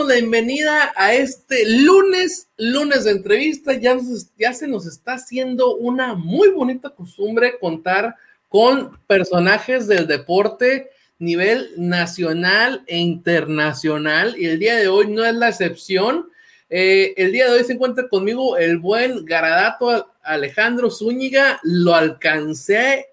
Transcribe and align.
damos 0.00 0.08
la 0.08 0.14
bienvenida 0.14 0.92
a 0.96 1.12
este 1.12 1.68
lunes, 1.68 2.48
lunes 2.56 3.04
de 3.04 3.10
entrevista. 3.10 3.74
Ya, 3.74 3.98
ya 4.38 4.54
se 4.54 4.66
nos 4.66 4.86
está 4.86 5.14
haciendo 5.14 5.76
una 5.76 6.14
muy 6.14 6.48
bonita 6.48 6.88
costumbre 6.90 7.58
contar 7.60 8.16
con 8.48 8.98
personajes 9.06 9.86
del 9.88 10.06
deporte 10.06 10.90
nivel 11.18 11.72
nacional 11.76 12.82
e 12.86 12.96
internacional 12.96 14.34
y 14.38 14.46
el 14.46 14.58
día 14.58 14.76
de 14.76 14.88
hoy 14.88 15.08
no 15.08 15.22
es 15.22 15.34
la 15.34 15.48
excepción. 15.48 16.30
Eh, 16.70 17.12
el 17.18 17.32
día 17.32 17.46
de 17.46 17.58
hoy 17.58 17.64
se 17.64 17.74
encuentra 17.74 18.08
conmigo 18.08 18.56
el 18.56 18.78
buen 18.78 19.26
Garadato 19.26 20.14
Alejandro 20.22 20.90
Zúñiga. 20.90 21.60
Lo 21.62 21.94
alcancé 21.94 23.06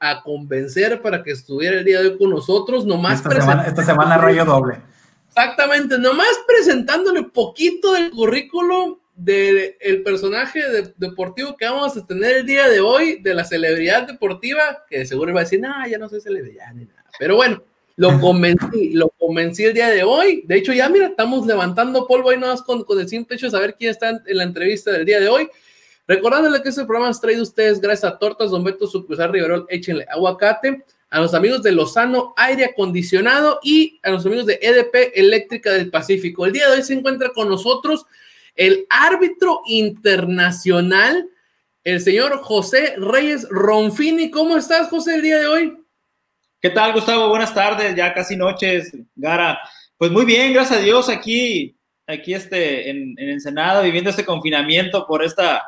a 0.00 0.24
convencer 0.24 1.00
para 1.00 1.22
que 1.22 1.30
estuviera 1.30 1.78
el 1.78 1.84
día 1.84 2.00
de 2.00 2.08
hoy 2.08 2.18
con 2.18 2.30
nosotros. 2.30 2.84
Nomás 2.84 3.20
esta 3.20 3.30
semana, 3.30 3.62
esta 3.64 3.84
semana 3.84 4.18
rayo 4.18 4.44
doble. 4.44 4.91
Exactamente, 5.34 5.98
nomás 5.98 6.28
presentándole 6.46 7.22
poquito 7.22 7.92
del 7.92 8.10
currículum 8.10 8.98
del 9.16 10.02
personaje 10.04 10.60
deportivo 10.96 11.56
que 11.56 11.64
vamos 11.64 11.96
a 11.96 12.06
tener 12.06 12.36
el 12.38 12.46
día 12.46 12.68
de 12.68 12.80
hoy, 12.80 13.18
de 13.22 13.34
la 13.34 13.44
celebridad 13.44 14.06
deportiva, 14.06 14.84
que 14.88 15.06
seguro 15.06 15.32
va 15.32 15.40
a 15.40 15.44
decir, 15.44 15.58
no, 15.60 15.72
ya 15.88 15.96
no 15.96 16.08
soy 16.10 16.20
celebridad 16.20 16.74
ni 16.74 16.84
nada. 16.84 17.04
Pero 17.18 17.36
bueno, 17.36 17.62
lo 17.96 18.20
convencí, 18.20 18.90
lo 18.90 19.08
convencí 19.18 19.64
el 19.64 19.72
día 19.72 19.88
de 19.88 20.04
hoy. 20.04 20.44
De 20.46 20.56
hecho, 20.56 20.74
ya 20.74 20.90
mira, 20.90 21.06
estamos 21.06 21.46
levantando 21.46 22.06
polvo 22.06 22.28
ahí 22.28 22.38
nomás 22.38 22.62
con, 22.62 22.84
con 22.84 23.00
el 23.00 23.08
simple 23.08 23.36
hecho 23.36 23.46
de 23.46 23.52
saber 23.52 23.74
quién 23.74 23.90
está 23.90 24.10
en 24.10 24.36
la 24.36 24.42
entrevista 24.42 24.90
del 24.90 25.06
día 25.06 25.18
de 25.18 25.28
hoy. 25.28 25.48
Recordándole 26.06 26.60
que 26.62 26.68
este 26.68 26.84
programa 26.84 27.10
es 27.10 27.20
traído 27.20 27.40
a 27.40 27.44
ustedes 27.44 27.80
gracias 27.80 28.12
a 28.12 28.18
Tortas 28.18 28.50
Don 28.50 28.64
Beto 28.64 28.86
Sucursal 28.86 29.32
Riverol, 29.32 29.66
échenle 29.70 30.04
aguacate 30.10 30.84
a 31.12 31.20
los 31.20 31.34
amigos 31.34 31.62
de 31.62 31.72
Lozano 31.72 32.32
Aire 32.38 32.64
Acondicionado 32.64 33.60
y 33.62 34.00
a 34.02 34.08
los 34.08 34.24
amigos 34.24 34.46
de 34.46 34.58
EDP 34.62 35.12
Eléctrica 35.14 35.70
del 35.70 35.90
Pacífico. 35.90 36.46
El 36.46 36.52
día 36.52 36.66
de 36.66 36.76
hoy 36.76 36.82
se 36.82 36.94
encuentra 36.94 37.28
con 37.34 37.50
nosotros 37.50 38.06
el 38.56 38.86
árbitro 38.88 39.60
internacional, 39.66 41.28
el 41.84 42.00
señor 42.00 42.38
José 42.38 42.94
Reyes 42.96 43.46
Ronfini. 43.50 44.30
¿Cómo 44.30 44.56
estás, 44.56 44.88
José, 44.88 45.16
el 45.16 45.22
día 45.22 45.38
de 45.38 45.46
hoy? 45.48 45.76
¿Qué 46.62 46.70
tal, 46.70 46.94
Gustavo? 46.94 47.28
Buenas 47.28 47.52
tardes, 47.52 47.94
ya 47.94 48.14
casi 48.14 48.34
noches, 48.34 48.96
Gara. 49.14 49.60
Pues 49.98 50.10
muy 50.10 50.24
bien, 50.24 50.54
gracias 50.54 50.78
a 50.78 50.82
Dios, 50.82 51.10
aquí, 51.10 51.76
aquí 52.06 52.32
este, 52.32 52.88
en, 52.88 53.14
en 53.18 53.28
Ensenada, 53.28 53.82
viviendo 53.82 54.08
este 54.08 54.24
confinamiento 54.24 55.06
por 55.06 55.22
esta 55.22 55.62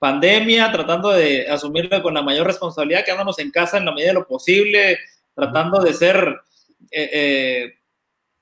pandemia, 0.00 0.72
tratando 0.72 1.10
de 1.10 1.46
asumirlo 1.46 2.02
con 2.02 2.14
la 2.14 2.22
mayor 2.22 2.46
responsabilidad, 2.46 3.04
quedándonos 3.04 3.38
en 3.38 3.52
casa 3.52 3.76
en 3.78 3.84
la 3.84 3.92
medida 3.92 4.08
de 4.08 4.14
lo 4.14 4.26
posible, 4.26 4.98
tratando 5.34 5.80
de 5.80 5.92
ser, 5.92 6.40
eh, 6.90 7.10
eh, 7.12 7.74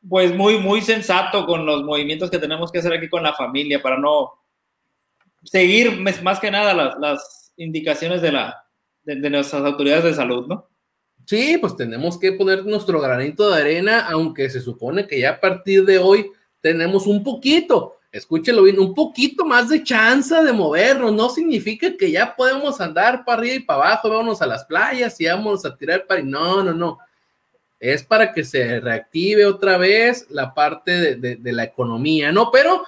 pues, 0.08 0.34
muy, 0.34 0.58
muy 0.58 0.80
sensato 0.80 1.44
con 1.44 1.66
los 1.66 1.82
movimientos 1.82 2.30
que 2.30 2.38
tenemos 2.38 2.70
que 2.70 2.78
hacer 2.78 2.92
aquí 2.92 3.08
con 3.08 3.24
la 3.24 3.34
familia 3.34 3.82
para 3.82 3.98
no 3.98 4.34
seguir 5.42 6.00
más 6.00 6.38
que 6.38 6.50
nada 6.50 6.72
las, 6.74 6.98
las 6.98 7.52
indicaciones 7.56 8.22
de, 8.22 8.32
la, 8.32 8.64
de, 9.02 9.16
de 9.16 9.28
nuestras 9.28 9.64
autoridades 9.64 10.04
de 10.04 10.14
salud, 10.14 10.46
¿no? 10.46 10.69
Sí, 11.26 11.58
pues 11.60 11.76
tenemos 11.76 12.19
que 12.19 12.32
poner 12.32 12.64
nuestro 12.64 13.00
granito 13.00 13.50
de 13.50 13.60
arena, 13.60 14.06
aunque 14.08 14.48
se 14.48 14.60
supone 14.60 15.06
que 15.08 15.20
ya 15.20 15.30
a 15.32 15.40
partir 15.40 15.84
de 15.84 15.98
hoy 15.98 16.30
tenemos 16.60 17.06
un 17.06 17.22
poquito, 17.22 17.97
escúchelo 18.10 18.62
bien, 18.62 18.78
un 18.78 18.94
poquito 18.94 19.44
más 19.44 19.69
de 19.69 19.82
chance 19.82 20.34
de 20.34 20.52
movernos, 20.52 21.12
no 21.12 21.28
significa 21.28 21.94
que 21.96 22.10
ya 22.10 22.34
podemos 22.34 22.80
andar 22.80 23.24
para 23.24 23.38
arriba 23.38 23.54
y 23.56 23.60
para 23.60 23.91
abajo, 23.91 24.08
vámonos 24.08 24.41
a 24.41 24.46
las 24.46 24.64
playas 24.64 25.20
y 25.20 25.26
vamos 25.26 25.64
a 25.64 25.76
tirar 25.76 26.06
para... 26.06 26.22
No, 26.22 26.62
no, 26.62 26.72
no. 26.72 26.98
Es 27.78 28.02
para 28.02 28.32
que 28.32 28.44
se 28.44 28.80
reactive 28.80 29.46
otra 29.46 29.76
vez 29.76 30.26
la 30.30 30.52
parte 30.52 31.16
de, 31.16 31.52
la 31.52 31.64
economía, 31.64 32.32
¿no? 32.32 32.50
Pero, 32.50 32.84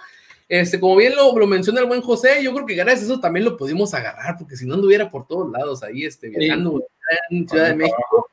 este, 0.49 0.81
como 0.81 0.97
bien 0.97 1.15
lo, 1.15 1.37
lo, 1.39 1.47
menciona 1.47 1.81
el 1.81 1.87
buen 1.87 2.01
José, 2.01 2.43
yo 2.43 2.53
creo 2.53 2.67
que 2.67 2.75
gracias 2.75 3.03
a 3.03 3.13
eso 3.13 3.21
también 3.21 3.45
lo 3.45 3.57
pudimos 3.57 3.95
agarrar, 3.95 4.37
porque 4.37 4.57
si 4.57 4.67
no 4.67 4.75
anduviera 4.75 5.09
por 5.09 5.29
todos 5.29 5.49
lados 5.53 5.85
ahí, 5.85 6.05
este, 6.05 6.29
viajando 6.29 6.83
en 7.31 7.49
Ciudad 7.49 7.69
de 7.69 7.77
México, 7.77 8.31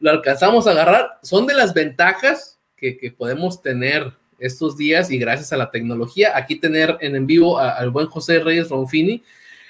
lo 0.00 0.10
alcanzamos 0.10 0.66
a 0.66 0.70
agarrar. 0.70 1.18
Son 1.22 1.46
de 1.46 1.54
las 1.54 1.74
ventajas 1.74 2.58
que, 2.74 2.96
que 2.96 3.10
podemos 3.10 3.60
tener 3.60 4.14
estos 4.38 4.76
días 4.76 5.10
y 5.10 5.18
gracias 5.18 5.52
a 5.52 5.56
la 5.56 5.70
tecnología, 5.70 6.36
aquí 6.36 6.56
tener 6.56 6.96
en, 7.00 7.16
en 7.16 7.26
vivo 7.26 7.58
al 7.58 7.90
buen 7.90 8.06
José 8.06 8.40
Reyes 8.40 8.68
Ronfini, 8.68 9.22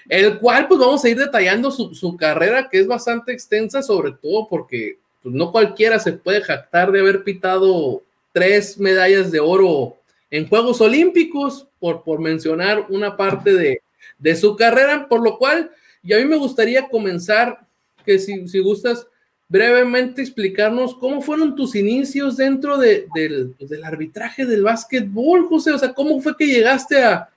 el 0.09 0.39
cual 0.39 0.69
pues 0.69 0.81
vamos 0.81 1.05
a 1.05 1.09
ir 1.09 1.19
detallando 1.19 1.71
su, 1.71 2.17
carrera 2.17 2.69
que 2.69 2.81
es 2.81 2.87
bastante 2.87 3.33
extensa, 3.33 3.83
sobre 3.83 4.13
todo 4.13 4.49
porque 4.49 4.99
pues, 5.23 5.35
no 5.35 5.53
cualquiera 5.53 5.99
se 5.99 6.13
puede 6.13 6.41
jactar 6.41 6.91
de 6.93 7.01
haber 7.01 7.25
pitado 7.25 8.03
tres 8.33 8.79
medallas 8.79 9.31
de 9.31 9.41
oro 9.41 9.97
en 10.31 10.49
Juegos 10.49 10.81
Olímpicos, 10.81 11.67
por, 11.79 12.03
por 12.03 12.21
mencionar 12.21 12.87
una 12.89 13.17
parte 13.17 13.55
de, 13.55 13.83
de 14.19 14.37
su 14.37 14.57
carrera, 14.57 15.09
por 15.09 15.23
lo 15.23 15.39
cual, 15.39 15.71
y 16.03 16.13
a 16.13 16.19
mí 16.19 16.25
me 16.25 16.37
gustaría 16.37 16.89
comenzar, 16.89 17.61
que 18.05 18.19
si, 18.19 18.47
si 18.49 18.59
gustas, 18.61 19.07
brevemente 19.49 20.21
explicarnos 20.21 20.95
cómo 20.95 21.23
fueron 21.23 21.57
tus 21.57 21.75
inicios 21.75 22.37
dentro 22.37 22.77
de, 22.77 23.07
del, 23.15 23.55
pues, 23.59 23.71
del, 23.71 23.83
arbitraje 23.83 24.45
del 24.45 24.63
básquetbol, 24.63 25.47
José. 25.49 25.73
O 25.73 25.79
sea, 25.79 25.95
¿cómo 25.95 26.21
fue 26.21 26.37
que 26.37 26.47
llegaste 26.47 27.03
a, 27.03 27.29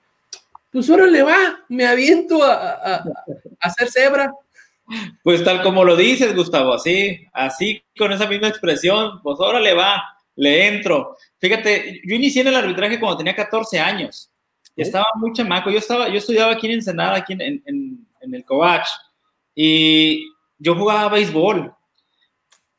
pues 0.70 0.88
ahora 0.90 1.06
le 1.06 1.22
va, 1.22 1.64
me 1.68 1.86
aviento 1.86 2.42
a, 2.42 2.52
a, 2.52 2.94
a, 2.96 3.14
hacer 3.60 3.88
cebra? 3.88 4.32
Pues 5.22 5.42
tal 5.42 5.62
como 5.62 5.84
lo 5.84 5.96
dices, 5.96 6.36
Gustavo, 6.36 6.74
así, 6.74 7.26
así 7.32 7.82
con 7.96 8.12
esa 8.12 8.26
misma 8.26 8.48
expresión, 8.48 9.22
pues 9.22 9.38
ahora 9.40 9.58
le 9.58 9.72
va, 9.72 10.02
le 10.36 10.66
entro. 10.66 11.16
Fíjate, 11.38 12.02
yo 12.04 12.14
inicié 12.14 12.42
en 12.42 12.48
el 12.48 12.56
arbitraje 12.56 13.00
cuando 13.00 13.18
tenía 13.18 13.34
14 13.34 13.80
años. 13.80 14.30
Estaba 14.76 15.06
muy 15.16 15.32
chamaco. 15.32 15.70
Yo, 15.70 15.78
estaba, 15.78 16.08
yo 16.08 16.16
estudiaba 16.16 16.52
aquí 16.52 16.66
en 16.66 16.74
Ensenada, 16.74 17.16
aquí 17.16 17.32
en, 17.32 17.40
en, 17.40 18.06
en 18.20 18.34
el 18.34 18.44
Covach, 18.44 18.86
y 19.54 20.26
yo 20.58 20.74
jugaba 20.74 21.08
béisbol 21.08 21.74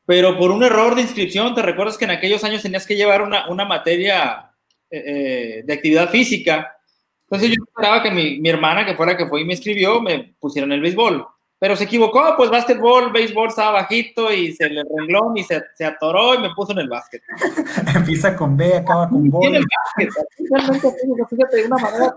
pero 0.06 0.38
por 0.38 0.50
un 0.50 0.62
error 0.62 0.94
de 0.94 1.02
inscripción, 1.02 1.54
te 1.54 1.62
recuerdas 1.62 1.96
que 1.96 2.04
en 2.04 2.10
aquellos 2.10 2.44
años 2.44 2.62
tenías 2.62 2.86
que 2.86 2.96
llevar 2.96 3.22
una, 3.22 3.48
una 3.48 3.64
materia 3.64 4.50
eh, 4.90 5.02
eh, 5.06 5.62
de 5.64 5.72
actividad 5.72 6.10
física. 6.10 6.76
Entonces 7.22 7.56
yo 7.56 7.64
esperaba 7.66 8.02
que 8.02 8.10
mi, 8.10 8.38
mi, 8.38 8.50
hermana, 8.50 8.84
que 8.84 8.94
fuera 8.94 9.16
que 9.16 9.26
fue 9.26 9.40
y 9.40 9.44
me 9.44 9.54
escribió, 9.54 10.00
me 10.00 10.34
pusiera 10.38 10.66
en 10.66 10.72
el 10.72 10.82
béisbol. 10.82 11.26
Pero 11.58 11.76
se 11.76 11.84
equivocó, 11.84 12.34
pues 12.36 12.50
básquetbol, 12.50 13.10
béisbol 13.10 13.48
estaba 13.48 13.72
bajito 13.72 14.30
y 14.30 14.52
se 14.52 14.68
le 14.68 14.82
rengló 14.82 15.32
y 15.34 15.42
se, 15.42 15.62
se 15.74 15.84
atoró 15.86 16.34
y 16.34 16.38
me 16.38 16.54
puso 16.54 16.72
en 16.72 16.80
el 16.80 16.88
básquet. 16.88 17.22
Empieza 17.96 18.36
con 18.36 18.56
B, 18.56 18.76
acaba 18.76 19.08
con 19.08 19.30
B. 19.30 19.38
En 19.42 19.54
el 19.54 19.64
básquet, 19.64 20.84
fíjate, 21.30 21.56
de 21.56 21.64
una 21.64 21.76
manera 21.76 22.14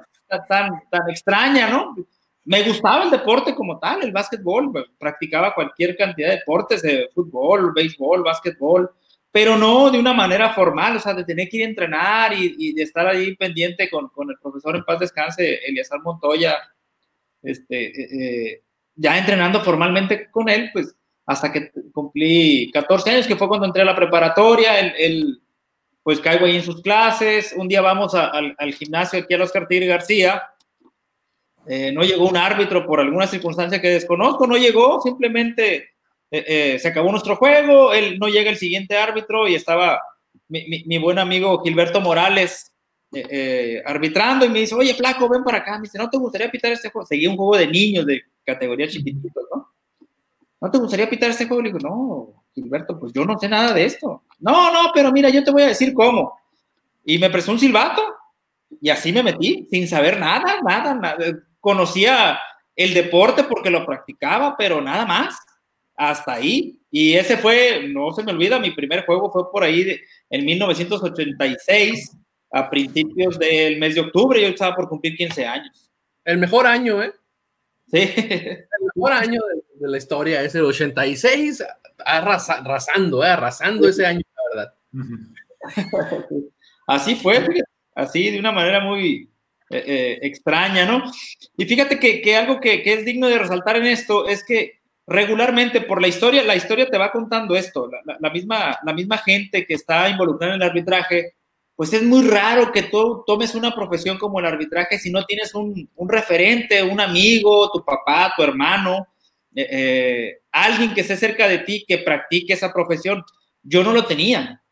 tan, 0.50 0.84
tan 0.90 1.10
extraña, 1.10 1.70
¿no? 1.70 1.96
Me 2.48 2.64
gustaba 2.64 3.04
el 3.04 3.12
deporte 3.12 3.54
como 3.54 3.78
tal, 3.78 4.04
el 4.04 4.14
básquetbol, 4.14 4.72
practicaba 4.98 5.54
cualquier 5.54 5.98
cantidad 5.98 6.30
de 6.30 6.36
deportes, 6.38 6.82
de 6.82 7.10
fútbol, 7.14 7.74
béisbol, 7.74 8.24
básquetbol, 8.24 8.90
pero 9.30 9.58
no 9.58 9.92
de 9.92 10.00
una 10.00 10.14
manera 10.14 10.54
formal, 10.54 10.96
o 10.96 11.00
sea, 11.02 11.14
de 11.14 11.26
tener 11.26 11.50
que 11.50 11.58
ir 11.58 11.64
a 11.64 11.68
entrenar 11.68 12.34
y, 12.34 12.72
de 12.72 12.84
estar 12.84 13.06
ahí 13.06 13.36
pendiente 13.36 13.90
con, 13.90 14.08
con, 14.08 14.30
el 14.30 14.38
profesor 14.42 14.78
en 14.78 14.86
paz 14.86 15.02
descanse, 15.02 15.60
Eliazar 15.68 16.00
Montoya, 16.02 16.56
este, 17.44 17.88
eh, 17.88 18.08
eh, 18.14 18.62
ya 18.96 19.18
entrenando 19.18 19.60
formalmente 19.60 20.32
con 20.32 20.48
él, 20.48 20.70
pues 20.72 20.96
hasta 21.26 21.52
que 21.52 21.74
cumplí 21.92 22.72
14 22.72 23.10
años, 23.10 23.28
que 23.28 23.36
fue 23.36 23.50
cuando 23.50 23.66
entré 23.66 23.82
a 23.82 23.86
la 23.86 23.96
preparatoria, 23.96 24.80
él, 24.80 25.42
pues 26.02 26.22
caigo 26.22 26.46
ahí 26.46 26.56
en 26.56 26.64
sus 26.64 26.82
clases, 26.82 27.54
un 27.58 27.68
día 27.68 27.82
vamos 27.82 28.16
al, 28.16 28.56
al, 28.58 28.74
gimnasio 28.74 29.20
aquí 29.20 29.34
a 29.34 29.44
Oscar 29.44 29.68
Tigre 29.68 29.88
García, 29.88 30.42
eh, 31.70 31.92
no 31.92 32.02
llegó 32.04 32.28
un 32.28 32.38
árbitro 32.38 32.86
por 32.86 33.00
alguna 33.00 33.28
circunstancia 33.28 33.82
que 33.82 33.90
desconozco, 33.90 34.48
no 34.48 34.56
llegó, 34.56 35.02
simplemente 35.02 35.90
eh, 36.32 36.46
eh, 36.48 36.80
se 36.80 36.88
acabó 36.88 37.12
nuestro 37.12 37.36
juego, 37.36 37.94
él 37.94 38.18
no 38.20 38.30
llega 38.30 38.50
el 38.50 38.58
siguiente 38.58 38.98
árbitro 38.98 39.48
y 39.48 39.56
estaba 39.56 40.00
mi, 40.48 40.98
buen 40.98 41.20
amigo 41.20 41.62
Gilberto 41.62 42.00
Morales 42.00 42.74
arbitrando 43.86 44.46
y 44.46 44.50
me 44.50 44.60
dice, 44.60 44.76
oye, 44.76 44.94
flaco, 44.94 45.28
ven 45.28 45.44
para 45.44 45.60
acá, 45.60 45.78
me 45.78 45.84
dice, 45.84 45.98
¿no 45.98 46.10
te 46.10 46.18
gustaría 46.18 46.52
pitar 46.52 46.72
este 46.72 46.90
juego? 46.90 47.06
Seguía 47.06 47.30
un 47.30 47.38
juego 47.38 47.58
de 47.58 47.68
niños 47.68 48.06
de 48.06 48.22
categoría 48.46 48.88
chiquititos, 48.88 49.44
¿no? 49.54 49.68
¿No 50.60 50.72
te 50.72 50.78
gustaría 50.78 51.10
pitar 51.10 51.30
este 51.30 51.48
juego? 51.48 51.62
Le 51.62 51.70
digo, 51.70 51.80
no, 51.80 52.44
Gilberto, 52.54 53.00
pues 53.00 53.12
yo 53.14 53.26
no 53.26 53.38
sé 53.38 53.48
nada 53.50 53.74
de 53.74 53.86
esto. 53.86 54.24
No, 54.40 54.72
no, 54.72 54.92
pero 54.94 55.12
mira, 55.12 55.30
yo 55.30 55.44
te 55.44 55.52
voy 55.52 55.64
a 55.64 55.68
decir 55.68 55.94
cómo. 55.94 56.38
Y 57.06 57.18
me 57.18 57.30
prestó 57.30 57.52
un 57.52 57.60
silbato 57.60 58.02
y 58.82 58.90
así 58.90 59.12
me 59.12 59.24
metí, 59.24 59.68
sin 59.70 59.88
saber 59.88 60.20
nada, 60.20 60.62
nada, 60.62 60.94
nada 60.94 61.16
conocía 61.68 62.40
el 62.78 62.94
deporte 62.94 63.44
porque 63.44 63.70
lo 63.70 63.86
practicaba, 63.86 64.56
pero 64.56 64.80
nada 64.80 65.06
más, 65.06 65.36
hasta 65.98 66.36
ahí. 66.36 66.80
Y 66.90 67.16
ese 67.16 67.36
fue, 67.36 67.90
no 67.90 68.14
se 68.14 68.24
me 68.24 68.32
olvida, 68.32 68.58
mi 68.58 68.72
primer 68.72 69.06
juego 69.06 69.30
fue 69.30 69.52
por 69.52 69.66
ahí 69.66 69.84
de, 69.84 70.02
en 70.30 70.46
1986, 70.46 72.16
a 72.52 72.70
principios 72.70 73.38
del 73.38 73.80
mes 73.80 73.96
de 73.96 74.02
octubre, 74.02 74.42
yo 74.42 74.48
estaba 74.48 74.78
por 74.78 74.88
cumplir 74.88 75.18
15 75.18 75.46
años. 75.46 75.92
El 76.24 76.38
mejor 76.38 76.66
año, 76.68 77.04
¿eh? 77.04 77.12
Sí. 77.92 78.14
El 78.16 78.68
mejor 78.96 79.12
año 79.12 79.42
de, 79.82 79.90
la 79.90 79.98
historia 79.98 80.42
es 80.44 80.56
el 80.56 80.64
86, 80.64 81.66
arrasando, 82.06 83.26
¿eh? 83.26 83.28
arrasando 83.28 83.90
ese 83.90 84.06
año, 84.06 84.22
la 84.54 84.56
verdad. 84.56 84.74
Así 86.88 87.16
fue, 87.16 87.46
así 87.94 88.32
de 88.32 88.40
una 88.40 88.54
manera 88.54 88.80
muy, 88.80 89.30
eh, 89.70 89.84
eh, 89.86 90.20
extraña, 90.22 90.86
¿no? 90.86 91.04
Y 91.58 91.66
fíjate 91.66 92.00
que, 92.00 92.36
algo 92.38 92.62
que, 92.62 92.82
es 92.86 93.04
digno 93.04 93.28
de 93.28 93.38
resaltar 93.38 93.76
en 93.76 93.88
esto 93.88 94.26
es 94.26 94.42
que 94.46 94.80
regularmente 95.06 95.82
por 95.82 96.02
la 96.02 96.08
historia, 96.08 96.42
la 96.44 96.56
historia 96.56 96.88
te 96.90 96.98
va 96.98 97.12
contando 97.12 97.54
esto, 97.54 97.90
la, 98.20 98.30
misma, 98.30 98.78
la 98.86 98.94
misma 98.94 99.18
gente 99.18 99.66
que 99.66 99.74
está 99.74 100.08
involucrada 100.08 100.56
en 100.56 100.62
el 100.62 100.70
arbitraje, 100.70 101.34
pues 101.76 101.92
es 101.92 102.02
muy 102.02 102.26
raro 102.26 102.72
que 102.72 102.84
tú 102.84 103.26
tomes 103.28 103.56
una 103.56 103.76
profesión 103.76 104.18
como 104.18 104.40
el 104.40 104.46
arbitraje 104.46 104.98
si 105.00 105.12
no 105.12 105.26
tienes 105.26 105.54
un, 105.54 105.90
referente, 106.08 106.82
un 106.82 107.02
amigo, 107.02 107.70
tu 107.70 107.84
papá, 107.84 108.34
tu 108.38 108.44
hermano, 108.44 109.08
eh, 109.54 110.40
alguien 110.50 110.94
que 110.94 111.02
esté 111.02 111.18
cerca 111.18 111.46
de 111.46 111.60
ti 111.60 111.84
que 111.86 111.98
practique 111.98 112.54
esa 112.54 112.72
profesión. 112.72 113.22
Yo 113.64 113.84
no 113.84 113.92
lo 113.92 114.06
tenía. 114.06 114.64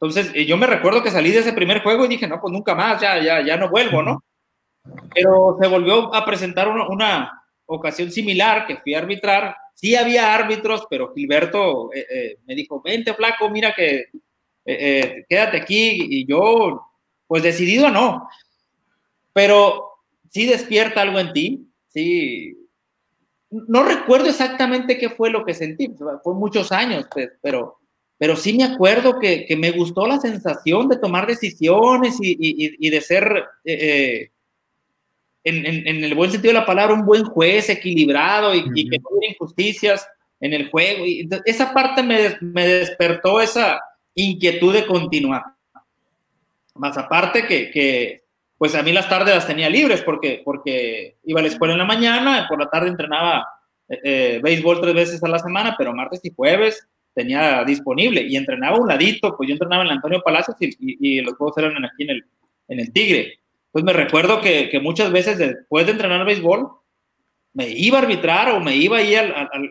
Entonces, 0.00 0.32
yo 0.46 0.56
me 0.56 0.66
recuerdo 0.66 1.02
que 1.02 1.10
salí 1.10 1.30
de 1.30 1.40
ese 1.40 1.52
primer 1.52 1.82
juego 1.82 2.06
y 2.06 2.08
dije, 2.08 2.26
no, 2.26 2.40
pues 2.40 2.50
nunca 2.50 2.74
más, 2.74 3.02
ya, 3.02 3.22
ya, 3.22 3.44
ya 3.44 3.58
no 3.58 3.68
vuelvo, 3.68 4.02
¿no? 4.02 4.24
Pero 5.14 5.56
se 5.60 5.68
volvió 5.68 6.14
a 6.14 6.24
presentar 6.24 6.68
una, 6.68 7.36
ocasión 7.66 8.10
similar 8.10 8.66
que 8.66 8.78
fui 8.78 8.94
a 8.94 8.98
arbitrar. 8.98 9.54
Sí 9.74 9.94
había 9.94 10.34
árbitros, 10.34 10.86
pero 10.90 11.12
Gilberto 11.14 11.92
eh, 11.94 12.06
eh, 12.10 12.38
me 12.46 12.54
dijo, 12.54 12.82
vente 12.82 13.14
flaco, 13.14 13.48
mira 13.48 13.74
que 13.74 14.06
eh, 14.64 15.24
quédate 15.28 15.58
aquí. 15.58 16.06
Y 16.10 16.26
yo, 16.26 16.82
pues 17.26 17.42
decidido 17.42 17.88
no. 17.90 18.28
Pero 19.32 19.90
sí 20.30 20.46
despierta 20.46 21.02
algo 21.02 21.18
en 21.18 21.32
ti, 21.32 21.68
sí. 21.88 22.56
No 23.50 23.82
recuerdo 23.82 24.28
exactamente 24.28 24.96
qué 24.96 25.10
fue 25.10 25.30
lo 25.30 25.44
que 25.44 25.54
sentí, 25.54 25.92
fue 26.22 26.34
muchos 26.34 26.70
años, 26.70 27.06
pero, 27.42 27.80
pero 28.16 28.36
sí 28.36 28.52
me 28.56 28.62
acuerdo 28.62 29.18
que, 29.18 29.46
me 29.58 29.72
gustó 29.72 30.06
la 30.06 30.20
sensación 30.20 30.88
de 30.88 30.98
tomar 30.98 31.26
decisiones 31.26 32.16
y, 32.20 32.90
de 32.90 33.00
ser 33.00 33.44
en, 35.44 36.04
el 36.04 36.14
buen 36.14 36.30
sentido 36.30 36.52
de 36.52 36.60
la 36.60 36.66
palabra, 36.66 36.94
un 36.94 37.04
buen 37.04 37.24
juez 37.24 37.68
equilibrado 37.70 38.54
y, 38.54 38.62
que 38.62 38.98
no 38.98 39.08
hubiera 39.10 39.32
injusticias 39.32 40.06
en 40.40 40.52
el 40.52 40.70
juego. 40.70 41.06
Y 41.06 41.28
esa 41.44 41.72
parte 41.72 42.02
me, 42.02 42.36
me, 42.40 42.66
despertó 42.66 43.40
esa 43.40 43.80
inquietud 44.14 44.72
de 44.72 44.86
continuar. 44.86 45.42
Más 46.74 46.96
aparte 46.98 47.46
que, 47.46 47.70
que, 47.70 48.22
pues 48.58 48.74
a 48.74 48.82
mí 48.82 48.92
las 48.92 49.08
tardes 49.08 49.34
las 49.34 49.46
tenía 49.46 49.70
libres 49.70 50.02
porque, 50.02 50.42
porque 50.44 51.16
iba 51.24 51.40
a 51.40 51.42
la 51.42 51.48
escuela 51.48 51.74
en 51.74 51.78
la 51.78 51.84
mañana, 51.84 52.46
por 52.48 52.58
la 52.58 52.68
tarde 52.68 52.88
entrenaba 52.88 53.46
eh, 53.88 54.00
eh, 54.04 54.40
béisbol 54.42 54.80
tres 54.80 54.94
veces 54.94 55.22
a 55.22 55.28
la 55.28 55.38
semana, 55.38 55.74
pero 55.76 55.94
martes 55.94 56.20
y 56.22 56.32
jueves 56.34 56.86
tenía 57.14 57.64
disponible 57.64 58.22
y 58.22 58.36
entrenaba 58.36 58.78
un 58.78 58.86
ladito, 58.86 59.36
pues 59.36 59.48
yo 59.48 59.54
entrenaba 59.54 59.82
en 59.82 59.88
el 59.88 59.96
Antonio 59.96 60.22
Palacios 60.22 60.56
y, 60.60 60.76
y 60.78 61.20
los 61.22 61.34
juegos 61.34 61.58
eran 61.58 61.84
aquí 61.84 62.04
en 62.04 62.10
el, 62.10 62.24
en 62.68 62.80
el 62.80 62.92
Tigre 62.92 63.39
pues 63.72 63.84
me 63.84 63.92
recuerdo 63.92 64.40
que, 64.40 64.68
que, 64.68 64.80
muchas 64.80 65.12
veces 65.12 65.38
después 65.38 65.86
de 65.86 65.92
entrenar 65.92 66.24
béisbol, 66.24 66.70
me 67.52 67.68
iba 67.68 67.98
a 67.98 68.02
arbitrar 68.02 68.50
o 68.50 68.60
me 68.60 68.76
iba 68.76 68.98
a 68.98 69.02
ir 69.02 69.18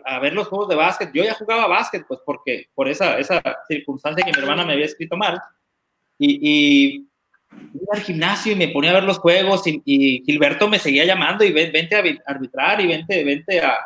a, 0.04 0.18
ver 0.18 0.34
los 0.34 0.48
juegos 0.48 0.68
de 0.68 0.76
básquet. 0.76 1.10
Yo 1.14 1.24
ya 1.24 1.34
jugaba 1.34 1.66
básquet, 1.66 2.04
pues 2.06 2.20
porque 2.24 2.68
por 2.74 2.88
esa, 2.88 3.18
esa 3.18 3.42
circunstancia 3.68 4.24
que 4.24 4.32
mi 4.32 4.38
hermana 4.38 4.64
me 4.64 4.74
había 4.74 4.84
escrito 4.84 5.16
mal. 5.16 5.40
Y, 6.18 7.06
iba 7.74 7.94
al 7.94 8.02
gimnasio 8.02 8.52
y 8.52 8.56
me 8.56 8.68
ponía 8.68 8.90
a 8.90 8.94
ver 8.94 9.04
los 9.04 9.18
juegos 9.18 9.62
y, 9.66 10.22
Gilberto 10.24 10.68
me 10.68 10.78
seguía 10.78 11.04
llamando 11.04 11.44
y 11.44 11.52
vente 11.52 11.96
a 11.96 12.30
arbitrar 12.30 12.80
y 12.80 12.86
vente, 12.86 13.24
vente 13.24 13.60
a, 13.60 13.76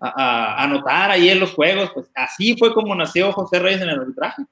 a, 0.00 0.64
anotar 0.64 1.10
ahí 1.10 1.28
en 1.28 1.40
los 1.40 1.52
juegos. 1.52 1.90
Pues 1.92 2.10
así 2.14 2.56
fue 2.56 2.72
como 2.72 2.94
nació 2.94 3.32
José 3.32 3.58
Reyes 3.58 3.82
en 3.82 3.90
el 3.90 4.00
arbitraje. 4.00 4.42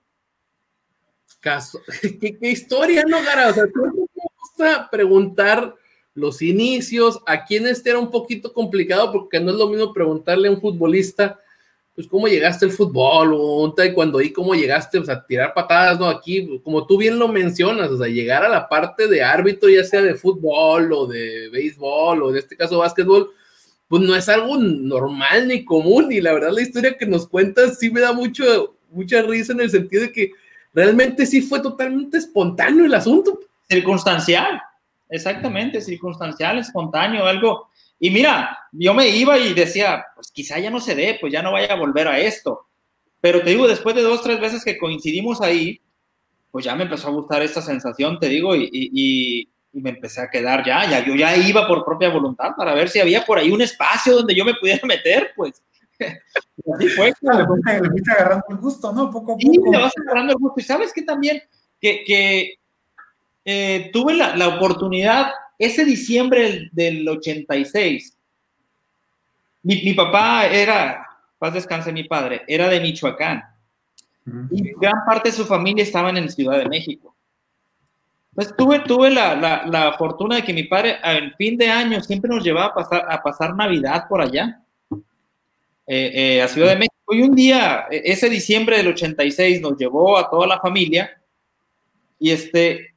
Caso. 1.41 1.81
¿Qué, 2.21 2.37
historia, 2.43 3.03
no, 3.09 3.23
Gara? 3.23 3.49
O 3.49 3.53
sea, 3.53 3.65
gusta 4.43 4.89
preguntar 4.91 5.75
los 6.15 6.43
inicios, 6.43 7.21
a 7.27 7.45
quien 7.45 7.67
este 7.67 7.91
era 7.91 7.99
un 7.99 8.11
poquito 8.11 8.53
complicado 8.53 9.13
porque 9.13 9.41
no 9.41 9.51
es 9.51 9.57
lo 9.57 9.69
mismo 9.69 9.93
preguntarle 9.93 10.49
a 10.49 10.51
un 10.51 10.61
futbolista, 10.61 11.41
pues 11.95 12.07
cómo 12.07 12.27
llegaste 12.27 12.67
al 12.67 12.71
fútbol 12.71 13.35
o 13.35 13.63
un 13.63 13.75
taekwondo 13.75 14.21
y 14.21 14.33
cómo 14.33 14.55
llegaste 14.55 14.99
o 14.99 15.11
a 15.11 15.27
tirar 15.27 15.55
patadas, 15.55 15.99
¿no? 15.99 16.07
Aquí, 16.07 16.61
como 16.63 16.87
tú 16.87 16.99
bien 16.99 17.19
lo 17.19 17.29
mencionas, 17.29 17.91
o 17.91 17.99
sea, 17.99 18.09
llegar 18.09 18.45
a 18.45 18.49
la 18.49 18.69
parte 18.69 19.09
de 19.09 19.23
árbitro, 19.23 19.69
ya 19.69 19.85
sea 19.85 20.03
de 20.03 20.15
fútbol 20.15 20.93
o 20.93 21.07
de 21.07 21.49
béisbol 21.51 22.23
o 22.23 22.31
en 22.31 22.37
este 22.37 22.57
caso 22.57 22.79
básquetbol, 22.79 23.31
pues 23.89 24.03
no 24.03 24.17
es 24.17 24.29
algo 24.29 24.57
normal 24.57 25.49
ni 25.49 25.65
común 25.65 26.11
y 26.13 26.21
la 26.21 26.33
verdad 26.33 26.51
la 26.51 26.63
historia 26.63 26.97
que 26.97 27.07
nos 27.07 27.27
cuentas 27.27 27.79
sí 27.79 27.91
me 27.91 28.01
da 28.01 28.13
mucho, 28.13 28.77
mucha 28.91 29.23
risa 29.23 29.53
en 29.53 29.61
el 29.61 29.71
sentido 29.71 30.03
de 30.03 30.13
que 30.13 30.33
realmente 30.73 31.27
sí 31.27 31.43
fue 31.43 31.61
totalmente 31.61 32.17
espontáneo 32.19 32.87
el 32.87 32.95
asunto. 32.95 33.39
Circunstancial, 33.69 34.61
exactamente, 35.09 35.81
circunstancial, 35.81 36.59
espontáneo, 36.59 37.27
algo. 37.27 37.69
Y 37.99 38.11
mira, 38.11 38.59
yo 38.73 38.95
me 38.95 39.09
iba 39.09 39.39
y 39.39 39.55
decía, 39.55 40.05
pues 40.15 40.33
quizá 40.33 40.59
ya 40.59 40.71
no 40.71 40.81
se 40.81 40.95
dé, 40.95 41.19
pues 41.21 41.33
ya 41.33 41.43
no 41.43 41.53
vaya 41.53 41.73
a 41.73 41.79
volver 41.79 42.09
a 42.09 42.19
esto. 42.19 42.67
Pero 43.21 43.41
te 43.43 43.51
digo, 43.51 43.69
después 43.69 43.95
de 43.95 44.03
dos, 44.03 44.23
tres 44.23 44.41
veces 44.41 44.65
que 44.65 44.77
coincidimos 44.77 45.41
ahí, 45.41 45.81
pues 46.51 46.65
ya 46.65 46.75
me 46.75 46.83
empezó 46.83 47.09
a 47.09 47.13
gustar 47.13 47.43
esta 47.43 47.63
sensación, 47.63 48.19
te 48.19 48.29
digo, 48.29 48.57
y, 48.57 48.69
y, 48.73 49.49
me 49.75 49.89
empecé 49.89 50.21
a 50.21 50.29
quedar 50.29 50.67
ya, 50.67 50.85
ya, 50.91 51.03
yo 51.03 51.15
ya 51.15 51.35
iba 51.35 51.67
por 51.67 51.83
propia 51.83 52.11
voluntad 52.11 52.51
para 52.55 52.75
ver 52.75 52.91
si 52.91 53.01
había 53.01 53.25
por 53.25 53.39
ahí 53.39 53.51
un 53.51 53.63
espacio 53.63 54.17
donde 54.17 54.35
yo 54.35 54.45
me 54.45 54.55
pudiera 54.55 54.81
meter, 54.87 55.31
pues. 55.35 55.63
Así 56.75 56.89
fue. 56.89 57.13
Le 57.23 57.89
fuiste 57.89 58.13
agarrando 58.13 58.45
el 58.51 58.57
gusto, 58.57 58.93
¿no? 58.93 59.11
Poco 59.11 59.33
a 59.33 59.37
poco. 59.37 59.41
Sí, 59.41 59.61
le 59.71 59.79
vas 59.79 59.93
agarrando 60.05 60.33
el 60.33 60.39
gusto. 60.39 60.61
Y 60.61 60.65
sabes 60.65 60.93
que 60.93 61.03
también, 61.03 61.41
que, 61.81 62.03
que 62.05 62.55
eh, 63.45 63.91
tuve 63.93 64.15
la, 64.15 64.49
oportunidad, 64.49 65.33
ese 65.59 65.85
diciembre 65.85 66.69
del, 66.73 67.09
86, 67.09 68.17
mi, 69.65 69.93
papá 69.95 70.47
era, 70.47 71.07
paz 71.39 71.55
descanse 71.55 71.93
mi 71.93 72.05
padre, 72.05 72.43
era 72.47 72.69
de 72.69 72.81
Michoacán. 72.81 73.43
Y 74.51 74.73
gran 74.75 75.05
parte 75.05 75.31
de 75.31 75.37
su 75.37 75.45
familia 75.45 75.83
estaban 75.83 76.17
en 76.17 76.31
Ciudad 76.31 76.59
de 76.59 76.69
México. 76.69 77.15
Pues 78.35 78.55
tuve, 78.57 78.79
tuve 78.81 79.11
la, 79.11 79.95
fortuna 79.99 80.37
de 80.37 80.43
que 80.43 80.55
mi 80.55 80.65
padre 80.65 80.97
al 81.03 81.35
fin 81.35 81.57
de 81.57 81.69
año 81.69 82.01
siempre 82.01 82.31
nos 82.31 82.43
llevaba 82.43 82.67
a 82.67 82.75
pasar, 82.75 83.07
a 83.09 83.23
pasar 83.23 83.55
Navidad 83.55 84.07
por 84.09 84.23
allá, 84.23 84.63
eh, 85.87 86.11
eh, 86.15 86.43
a 86.43 86.49
Ciudad 86.49 86.71
de 86.71 86.77
México. 86.77 86.93
Y 87.11 87.23
un 87.23 87.35
día, 87.35 87.87
e, 87.91 88.03
ese 88.05 88.31
diciembre 88.31 88.79
del 88.79 88.89
86, 88.89 89.61
nos 89.61 89.77
llevó 89.77 90.17
a 90.17 90.31
toda 90.31 90.47
la 90.47 90.61
familia 90.61 91.11
y 92.19 92.31
este, 92.31 92.92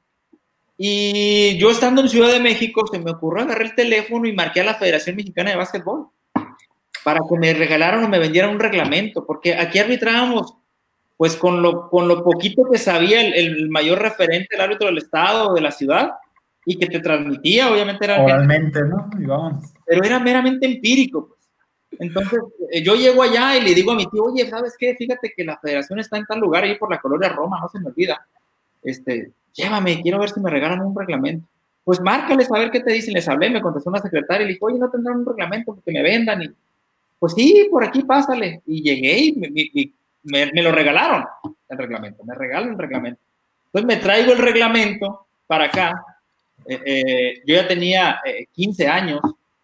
y 0.77 1.57
yo 1.57 1.71
estando 1.71 2.01
en 2.01 2.09
Ciudad 2.09 2.31
de 2.31 2.39
México, 2.39 2.85
se 2.91 2.99
me 2.99 3.11
ocurrió 3.11 3.43
agarrar 3.43 3.63
el 3.63 3.75
teléfono 3.75 4.27
y 4.27 4.33
marqué 4.33 4.61
a 4.61 4.65
la 4.65 4.75
Federación 4.75 5.15
Mexicana 5.15 5.51
de 5.51 5.57
Básquetbol 5.57 6.07
para 7.03 7.19
que 7.29 7.37
me 7.37 7.53
regalaran 7.53 8.03
o 8.03 8.09
me 8.09 8.19
vendieran 8.19 8.49
un 8.49 8.59
reglamento, 8.59 9.25
porque 9.25 9.55
aquí 9.55 9.79
arbitrábamos 9.79 10.55
pues 11.17 11.35
con 11.37 11.61
lo, 11.61 11.89
con 11.89 12.07
lo 12.07 12.23
poquito 12.23 12.63
que 12.69 12.77
sabía 12.77 13.21
el, 13.21 13.69
mayor 13.69 13.99
referente, 14.01 14.55
el 14.55 14.61
árbitro 14.61 14.87
del 14.87 14.97
estado 14.97 15.49
o 15.49 15.53
de 15.53 15.61
la 15.61 15.71
ciudad, 15.71 16.11
y 16.65 16.77
que 16.77 16.87
te 16.87 16.99
transmitía, 16.99 17.71
obviamente 17.71 18.05
era... 18.05 18.21
Oralmente, 18.21 18.81
¿no? 18.81 19.09
Y 19.19 19.25
vamos. 19.25 19.71
Pero 19.85 20.03
era 20.03 20.19
meramente 20.19 20.65
empírico. 20.65 21.27
Pues. 21.27 21.99
Entonces, 21.99 22.39
eh, 22.71 22.83
yo 22.83 22.95
llego 22.95 23.21
allá 23.21 23.55
y 23.55 23.61
le 23.61 23.75
digo 23.75 23.91
a 23.91 23.95
mi 23.95 24.07
tío, 24.07 24.23
oye, 24.23 24.49
¿sabes 24.49 24.75
qué? 24.77 24.95
Fíjate 24.95 25.31
que 25.37 25.43
la 25.43 25.57
federación 25.59 25.99
está 25.99 26.17
en 26.17 26.25
tal 26.25 26.39
lugar, 26.39 26.63
ahí 26.63 26.75
por 26.75 26.89
la 26.89 26.99
colonia 26.99 27.29
Roma, 27.29 27.59
no 27.61 27.69
se 27.69 27.79
me 27.79 27.87
olvida. 27.87 28.27
Este, 28.85 29.31
llévame, 29.53 30.01
quiero 30.01 30.19
ver 30.19 30.29
si 30.29 30.39
me 30.39 30.49
regalan 30.49 30.81
un 30.81 30.95
reglamento. 30.95 31.47
Pues 31.83 31.99
márcales 31.99 32.51
a 32.51 32.59
ver 32.59 32.71
qué 32.71 32.79
te 32.79 32.93
dicen. 32.93 33.13
Les 33.13 33.27
hablé, 33.27 33.49
me 33.49 33.61
contestó 33.61 33.89
una 33.89 34.01
secretaria 34.01 34.43
y 34.43 34.47
le 34.47 34.53
dijo, 34.53 34.67
oye, 34.67 34.79
no 34.79 34.89
tendrán 34.89 35.19
un 35.19 35.25
reglamento 35.25 35.73
porque 35.73 35.91
me 35.91 36.01
vendan. 36.01 36.41
Y, 36.41 36.49
pues 37.19 37.33
sí, 37.33 37.67
por 37.69 37.83
aquí 37.83 38.03
pásale. 38.03 38.61
Y 38.65 38.81
llegué 38.81 39.17
y 39.17 39.93
me, 40.23 40.61
lo 40.61 40.71
regalaron, 40.71 41.25
el 41.69 41.77
reglamento. 41.77 42.23
Me 42.23 42.35
regalan 42.35 42.71
el 42.71 42.77
reglamento. 42.77 43.21
Entonces 43.67 43.87
me 43.87 44.01
traigo 44.01 44.31
el 44.33 44.39
reglamento 44.39 45.27
para 45.47 45.65
acá. 45.65 46.05
Eh, 46.67 46.81
eh, 46.85 47.43
yo 47.45 47.55
ya 47.55 47.67
tenía 47.67 48.21
15 48.53 48.83
eh, 48.83 48.87
años. 48.87 49.21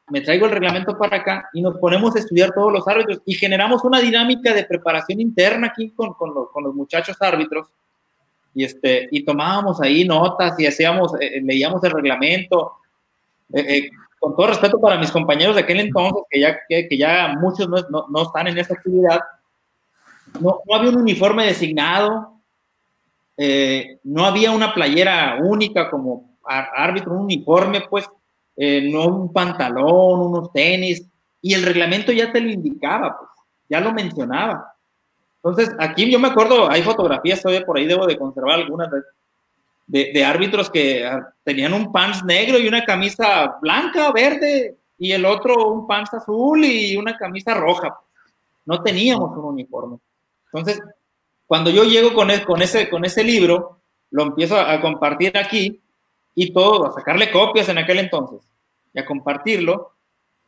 Me 0.10 0.22
traigo 0.22 0.46
el 0.46 0.52
reglamento 0.52 0.98
para 0.98 1.18
acá 1.18 1.50
y 1.54 1.62
nos 1.62 1.78
ponemos 1.78 2.16
a 2.16 2.20
estudiar 2.20 2.52
todos 2.54 2.72
los 2.72 2.86
árbitros 2.86 3.22
y 3.26 3.34
generamos 3.34 3.84
una 3.86 4.00
dinámica 4.00 4.54
de 4.54 4.66
preparación 4.66 5.22
interna 5.22 5.68
aquí 5.68 5.92
con, 5.92 6.14
con 6.14 6.64
los 6.64 6.76
muchachos 6.76 7.16
árbitros 7.22 7.70
y, 8.54 8.66
este, 8.66 9.08
y 9.12 9.24
tomábamos 9.24 9.82
ahí 9.82 10.06
notas 10.06 10.60
y 10.60 10.66
hacíamos, 10.66 11.14
eh, 11.20 11.38
eh, 11.38 11.42
leíamos 11.44 11.84
el 11.84 11.92
reglamento. 11.92 12.74
Eh, 13.54 13.90
con 14.20 14.36
todo 14.36 14.48
respeto 14.48 14.80
para 14.80 15.00
mis 15.00 15.12
compañeros 15.12 15.56
de 15.56 15.62
aquel 15.62 15.80
entonces, 15.80 16.24
que 16.30 16.40
ya, 16.40 16.60
que, 16.70 16.98
ya 16.98 17.34
muchos 17.40 17.68
no, 17.68 17.78
no, 17.90 18.06
no, 18.08 18.22
están 18.22 18.48
en 18.48 18.58
esta 18.58 18.76
actividad, 18.76 19.20
no, 20.40 20.60
no 20.68 20.76
había 20.76 20.92
un 20.92 20.98
uniforme 20.98 21.46
designado, 21.46 22.36
no 24.04 24.26
había 24.26 24.52
una 24.52 24.76
playera 24.76 25.40
única 25.42 25.90
como 25.90 26.36
árbitro, 26.46 27.14
un 27.14 27.24
uniforme, 27.24 27.82
pues, 27.90 28.08
no 28.56 29.08
un 29.08 29.34
pantalón, 29.34 30.20
unos 30.20 30.54
tenis, 30.54 31.04
y 31.42 31.56
el 31.56 31.64
reglamento 31.64 32.12
ya 32.12 32.32
te 32.32 32.42
lo 32.42 32.52
indicaba, 32.52 33.18
pues, 33.18 33.32
ya 33.70 33.80
lo 33.80 33.92
mencionaba. 33.92 34.72
Entonces, 35.44 35.76
aquí 35.80 36.10
yo 36.10 36.20
me 36.20 36.28
acuerdo, 36.28 36.70
hay 36.70 36.84
fotografías 36.84 37.42
todavía 37.42 37.66
por 37.66 37.78
ahí, 37.78 37.88
debo 37.88 38.06
de 38.06 38.18
conservar 38.18 38.60
algunas 38.60 38.90
de, 39.88 40.12
de, 40.14 40.24
árbitros 40.24 40.70
que 40.70 41.06
ah, 41.06 41.34
tenían 41.44 41.74
un 41.74 41.92
pants 41.92 42.24
negro 42.24 42.60
y 42.60 42.68
una 42.68 42.86
camisa 42.86 43.58
blanca, 43.60 44.12
verde, 44.12 44.78
y 45.00 45.12
el 45.12 45.26
otro 45.26 45.70
un 45.70 45.88
pants 45.88 46.14
azul 46.14 46.64
y 46.64 46.96
una 46.96 47.18
camisa 47.18 47.56
roja. 47.56 47.98
No 48.66 48.84
teníamos 48.84 49.36
un 49.36 49.46
uniforme. 49.46 49.98
Entonces, 50.46 50.80
cuando 51.48 51.72
yo 51.72 51.84
llego 51.86 52.14
con, 52.14 52.30
e, 52.30 52.46
con, 52.46 52.62
ese, 52.62 52.88
con 52.88 53.04
ese 53.04 53.24
libro, 53.24 53.80
lo 54.12 54.24
empiezo 54.24 54.60
a 54.60 54.80
compartir 54.80 55.36
aquí 55.38 55.82
y 56.36 56.54
todo, 56.54 56.86
a 56.86 56.94
sacarle 56.94 57.32
copias 57.32 57.68
en 57.70 57.80
aquel 57.80 58.00
entonces 58.00 58.40
y 58.94 59.00
a 59.00 59.06
compartirlo, 59.06 59.92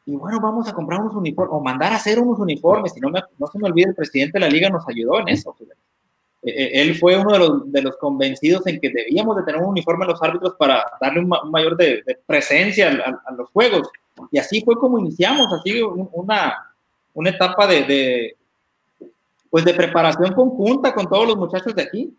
y 0.06 0.16
bueno, 0.16 0.40
vamos 0.42 0.68
a 0.68 0.74
comprar 0.74 1.00
unos 1.00 1.16
uniformes, 1.16 1.54
o 1.54 1.62
mandar 1.62 1.94
a 1.94 1.96
hacer 1.96 2.20
unos 2.20 2.38
uniformes, 2.40 2.92
si 2.94 3.00
no, 3.00 3.10
me, 3.10 3.22
no 3.38 3.48
se 3.48 3.58
me 3.58 3.70
olvide, 3.70 3.90
el 3.90 3.96
presidente 3.96 4.38
de 4.38 4.42
la 4.42 4.50
liga 4.50 4.70
nos 4.70 4.88
ayudó 4.88 5.20
en 5.20 5.30
eso. 5.30 5.56
Eh, 6.42 6.52
eh, 6.52 6.82
él 6.82 6.96
fue 6.98 7.18
uno 7.18 7.32
de 7.32 7.40
los, 7.40 7.72
de 7.72 7.82
los, 7.82 7.96
convencidos 7.96 8.68
en 8.68 8.82
que 8.82 8.90
debíamos 8.90 9.38
de 9.38 9.44
tener 9.44 9.62
un 9.62 9.70
uniforme 9.70 10.04
a 10.04 10.10
los 10.10 10.22
árbitros 10.22 10.56
para 10.60 10.84
darle 11.00 11.22
un, 11.22 11.32
mayor 11.50 11.78
de, 11.78 12.04
presencia 12.26 12.90
a, 12.90 13.32
los 13.32 13.50
juegos. 13.52 13.90
Y 14.30 14.40
así 14.40 14.62
fue 14.62 14.76
como 14.76 15.00
iniciamos, 15.00 15.48
así 15.54 15.82
una, 15.82 16.54
una 17.14 17.30
etapa 17.30 17.66
de, 17.66 17.84
de, 17.84 18.38
pues 19.50 19.64
de 19.64 19.74
preparación 19.74 20.34
conjunta 20.34 20.94
con 20.94 21.08
todos 21.08 21.28
los 21.28 21.38
muchachos 21.38 21.74
de 21.76 21.82
aquí. 21.82 22.18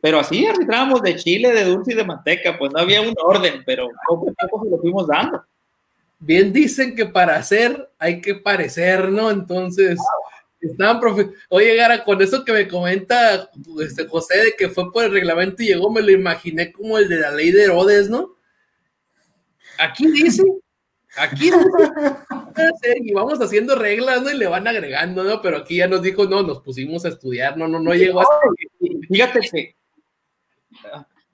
Pero 0.00 0.20
así 0.20 0.46
arbitrábamos 0.46 1.02
de 1.02 1.16
chile, 1.16 1.52
de 1.52 1.64
dulce 1.64 1.92
y 1.92 1.96
de 1.96 2.04
manteca, 2.04 2.56
pues 2.58 2.72
no 2.72 2.78
había 2.78 3.02
un 3.02 3.14
orden, 3.22 3.62
pero 3.66 3.88
poco 4.08 4.30
a 4.30 4.46
poco 4.46 4.64
se 4.64 4.70
lo 4.70 4.78
fuimos 4.78 5.06
dando 5.06 5.42
bien 6.18 6.52
dicen 6.52 6.94
que 6.94 7.06
para 7.06 7.36
hacer 7.36 7.90
hay 7.98 8.20
que 8.20 8.34
parecer, 8.34 9.10
¿no? 9.10 9.30
Entonces, 9.30 9.98
estaban 10.60 11.00
profe 11.00 11.30
Oye, 11.48 11.74
Gara, 11.76 12.04
con 12.04 12.20
eso 12.22 12.44
que 12.44 12.52
me 12.52 12.68
comenta 12.68 13.50
este 13.80 14.06
José 14.06 14.38
de 14.38 14.52
que 14.56 14.68
fue 14.68 14.92
por 14.92 15.04
el 15.04 15.12
reglamento 15.12 15.62
y 15.62 15.68
llegó, 15.68 15.90
me 15.90 16.02
lo 16.02 16.10
imaginé 16.10 16.72
como 16.72 16.98
el 16.98 17.08
de 17.08 17.20
la 17.20 17.30
ley 17.30 17.50
de 17.50 17.64
Herodes, 17.64 18.08
¿no? 18.08 18.36
Aquí 19.78 20.06
dice, 20.10 20.42
aquí 21.16 21.50
dice, 21.50 22.96
y 23.02 23.12
vamos 23.12 23.38
haciendo 23.40 23.74
reglas, 23.74 24.22
¿no? 24.22 24.30
Y 24.30 24.38
le 24.38 24.46
van 24.46 24.66
agregando, 24.66 25.22
¿no? 25.22 25.42
Pero 25.42 25.58
aquí 25.58 25.76
ya 25.76 25.86
nos 25.86 26.02
dijo, 26.02 26.24
no, 26.24 26.42
nos 26.42 26.60
pusimos 26.62 27.04
a 27.04 27.08
estudiar, 27.08 27.56
no, 27.56 27.68
no, 27.68 27.78
no 27.78 27.92
llegó 27.92 28.20
hasta... 28.20 28.34
Fíjate 29.08 29.40
que 29.40 29.76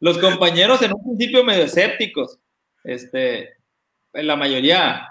los 0.01 0.19
compañeros 0.19 0.83
en 0.83 0.93
un 0.93 1.03
principio 1.05 1.45
medio 1.45 1.65
escépticos, 1.65 2.39
este, 2.83 3.57
la 4.13 4.37
mayoría, 4.37 5.09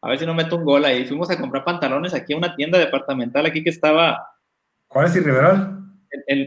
a 0.00 0.08
ver 0.08 0.18
si 0.18 0.26
no 0.26 0.34
meto 0.34 0.56
un 0.56 0.64
gol 0.64 0.84
ahí, 0.84 1.04
fuimos 1.04 1.30
a 1.30 1.38
comprar 1.38 1.64
pantalones 1.64 2.14
aquí 2.14 2.32
a 2.32 2.36
una 2.36 2.54
tienda 2.54 2.78
departamental 2.78 3.46
aquí 3.46 3.62
que 3.62 3.70
estaba... 3.70 4.30
¿Cuál 4.88 5.06
es 5.06 5.14
Riverol? 5.14 5.80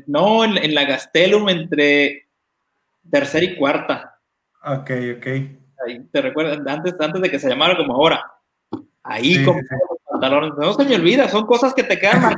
no, 0.07 0.45
en, 0.45 0.73
la 0.73 0.85
Gastelum 0.85 1.49
entre 1.49 2.29
tercera 3.09 3.45
y 3.45 3.55
cuarta. 3.55 4.19
Ok, 4.63 4.91
ok. 5.17 5.27
Ahí, 5.85 5.99
¿Te 6.11 6.21
recuerdas? 6.21 6.59
Antes, 6.65 6.95
antes 6.99 7.21
de 7.21 7.29
que 7.29 7.39
se 7.39 7.49
llamara 7.49 7.75
como 7.75 7.93
ahora. 7.93 8.23
Ahí 9.03 9.35
los 9.35 9.55
pantalones. 10.09 10.53
No 10.57 10.73
se 10.73 10.85
me 10.85 10.95
olvida, 10.95 11.27
son 11.29 11.45
cosas 11.45 11.73
que 11.73 11.83
te 11.83 11.99
quedan 11.99 12.35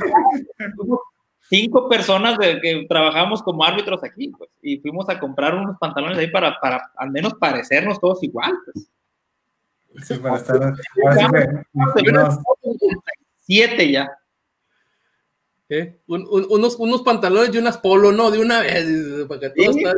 cinco 1.50 1.88
personas 1.88 2.38
de, 2.38 2.60
que 2.60 2.86
trabajamos 2.88 3.42
como 3.42 3.64
árbitros 3.64 4.02
aquí, 4.04 4.28
pues, 4.28 4.50
y 4.62 4.78
fuimos 4.78 5.08
a 5.08 5.18
comprar 5.18 5.54
unos 5.54 5.76
pantalones 5.78 6.16
ahí 6.16 6.30
para, 6.30 6.58
para 6.60 6.90
al 6.96 7.10
menos 7.10 7.34
parecernos 7.34 8.00
todos 8.00 8.22
igual, 8.22 8.52
pues. 8.64 8.89
Sí, 10.02 10.14
para 10.22 10.36
estar. 10.36 10.74
Siete 13.38 13.90
ya. 13.90 14.10
unos, 16.06 16.76
unos 16.76 17.02
pantalones 17.02 17.54
y 17.54 17.58
unas 17.58 17.78
polo, 17.78 18.12
¿no? 18.12 18.30
De 18.30 18.38
una 18.38 18.60
vez, 18.60 18.86
para 19.28 19.40
que 19.40 19.50
todos 19.50 19.76
estén 19.76 19.96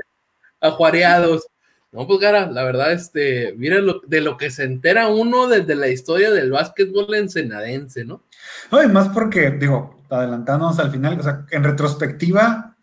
ajuareados. 0.60 1.46
No, 1.92 2.06
pues 2.06 2.20
Gara, 2.20 2.50
la 2.50 2.64
verdad, 2.64 2.92
este, 2.92 3.52
mira 3.58 3.78
lo, 3.78 4.00
de 4.06 4.22
lo 4.22 4.38
que 4.38 4.50
se 4.50 4.64
entera 4.64 5.08
uno 5.08 5.46
desde 5.46 5.74
la 5.74 5.88
historia 5.88 6.30
del 6.30 6.50
básquetbol 6.50 7.14
ensenadense, 7.14 8.06
¿no? 8.06 8.22
No, 8.70 8.82
y 8.82 8.88
más 8.88 9.10
porque, 9.10 9.50
digo, 9.50 10.02
adelantándonos 10.08 10.78
al 10.78 10.90
final, 10.90 11.20
o 11.20 11.22
sea, 11.22 11.44
en 11.50 11.62
retrospectiva, 11.62 12.76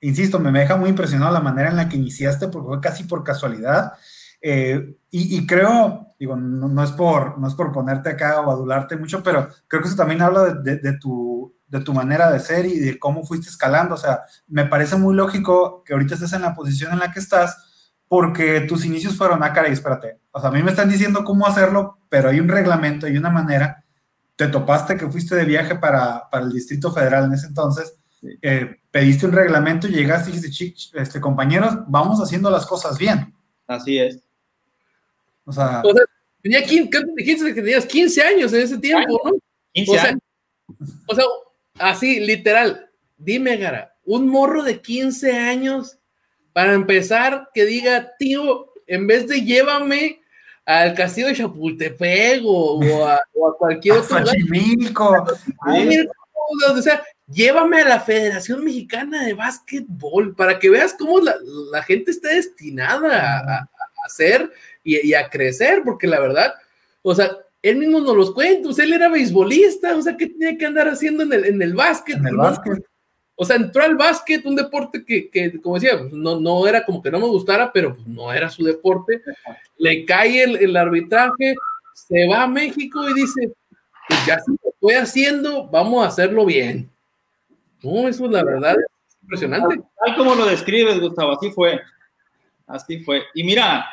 insisto, 0.00 0.40
me 0.40 0.58
deja 0.58 0.76
muy 0.76 0.90
impresionado 0.90 1.32
la 1.32 1.40
manera 1.40 1.70
en 1.70 1.76
la 1.76 1.88
que 1.88 1.96
iniciaste, 1.96 2.48
porque 2.48 2.66
fue 2.66 2.80
casi 2.80 3.04
por 3.04 3.22
casualidad. 3.22 3.92
Eh, 4.40 4.96
y, 5.10 5.46
creo, 5.46 6.05
digo, 6.18 6.36
no, 6.36 6.82
es 6.82 6.92
por, 6.92 7.38
no 7.38 7.48
es 7.48 7.54
por 7.54 7.72
ponerte 7.72 8.10
acá 8.10 8.40
o 8.40 8.50
adularte 8.50 8.96
mucho, 8.96 9.22
pero 9.22 9.48
creo 9.68 9.82
que 9.82 9.88
eso 9.88 9.96
también 9.96 10.22
habla 10.22 10.54
de, 10.54 10.98
tu, 10.98 11.54
de 11.68 11.80
tu 11.80 11.92
manera 11.92 12.30
de 12.30 12.40
ser 12.40 12.66
y 12.66 12.78
de 12.78 12.98
cómo 12.98 13.24
fuiste 13.24 13.48
escalando. 13.48 13.94
O 13.94 13.98
sea, 13.98 14.22
me 14.48 14.64
parece 14.64 14.96
muy 14.96 15.14
lógico 15.14 15.82
que 15.84 15.92
ahorita 15.92 16.14
estés 16.14 16.32
en 16.32 16.42
la 16.42 16.54
posición 16.54 16.92
en 16.92 17.00
la 17.00 17.12
que 17.12 17.20
estás, 17.20 17.92
porque 18.08 18.60
tus 18.62 18.84
inicios 18.84 19.16
fueron, 19.16 19.42
ah, 19.42 19.52
caray, 19.52 19.72
espérate. 19.72 20.20
O 20.30 20.40
sea, 20.40 20.50
a 20.50 20.52
mí 20.52 20.62
me 20.62 20.70
están 20.70 20.88
diciendo 20.88 21.24
cómo 21.24 21.46
hacerlo, 21.46 21.98
pero 22.08 22.28
hay 22.28 22.40
un 22.40 22.48
reglamento, 22.48 23.06
hay 23.06 23.16
una 23.16 23.30
manera. 23.30 23.84
Te 24.36 24.48
topaste 24.48 24.96
que 24.96 25.08
fuiste 25.10 25.34
de 25.34 25.44
viaje 25.44 25.76
para, 25.76 26.28
para 26.30 26.44
el 26.44 26.52
Distrito 26.52 26.92
Federal 26.92 27.24
en 27.24 27.32
ese 27.32 27.46
entonces, 27.48 27.98
eh, 28.42 28.76
pediste 28.90 29.26
un 29.26 29.32
reglamento 29.32 29.86
y 29.88 29.92
llegaste 29.92 30.30
y 30.30 30.40
dijiste, 30.40 31.00
este, 31.00 31.20
compañeros, 31.20 31.78
vamos 31.88 32.20
haciendo 32.20 32.50
las 32.50 32.66
cosas 32.66 32.98
bien. 32.98 33.34
Así 33.66 33.98
es. 33.98 34.25
O 35.46 35.52
sea, 35.52 35.82
tenía 36.42 36.62
15, 36.62 36.90
dijiste 37.16 37.54
que 37.54 37.62
tenías 37.62 37.86
15 37.86 38.22
años 38.22 38.52
en 38.52 38.60
ese 38.60 38.78
tiempo, 38.78 39.20
¿no? 39.24 39.32
15 39.72 39.90
o 39.90 39.94
sea, 39.94 40.10
años. 40.10 40.22
O 41.06 41.14
sea, 41.14 41.24
así, 41.78 42.20
literal. 42.20 42.90
Dime, 43.16 43.56
Gara, 43.56 43.96
un 44.04 44.28
morro 44.28 44.62
de 44.62 44.80
15 44.80 45.32
años, 45.32 45.98
para 46.52 46.74
empezar, 46.74 47.48
que 47.54 47.64
diga, 47.64 48.12
tío, 48.18 48.72
en 48.86 49.06
vez 49.06 49.28
de 49.28 49.42
llévame 49.42 50.20
al 50.64 50.94
castillo 50.94 51.28
de 51.28 51.36
Chapultepec 51.36 52.42
o, 52.44 53.06
a, 53.06 53.20
cualquier 53.58 53.98
otro 53.98 54.18
lugar. 54.18 54.36
O 56.70 56.82
sea, 56.82 57.02
llévame 57.28 57.82
a 57.82 57.88
la 57.88 58.00
Federación 58.00 58.64
Mexicana 58.64 59.24
de 59.24 59.34
Básquetbol 59.34 60.34
para 60.34 60.58
que 60.58 60.70
veas 60.70 60.94
cómo 60.94 61.20
la, 61.20 61.36
la 61.72 61.82
gente 61.82 62.10
está 62.10 62.30
destinada 62.30 63.38
a, 63.38 63.38
a, 63.38 63.68
hacer 64.04 64.50
y, 64.86 65.14
a 65.14 65.28
crecer, 65.28 65.82
porque 65.84 66.06
la 66.06 66.20
verdad, 66.20 66.54
o 67.02 67.14
sea, 67.14 67.36
él 67.62 67.76
mismo 67.76 68.00
nos 68.00 68.16
los 68.16 68.32
cuenta, 68.32 68.68
él 68.82 68.92
era 68.92 69.08
beisbolista, 69.08 69.96
o 69.96 70.02
sea, 70.02 70.16
¿qué 70.16 70.28
tenía 70.28 70.56
que 70.56 70.66
andar 70.66 70.88
haciendo 70.88 71.22
en 71.24 71.32
el, 71.32 71.44
en 71.44 71.62
el 71.62 71.74
básquet? 71.74 72.16
En 72.16 72.26
el 72.26 72.36
básquet. 72.36 72.84
O 73.34 73.44
sea, 73.44 73.56
entró 73.56 73.82
al 73.82 73.96
básquet, 73.96 74.46
un 74.46 74.56
deporte 74.56 75.04
que, 75.04 75.28
que 75.28 75.60
como 75.60 75.74
decía, 75.74 75.98
pues, 75.98 76.12
no, 76.12 76.40
no 76.40 76.66
era 76.66 76.84
como 76.84 77.02
que 77.02 77.10
no 77.10 77.18
me 77.18 77.26
gustara, 77.26 77.70
pero 77.72 77.94
pues, 77.94 78.06
no 78.06 78.32
era 78.32 78.48
su 78.48 78.64
deporte. 78.64 79.20
Le 79.76 80.04
cae 80.06 80.42
el, 80.42 80.56
el 80.56 80.76
arbitraje, 80.76 81.54
se 81.92 82.26
va 82.28 82.44
a 82.44 82.48
México 82.48 83.08
y 83.10 83.14
dice, 83.14 83.52
pues 84.08 84.26
ya 84.26 84.38
se 84.38 84.52
lo 84.52 84.70
estoy 84.70 84.94
haciendo, 84.94 85.66
vamos 85.66 86.04
a 86.04 86.08
hacerlo 86.08 86.46
bien. 86.46 86.88
No, 87.82 88.08
eso 88.08 88.26
la 88.26 88.42
verdad 88.42 88.76
impresionante. 89.26 89.82
Tal 90.04 90.16
como 90.16 90.34
lo 90.34 90.46
describes, 90.46 91.00
Gustavo, 91.00 91.32
así 91.32 91.50
fue. 91.50 91.80
Así 92.66 93.00
fue. 93.00 93.22
Y 93.34 93.44
mira, 93.44 93.84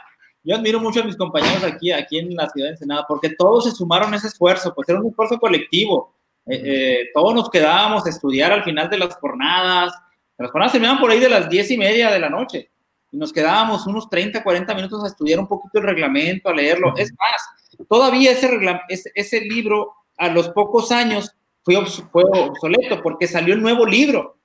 yo 0.44 0.56
admiro 0.56 0.80
mucho 0.80 1.02
a 1.02 1.06
mis 1.06 1.16
compañeros 1.16 1.64
aquí, 1.64 1.92
aquí 1.92 2.20
en 2.20 2.36
la 2.36 2.50
ciudad 2.50 2.68
de 2.68 2.74
Ensenada, 2.74 3.06
porque 3.08 3.30
todos 3.30 3.66
se 3.66 3.72
sumaron 3.72 4.14
a 4.14 4.18
ese 4.18 4.28
esfuerzo, 4.28 4.74
pues 4.74 4.90
era 4.90 5.00
un 5.00 5.08
esfuerzo 5.08 5.40
colectivo. 5.40 6.14
Eh, 6.46 6.62
eh, 6.66 7.10
todos 7.14 7.34
nos 7.34 7.50
quedábamos 7.50 8.06
a 8.06 8.10
estudiar 8.10 8.52
al 8.52 8.64
final 8.64 8.90
de 8.90 8.98
las 8.98 9.16
jornadas. 9.16 9.94
Las 10.38 10.52
jornadas 10.52 10.74
terminaban 10.74 11.00
por 11.00 11.12
ahí 11.12 11.20
de 11.20 11.30
las 11.30 11.50
diez 11.50 11.72
y 11.72 11.78
media 11.78 12.12
de 12.12 12.20
la 12.20 12.30
noche. 12.30 12.70
Y 13.12 13.18
nos 13.18 13.32
quedábamos 13.32 13.88
unos 13.88 14.10
30, 14.10 14.44
40 14.44 14.74
minutos 14.74 15.04
a 15.04 15.08
estudiar 15.08 15.40
un 15.40 15.48
poquito 15.48 15.80
el 15.80 15.86
reglamento, 15.86 16.50
a 16.50 16.54
leerlo. 16.54 16.94
Es 16.98 17.12
más, 17.12 17.88
todavía 17.88 18.32
ese, 18.32 18.50
ese, 18.90 19.12
ese 19.16 19.42
libro 19.42 19.94
a 20.18 20.28
los 20.28 20.50
pocos 20.50 20.92
años 20.92 21.34
fue, 21.64 21.76
fue 22.12 22.24
obsoleto 22.24 23.02
porque 23.02 23.28
salió 23.28 23.54
el 23.54 23.62
nuevo 23.62 23.86
libro 23.86 24.38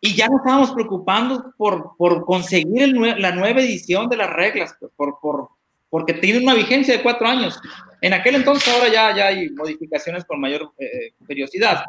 y 0.00 0.14
ya 0.14 0.28
nos 0.28 0.40
estábamos 0.40 0.72
preocupando 0.72 1.52
por, 1.56 1.96
por 1.96 2.24
conseguir 2.24 2.96
la 2.96 3.32
nueva 3.32 3.60
edición 3.60 4.08
de 4.08 4.16
las 4.16 4.30
reglas, 4.30 4.76
pues, 4.78 4.92
por, 4.96 5.18
por, 5.20 5.48
porque 5.90 6.14
tiene 6.14 6.38
una 6.40 6.54
vigencia 6.54 6.96
de 6.96 7.02
cuatro 7.02 7.26
años. 7.26 7.60
En 8.00 8.12
aquel 8.12 8.36
entonces 8.36 8.72
ahora 8.72 8.88
ya, 8.88 9.14
ya 9.16 9.26
hay 9.26 9.50
modificaciones 9.50 10.24
con 10.24 10.40
mayor 10.40 10.72
eh, 10.78 11.12
periodicidad, 11.26 11.84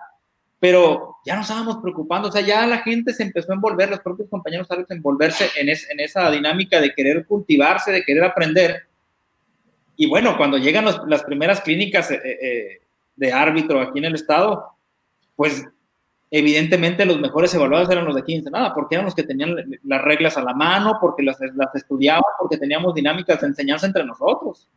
pero 0.59 1.17
ya 1.23 1.35
nos 1.35 1.45
estábamos 1.45 1.77
preocupando, 1.77 2.29
o 2.29 2.31
sea, 2.31 2.41
ya 2.41 2.65
la 2.65 2.79
gente 2.79 3.13
se 3.13 3.23
empezó 3.23 3.51
a 3.51 3.55
envolver, 3.55 3.89
los 3.89 3.99
propios 3.99 4.27
compañeros 4.27 4.67
a 4.71 4.93
envolverse 4.93 5.47
en, 5.55 5.69
en 5.69 5.99
esa 5.99 6.29
dinámica 6.31 6.81
de 6.81 6.93
querer 6.93 7.25
cultivarse, 7.25 7.91
de 7.91 8.03
querer 8.03 8.23
aprender. 8.23 8.87
Y 9.95 10.07
bueno, 10.07 10.35
cuando 10.35 10.57
llegan 10.57 10.85
las 10.85 11.23
primeras 11.23 11.61
clínicas 11.61 12.09
eh, 12.09 12.21
eh, 12.23 12.81
de 13.15 13.33
árbitro 13.33 13.81
aquí 13.81 13.99
en 13.99 14.05
el 14.05 14.15
estado, 14.15 14.73
pues 15.35 15.65
evidentemente 16.31 17.05
los 17.05 17.19
mejores 17.19 17.53
evaluados 17.53 17.89
eran 17.89 18.05
los 18.05 18.15
de 18.15 18.23
15, 18.23 18.51
nada, 18.51 18.73
porque 18.73 18.95
eran 18.95 19.05
los 19.05 19.15
que 19.15 19.23
tenían 19.23 19.55
las 19.83 20.01
reglas 20.01 20.37
a 20.37 20.43
la 20.43 20.53
mano, 20.53 20.97
porque 21.01 21.23
las, 21.23 21.37
las 21.55 21.73
estudiaban, 21.73 22.21
porque 22.37 22.57
teníamos 22.57 22.93
dinámicas 22.93 23.41
de 23.41 23.47
enseñanza 23.47 23.87
entre 23.87 24.05
nosotros. 24.05 24.67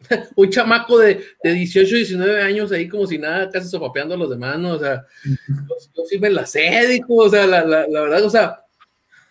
Un 0.36 0.50
chamaco 0.50 0.98
de, 0.98 1.24
de, 1.42 1.52
18, 1.52 1.96
19 1.96 2.42
años 2.42 2.72
ahí 2.72 2.88
como 2.88 3.06
si 3.06 3.18
nada, 3.18 3.50
casi 3.50 3.68
sopapeando 3.68 4.14
a 4.14 4.18
los 4.18 4.30
demás, 4.30 4.58
¿no? 4.58 4.72
O 4.72 4.78
sea, 4.78 5.04
yo, 5.24 6.04
sí 6.08 6.18
me 6.18 6.30
la 6.30 6.46
sé, 6.46 7.00
o 7.08 7.28
sea, 7.28 7.46
la, 7.46 7.64
la, 7.64 7.86
la, 7.88 8.00
verdad, 8.00 8.24
o 8.24 8.30
sea, 8.30 8.64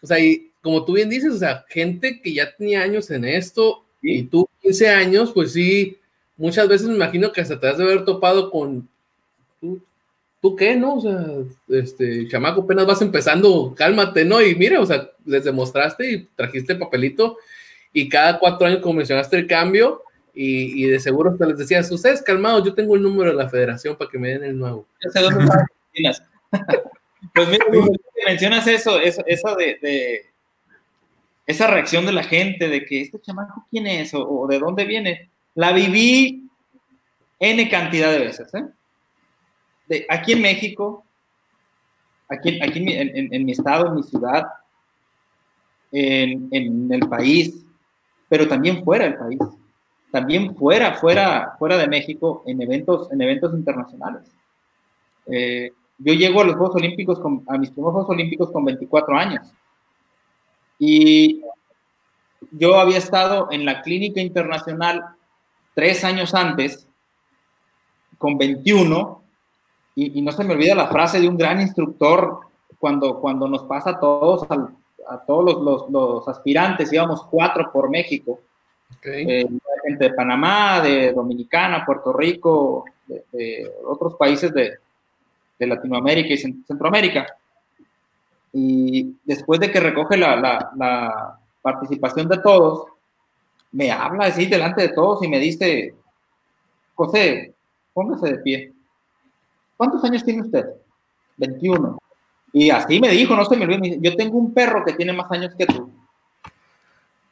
o 0.01 0.07
sea, 0.07 0.19
y 0.19 0.51
como 0.61 0.85
tú 0.85 0.93
bien 0.93 1.09
dices, 1.09 1.33
o 1.33 1.37
sea, 1.37 1.65
gente 1.67 2.21
que 2.21 2.33
ya 2.33 2.53
tenía 2.55 2.81
años 2.81 3.09
en 3.11 3.25
esto 3.25 3.85
y 4.01 4.23
tú 4.23 4.47
15 4.61 4.89
años, 4.89 5.31
pues 5.33 5.53
sí, 5.53 5.97
muchas 6.37 6.67
veces 6.67 6.87
me 6.87 6.95
imagino 6.95 7.31
que 7.31 7.41
hasta 7.41 7.59
te 7.59 7.67
has 7.67 7.77
de 7.77 7.83
haber 7.83 8.05
topado 8.05 8.51
con, 8.51 8.87
¿tú, 9.59 9.81
qué, 10.55 10.75
no? 10.75 10.95
O 10.95 11.01
sea, 11.01 11.25
este, 11.69 12.27
chamaco, 12.27 12.61
apenas 12.61 12.85
vas 12.85 13.01
empezando, 13.01 13.73
cálmate, 13.75 14.25
¿no? 14.25 14.41
Y 14.41 14.55
mira, 14.55 14.79
o 14.79 14.85
sea, 14.85 15.09
les 15.25 15.43
demostraste 15.43 16.11
y 16.11 16.25
trajiste 16.35 16.73
el 16.73 16.79
papelito 16.79 17.37
y 17.93 18.09
cada 18.09 18.39
cuatro 18.39 18.67
años 18.67 18.81
como 18.81 18.95
mencionaste 18.95 19.37
el 19.37 19.47
cambio 19.47 20.03
y, 20.33 20.85
de 20.85 20.99
seguro 20.99 21.35
te 21.35 21.47
les 21.47 21.57
decías, 21.57 21.91
ustedes 21.91 22.21
calmados, 22.21 22.63
yo 22.63 22.75
tengo 22.75 22.95
el 22.95 23.01
número 23.01 23.31
de 23.31 23.37
la 23.37 23.49
federación 23.49 23.95
para 23.95 24.11
que 24.11 24.19
me 24.19 24.29
den 24.29 24.43
el 24.43 24.57
nuevo. 24.57 24.85
pues 27.33 27.49
mira, 27.49 27.65
mencionas 28.25 28.67
eso, 28.67 28.99
eso, 28.99 29.23
eso 29.25 29.55
de, 29.55 29.79
de, 29.81 30.25
esa 31.47 31.65
reacción 31.65 32.05
de 32.05 32.13
la 32.13 32.23
gente 32.23 32.69
de 32.69 32.85
que 32.85 33.01
este 33.01 33.19
chamaco 33.19 33.65
quién 33.71 33.87
es 33.87 34.13
o, 34.13 34.29
o 34.29 34.47
de 34.47 34.59
dónde 34.59 34.85
viene 34.85 35.31
la 35.55 35.73
viví 35.73 36.47
N 37.39 37.69
cantidad 37.69 38.11
de 38.11 38.19
veces. 38.19 38.53
¿eh? 38.53 38.65
Aquí 40.09 40.33
en 40.33 40.41
México, 40.41 41.05
aquí, 42.29 42.59
aquí 42.61 42.79
en, 42.79 43.33
en, 43.33 43.45
mi 43.45 43.51
estado, 43.53 43.87
en 43.87 43.95
mi 43.95 44.03
ciudad, 44.03 44.47
en, 45.91 46.49
en, 46.51 46.91
el 46.91 47.07
país, 47.07 47.65
pero 48.27 48.47
también 48.47 48.83
fuera 48.83 49.05
del 49.05 49.17
país, 49.17 49.39
también 50.11 50.55
fuera, 50.55 50.95
fuera, 50.95 51.55
fuera 51.57 51.77
de 51.77 51.87
México, 51.87 52.43
en 52.45 52.61
eventos, 52.61 53.11
en 53.11 53.21
eventos 53.21 53.53
internacionales. 53.53 54.23
Eh, 55.27 55.71
yo 55.99 56.13
llego 56.13 56.41
a 56.41 56.45
los 56.45 56.55
Juegos 56.55 56.75
Olímpicos, 56.75 57.19
con, 57.19 57.43
a 57.47 57.57
mis 57.57 57.71
primeros 57.71 57.93
Juegos 57.93 58.09
Olímpicos 58.09 58.51
con 58.51 58.65
24 58.65 59.17
años. 59.17 59.47
Y 60.79 61.41
yo 62.51 62.79
había 62.79 62.97
estado 62.97 63.47
en 63.51 63.65
la 63.65 63.81
clínica 63.81 64.21
internacional 64.21 65.03
tres 65.73 66.03
años 66.03 66.33
antes, 66.33 66.87
con 68.17 68.37
21, 68.37 69.23
y, 69.99 70.21
no 70.21 70.31
se 70.31 70.43
me 70.43 70.53
olvida 70.53 70.75
la 70.75 70.89
frase 70.89 71.19
de 71.19 71.27
un 71.27 71.37
gran 71.37 71.59
instructor 71.59 72.41
cuando, 72.77 73.19
cuando 73.19 73.47
nos 73.47 73.63
pasa 73.63 73.91
a 73.91 73.99
todos, 73.99 74.45
a, 75.09 75.17
todos 75.25 75.59
los, 75.59 75.89
los, 75.89 76.27
aspirantes, 76.27 76.93
íbamos 76.93 77.23
cuatro 77.23 77.71
por 77.73 77.89
México, 77.89 78.39
eh, 79.03 79.47
gente 79.83 80.03
de 80.03 80.13
Panamá, 80.13 80.81
de 80.81 81.11
Dominicana, 81.13 81.83
Puerto 81.83 82.13
Rico, 82.13 82.85
de, 83.07 83.71
otros 83.87 84.13
países 84.13 84.53
de, 84.53 84.73
de, 85.57 85.65
Latinoamérica 85.67 86.31
y 86.31 86.37
Centroamérica. 86.37 87.25
Y 88.53 89.15
después 89.23 89.59
de 89.59 89.71
que 89.71 89.79
recoge 89.79 90.15
la, 90.15 90.35
la, 90.35 90.71
la 90.75 91.39
participación 91.59 92.27
de 92.27 92.37
todos, 92.37 92.85
me 93.71 93.89
habla 93.89 94.25
así 94.25 94.45
delante 94.45 94.83
de 94.83 94.89
todos 94.89 95.23
y 95.23 95.27
me 95.27 95.39
dice, 95.39 95.95
José, 96.93 97.55
póngase 97.93 98.29
de 98.33 98.37
pie. 98.37 98.76
¿Cuántos 99.77 100.03
años 100.03 100.23
tiene 100.23 100.41
usted? 100.41 100.65
21. 101.37 101.97
Y 102.53 102.69
así 102.69 102.99
me 102.99 103.09
dijo, 103.09 103.35
no 103.35 103.45
se 103.45 103.55
me 103.55 103.65
olvide, 103.65 103.97
yo 104.01 104.15
tengo 104.15 104.37
un 104.37 104.53
perro 104.53 104.83
que 104.83 104.93
tiene 104.93 105.13
más 105.13 105.31
años 105.31 105.53
que 105.55 105.65
tú. 105.65 105.91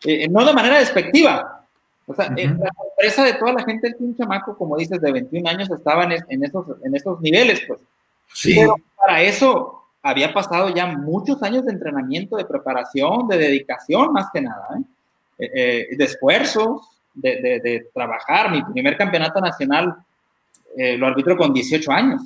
Eh, 0.05 0.27
no 0.29 0.45
de 0.45 0.53
manera 0.53 0.79
despectiva. 0.79 1.65
O 2.05 2.13
sea, 2.13 2.29
la 2.29 2.71
sorpresa 2.77 3.23
de 3.23 3.33
toda 3.33 3.53
la 3.53 3.63
gente 3.63 3.87
es 3.87 3.95
que 3.95 4.03
un 4.03 4.15
chamaco, 4.15 4.55
como 4.55 4.77
dices, 4.77 5.01
de 5.01 5.11
21 5.11 5.49
años 5.49 5.71
estaba 5.71 6.03
en, 6.03 6.43
esos, 6.43 6.65
en 6.83 6.95
esos 6.95 7.19
niveles, 7.19 7.63
pues. 7.67 7.79
Sí. 8.31 8.55
Pero 8.55 8.75
para 8.95 9.23
eso 9.23 9.85
había 10.03 10.31
pasado 10.31 10.69
ya 10.69 10.85
muchos 10.85 11.41
años 11.41 11.65
de 11.65 11.71
entrenamiento, 11.71 12.37
de 12.37 12.45
preparación, 12.45 13.27
de 13.27 13.39
dedicación, 13.39 14.13
más 14.13 14.27
que 14.31 14.41
nada. 14.41 14.67
¿eh? 14.77 14.83
Eh, 15.37 15.49
eh, 15.53 15.95
de 15.97 16.05
esfuerzos, 16.05 16.87
de, 17.13 17.59
de, 17.61 17.89
trabajar. 17.93 18.51
Mi 18.51 18.63
primer 18.63 18.95
campeonato 18.97 19.41
nacional 19.41 19.95
eh, 20.77 20.97
lo 20.97 21.07
arbitro 21.07 21.35
con 21.35 21.53
18 21.53 21.91
años. 21.91 22.21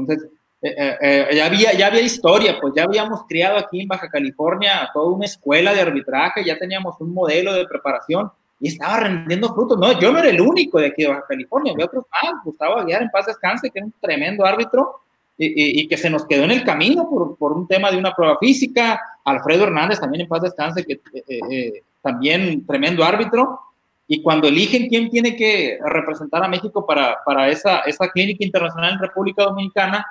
Entonces, 0.00 0.30
ya, 0.60 1.46
había, 1.46 1.72
ya 1.72 1.86
había 1.86 2.00
historia, 2.00 2.58
pues 2.60 2.74
ya 2.74 2.84
habíamos 2.84 3.22
criado 3.28 3.58
aquí 3.58 3.80
en 3.80 3.88
Baja 3.88 4.08
California 4.08 4.90
toda 4.92 5.14
una 5.14 5.26
escuela 5.26 5.72
de 5.72 5.80
arbitraje, 5.80 6.44
ya 6.44 6.58
teníamos 6.58 7.00
un 7.00 7.14
modelo 7.14 7.52
de 7.52 7.66
preparación 7.66 8.30
y 8.60 8.68
estaba 8.68 9.00
rendiendo 9.00 9.54
frutos. 9.54 9.78
No, 9.78 9.98
yo 10.00 10.10
no 10.12 10.18
era 10.18 10.30
el 10.30 10.40
único 10.40 10.80
de 10.80 10.88
aquí 10.88 11.02
de 11.02 11.08
Baja 11.08 11.24
California, 11.28 11.72
había 11.72 11.86
otros 11.86 12.04
más. 12.10 12.32
Gustavo 12.44 12.76
Aguiar 12.76 13.02
en 13.02 13.10
paz 13.10 13.26
descanse, 13.26 13.70
que 13.70 13.78
era 13.78 13.86
un 13.86 13.94
tremendo 14.00 14.44
árbitro 14.44 15.00
y, 15.36 15.80
y, 15.80 15.86
que 15.86 15.96
se 15.96 16.10
nos 16.10 16.26
quedó 16.26 16.44
en 16.44 16.50
el 16.50 16.64
camino 16.64 17.08
por, 17.08 17.36
por, 17.36 17.52
un 17.52 17.68
tema 17.68 17.92
de 17.92 17.96
una 17.96 18.12
prueba 18.12 18.36
física. 18.38 19.00
Alfredo 19.24 19.64
Hernández 19.64 20.00
también 20.00 20.22
en 20.22 20.28
paz 20.28 20.42
descanse, 20.42 20.84
que 20.84 21.00
eh, 21.14 21.82
también 22.02 22.66
tremendo 22.66 23.04
árbitro, 23.04 23.60
y 24.10 24.22
cuando 24.22 24.48
eligen 24.48 24.88
quién 24.88 25.10
tiene 25.10 25.36
que 25.36 25.78
representar 25.84 26.42
a 26.42 26.48
México 26.48 26.86
para, 26.86 27.18
para 27.24 27.50
esa, 27.50 27.80
esa 27.80 28.08
clínica 28.08 28.42
internacional 28.42 28.94
en 28.94 29.00
República 29.00 29.44
Dominicana, 29.44 30.04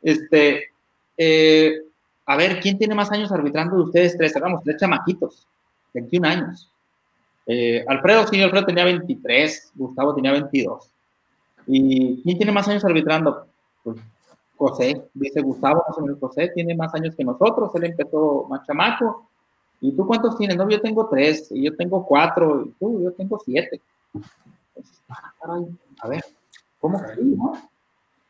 este, 0.00 0.68
eh, 1.16 1.82
a 2.26 2.36
ver, 2.36 2.60
¿quién 2.60 2.78
tiene 2.78 2.94
más 2.94 3.10
años 3.10 3.32
arbitrando 3.32 3.76
de 3.76 3.82
ustedes 3.82 4.16
tres? 4.16 4.36
Éramos 4.36 4.62
tres 4.62 4.76
chamaquitos, 4.76 5.48
21 5.92 6.28
años. 6.28 6.70
Eh, 7.44 7.84
Alfredo, 7.88 8.24
sí, 8.28 8.40
Alfredo 8.40 8.66
tenía 8.66 8.84
23, 8.84 9.72
Gustavo 9.74 10.14
tenía 10.14 10.30
22. 10.30 10.88
¿Y 11.66 12.22
quién 12.22 12.36
tiene 12.36 12.52
más 12.52 12.68
años 12.68 12.84
arbitrando? 12.84 13.48
Pues 13.82 13.96
José, 14.56 15.08
dice 15.12 15.40
Gustavo, 15.40 15.82
José 16.20 16.52
tiene 16.54 16.76
más 16.76 16.94
años 16.94 17.16
que 17.16 17.24
nosotros, 17.24 17.74
él 17.74 17.84
empezó 17.84 18.46
más 18.48 18.64
chamaco, 18.64 19.29
¿Y 19.80 19.92
tú 19.92 20.06
cuántos 20.06 20.36
tienes? 20.36 20.56
No, 20.56 20.68
yo 20.68 20.80
tengo 20.80 21.08
tres, 21.08 21.48
y 21.50 21.64
yo 21.64 21.76
tengo 21.76 22.04
cuatro, 22.06 22.64
y 22.66 22.70
tú, 22.78 23.02
yo 23.02 23.12
tengo 23.12 23.38
siete. 23.44 23.80
a 26.02 26.08
ver, 26.08 26.24
¿cómo 26.78 27.00
que 27.00 27.22
no? 27.22 27.52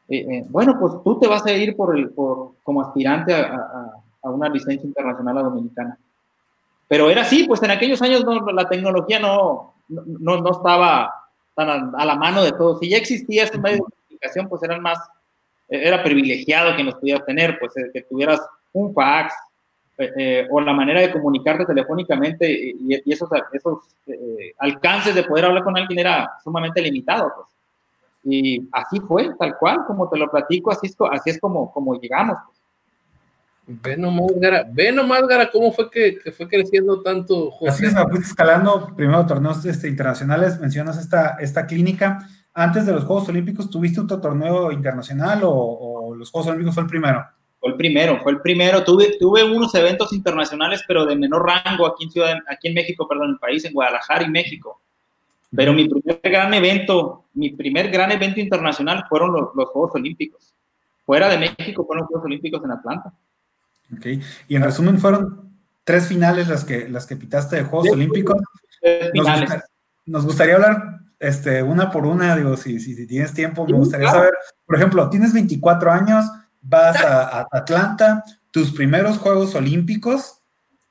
Eh, 0.09 0.27
eh, 0.29 0.45
bueno, 0.49 0.77
pues 0.79 0.95
tú 1.05 1.19
te 1.21 1.29
vas 1.29 1.47
a 1.47 1.53
ir 1.53 1.77
por 1.77 1.97
el, 1.97 2.11
por, 2.11 2.55
como 2.65 2.83
aspirante 2.83 3.33
a, 3.33 3.93
a, 4.23 4.31
una 4.31 4.49
licencia 4.49 4.87
internacional 4.87 5.39
a 5.39 5.43
dominicana. 5.43 5.99
Pero 6.89 7.09
era 7.09 7.23
así, 7.23 7.45
pues 7.45 7.63
en 7.63 7.71
aquellos 7.71 8.03
años 8.03 8.25
no, 8.25 8.41
la 8.51 8.69
tecnología 8.69 9.21
no, 9.21 9.75
no, 9.87 10.41
no 10.41 10.51
estaba 10.51 11.15
tan 11.55 11.95
a, 11.95 12.05
la 12.05 12.17
mano 12.17 12.43
de 12.43 12.51
todos. 12.51 12.81
Si 12.81 12.89
ya 12.89 12.97
existía 12.97 13.45
este 13.45 13.59
medio 13.59 13.77
de 13.77 13.83
comunicación, 13.83 14.49
pues 14.49 14.63
eran 14.65 14.83
más, 14.83 14.99
era 15.69 16.03
privilegiado 16.03 16.77
que 16.77 16.83
nos 16.83 16.97
pudiera 16.97 17.25
tener, 17.25 17.59
pues 17.61 17.77
eh, 17.77 17.91
que 17.93 18.03
tuvieras 18.03 18.41
un 18.73 18.93
fax, 18.93 19.33
eh, 20.01 20.13
eh, 20.17 20.49
o 20.51 20.63
la 20.63 20.73
manera 20.73 21.03
de 21.03 21.13
comunicarte 21.13 21.67
telefónicamente 21.67 22.51
y, 22.51 23.13
esos, 23.13 23.29
esos 23.53 23.81
eh, 24.07 24.55
alcances 24.59 25.15
de 25.15 25.25
poder 25.25 25.45
hablar 25.45 25.63
con 25.63 25.77
alguien 25.77 25.99
era 25.99 26.31
sumamente 26.43 26.81
limitado. 26.81 27.31
Pues. 27.37 27.49
Y 28.25 28.67
así 28.73 28.99
fue, 29.01 29.31
tal 29.39 29.59
cual, 29.59 29.85
como 29.87 30.09
te 30.09 30.19
lo 30.19 30.31
platico, 30.31 30.71
así 30.71 30.87
es, 30.87 30.97
así 31.13 31.29
es 31.29 31.39
como, 31.39 31.71
como 31.71 32.01
llegamos. 32.01 32.39
Ve 33.67 33.95
nomás, 33.95 34.33
Gara, 34.37 34.65
ve 34.73 34.91
nomás, 34.91 35.27
Gara, 35.29 35.51
cómo 35.51 35.71
fue 35.71 35.91
que, 35.91 36.19
fue 36.35 36.49
creciendo 36.49 37.03
tanto. 37.03 37.51
José. 37.51 37.71
Así 37.71 37.85
es, 37.85 37.95
fuiste 38.09 38.27
escalando 38.27 38.95
primero 38.97 39.27
torneos 39.27 39.63
este, 39.67 39.87
internacionales, 39.87 40.59
mencionas 40.59 40.99
esta, 40.99 41.37
esta 41.41 41.67
clínica. 41.67 42.27
Antes 42.55 42.87
de 42.87 42.93
los 42.93 43.05
Juegos 43.05 43.29
Olímpicos, 43.29 43.69
¿tuviste 43.69 44.01
otro 44.01 44.19
torneo 44.19 44.73
internacional 44.73 45.43
o, 45.45 46.15
los 46.17 46.31
Juegos 46.31 46.49
Olímpicos 46.49 46.75
fue 46.75 46.85
el 46.85 46.89
primero? 46.89 47.25
Fue 47.61 47.71
el 47.71 47.77
primero, 47.77 48.21
fue 48.23 48.33
el 48.33 48.41
primero. 48.41 48.83
Tuve, 48.83 49.19
tuve 49.19 49.45
unos 49.45 49.75
eventos 49.75 50.13
internacionales, 50.13 50.83
pero 50.89 51.05
de 51.05 51.15
menor 51.15 51.47
rango 51.47 51.87
aquí 51.87 52.05
en 52.05 52.11
Ciudad, 52.11 52.39
aquí 52.49 52.69
en 52.69 52.75
México, 52.75 53.07
perdón, 53.07 53.27
en 53.27 53.31
el 53.33 53.39
país, 53.39 53.65
en 53.65 53.75
Guadalajara 53.75 54.25
y 54.25 54.31
México. 54.31 54.81
Pero 55.55 55.73
mi 55.73 55.89
primer 55.89 56.21
gran 56.23 56.55
evento, 56.55 57.27
mi 57.35 57.51
primer 57.51 57.91
gran 57.91 58.13
evento 58.13 58.41
internacional 58.41 59.05
fueron 59.09 59.33
los, 59.33 59.51
los 59.55 59.69
Juegos 59.69 59.93
Olímpicos. 59.95 60.55
Fuera 61.05 61.29
de 61.29 61.39
México 61.39 61.85
fueron 61.85 62.03
los 62.03 62.09
Juegos 62.09 62.25
Olímpicos 62.25 62.65
en 62.65 62.71
Atlanta. 62.71 63.13
Y 64.49 64.57
en 64.57 64.63
resumen 64.63 64.99
fueron 64.99 65.51
tres 65.85 66.07
finales 66.07 66.49
las 66.49 66.65
que, 66.65 66.89
las 66.89 67.07
que 67.07 67.17
pitaste 67.17 67.57
de 67.57 67.65
Juegos 67.65 67.91
Olímpicos. 67.91 68.37
Nos, 70.07 70.25
gustaría 70.25 70.55
hablar 70.55 71.01
este, 71.19 71.63
una 71.63 71.91
por 71.91 72.07
una, 72.07 72.37
digo, 72.37 72.57
si, 72.57 72.81
si, 72.81 73.07
tienes 73.07 73.35
tiempo, 73.35 73.67
me 73.67 73.77
gustaría 73.77 74.11
saber, 74.11 74.33
por 74.67 74.77
ejemplo, 74.77 75.11
tienes 75.11 75.33
24 75.33 75.93
años, 75.93 76.25
vas 76.61 77.03
a, 77.03 77.47
Atlanta, 77.51 78.25
tus 78.51 78.73
primeros 78.73 79.19
Juegos 79.19 79.55
Olímpicos, 79.55 80.37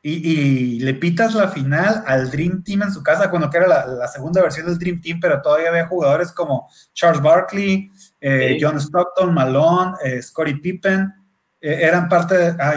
y, 0.01 0.79
le 0.79 0.93
pitas 0.93 1.34
la 1.36 1.49
final 1.49 2.03
al 2.08 2.32
Dream 2.32 2.63
Team 2.63 2.84
en 2.84 2.91
su 2.91 3.03
casa, 3.03 3.29
cuando 3.29 3.49
que 3.49 3.58
era 3.58 3.67
la, 3.67 4.08
segunda 4.08 4.41
versión 4.41 4.65
del 4.65 4.79
Dream 4.79 5.01
Team, 5.01 5.19
pero 5.19 5.41
todavía 5.41 5.69
había 5.69 5.88
jugadores 5.88 6.32
como 6.32 6.69
Charles 6.93 7.21
Barkley, 7.21 7.91
eh, 8.21 8.58
John 8.60 8.77
Stockton, 8.77 9.34
Malone, 9.34 9.97
eh, 10.03 10.21
Scottie 10.21 10.58
Pippen, 10.58 11.13
eh, 11.60 11.79
eran 11.82 12.08
parte 12.08 12.38
de, 12.38 12.55
ah, 12.60 12.75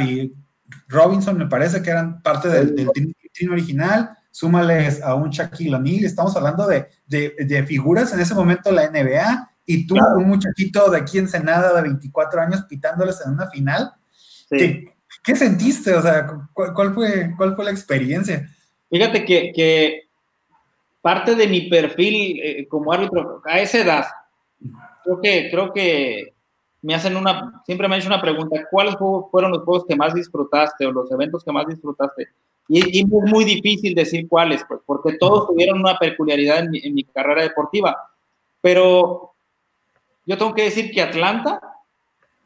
Robinson 0.89 1.37
me 1.39 1.47
parece 1.47 1.83
que 1.83 1.91
eran 1.91 2.23
parte 2.23 2.49
del, 2.49 2.75
team, 2.93 3.53
original, 3.53 4.11
súmales 4.31 5.03
a 5.03 5.15
un 5.15 5.31
Shaquille 5.31 5.75
O'Neal, 5.75 6.05
estamos 6.05 6.37
hablando 6.37 6.67
de, 6.67 6.89
de, 7.07 7.67
figuras 7.67 8.13
en 8.13 8.21
ese 8.21 8.35
momento 8.35 8.71
de 8.71 8.77
la 8.77 8.89
NBA, 8.89 9.52
y 9.65 9.87
tú, 9.87 9.97
un 10.17 10.29
muchachito 10.29 10.91
de 10.91 10.99
aquí 10.99 11.19
en 11.19 11.29
Senada 11.29 11.75
de 11.75 11.83
24 11.83 12.41
años, 12.41 12.65
pitándoles 12.69 13.21
en 13.25 13.33
una 13.33 13.49
final. 13.49 13.93
¿Qué, 14.51 15.37
sentiste? 15.37 15.95
O 15.95 16.03
sea, 16.03 16.27
¿cuál, 16.53 16.95
fue, 16.95 17.35
¿cuál 17.37 17.55
fue 17.55 17.65
la 17.65 17.71
experiencia? 17.71 18.49
Fíjate 18.91 19.25
que, 19.25 19.53
que 19.55 20.09
parte 21.01 21.35
de 21.35 21.47
mi 21.47 21.69
perfil 21.69 22.41
eh, 22.43 22.67
como 22.69 22.93
árbitro 22.93 23.43
a 23.45 23.61
esa 23.61 23.79
edad, 23.79 24.05
creo 25.05 25.21
que, 25.21 25.49
creo 25.51 25.73
que 25.73 26.35
me 26.83 26.95
hacen 26.95 27.17
una, 27.17 27.63
siempre 27.65 27.89
me 27.89 27.95
han 27.95 28.01
hecho 28.01 28.09
una 28.09 28.21
pregunta, 28.21 28.57
¿cuáles 28.71 28.97
fueron 29.31 29.53
los 29.53 29.63
juegos 29.63 29.87
que 29.87 29.97
más 29.97 30.15
disfrutaste 30.15 30.87
o 30.87 30.93
los 30.93 31.11
eventos 31.11 31.45
que 31.45 31.53
más 31.53 31.67
disfrutaste? 31.67 32.29
Y, 32.69 33.01
es 33.01 33.07
muy 33.07 33.45
difícil 33.45 33.95
decir 33.95 34.29
cuáles, 34.29 34.65
pues, 34.67 34.81
porque 34.87 35.17
todos 35.19 35.49
tuvieron 35.49 35.81
una 35.81 35.97
peculiaridad 35.99 36.61
en 36.61 36.95
mi, 36.95 37.05
carrera 37.05 37.43
deportiva. 37.43 37.97
Pero 38.61 39.32
yo 40.27 40.39
tengo 40.39 40.55
que 40.55 40.65
decir 40.65 40.91
que 40.91 41.03
Atlanta 41.03 41.61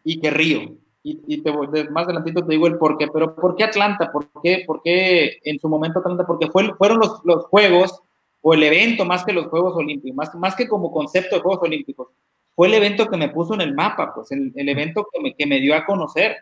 y 0.04 0.20
que 0.20 0.30
Río. 0.30 0.76
Y, 1.02 1.38
te, 1.38 1.52
más 1.90 2.04
adelantito 2.04 2.44
te 2.44 2.52
digo 2.52 2.66
el 2.66 2.78
por 2.78 2.98
qué. 2.98 3.06
Pero 3.06 3.36
¿por 3.36 3.54
qué 3.54 3.62
Atlanta? 3.62 4.10
¿Por 4.10 4.28
qué, 4.42 4.64
por 4.66 4.82
qué 4.82 5.38
en 5.44 5.60
su 5.60 5.68
momento 5.68 6.00
Atlanta? 6.00 6.26
Porque 6.26 6.48
fue, 6.48 6.74
fueron 6.74 6.98
los, 6.98 7.44
Juegos 7.46 8.00
o 8.42 8.54
el 8.54 8.62
evento 8.64 9.04
más 9.04 9.24
que 9.24 9.32
los 9.32 9.46
Juegos 9.46 9.76
Olímpicos, 9.76 10.16
más, 10.16 10.34
más 10.34 10.56
que 10.56 10.66
como 10.66 10.92
concepto 10.92 11.36
de 11.36 11.42
Juegos 11.42 11.62
Olímpicos 11.62 12.08
fue 12.56 12.68
el 12.68 12.74
evento 12.74 13.06
que 13.06 13.18
me 13.18 13.28
puso 13.28 13.52
en 13.52 13.60
el 13.60 13.74
mapa, 13.74 14.14
pues 14.14 14.32
el, 14.32 14.50
evento 14.56 15.06
que 15.12 15.20
me, 15.20 15.34
que 15.34 15.46
me, 15.46 15.60
dio 15.60 15.76
a 15.76 15.84
conocer. 15.84 16.38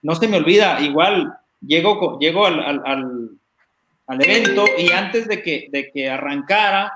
No 0.00 0.14
se 0.14 0.28
me 0.28 0.36
olvida, 0.36 0.80
igual 0.80 1.36
llego, 1.60 2.18
llego 2.20 2.46
al, 2.46 2.60
al, 2.60 3.30
al, 4.06 4.24
evento 4.24 4.64
y 4.78 4.92
antes 4.92 5.26
de 5.26 5.42
que, 5.42 5.68
de 5.72 5.90
que 5.90 6.08
arrancara, 6.08 6.92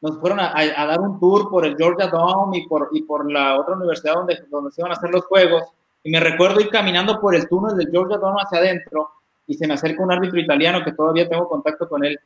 nos 0.00 0.18
fueron 0.20 0.40
a, 0.40 0.52
dar 0.52 1.00
un 1.00 1.18
tour 1.18 1.48
por 1.48 1.64
el 1.64 1.76
Georgia 1.76 2.08
Dome 2.08 2.58
y 2.58 2.66
por, 2.66 2.90
y 2.92 3.02
por 3.02 3.30
la 3.30 3.58
otra 3.58 3.76
universidad 3.76 4.14
donde, 4.14 4.38
donde 4.50 4.70
se 4.70 4.80
iban 4.80 4.92
a 4.92 4.94
hacer 4.94 5.10
los 5.10 5.24
juegos. 5.24 5.62
Y 6.04 6.10
me 6.10 6.20
recuerdo 6.20 6.60
ir 6.60 6.68
caminando 6.68 7.20
por 7.20 7.34
el 7.34 7.48
túnel 7.48 7.76
del 7.76 7.90
Georgia 7.90 8.18
Dome 8.18 8.40
hacia 8.42 8.58
adentro 8.58 9.10
y 9.46 9.54
se 9.54 9.66
me 9.66 9.74
acerca 9.74 10.02
un 10.02 10.12
árbitro 10.12 10.40
italiano 10.40 10.84
que 10.84 10.92
todavía 10.92 11.28
tengo 11.28 11.48
contacto 11.48 11.88
con 11.88 12.04
él, 12.04 12.18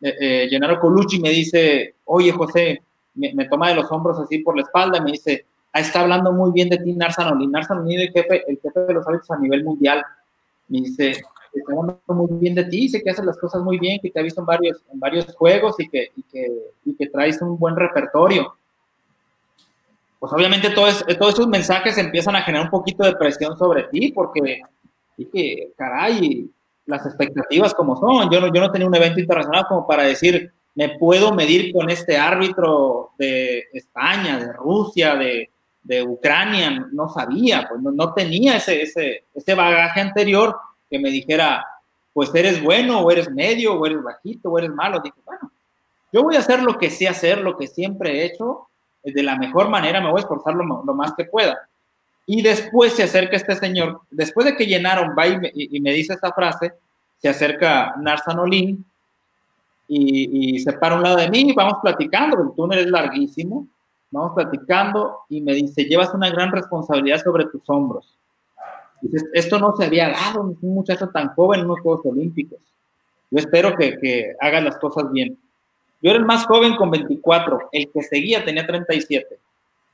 eh, 0.00 0.14
eh, 0.20 0.46
Gennaro 0.50 0.78
Colucci, 0.78 1.20
me 1.20 1.30
dice, 1.30 1.94
oye 2.04 2.32
José, 2.32 2.82
me, 3.14 3.48
toma 3.48 3.70
de 3.70 3.76
los 3.76 3.90
hombros 3.90 4.18
así 4.18 4.38
por 4.40 4.56
la 4.56 4.62
espalda 4.62 4.98
y 4.98 5.00
me 5.00 5.12
dice, 5.12 5.46
ah, 5.72 5.80
está 5.80 6.00
hablando 6.00 6.32
muy 6.32 6.52
bien 6.52 6.68
de 6.68 6.78
ti 6.78 6.92
Narzanoli. 6.92 7.46
Narzanoli 7.46 7.94
es 7.96 8.02
el 8.02 8.12
jefe, 8.12 8.44
el 8.46 8.60
jefe 8.60 8.80
de 8.80 8.94
los 8.94 9.06
árbitros 9.06 9.30
a 9.30 9.38
nivel 9.38 9.64
mundial. 9.64 10.04
Me 10.68 10.80
dice, 10.80 11.22
está 11.58 11.72
hablando 11.72 12.00
muy 12.08 12.38
bien 12.40 12.54
de 12.54 12.64
ti, 12.64 12.88
sé 12.88 13.02
que 13.02 13.10
haces 13.10 13.24
las 13.24 13.38
cosas 13.38 13.62
muy 13.62 13.78
bien, 13.78 13.98
que 14.02 14.10
te 14.10 14.20
ha 14.20 14.22
visto 14.22 14.40
en 14.40 14.46
varios, 14.46 14.82
en 14.92 15.00
varios 15.00 15.34
juegos 15.34 15.76
y 15.78 15.88
que, 15.88 16.10
y 16.16 16.22
que, 16.22 16.46
y 16.84 16.94
que 16.94 17.06
traes 17.08 17.40
un 17.42 17.58
buen 17.58 17.76
repertorio. 17.76 18.54
Pues 20.18 20.32
obviamente 20.32 20.70
todos, 20.70 21.04
todos 21.18 21.34
esos 21.34 21.48
mensajes 21.48 21.98
empiezan 21.98 22.36
a 22.36 22.42
generar 22.42 22.66
un 22.66 22.70
poquito 22.70 23.04
de 23.04 23.16
presión 23.16 23.56
sobre 23.56 23.84
ti 23.84 24.12
porque, 24.12 24.60
que 25.32 25.72
caray, 25.76 26.50
las 26.86 27.04
expectativas 27.04 27.74
como 27.74 27.96
son. 27.96 28.30
Yo 28.30 28.40
no, 28.40 28.52
yo 28.52 28.60
no 28.60 28.70
tenía 28.70 28.88
un 28.88 28.94
evento 28.94 29.20
internacional 29.20 29.66
como 29.68 29.86
para 29.86 30.04
decir, 30.04 30.52
me 30.74 30.98
puedo 30.98 31.32
medir 31.32 31.72
con 31.72 31.90
este 31.90 32.16
árbitro 32.16 33.10
de 33.18 33.64
España, 33.72 34.38
de 34.38 34.52
Rusia, 34.52 35.16
de, 35.16 35.50
de 35.86 36.02
Ucrania, 36.02 36.86
no 36.92 37.08
sabía, 37.08 37.66
pues 37.68 37.80
no, 37.80 38.12
tenía 38.12 38.56
ese, 38.56 38.82
ese, 38.82 39.24
ese, 39.34 39.54
bagaje 39.54 40.00
anterior 40.00 40.56
que 40.90 40.98
me 40.98 41.10
dijera, 41.10 41.64
pues 42.12 42.34
eres 42.34 42.62
bueno, 42.62 43.00
o 43.00 43.10
eres 43.10 43.30
medio, 43.30 43.74
o 43.74 43.86
eres 43.86 44.02
bajito, 44.02 44.50
o 44.50 44.58
eres 44.58 44.70
malo. 44.70 45.00
Dije, 45.00 45.18
bueno, 45.24 45.50
yo 46.12 46.22
voy 46.22 46.36
a 46.36 46.40
hacer 46.40 46.62
lo 46.62 46.78
que 46.78 46.90
sé 46.90 47.08
hacer, 47.08 47.40
lo 47.40 47.56
que 47.56 47.66
siempre 47.66 48.10
he 48.10 48.26
hecho, 48.26 48.68
de 49.02 49.22
la 49.22 49.36
mejor 49.36 49.68
manera, 49.68 50.00
me 50.00 50.10
voy 50.10 50.18
a 50.18 50.22
esforzar 50.22 50.54
lo, 50.54 50.64
más 50.64 51.12
que 51.14 51.24
pueda. 51.24 51.58
Y 52.26 52.42
después 52.42 52.94
se 52.94 53.04
acerca 53.04 53.36
este 53.36 53.54
señor, 53.54 54.00
después 54.10 54.46
de 54.46 54.56
que 54.56 54.66
llenaron, 54.66 55.14
va 55.16 55.28
y 55.28 55.38
me, 55.80 55.92
dice 55.92 56.14
esta 56.14 56.32
frase, 56.32 56.72
se 57.18 57.28
acerca 57.28 57.94
Narsan 58.00 58.38
Olin, 58.38 58.84
y, 59.88 60.58
se 60.58 60.72
para 60.72 60.96
un 60.96 61.02
lado 61.02 61.16
de 61.16 61.30
mí 61.30 61.50
y 61.50 61.52
vamos 61.52 61.74
platicando, 61.80 62.42
el 62.42 62.56
túnel 62.56 62.80
es 62.80 62.86
larguísimo, 62.86 63.68
vamos 64.10 64.32
platicando 64.34 65.20
y 65.28 65.40
me 65.40 65.54
dice, 65.54 65.84
llevas 65.84 66.12
una 66.14 66.30
gran 66.30 66.50
responsabilidad 66.50 67.22
sobre 67.22 67.44
tus 67.44 67.62
hombros. 67.68 68.16
Esto 69.32 69.58
no 69.58 69.74
se 69.76 69.84
había 69.84 70.10
dado 70.10 70.42
un 70.42 70.74
muchacho 70.74 71.08
tan 71.08 71.34
joven 71.34 71.60
en 71.60 71.66
unos 71.66 71.80
Juegos 71.80 72.06
Olímpicos. 72.06 72.58
Yo 73.30 73.38
espero 73.38 73.76
que, 73.76 73.98
que 73.98 74.34
hagas 74.40 74.64
las 74.64 74.78
cosas 74.78 75.10
bien. 75.12 75.38
Yo 76.02 76.10
era 76.10 76.18
el 76.18 76.24
más 76.24 76.46
joven 76.46 76.76
con 76.76 76.90
24, 76.90 77.68
el 77.72 77.90
que 77.90 78.02
seguía 78.02 78.44
tenía 78.44 78.66
37. 78.66 79.38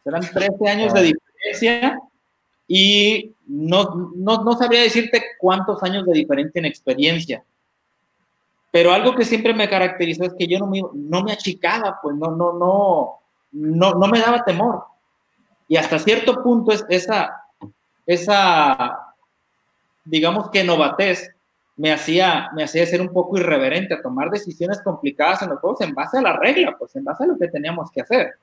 Serán 0.05 0.23
13 0.23 0.69
años 0.69 0.95
de 0.95 1.03
diferencia 1.03 1.99
y 2.69 3.33
no, 3.47 4.12
no, 4.15 4.45
no 4.45 4.53
sabría 4.57 4.83
decirte 4.83 5.23
cuántos 5.38 5.83
años 5.83 6.07
de 6.07 6.12
diferencia 6.15 6.59
en 6.59 6.67
experiencia 6.67 7.45
pero 8.73 8.91
algo 8.91 9.15
que 9.15 9.27
siempre 9.27 9.53
me 9.53 9.69
caracterizó 9.69 10.25
es 10.25 10.35
que 10.37 10.47
yo 10.49 10.59
no 10.59 10.67
me, 10.67 10.83
no 10.95 11.23
me 11.23 11.33
achicaba, 11.33 12.01
pues 12.03 12.17
no, 12.17 12.31
no, 12.31 12.55
no, 12.55 13.19
no, 13.53 13.93
no 13.93 14.07
me 14.09 14.19
daba 14.19 14.45
temor. 14.45 14.85
Y 15.69 15.77
hasta 15.77 15.99
cierto 15.99 16.43
punto 16.43 16.73
es 16.73 16.85
esa, 16.88 17.41
esa, 18.07 19.15
digamos 20.05 20.51
que 20.51 20.65
novatez 20.65 21.31
me 21.77 21.93
hacía, 21.93 22.51
me 22.55 22.65
hacía 22.65 22.87
ser 22.87 23.01
un 23.01 23.12
poco 23.12 23.38
irreverente 23.38 23.95
a 23.95 24.03
tomar 24.03 24.31
decisiones 24.31 24.83
complicadas 24.83 25.43
en 25.43 25.51
los 25.51 25.61
juegos 25.61 25.81
en 25.81 25.95
base 25.95 26.19
a 26.19 26.23
la 26.23 26.37
regla, 26.37 26.77
pues 26.79 26.95
en 26.97 27.05
base 27.05 27.25
a 27.25 27.27
lo 27.27 27.38
que 27.38 27.49
teníamos 27.49 27.91
que 27.91 28.03
hacer. 28.03 28.35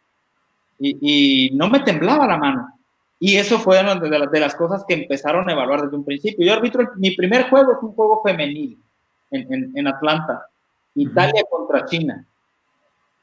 Y, 0.80 1.50
y 1.50 1.56
no 1.56 1.69
me 1.69 1.82
temblaba 1.82 2.28
la 2.28 2.38
mano. 2.38 2.80
Y 3.19 3.36
eso 3.36 3.60
fue 3.60 3.82
una 3.82 3.95
de, 3.95 4.28
de, 4.32 4.39
las 4.39 4.56
cosas 4.56 4.86
que 4.88 4.93
empezaron 4.93 5.48
a 5.50 5.52
evaluar 5.52 5.82
desde 5.82 5.98
un 5.98 6.06
principio. 6.06 6.45
Yo 6.45 6.54
arbitro, 6.54 6.89
mi 6.95 7.12
primer 7.15 7.50
juego 7.50 7.78
fue 7.80 7.89
un 7.89 7.95
juego 7.95 8.22
femenil 8.24 8.82
en, 9.32 9.88
Atlanta, 9.88 10.48
Italia 10.95 11.43
contra 11.50 11.86
China. 11.86 12.26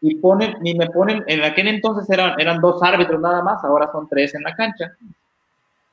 Y, 0.02 0.16
ponen, 0.16 0.54
y 0.64 0.74
me 0.74 0.88
ponen, 0.90 1.24
en 1.26 1.42
aquel 1.42 1.68
entonces 1.68 2.08
eran, 2.10 2.38
eran 2.38 2.60
dos 2.60 2.82
árbitros 2.82 3.20
nada 3.20 3.42
más, 3.42 3.64
ahora 3.64 3.90
son 3.90 4.06
tres 4.06 4.34
en 4.34 4.42
la 4.42 4.54
cancha. 4.54 4.94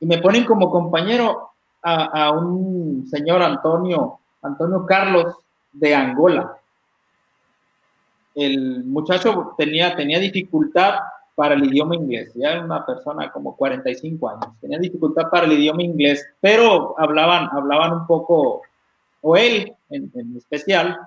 Y 0.03 0.05
me 0.05 0.17
ponen 0.17 0.43
como 0.43 0.69
compañero 0.69 1.51
a, 1.81 2.29
un 2.31 3.07
señor 3.09 3.41
Antonio, 3.41 4.19
Antonio 4.41 4.85
Carlos 4.85 5.33
de 5.71 5.95
Angola. 5.95 6.57
El 8.35 8.83
muchacho 8.83 9.55
tenía, 9.57 9.95
tenía 9.95 10.19
dificultad 10.19 10.95
para 11.35 11.55
el 11.55 11.63
idioma 11.63 11.95
inglés, 11.95 12.33
ya 12.35 12.51
era 12.51 12.65
una 12.65 12.85
persona 12.85 13.31
como 13.31 13.55
45 13.55 14.29
años, 14.29 14.47
tenía 14.59 14.77
dificultad 14.77 15.29
para 15.29 15.45
el 15.45 15.53
idioma 15.53 15.83
inglés, 15.83 16.27
pero 16.41 16.95
hablaban, 16.99 17.47
hablaban 17.53 17.93
un 17.93 18.05
poco 18.05 18.61
o 19.21 19.37
él 19.37 19.73
en, 19.89 20.35
especial, 20.35 20.99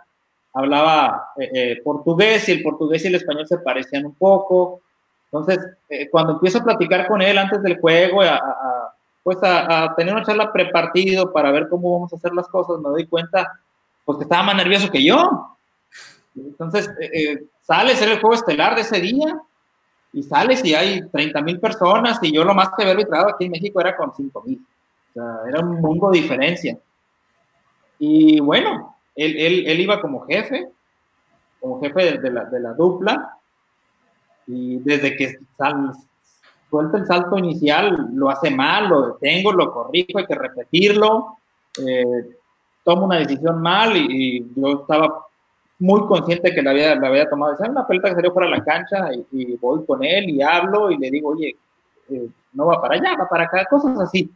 hablaba 0.55 1.33
eh, 1.39 1.51
eh, 1.53 1.83
portugués 1.85 2.49
y 2.49 2.53
el 2.53 2.63
portugués 2.63 3.05
y 3.05 3.09
el 3.09 3.17
español 3.17 3.47
se 3.47 3.59
parecían 3.59 4.07
un 4.07 4.15
poco. 4.15 4.81
Entonces, 5.33 5.59
eh, 5.89 6.09
cuando 6.11 6.35
empiezo 6.35 6.59
a 6.59 6.65
platicar 6.65 7.09
con 7.09 7.21
él 7.21 7.37
antes 7.37 7.63
del 7.63 7.79
juego, 7.81 8.23
a, 8.23 8.41
pues 9.23 9.39
a, 9.43 9.93
tener 9.97 10.15
una 10.15 10.25
charla 10.25 10.53
prepartido 10.53 11.33
para 11.33 11.51
ver 11.51 11.69
cómo 11.69 11.93
vamos 11.93 12.13
a 12.13 12.17
hacer 12.17 12.33
las 12.33 12.47
cosas, 12.49 12.79
me 12.79 12.91
doy 12.91 13.07
cuenta, 13.07 13.61
pues 14.05 14.19
que 14.19 14.25
estaba 14.25 14.45
más 14.45 14.57
nervioso 14.57 14.91
que 14.91 15.05
yo. 15.05 15.57
Entonces, 16.37 16.89
eh, 17.01 17.11
eh, 17.13 17.45
sale 17.63 17.93
a 17.93 17.97
ser 17.97 18.11
el 18.11 18.21
juego 18.21 18.35
estelar 18.35 18.75
de 18.77 18.83
ese 18.83 19.01
día 19.01 19.41
y 20.13 20.23
sales 20.23 20.65
y 20.65 20.75
hay 20.75 21.09
30 21.09 21.43
mil 21.43 21.59
personas 21.59 22.19
y 22.23 22.33
yo 22.33 22.45
lo 22.45 22.55
más 22.55 22.69
que 22.69 22.83
había 22.83 22.93
arbitrado 22.93 23.29
aquí 23.29 23.47
en 23.47 23.51
México 23.51 23.81
era 23.81 23.97
con 23.97 24.15
5 24.15 24.43
mil. 24.43 24.65
O 25.11 25.13
sea, 25.13 25.41
era 25.49 25.61
un 25.61 25.81
mundo 25.81 26.11
de 26.11 26.21
diferencia. 26.21 26.79
Y 27.99 28.39
bueno, 28.41 28.97
él, 29.15 29.37
él, 29.37 29.67
él 29.67 29.81
iba 29.81 30.01
como 30.01 30.25
jefe, 30.27 30.69
como 31.59 31.81
jefe 31.81 32.19
de, 32.19 32.31
la, 32.31 32.45
de 32.45 32.61
la 32.61 32.75
dupla 32.75 33.37
y 34.47 34.79
desde 34.79 35.17
que 35.17 35.39
sal, 35.57 35.93
suelta 36.71 36.99
el 36.99 37.07
salto 37.07 37.39
inicial, 37.39 38.11
lo 38.13 38.31
hace 38.31 38.51
mal, 38.51 38.89
lo 38.89 39.07
detengo, 39.09 39.53
lo 39.53 39.73
corrijo, 39.73 40.19
hay 40.19 40.27
que 40.27 40.35
repetirlo, 40.35 41.39
eh, 41.85 42.37
tomo 42.85 43.07
una 43.07 43.19
decisión 43.19 43.61
mal 43.61 43.97
y, 43.97 44.47
yo 44.55 44.81
estaba 44.83 45.27
muy 45.79 46.01
consciente 46.07 46.55
que 46.55 46.63
la 46.63 46.71
había, 46.71 46.95
la 46.95 47.09
había 47.09 47.29
tomado. 47.29 47.53
Es 47.53 47.69
una 47.69 47.87
pelota 47.87 48.09
que 48.09 48.15
salió 48.15 48.33
fuera 48.33 48.49
de 48.49 48.57
la 48.57 48.65
cancha 48.65 49.11
y, 49.33 49.57
voy 49.57 49.85
con 49.85 50.03
él 50.05 50.31
y 50.31 50.43
hablo 50.43 50.91
y 50.91 50.97
le 50.97 51.11
digo, 51.11 51.31
oye, 51.31 51.57
eh, 52.09 52.29
no 52.53 52.67
va 52.67 52.81
para 52.81 52.95
allá, 52.95 53.17
va 53.19 53.29
para 53.29 53.45
acá, 53.45 53.67
cosas 53.69 53.99
así. 54.01 54.31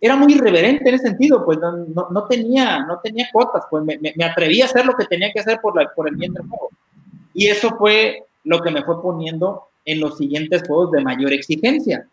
era 0.00 0.16
muy 0.16 0.34
irreverente 0.34 0.88
en 0.88 0.94
ese 0.94 1.08
sentido, 1.08 1.44
pues 1.44 1.58
no, 1.58 1.86
no, 2.10 2.24
tenía, 2.24 2.84
no 2.84 2.98
tenía 2.98 3.28
cuotas, 3.32 3.64
pues 3.70 3.84
me, 3.84 3.98
me, 4.00 4.24
atreví 4.24 4.60
a 4.62 4.64
hacer 4.64 4.84
lo 4.84 4.94
que 4.94 5.04
tenía 5.04 5.30
que 5.32 5.40
hacer 5.40 5.60
por, 5.60 5.76
la, 5.76 5.88
por 5.94 6.08
el 6.08 6.16
bien 6.16 6.32
del 6.32 6.48
juego. 6.48 6.70
Y 7.32 7.48
eso 7.48 7.76
fue 7.76 8.24
lo 8.44 8.60
que 8.60 8.70
me 8.70 8.84
fue 8.84 9.02
poniendo 9.02 9.68
en 9.84 10.00
los 10.00 10.16
siguientes 10.16 10.62
juegos 10.66 10.92
de 10.92 11.02
mayor 11.02 11.32
exigencia. 11.32 12.06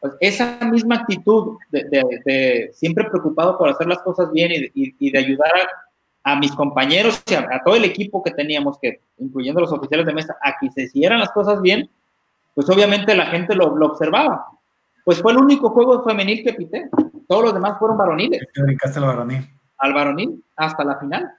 Pues 0.00 0.14
esa 0.20 0.58
misma 0.70 0.96
actitud 0.96 1.56
de, 1.70 2.70
siempre 2.74 3.04
preocupado 3.04 3.56
por 3.56 3.68
hacer 3.68 3.86
las 3.86 3.98
cosas 4.00 4.30
bien 4.32 4.70
y, 4.74 5.10
de 5.10 5.18
ayudar 5.18 5.50
a, 6.24 6.36
mis 6.36 6.52
compañeros 6.52 7.22
y 7.26 7.34
a, 7.34 7.62
todo 7.64 7.76
el 7.76 7.84
equipo 7.84 8.22
que 8.22 8.32
teníamos, 8.32 8.78
que 8.78 9.00
incluyendo 9.18 9.60
los 9.60 9.72
oficiales 9.72 10.06
de 10.06 10.12
mesa, 10.12 10.36
a 10.42 10.56
que 10.60 10.70
se 10.70 10.82
hicieran 10.82 11.20
las 11.20 11.30
cosas 11.30 11.62
bien, 11.62 11.88
pues 12.54 12.68
obviamente 12.68 13.14
la 13.14 13.26
gente 13.26 13.54
lo, 13.54 13.66
observaba. 13.66 14.46
Pues 15.04 15.22
fue 15.22 15.32
el 15.32 15.38
único 15.38 15.70
juego 15.70 16.02
femenil 16.02 16.42
que 16.42 16.52
pité. 16.52 16.90
Todos 17.28 17.44
los 17.44 17.54
demás 17.54 17.78
fueron 17.78 17.96
varoniles. 17.96 18.42
al 18.96 19.04
varonil. 19.04 19.48
Al 19.78 19.92
varonil, 19.92 20.44
hasta 20.56 20.84
la 20.84 20.98
final. 20.98 21.30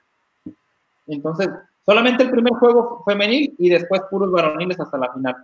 Entonces, 1.07 1.49
Solamente 1.87 2.23
el 2.23 2.31
primer 2.31 2.51
juego 2.55 3.01
femenil 3.05 3.55
y 3.57 3.69
después 3.69 4.01
puros 4.11 4.29
varoniles 4.29 4.77
hasta 4.77 4.97
la 4.97 5.13
final. 5.13 5.35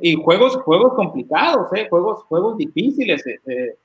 y 0.00 0.14
juegos, 0.14 0.54
juegos 0.58 0.94
complicados, 0.94 1.66
¿eh? 1.74 1.88
juegos, 1.90 2.22
juegos 2.28 2.56
difíciles. 2.56 3.26
Eh, 3.26 3.40
eh. 3.44 3.76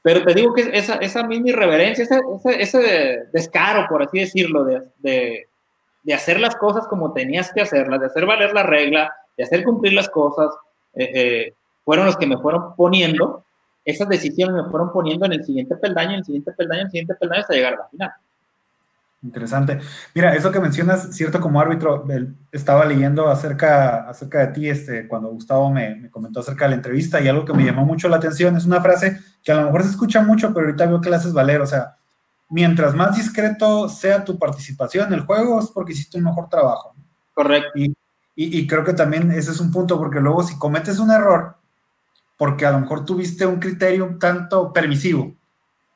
pero 0.00 0.22
te 0.22 0.32
digo 0.32 0.54
que 0.54 0.70
esa, 0.72 0.94
esa 0.98 1.24
misma 1.24 1.48
irreverencia, 1.48 2.04
ese, 2.04 2.20
ese, 2.62 3.24
descaro, 3.32 3.88
por 3.88 4.04
así 4.04 4.20
decirlo, 4.20 4.62
de, 4.62 4.80
de, 5.00 5.48
de, 6.04 6.14
hacer 6.14 6.38
las 6.38 6.54
cosas 6.54 6.86
como 6.86 7.12
tenías 7.12 7.52
que 7.52 7.62
hacerlas, 7.62 7.98
de 7.98 8.06
hacer 8.06 8.24
valer 8.24 8.54
la 8.54 8.62
regla, 8.62 9.12
de 9.36 9.42
hacer 9.42 9.64
cumplir 9.64 9.94
las 9.94 10.08
cosas, 10.08 10.54
eh, 10.94 11.52
fueron 11.84 12.06
los 12.06 12.16
que 12.16 12.28
me 12.28 12.38
fueron 12.38 12.76
poniendo, 12.76 13.44
esas 13.84 14.08
decisiones 14.08 14.54
me 14.54 14.70
fueron 14.70 14.92
poniendo 14.92 15.26
en 15.26 15.32
el 15.32 15.44
siguiente 15.44 15.74
peldaño, 15.74 16.12
en 16.12 16.18
el 16.18 16.24
siguiente 16.24 16.52
peldaño, 16.52 16.82
en 16.82 16.86
el 16.86 16.92
siguiente 16.92 17.14
peldaño 17.16 17.40
hasta 17.40 17.54
llegar 17.54 17.74
a 17.74 17.78
la 17.78 17.88
final. 17.88 18.12
Interesante. 19.22 19.78
Mira, 20.14 20.34
eso 20.34 20.50
que 20.50 20.58
mencionas, 20.58 21.14
cierto, 21.14 21.40
como 21.40 21.60
árbitro, 21.60 22.04
estaba 22.50 22.84
leyendo 22.84 23.28
acerca, 23.28 24.08
acerca 24.08 24.40
de 24.40 24.46
ti 24.48 24.68
este, 24.68 25.06
cuando 25.06 25.28
Gustavo 25.28 25.70
me, 25.70 26.10
comentó 26.10 26.40
acerca 26.40 26.64
de 26.64 26.70
la 26.70 26.76
entrevista 26.76 27.20
y 27.20 27.28
algo 27.28 27.44
que 27.44 27.52
me 27.52 27.64
llamó 27.64 27.84
mucho 27.84 28.08
la 28.08 28.16
atención 28.16 28.56
es 28.56 28.66
una 28.66 28.80
frase 28.80 29.20
que 29.44 29.52
a 29.52 29.56
lo 29.56 29.66
mejor 29.66 29.84
se 29.84 29.90
escucha 29.90 30.22
mucho, 30.22 30.52
pero 30.52 30.66
ahorita 30.66 30.86
veo 30.86 31.00
que 31.00 31.08
la 31.08 31.18
haces 31.18 31.32
valer. 31.32 31.60
O 31.60 31.66
sea, 31.66 31.96
mientras 32.48 32.96
más 32.96 33.16
discreto 33.16 33.88
sea 33.88 34.24
tu 34.24 34.38
participación 34.38 35.06
en 35.08 35.14
el 35.14 35.20
juego, 35.20 35.60
es 35.60 35.68
porque 35.68 35.92
hiciste 35.92 36.18
un 36.18 36.24
mejor 36.24 36.48
trabajo. 36.48 36.92
Correcto. 37.32 37.70
Y, 37.76 37.94
y 38.34 38.66
creo 38.66 38.82
que 38.82 38.94
también 38.94 39.30
ese 39.30 39.52
es 39.52 39.60
un 39.60 39.70
punto, 39.70 39.98
porque 39.98 40.18
luego 40.18 40.42
si 40.42 40.58
cometes 40.58 40.98
un 40.98 41.12
error, 41.12 41.56
porque 42.36 42.66
a 42.66 42.72
lo 42.72 42.80
mejor 42.80 43.04
tuviste 43.04 43.46
un 43.46 43.60
criterio 43.60 44.04
un 44.04 44.18
tanto 44.18 44.72
permisivo, 44.72 45.36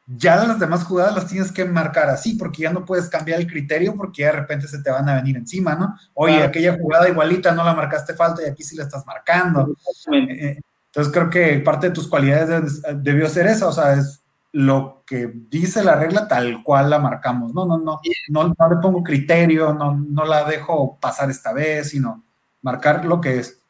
ya 0.06 0.36
las 0.36 0.60
demás 0.60 0.84
jugadas 0.84 1.14
las 1.14 1.26
tienes 1.26 1.50
que 1.50 1.64
marcar 1.64 2.08
así, 2.08 2.34
porque 2.34 2.62
ya 2.62 2.72
no 2.72 2.84
puedes 2.84 3.08
cambiar 3.08 3.40
el 3.40 3.46
criterio 3.46 3.94
porque 3.96 4.22
ya 4.22 4.28
de 4.28 4.40
repente 4.40 4.68
se 4.68 4.80
te 4.80 4.90
van 4.90 5.08
a 5.08 5.16
venir 5.16 5.36
encima, 5.36 5.74
¿no? 5.74 5.96
Oye, 6.14 6.42
aquella 6.42 6.76
jugada 6.78 7.08
igualita 7.08 7.52
no 7.52 7.64
la 7.64 7.74
marcaste 7.74 8.14
falta 8.14 8.42
y 8.42 8.48
aquí 8.48 8.62
sí 8.62 8.76
la 8.76 8.84
estás 8.84 9.04
marcando. 9.04 9.74
Eh, 10.12 10.26
eh, 10.30 10.60
entonces 10.86 11.12
creo 11.12 11.28
que 11.28 11.58
parte 11.58 11.88
de 11.88 11.92
tus 11.92 12.06
cualidades 12.06 12.82
debió 13.02 13.28
ser 13.28 13.48
esa, 13.48 13.66
o 13.68 13.72
sea, 13.72 13.94
es 13.94 14.22
lo 14.52 15.02
que 15.04 15.30
dice 15.50 15.82
la 15.82 15.96
regla 15.96 16.28
tal 16.28 16.62
cual 16.62 16.88
la 16.88 17.00
marcamos. 17.00 17.52
No, 17.52 17.66
no, 17.66 17.76
no, 17.76 18.00
no, 18.28 18.54
no 18.58 18.68
le 18.70 18.76
pongo 18.80 19.02
criterio, 19.02 19.74
no, 19.74 19.96
no 19.96 20.24
la 20.24 20.44
dejo 20.44 20.98
pasar 21.00 21.30
esta 21.30 21.52
vez, 21.52 21.90
sino 21.90 22.22
marcar 22.62 23.04
lo 23.04 23.20
que 23.20 23.40
es. 23.40 23.60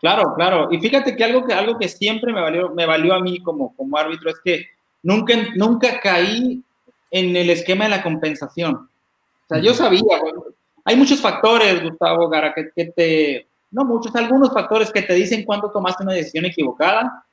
Claro, 0.00 0.34
claro. 0.34 0.68
Y 0.70 0.80
fíjate 0.80 1.16
que 1.16 1.24
algo 1.24 1.46
que, 1.46 1.54
algo 1.54 1.78
que 1.78 1.88
siempre 1.88 2.32
me 2.32 2.42
valió, 2.42 2.70
me 2.74 2.84
valió 2.84 3.14
a 3.14 3.20
mí 3.20 3.40
como, 3.42 3.74
como 3.74 3.96
árbitro 3.96 4.28
es 4.28 4.36
que 4.44 4.73
nunca, 5.04 5.34
nunca 5.54 6.00
caí 6.00 6.60
en 7.12 7.36
el 7.36 7.50
esquema 7.50 7.84
de 7.84 7.90
la 7.90 8.02
compensación. 8.02 8.74
O 8.74 9.48
sea, 9.48 9.60
yo 9.60 9.72
sabía, 9.72 10.02
hay 10.84 10.96
muchos 10.96 11.20
factores, 11.20 11.82
Gustavo 11.82 12.28
Gara, 12.28 12.52
que, 12.52 12.86
te, 12.86 13.46
no 13.70 13.84
muchos, 13.84 14.14
algunos 14.16 14.52
factores 14.52 14.90
que 14.90 15.02
te 15.02 15.14
dicen 15.14 15.44
cuándo 15.44 15.70
tomaste 15.70 16.02
una 16.02 16.14
decisión 16.14 16.46
equivocada, 16.46 17.24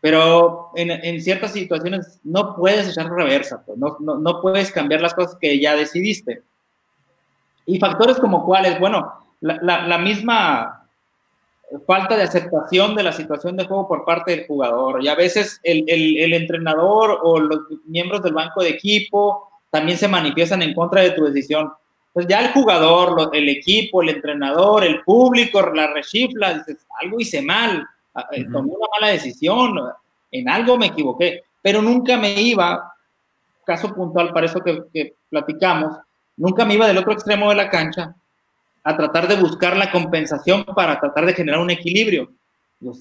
pero 0.00 0.70
en, 0.74 1.20
ciertas 1.20 1.52
situaciones 1.52 2.20
no 2.22 2.54
puedes 2.54 2.88
echar 2.88 3.10
reversa, 3.10 3.62
pues, 3.64 3.78
no, 3.78 3.96
no, 4.00 4.18
no, 4.18 4.40
puedes 4.40 4.70
cambiar 4.70 5.00
las 5.00 5.14
cosas 5.14 5.36
que 5.40 5.58
ya 5.60 5.74
decidiste. 5.74 6.42
Y 7.66 7.78
factores 7.78 8.18
como 8.18 8.44
cuáles, 8.44 8.78
bueno, 8.78 9.12
la, 9.40 9.58
la, 9.62 9.86
la 9.86 9.98
misma 9.98 10.81
falta 11.86 12.16
de 12.16 12.24
aceptación 12.24 12.94
de 12.94 13.02
la 13.02 13.12
situación 13.12 13.56
de 13.56 13.64
juego 13.64 13.88
por 13.88 14.04
parte 14.04 14.32
del 14.32 14.46
jugador. 14.46 15.02
Y 15.02 15.08
a 15.08 15.14
veces 15.14 15.60
el, 15.62 15.84
el, 15.88 16.32
entrenador 16.34 17.18
o 17.22 17.40
los 17.40 17.60
miembros 17.86 18.22
del 18.22 18.34
banco 18.34 18.62
de 18.62 18.70
equipo 18.70 19.48
también 19.70 19.96
se 19.96 20.08
manifiestan 20.08 20.62
en 20.62 20.74
contra 20.74 21.02
de 21.02 21.12
tu 21.12 21.24
decisión. 21.24 21.72
Pues 22.12 22.26
ya 22.26 22.40
el 22.40 22.52
jugador, 22.52 23.30
el 23.32 23.48
equipo, 23.48 24.02
el 24.02 24.10
entrenador, 24.10 24.84
el 24.84 25.02
público, 25.02 25.62
la 25.62 25.86
rechifla, 25.86 26.54
dices, 26.54 26.86
algo 27.00 27.18
hice 27.18 27.40
mal, 27.40 27.86
eh, 28.32 28.44
tomé 28.52 28.70
una 28.70 28.86
mala 29.00 29.12
decisión, 29.12 29.74
en 30.30 30.48
algo 30.48 30.76
me 30.76 30.86
equivoqué, 30.86 31.44
pero 31.62 31.80
nunca 31.80 32.18
me 32.18 32.38
iba, 32.38 32.92
caso 33.64 33.94
puntual 33.94 34.30
para 34.34 34.44
eso 34.44 34.60
que, 34.60 34.82
que 34.92 35.14
platicamos, 35.30 35.96
nunca 36.36 36.66
me 36.66 36.74
iba 36.74 36.86
del 36.86 36.98
otro 36.98 37.14
extremo 37.14 37.48
de 37.48 37.56
la 37.56 37.70
cancha 37.70 38.14
a 38.84 38.96
tratar 38.96 39.28
de 39.28 39.36
buscar 39.36 39.76
la 39.76 39.90
compensación 39.90 40.64
para 40.64 40.98
tratar 40.98 41.26
de 41.26 41.34
generar 41.34 41.60
un 41.60 41.70
equilibrio. 41.70 42.30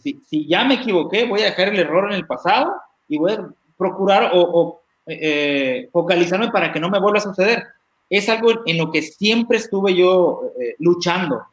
Si, 0.02 0.48
ya 0.48 0.64
me 0.64 0.76
equivoqué, 0.76 1.26
voy 1.26 1.42
a 1.42 1.46
dejar 1.46 1.70
el 1.70 1.80
error 1.80 2.12
en 2.12 2.18
el 2.18 2.28
pasado 2.28 2.76
y 3.08 3.18
voy 3.18 3.32
a 3.32 3.50
procurar 3.78 4.32
o, 4.34 4.82
eh, 5.08 5.20
eh, 5.22 5.90
focalizarme 5.92 6.52
para 6.52 6.72
que 6.72 6.80
no 6.80 6.90
me 6.90 7.00
vuelva 7.00 7.18
a 7.18 7.24
suceder. 7.24 7.64
Es 8.10 8.30
algo 8.30 8.52
en 8.66 8.78
lo 8.78 8.92
que 8.92 9.02
siempre 9.02 9.58
estuve 9.58 9.96
yo 9.96 10.52
eh, 10.60 10.76
luchando 10.80 11.44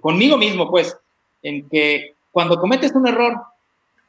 conmigo 0.00 0.38
mismo, 0.38 0.70
pues, 0.70 0.96
en 1.42 1.68
que 1.68 2.14
cuando 2.32 2.58
cometes 2.58 2.94
un 2.94 3.06
error, 3.06 3.42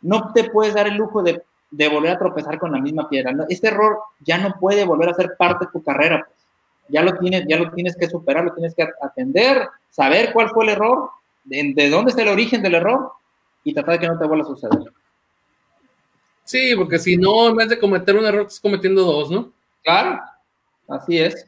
no 0.02 0.32
te 0.32 0.46
puedes 0.46 0.74
dar 0.74 0.88
el 0.88 0.96
lujo 0.96 1.22
de, 1.22 1.44
de 1.70 1.88
volver 1.89 2.12
a 2.12 2.17
tropezar 2.17 2.58
con 2.58 2.72
la 2.72 2.80
misma 2.80 3.10
piedra. 3.10 3.34
Este 3.50 3.67
error 3.67 4.00
ya 4.20 4.38
no 4.38 4.54
puede 4.58 4.86
volver 4.86 5.10
a 5.10 5.13
ser 5.13 5.36
parte 5.38 5.65
de 5.65 5.72
tu 5.72 5.84
carrera. 5.84 6.26
Pues 6.26 6.40
ya 6.91 7.01
lo 7.01 7.17
tienes, 7.17 7.45
ya 7.47 7.58
lo 7.58 7.71
tienes 7.71 7.95
que 7.95 8.10
superar, 8.10 8.43
lo 8.43 8.54
tienes 8.54 8.75
que 8.75 8.88
atender, 9.01 9.67
saber 9.89 10.32
cuál 10.34 10.49
fue 10.49 10.65
el 10.65 10.71
error, 10.71 11.10
de, 11.43 11.89
dónde 11.89 12.12
está 12.12 12.21
el 12.21 12.27
origen 12.30 12.62
del 12.62 12.75
error 12.75 13.12
y 13.63 13.73
tratar 13.73 13.93
de 13.93 13.99
que 13.99 14.08
no 14.08 14.19
te 14.19 14.27
vuelva 14.27 14.43
a 14.43 14.47
suceder. 14.47 14.91
Sí, 16.43 16.73
porque 16.75 16.99
si 16.99 17.17
no, 17.17 17.49
en 17.49 17.56
vez 17.56 17.69
de 17.69 17.80
cometer 17.80 18.15
un 18.15 18.25
error, 18.25 18.41
estás 18.41 18.60
cometiendo 18.60 19.04
dos, 19.04 19.32
¿no? 19.32 19.51
Claro, 19.84 20.19
así 20.88 21.17
es. 21.17 21.47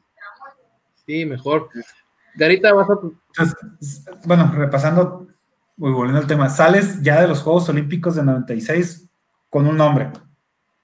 Sí, 1.05 1.25
mejor. 1.25 1.69
Garita, 2.35 2.73
vas 2.73 2.89
a... 2.89 2.97
bueno, 4.25 4.51
repasando, 4.55 5.27
voy 5.75 5.91
volviendo 5.91 6.21
al 6.21 6.27
tema, 6.27 6.49
sales 6.49 7.01
ya 7.01 7.21
de 7.21 7.27
los 7.27 7.41
Juegos 7.41 7.67
Olímpicos 7.69 8.15
de 8.15 8.23
96 8.23 9.07
con 9.49 9.67
un 9.67 9.77
nombre. 9.77 10.11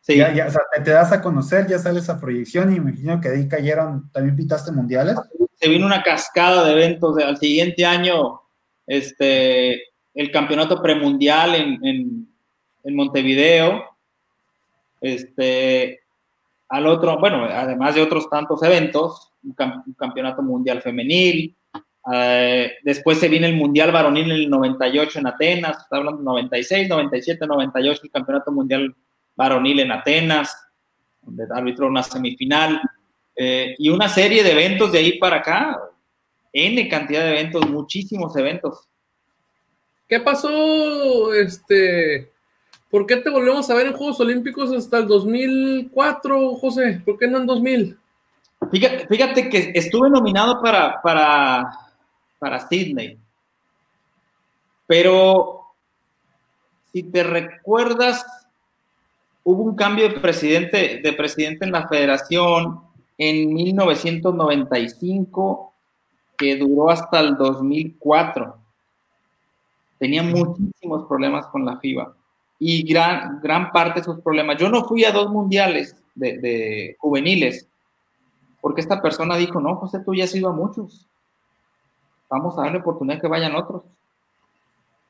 Ya, 0.08 0.34
ya, 0.34 0.48
o 0.48 0.52
sea, 0.52 0.62
te, 0.84 0.92
das 0.92 1.12
a 1.12 1.22
conocer, 1.22 1.68
ya 1.68 1.78
sale 1.78 2.00
esa 2.00 2.20
proyección 2.20 2.74
y 2.74 2.80
me 2.80 2.90
imagino 2.92 3.22
que 3.22 3.30
ahí 3.30 3.48
cayeron, 3.48 4.10
también 4.12 4.36
pitaste 4.36 4.72
mundiales. 4.72 5.18
Se 5.54 5.70
vino 5.70 5.86
una 5.86 6.02
cascada 6.02 6.64
de 6.64 6.72
eventos. 6.72 7.18
Al 7.18 7.38
siguiente 7.38 7.86
año, 7.86 8.42
este, 8.88 9.84
el 10.16 10.32
campeonato 10.32 10.82
premundial 10.82 11.54
en, 11.54 11.86
en, 11.86 12.28
en 12.84 12.96
Montevideo. 12.96 13.84
Este, 15.02 16.00
al 16.70 16.88
otro, 16.88 17.20
bueno, 17.20 17.46
además 17.46 17.96
de 17.96 18.02
otros 18.02 18.30
tantos 18.30 18.62
eventos, 18.64 19.32
un, 19.44 19.56
campeonato 19.96 20.42
mundial 20.42 20.82
femenil, 20.82 21.56
Eh, 22.12 22.72
después 22.84 23.20
se 23.20 23.28
viene 23.28 23.48
el 23.48 23.56
Mundial 23.56 23.92
Varonil 23.92 24.32
en 24.32 24.38
el 24.38 24.50
98 24.50 25.20
en 25.20 25.28
Atenas, 25.28 25.78
está 25.78 25.98
hablando 25.98 26.24
96, 26.24 26.88
97, 26.90 27.46
98, 27.46 28.02
el 28.04 28.10
Campeonato 28.10 28.52
Mundial 28.52 28.96
Varonil 29.39 29.80
en 29.80 29.93
Atenas, 29.93 30.54
donde 31.21 31.47
arbitró 31.49 31.88
una 31.88 32.04
semifinal, 32.04 32.82
eh, 33.38 33.73
y 33.78 33.88
una 33.88 34.10
serie 34.10 34.43
de 34.43 34.52
eventos 34.52 34.91
de 34.91 34.99
ahí 34.99 35.17
para 35.17 35.38
acá, 35.38 35.80
N 36.52 36.89
cantidad 36.89 37.21
de 37.21 37.30
eventos, 37.30 37.69
muchísimos 37.69 38.36
eventos. 38.36 38.86
¿Qué 40.10 40.19
pasó? 40.19 41.34
Este, 41.34 42.34
¿Por 42.89 43.06
qué 43.06 43.15
te 43.15 43.30
volvemos 43.30 43.69
a 43.69 43.75
ver 43.75 43.88
en 43.88 43.93
Juegos 43.93 44.19
Olímpicos 44.19 44.73
hasta 44.73 44.97
el 44.97 45.08
2004, 45.08 46.56
José? 46.56 47.02
¿Por 47.06 47.17
qué 47.17 47.30
no 47.30 47.38
en 47.38 47.45
2000? 47.45 47.97
Fíjate, 48.69 49.08
fíjate 49.08 49.49
que 49.49 49.71
estuve 49.73 50.10
nominado 50.10 50.62
para, 50.62 51.02
para, 51.02 51.71
para 52.39 52.67
Sydney, 52.67 53.17
pero 54.86 55.62
si 56.91 57.04
te 57.04 57.23
recuerdas, 57.23 58.25
hubo 59.43 59.63
un 59.63 59.75
cambio 59.75 60.08
de 60.10 60.19
presidente, 60.19 60.99
de 61.04 61.13
presidente 61.13 61.65
en 61.65 61.71
la 61.71 61.88
federación 61.88 62.82
en 63.17 63.54
1995 63.54 65.73
que 66.38 66.56
duró 66.56 66.89
hasta 66.89 67.19
el 67.19 67.36
2004. 67.36 68.58
Tenía 69.97 70.23
muchísimos 70.23 71.06
problemas 71.08 71.47
con 71.47 71.65
la 71.65 71.78
FIBA 71.78 72.15
y 72.58 72.84
gran, 72.84 73.41
gran 73.41 73.71
parte 73.71 73.95
de 73.95 74.02
esos 74.02 74.21
problemas. 74.21 74.58
Yo 74.58 74.69
no 74.69 74.86
fui 74.86 75.04
a 75.04 75.12
dos 75.12 75.30
mundiales 75.30 75.95
de, 76.15 76.95
juveniles 76.99 77.67
porque 78.62 78.82
esta 78.82 79.02
persona 79.02 79.38
dijo, 79.38 79.60
no, 79.60 79.75
José, 79.78 79.99
tú 80.04 80.13
ya 80.13 80.25
has 80.25 80.36
ido 80.36 80.49
a 80.49 80.54
muchos. 80.54 81.08
Vamos 82.30 82.58
a 82.58 82.63
darle 82.63 82.80
oportunidad 82.80 83.21
que 83.21 83.28
vayan 83.28 83.56
otros. 83.56 83.84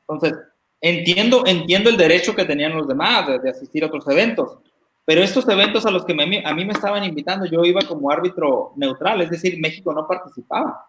Entonces, 0.08 0.38
entiendo, 0.80 1.44
entiendo 1.46 1.90
el 1.90 1.96
derecho 1.96 2.34
que 2.34 2.44
tenían 2.44 2.76
los 2.76 2.88
demás 2.88 3.42
de, 3.42 3.50
asistir 3.50 3.84
a 3.84 3.88
otros 3.88 4.06
eventos, 4.08 4.58
pero 5.04 5.22
estos 5.22 5.48
eventos 5.48 5.84
a 5.86 5.90
los 5.90 6.04
que 6.04 6.12
a 6.12 6.54
mí 6.54 6.64
me 6.64 6.72
estaban 6.72 7.04
invitando, 7.04 7.46
yo 7.46 7.64
iba 7.64 7.80
como 7.82 8.10
árbitro 8.10 8.72
neutral, 8.76 9.20
es 9.22 9.30
decir, 9.30 9.58
México 9.58 9.92
no 9.92 10.06
participaba. 10.06 10.86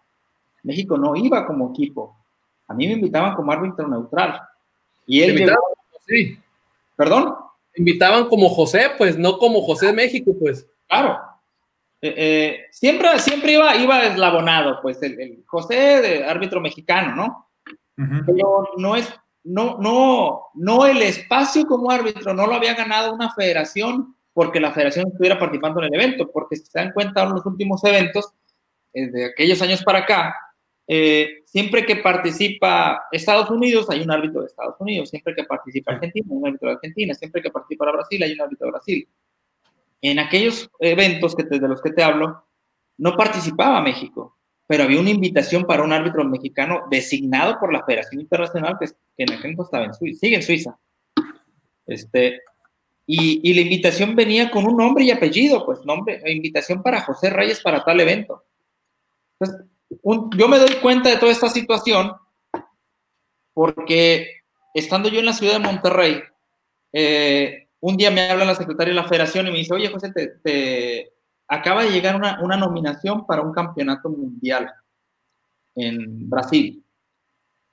México 0.62 0.96
no 0.96 1.16
iba 1.16 1.44
como 1.46 1.70
equipo. 1.70 2.16
A 2.68 2.74
mí 2.74 2.86
me 2.86 2.94
invitaban 2.94 3.34
como 3.34 3.52
árbitro 3.52 3.88
neutral. 3.88 4.40
Y 5.06 5.22
él 5.22 5.50
sí. 6.06 6.38
¿Perdón? 6.96 7.34
Invitaban 7.74 8.28
como 8.28 8.48
José, 8.48 8.90
pues, 8.96 9.18
no 9.18 9.38
como 9.38 9.62
José 9.62 9.92
México, 9.92 10.32
pues. 10.38 10.66
Claro. 10.86 11.18
Eh, 12.00 12.14
eh, 12.16 12.60
siempre, 12.70 13.18
siempre 13.18 13.52
iba, 13.52 13.74
iba 13.76 14.04
eslabonado, 14.04 14.80
pues, 14.82 15.02
el, 15.02 15.42
José 15.46 15.74
de 15.74 16.24
árbitro 16.24 16.60
mexicano, 16.60 17.16
¿no? 17.16 17.48
Pero 18.26 18.68
no 18.78 18.96
es, 18.96 19.08
no, 19.44 19.78
no, 19.78 20.42
no 20.54 20.86
el 20.86 21.02
espacio 21.02 21.64
como 21.66 21.90
árbitro, 21.90 22.34
no 22.34 22.46
lo 22.46 22.54
había 22.54 22.74
ganado 22.74 23.12
una 23.12 23.32
federación 23.32 24.16
porque 24.32 24.60
la 24.60 24.72
federación 24.72 25.08
estuviera 25.08 25.38
participando 25.38 25.80
en 25.80 25.86
el 25.86 25.94
evento, 25.94 26.30
porque 26.30 26.56
si 26.56 26.64
se 26.64 26.78
dan 26.78 26.92
cuenta 26.92 27.24
en 27.24 27.30
los 27.30 27.44
últimos 27.44 27.84
eventos, 27.84 28.32
eh, 28.94 29.10
de 29.10 29.24
aquellos 29.26 29.60
años 29.62 29.82
para 29.82 30.00
acá, 30.00 30.34
eh, 30.86 31.42
siempre 31.46 31.86
que 31.86 31.96
participa 31.96 33.04
Estados 33.12 33.50
Unidos, 33.50 33.88
hay 33.88 34.02
un 34.02 34.10
árbitro 34.10 34.40
de 34.40 34.48
Estados 34.48 34.76
Unidos. 34.80 35.10
Siempre 35.10 35.34
que 35.34 35.44
participa 35.44 35.92
Argentina, 35.92 36.26
hay 36.30 36.36
un 36.36 36.46
árbitro 36.46 36.68
de 36.68 36.74
Argentina. 36.74 37.14
Siempre 37.14 37.42
que 37.42 37.50
participa 37.50 37.90
Brasil, 37.90 38.22
hay 38.22 38.32
un 38.32 38.40
árbitro 38.42 38.66
de 38.66 38.70
Brasil. 38.72 39.08
En 40.00 40.18
aquellos 40.18 40.70
eventos 40.80 41.34
que 41.34 41.44
de 41.44 41.68
los 41.68 41.80
que 41.80 41.92
te 41.92 42.02
hablo, 42.02 42.44
no 42.98 43.16
participaba 43.16 43.80
México, 43.80 44.36
pero 44.72 44.84
había 44.84 45.00
una 45.00 45.10
invitación 45.10 45.64
para 45.64 45.82
un 45.82 45.92
árbitro 45.92 46.24
mexicano 46.24 46.84
designado 46.90 47.60
por 47.60 47.70
la 47.74 47.84
Federación 47.84 48.22
Internacional, 48.22 48.78
que, 48.80 48.86
en 49.18 49.30
aquel 49.30 49.50
entonces 49.50 49.68
estaba 49.68 49.84
en 49.84 49.92
Suiza, 49.92 50.18
sigue 50.18 50.36
en 50.36 50.42
Suiza. 50.42 50.78
Este, 51.84 52.40
y, 53.06 53.46
y, 53.46 53.52
la 53.52 53.60
invitación 53.60 54.16
venía 54.16 54.50
con 54.50 54.64
un 54.64 54.78
nombre 54.78 55.04
y 55.04 55.10
apellido, 55.10 55.66
pues 55.66 55.84
nombre, 55.84 56.22
invitación 56.24 56.82
para 56.82 57.02
José 57.02 57.28
Reyes 57.28 57.60
para 57.60 57.84
tal 57.84 58.00
evento. 58.00 58.44
Entonces, 59.38 59.66
yo 60.38 60.48
me 60.48 60.58
doy 60.58 60.76
cuenta 60.76 61.10
de 61.10 61.18
toda 61.18 61.32
esta 61.32 61.50
situación 61.50 62.12
porque 63.52 64.40
estando 64.72 65.10
yo 65.10 65.20
en 65.20 65.26
la 65.26 65.34
ciudad 65.34 65.52
de 65.52 65.66
Monterrey, 65.66 66.22
eh, 66.94 67.68
un 67.80 67.98
día 67.98 68.10
me 68.10 68.22
habla 68.22 68.46
la 68.46 68.54
secretaria 68.54 68.94
de 68.94 69.00
la 69.02 69.06
federación 69.06 69.48
y 69.48 69.50
me 69.50 69.58
dice, 69.58 69.74
oye 69.74 69.88
José, 69.88 70.10
te, 70.42 71.12
acaba 71.48 71.84
de 71.84 71.90
llegar 71.90 72.16
una, 72.16 72.40
una, 72.42 72.56
nominación 72.56 73.26
para 73.26 73.42
un 73.42 73.52
campeonato 73.52 74.08
mundial 74.08 74.72
en 75.74 76.28
Brasil. 76.28 76.84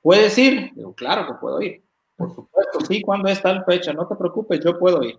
¿Puedes 0.01 0.38
ir? 0.38 0.71
Digo, 0.75 0.93
claro 0.93 1.27
que 1.27 1.34
puedo 1.36 1.62
ir. 1.62 1.84
Por 2.15 2.34
supuesto, 2.34 2.82
sí, 2.82 3.01
¿cuándo 3.01 3.29
está 3.29 3.53
la 3.53 3.63
fecha? 3.63 3.93
No 3.93 4.08
te 4.08 4.15
preocupes, 4.15 4.60
yo 4.63 4.77
puedo 4.77 5.03
ir. 5.03 5.17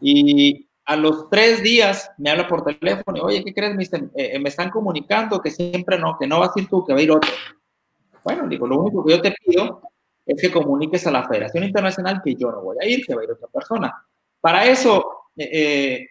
Y 0.00 0.68
a 0.84 0.96
los 0.96 1.30
tres 1.30 1.62
días 1.62 2.10
me 2.18 2.30
habla 2.30 2.46
por 2.46 2.64
teléfono 2.64 3.16
y, 3.16 3.20
oye, 3.20 3.44
¿qué 3.44 3.54
crees? 3.54 3.74
Me, 3.74 4.10
eh, 4.14 4.38
me 4.38 4.50
están 4.50 4.70
comunicando 4.70 5.40
que 5.40 5.50
siempre 5.50 5.98
no, 5.98 6.18
que 6.18 6.26
no 6.26 6.40
vas 6.40 6.50
a 6.54 6.60
ir 6.60 6.68
tú, 6.68 6.84
que 6.84 6.92
va 6.92 6.98
a 6.98 7.02
ir 7.02 7.10
otro. 7.10 7.30
Bueno, 8.22 8.46
digo, 8.48 8.66
lo 8.66 8.80
único 8.80 9.04
que 9.04 9.12
yo 9.12 9.22
te 9.22 9.34
pido 9.44 9.82
es 10.26 10.40
que 10.40 10.50
comuniques 10.50 11.06
a 11.06 11.10
la 11.10 11.28
Federación 11.28 11.64
Internacional 11.64 12.20
que 12.22 12.34
yo 12.34 12.50
no 12.50 12.62
voy 12.62 12.76
a 12.80 12.86
ir, 12.86 13.04
que 13.04 13.14
va 13.14 13.20
a 13.20 13.24
ir 13.24 13.30
otra 13.30 13.48
persona. 13.48 14.06
Para 14.40 14.66
eso, 14.66 15.30
eh, 15.36 15.48
eh, 15.52 16.08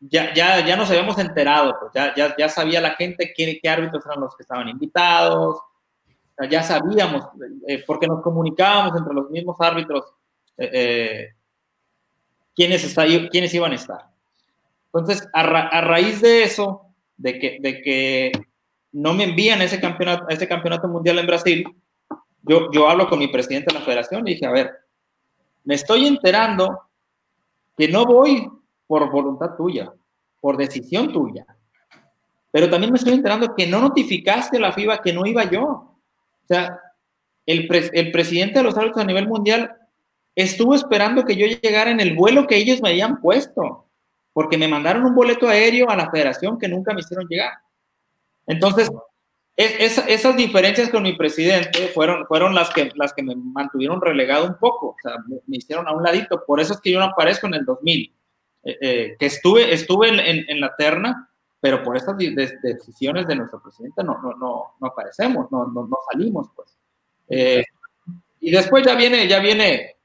ya, 0.00 0.32
ya, 0.34 0.64
ya 0.64 0.76
nos 0.76 0.88
habíamos 0.90 1.18
enterado, 1.18 1.76
pues 1.80 1.92
ya, 1.94 2.14
ya, 2.14 2.34
ya 2.36 2.48
sabía 2.48 2.80
la 2.80 2.94
gente 2.94 3.32
qué, 3.36 3.58
qué 3.60 3.68
árbitros 3.68 4.04
eran 4.06 4.20
los 4.20 4.36
que 4.36 4.42
estaban 4.42 4.68
invitados, 4.68 5.60
ya 6.50 6.62
sabíamos, 6.62 7.24
porque 7.86 8.06
nos 8.06 8.22
comunicábamos 8.22 8.96
entre 8.96 9.12
los 9.12 9.28
mismos 9.30 9.56
árbitros 9.60 10.04
quiénes, 12.54 12.84
está, 12.84 13.04
quiénes 13.30 13.54
iban 13.54 13.72
a 13.72 13.76
estar. 13.76 14.06
Entonces, 14.86 15.28
a, 15.32 15.80
raíz 15.80 16.20
de 16.20 16.42
eso, 16.44 16.82
de 17.16 17.38
que, 17.38 17.58
de 17.60 17.82
que 17.82 18.32
no 18.92 19.14
me 19.14 19.24
envían 19.24 19.62
ese 19.62 19.80
campeonato, 19.80 20.28
ese 20.28 20.48
campeonato 20.48 20.88
mundial 20.88 21.18
en 21.18 21.26
Brasil, 21.26 21.64
yo, 22.42 22.70
yo 22.72 22.88
hablo 22.88 23.08
con 23.08 23.18
mi 23.18 23.28
presidente 23.28 23.72
de 23.72 23.78
la 23.78 23.84
federación 23.84 24.26
y 24.26 24.32
dije, 24.32 24.46
a 24.46 24.52
ver, 24.52 24.72
me 25.64 25.74
estoy 25.74 26.06
enterando 26.06 26.80
que 27.76 27.88
no 27.88 28.06
voy 28.06 28.48
por 28.88 29.08
voluntad 29.12 29.54
tuya, 29.56 29.92
por 30.40 30.56
decisión 30.56 31.12
tuya, 31.12 31.46
pero 32.50 32.68
también 32.68 32.92
me 32.92 32.98
estoy 32.98 33.12
enterando 33.12 33.54
que 33.54 33.66
no 33.66 33.80
notificaste 33.80 34.56
a 34.56 34.60
la 34.60 34.72
FIBA 34.72 35.00
que 35.02 35.12
no 35.12 35.26
iba 35.26 35.44
yo. 35.44 35.62
O 35.62 36.46
sea, 36.48 36.80
el, 37.46 37.68
el 37.92 38.10
presidente 38.10 38.58
de 38.58 38.64
los 38.64 38.76
árbitros 38.76 39.04
a 39.04 39.06
nivel 39.06 39.28
mundial 39.28 39.76
estuvo 40.34 40.74
esperando 40.74 41.24
que 41.24 41.36
yo 41.36 41.46
llegara 41.46 41.90
en 41.90 42.00
el 42.00 42.16
vuelo 42.16 42.46
que 42.46 42.56
ellos 42.56 42.80
me 42.80 42.90
habían 42.90 43.20
puesto, 43.20 43.86
porque 44.32 44.56
me 44.56 44.68
mandaron 44.68 45.04
un 45.04 45.14
boleto 45.14 45.48
aéreo 45.48 45.90
a 45.90 45.96
la 45.96 46.10
federación 46.10 46.58
que 46.58 46.68
nunca 46.68 46.94
me 46.94 47.00
hicieron 47.00 47.26
llegar. 47.28 47.52
Entonces, 48.46 48.90
esas 49.56 50.36
diferencias 50.36 50.88
con 50.90 51.02
mi 51.02 51.14
presidente 51.14 51.88
fueron, 51.88 52.24
fueron 52.26 52.54
las, 52.54 52.70
que, 52.70 52.90
las 52.94 53.12
que 53.12 53.24
me 53.24 53.34
mantuvieron 53.34 54.00
relegado 54.00 54.46
un 54.46 54.56
poco, 54.56 54.90
o 54.90 54.96
sea, 55.02 55.14
me, 55.26 55.56
hicieron 55.56 55.88
a 55.88 55.92
un 55.92 56.04
ladito. 56.04 56.44
Por 56.46 56.60
eso 56.60 56.74
es 56.74 56.80
que 56.80 56.92
yo 56.92 57.00
no 57.00 57.06
aparezco 57.06 57.48
en 57.48 57.54
el 57.54 57.64
2000, 57.64 58.14
eh, 58.62 58.76
eh, 58.80 59.16
que 59.18 59.26
estuve, 59.26 59.72
estuve 59.72 60.08
en, 60.08 60.60
la 60.60 60.74
terna, 60.76 61.30
pero 61.60 61.82
por 61.82 61.96
estas 61.96 62.16
decisiones 62.16 63.26
de 63.26 63.36
nuestro 63.36 63.62
presidente 63.62 64.02
no, 64.02 64.20
no, 64.20 64.34
no, 64.36 64.74
no 64.80 64.86
aparecemos, 64.86 65.50
no, 65.50 65.66
no, 65.66 65.88
salimos, 66.10 66.48
pues. 66.54 66.76
Eh, 67.28 67.64
y 68.40 68.50
después 68.50 68.84
ya 68.84 68.94
viene, 68.94 69.28
ya 69.28 69.40
viene 69.40 69.96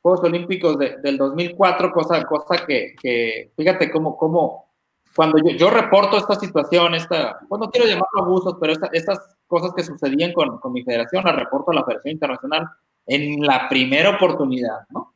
Juegos 0.00 0.24
Olímpicos 0.24 0.78
del 0.78 1.16
2004, 1.16 1.92
cosa, 1.92 2.24
cosa 2.24 2.64
que, 2.66 3.52
fíjate 3.56 3.90
cómo, 3.90 4.16
cómo 4.16 4.66
cuando 5.14 5.38
yo, 5.38 5.70
reporto 5.70 6.18
esta 6.18 6.34
situación, 6.34 6.94
esta, 6.94 7.38
pues 7.48 7.60
no 7.60 7.70
quiero 7.70 7.88
llamarlo 7.88 8.22
abusos, 8.22 8.56
pero 8.60 8.74
estas 8.92 9.36
cosas 9.46 9.72
que 9.74 9.82
sucedían 9.82 10.32
con, 10.32 10.58
con, 10.58 10.72
mi 10.72 10.82
federación, 10.84 11.24
las 11.24 11.34
reporto 11.34 11.70
a 11.70 11.74
la 11.74 11.84
Federación 11.84 12.12
Internacional 12.12 12.68
en 13.06 13.40
la 13.40 13.68
primera 13.68 14.10
oportunidad, 14.10 14.80
¿no? 14.90 15.14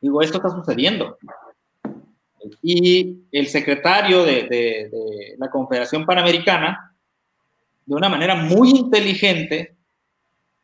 Digo, 0.00 0.22
esto 0.22 0.38
está 0.38 0.50
sucediendo. 0.50 1.18
Y 2.62 3.24
el 3.32 3.48
secretario 3.48 4.24
de, 4.24 4.90
la 5.38 5.50
Confederación 5.50 6.06
Panamericana, 6.06 6.94
de 7.84 7.94
una 7.94 8.08
manera 8.08 8.34
muy 8.34 8.70
inteligente, 8.70 9.76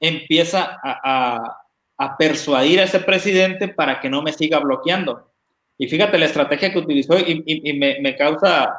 empieza 0.00 0.78
a, 0.82 1.62
persuadir 2.18 2.80
a 2.80 2.84
ese 2.84 3.00
presidente 3.00 3.68
para 3.68 4.00
que 4.00 4.10
no 4.10 4.22
me 4.22 4.32
siga 4.32 4.58
bloqueando. 4.58 5.32
Y 5.78 5.88
fíjate 5.88 6.18
la 6.18 6.26
estrategia 6.26 6.72
que 6.72 6.78
utilizó 6.78 7.18
y, 7.18 7.72
me, 7.74 8.16
causa 8.16 8.70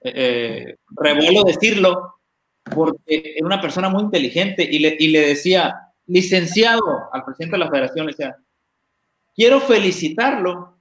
eh, 0.00 0.12
eh, 0.14 0.76
revuelo 0.90 1.42
decirlo, 1.42 2.16
porque 2.74 3.34
era 3.36 3.46
una 3.46 3.60
persona 3.60 3.88
muy 3.88 4.02
inteligente 4.02 4.62
y 4.62 4.78
le, 4.78 4.96
y 4.98 5.08
le 5.08 5.20
decía, 5.20 5.92
licenciado 6.06 7.08
al 7.12 7.24
presidente 7.24 7.56
de 7.56 7.64
la 7.64 7.70
federación, 7.70 8.06
le 8.06 8.12
decía, 8.12 8.36
quiero 9.34 9.60
felicitarlo 9.60 10.73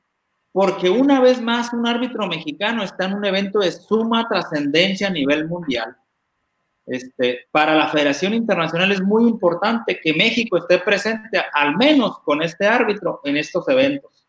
porque 0.54 0.90
una 0.90 1.20
vez 1.20 1.42
más 1.42 1.74
un 1.74 1.86
árbitro 1.86 2.28
mexicano 2.28 2.84
está 2.84 3.06
en 3.06 3.16
un 3.16 3.26
evento 3.26 3.60
de 3.60 3.72
suma 3.72 4.28
trascendencia 4.30 5.08
a 5.08 5.12
nivel 5.12 5.48
mundial 5.50 5.98
este, 6.86 7.48
para 7.52 7.76
la 7.76 7.88
Federación 7.88 8.34
Internacional 8.34 8.92
es 8.92 9.02
muy 9.02 9.24
importante 9.24 10.00
que 10.02 10.14
México 10.14 10.58
esté 10.58 10.80
presente 10.80 11.42
al 11.54 11.78
menos 11.78 12.20
con 12.20 12.42
este 12.42 12.68
árbitro 12.68 13.22
en 13.24 13.38
estos 13.38 13.68
eventos. 13.70 14.28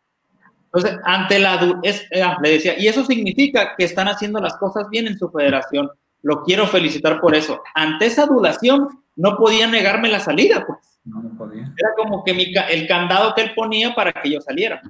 Entonces, 0.67 0.99
ante 1.05 1.39
la... 1.39 1.81
Es, 1.83 2.07
ah, 2.23 2.39
le 2.43 2.51
decía, 2.51 2.79
y 2.79 2.87
eso 2.89 3.05
significa 3.05 3.75
que 3.77 3.85
están 3.85 4.09
haciendo 4.09 4.41
las 4.41 4.57
cosas 4.57 4.89
bien 4.89 5.07
en 5.07 5.19
su 5.19 5.31
federación. 5.31 5.91
Lo 6.23 6.43
quiero 6.43 6.67
felicitar 6.67 7.21
por 7.21 7.35
eso. 7.35 7.63
Ante 7.75 8.07
esa 8.07 8.25
adulación, 8.25 8.89
no 9.17 9.37
podía 9.37 9.67
negarme 9.67 10.09
la 10.09 10.21
salida, 10.21 10.65
pues. 10.67 10.79
No, 11.05 11.23
podía. 11.37 11.63
Era 11.63 11.91
como 11.97 12.25
que 12.25 12.33
el 12.71 12.89
candado 12.89 13.35
que 13.35 13.43
él 13.43 13.53
ponía 13.55 13.95
para 13.95 14.13
que 14.13 14.31
yo 14.31 14.41
saliera. 14.41 14.81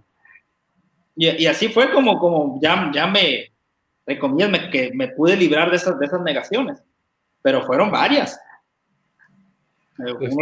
Y, 1.17 1.47
así 1.47 1.69
fue 1.69 1.93
como, 1.93 2.19
como 2.19 2.59
ya, 2.61 2.91
ya 2.93 3.07
me, 3.07 3.53
me, 4.07 4.71
que 4.71 4.91
me 4.95 5.09
pude 5.09 5.37
librar 5.37 5.71
de 5.71 5.77
esas, 5.77 5.99
de 5.99 6.07
esas 6.07 6.21
negaciones. 6.23 6.83
Pero 7.43 7.65
fueron 7.65 7.91
varias. 7.91 8.39
Eh, 9.99 10.15
pues 10.19 10.35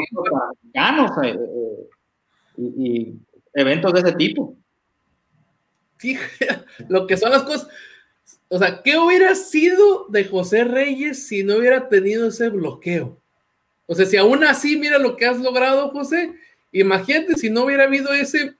ganos 0.72 1.10
eh, 1.22 1.36
eh, 1.36 1.88
y, 2.56 3.14
eventos 3.52 3.92
de 3.92 4.00
ese 4.00 4.12
tipo. 4.12 4.56
Fíjate, 5.98 6.64
lo 6.88 7.06
que 7.06 7.16
son 7.16 7.30
las 7.30 7.42
cosas. 7.42 7.68
O 8.48 8.58
sea, 8.58 8.82
¿qué 8.82 8.96
hubiera 8.98 9.34
sido 9.34 10.06
de 10.08 10.24
José 10.24 10.64
Reyes 10.64 11.26
si 11.26 11.42
no 11.42 11.56
hubiera 11.56 11.88
tenido 11.88 12.28
ese 12.28 12.48
bloqueo? 12.48 13.18
O 13.86 13.94
sea, 13.94 14.06
si 14.06 14.16
aún 14.16 14.44
así 14.44 14.76
mira 14.76 14.98
lo 14.98 15.16
que 15.16 15.26
has 15.26 15.38
logrado, 15.38 15.90
José, 15.90 16.34
imagínate 16.70 17.34
si 17.34 17.50
no 17.50 17.64
hubiera 17.64 17.84
habido 17.84 18.12
ese, 18.12 18.54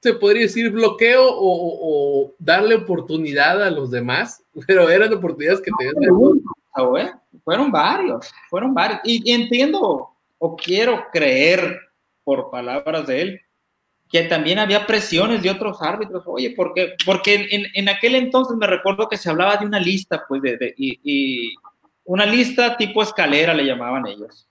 se 0.00 0.14
podría 0.14 0.42
decir, 0.42 0.70
bloqueo 0.70 1.26
o, 1.30 2.34
darle 2.38 2.74
oportunidad 2.74 3.62
a 3.62 3.70
los 3.70 3.90
demás, 3.90 4.42
pero 4.66 4.88
eran 4.88 5.12
oportunidades 5.12 5.60
que 5.60 5.70
tenían. 5.78 6.42
Fueron 7.44 7.70
varios, 7.70 8.32
fueron 8.48 8.74
varios. 8.74 9.00
Y, 9.04 9.32
entiendo, 9.32 10.10
o 10.38 10.56
quiero 10.56 11.06
creer, 11.12 11.78
por 12.22 12.50
palabras 12.50 13.06
de 13.06 13.22
él, 13.22 13.40
que 14.10 14.22
también 14.22 14.58
había 14.58 14.86
presiones 14.86 15.42
de 15.42 15.50
otros 15.50 15.80
árbitros. 15.80 16.22
Oye, 16.26 16.50
¿por 16.50 16.74
qué? 16.74 16.94
Porque 17.04 17.46
en, 17.50 17.66
en, 17.74 17.88
aquel 17.88 18.14
entonces 18.14 18.56
me 18.56 18.66
recuerdo 18.66 19.08
que 19.08 19.16
se 19.16 19.30
hablaba 19.30 19.56
de 19.56 19.66
una 19.66 19.80
lista, 19.80 20.24
pues, 20.28 20.42
de, 20.42 20.74
y, 20.76 21.00
y, 21.02 21.54
una 22.04 22.26
lista 22.26 22.76
tipo 22.76 23.02
escalera 23.02 23.54
le 23.54 23.64
llamaban 23.64 24.06
ellos. 24.06 24.48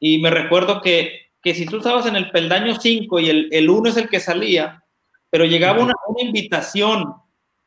Y 0.00 0.18
me 0.18 0.30
recuerdo 0.30 0.80
que, 0.80 1.23
que 1.44 1.54
si 1.54 1.66
tú 1.66 1.76
estabas 1.76 2.06
en 2.06 2.16
el 2.16 2.30
peldaño 2.30 2.74
5 2.74 3.20
y 3.20 3.28
el, 3.28 3.48
el 3.52 3.68
1 3.68 3.90
es 3.90 3.96
el 3.98 4.08
que 4.08 4.18
salía, 4.18 4.82
pero 5.28 5.44
llegaba 5.44 5.82
una, 5.82 5.92
una 6.08 6.22
invitación 6.22 7.14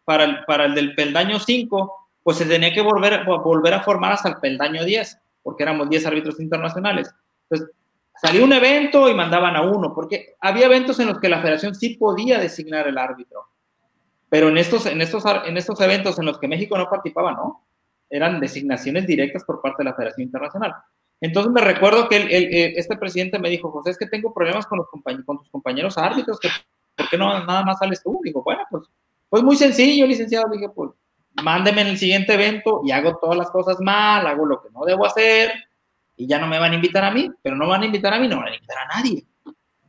para 0.03 0.23
el, 0.23 0.43
para 0.45 0.65
el 0.65 0.73
del 0.73 0.95
peldaño 0.95 1.39
5, 1.39 2.09
pues 2.23 2.37
se 2.37 2.45
tenía 2.45 2.73
que 2.73 2.81
volver, 2.81 3.23
volver 3.23 3.73
a 3.75 3.83
formar 3.83 4.13
hasta 4.13 4.29
el 4.29 4.37
peldaño 4.37 4.83
10, 4.83 5.19
porque 5.43 5.61
éramos 5.61 5.89
10 5.89 6.07
árbitros 6.07 6.39
internacionales. 6.39 7.13
Entonces, 7.43 7.75
salió 8.19 8.43
un 8.43 8.53
evento 8.53 9.07
y 9.09 9.13
mandaban 9.13 9.55
a 9.55 9.61
uno, 9.61 9.93
porque 9.93 10.35
había 10.39 10.65
eventos 10.65 10.99
en 10.99 11.09
los 11.09 11.19
que 11.19 11.29
la 11.29 11.39
federación 11.41 11.75
sí 11.75 11.97
podía 11.97 12.39
designar 12.39 12.87
el 12.87 12.97
árbitro, 12.97 13.45
pero 14.27 14.49
en 14.49 14.57
estos, 14.57 14.87
en 14.87 15.01
estos, 15.01 15.23
en 15.45 15.55
estos 15.55 15.79
eventos 15.81 16.17
en 16.17 16.25
los 16.25 16.39
que 16.39 16.47
México 16.47 16.77
no 16.77 16.89
participaba, 16.89 17.33
no, 17.33 17.67
eran 18.09 18.39
designaciones 18.39 19.05
directas 19.05 19.43
por 19.43 19.61
parte 19.61 19.83
de 19.83 19.89
la 19.89 19.95
Federación 19.95 20.25
Internacional. 20.25 20.73
Entonces 21.19 21.51
me 21.51 21.61
recuerdo 21.61 22.07
que 22.07 22.17
eh, 22.17 22.73
este 22.77 22.95
presidente 22.97 23.39
me 23.39 23.49
dijo, 23.49 23.71
José, 23.71 23.91
es 23.91 23.97
que 23.97 24.05
tengo 24.05 24.33
problemas 24.33 24.67
con, 24.67 24.77
los 24.77 24.87
con 25.25 25.37
tus 25.39 25.49
compañeros 25.49 25.97
árbitros, 25.97 26.39
que, 26.39 26.49
¿por 26.95 27.09
qué 27.09 27.17
no 27.17 27.45
nada 27.45 27.63
más 27.63 27.79
sales 27.79 28.03
tú? 28.03 28.19
Digo, 28.23 28.43
bueno, 28.43 28.61
pues, 28.69 28.83
pues 29.29 29.43
muy 29.43 29.55
sencillo, 29.55 30.05
licenciado. 30.05 30.49
Dije, 30.51 30.69
pues 30.69 30.91
mándeme 31.43 31.81
en 31.81 31.87
el 31.87 31.97
siguiente 31.97 32.33
evento 32.33 32.81
y 32.83 32.91
hago 32.91 33.17
todas 33.17 33.37
las 33.37 33.49
cosas 33.49 33.79
mal, 33.79 34.25
hago 34.25 34.45
lo 34.45 34.61
que 34.61 34.69
no 34.71 34.85
debo 34.85 35.05
hacer 35.05 35.51
y 36.15 36.27
ya 36.27 36.39
no 36.39 36.47
me 36.47 36.59
van 36.59 36.71
a 36.71 36.75
invitar 36.75 37.03
a 37.03 37.11
mí, 37.11 37.29
pero 37.41 37.55
no 37.55 37.67
van 37.67 37.83
a 37.83 37.85
invitar 37.85 38.13
a 38.13 38.19
mí, 38.19 38.27
no 38.27 38.37
van 38.37 38.47
a 38.47 38.55
invitar 38.55 38.77
a 38.77 38.97
nadie. 38.97 39.25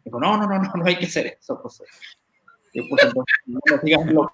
Digo, 0.05 0.20
no, 0.20 0.37
no, 0.37 0.47
no, 0.47 0.59
no, 0.59 0.72
no 0.74 0.85
hay 0.87 0.99
que 0.99 1.07
hacer 1.07 1.26
eso, 1.26 1.57
José. 1.57 1.85
Yo, 2.74 2.83
pues 2.89 3.03
entonces, 3.05 3.35
no 3.47 3.61
me 3.64 3.79
sigan 3.81 4.14
lo 4.14 4.33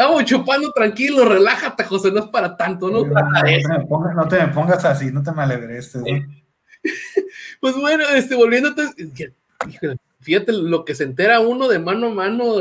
Estamos 0.00 0.24
chupando 0.26 0.70
tranquilo, 0.70 1.24
relájate, 1.24 1.82
José, 1.82 2.12
no 2.12 2.20
es 2.20 2.26
para 2.26 2.56
tanto, 2.56 2.88
¿no? 2.88 3.04
No, 3.04 4.28
te, 4.28 4.38
me 4.38 4.46
pongas, 4.54 4.84
así, 4.84 5.10
no 5.10 5.24
te 5.24 5.32
me 5.32 5.42
alegres. 5.42 5.92
pues 7.60 7.74
bueno, 7.74 8.04
este, 8.10 8.36
volviendo, 8.36 8.72
fíjate 10.20 10.52
lo 10.52 10.84
que 10.84 10.94
se 10.94 11.02
entera 11.02 11.40
uno 11.40 11.66
de 11.66 11.80
mano 11.80 12.06
a 12.06 12.14
mano 12.14 12.58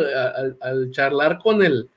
al, 0.61 0.89
charlar 0.89 1.38
con 1.38 1.63
el, 1.63 1.91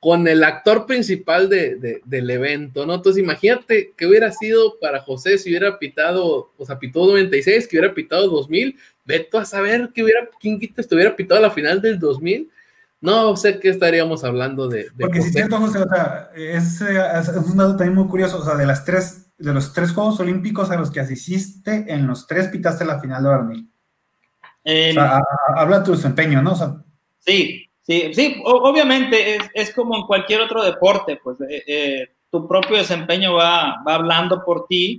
con 0.00 0.28
el 0.28 0.44
actor 0.44 0.84
principal 0.84 1.48
de, 1.48 2.02
del 2.04 2.28
evento, 2.28 2.84
¿no? 2.84 2.96
Entonces 2.96 3.22
imagínate 3.22 3.94
que 3.96 4.06
hubiera 4.06 4.32
sido 4.32 4.78
para 4.80 5.00
José 5.00 5.38
si 5.38 5.48
hubiera 5.48 5.78
pitado, 5.78 6.52
o 6.58 6.66
sea, 6.66 6.78
pitó 6.78 7.06
96, 7.06 7.68
que 7.68 7.78
hubiera 7.78 7.94
pitado 7.94 8.28
2000, 8.28 8.78
veto 9.06 9.38
a 9.38 9.46
saber 9.46 9.92
que 9.94 10.04
hubiera, 10.04 10.28
quién 10.38 10.60
quita 10.60 10.82
estuviera 10.82 11.16
pitado 11.16 11.38
a 11.38 11.48
la 11.48 11.50
final 11.50 11.80
del 11.80 11.98
2000 11.98 12.50
no 13.04 13.36
sé 13.36 13.60
qué 13.60 13.68
estaríamos 13.68 14.24
hablando 14.24 14.66
de. 14.66 14.86
Porque 14.98 15.20
si 15.20 15.30
cierto, 15.30 15.58
José, 15.58 15.80
o 15.80 15.88
sea, 15.88 16.30
es, 16.34 16.80
un 16.80 17.56
dato 17.58 17.76
también 17.76 17.94
muy 17.94 18.08
curioso. 18.08 18.38
O 18.38 18.44
sea, 18.44 18.54
de 18.54 18.64
las 18.64 18.86
tres, 18.86 19.30
de 19.36 19.52
los 19.52 19.74
tres 19.74 19.92
Juegos 19.92 20.18
Olímpicos 20.20 20.70
a 20.70 20.76
los 20.76 20.90
que 20.90 21.00
asististe, 21.00 21.84
en 21.88 22.06
los 22.06 22.26
tres 22.26 22.48
pitaste 22.48 22.86
la 22.86 23.00
final 23.00 23.22
de 23.22 23.28
Barnil. 23.28 23.70
o 24.64 24.92
sea, 24.94 25.20
habla 25.54 25.84
tu 25.84 25.92
desempeño, 25.92 26.40
¿no? 26.40 26.54
sí, 27.18 27.68
sí, 27.82 28.14
sí, 28.14 28.40
obviamente 28.42 29.36
es, 29.52 29.74
como 29.74 29.96
en 29.96 30.04
cualquier 30.04 30.40
otro 30.40 30.64
deporte, 30.64 31.20
pues 31.22 31.36
eh, 31.42 31.62
eh, 31.66 32.08
tu 32.30 32.48
propio 32.48 32.78
desempeño 32.78 33.34
va, 33.34 33.82
va 33.86 33.96
hablando 33.96 34.42
por 34.42 34.66
ti 34.66 34.98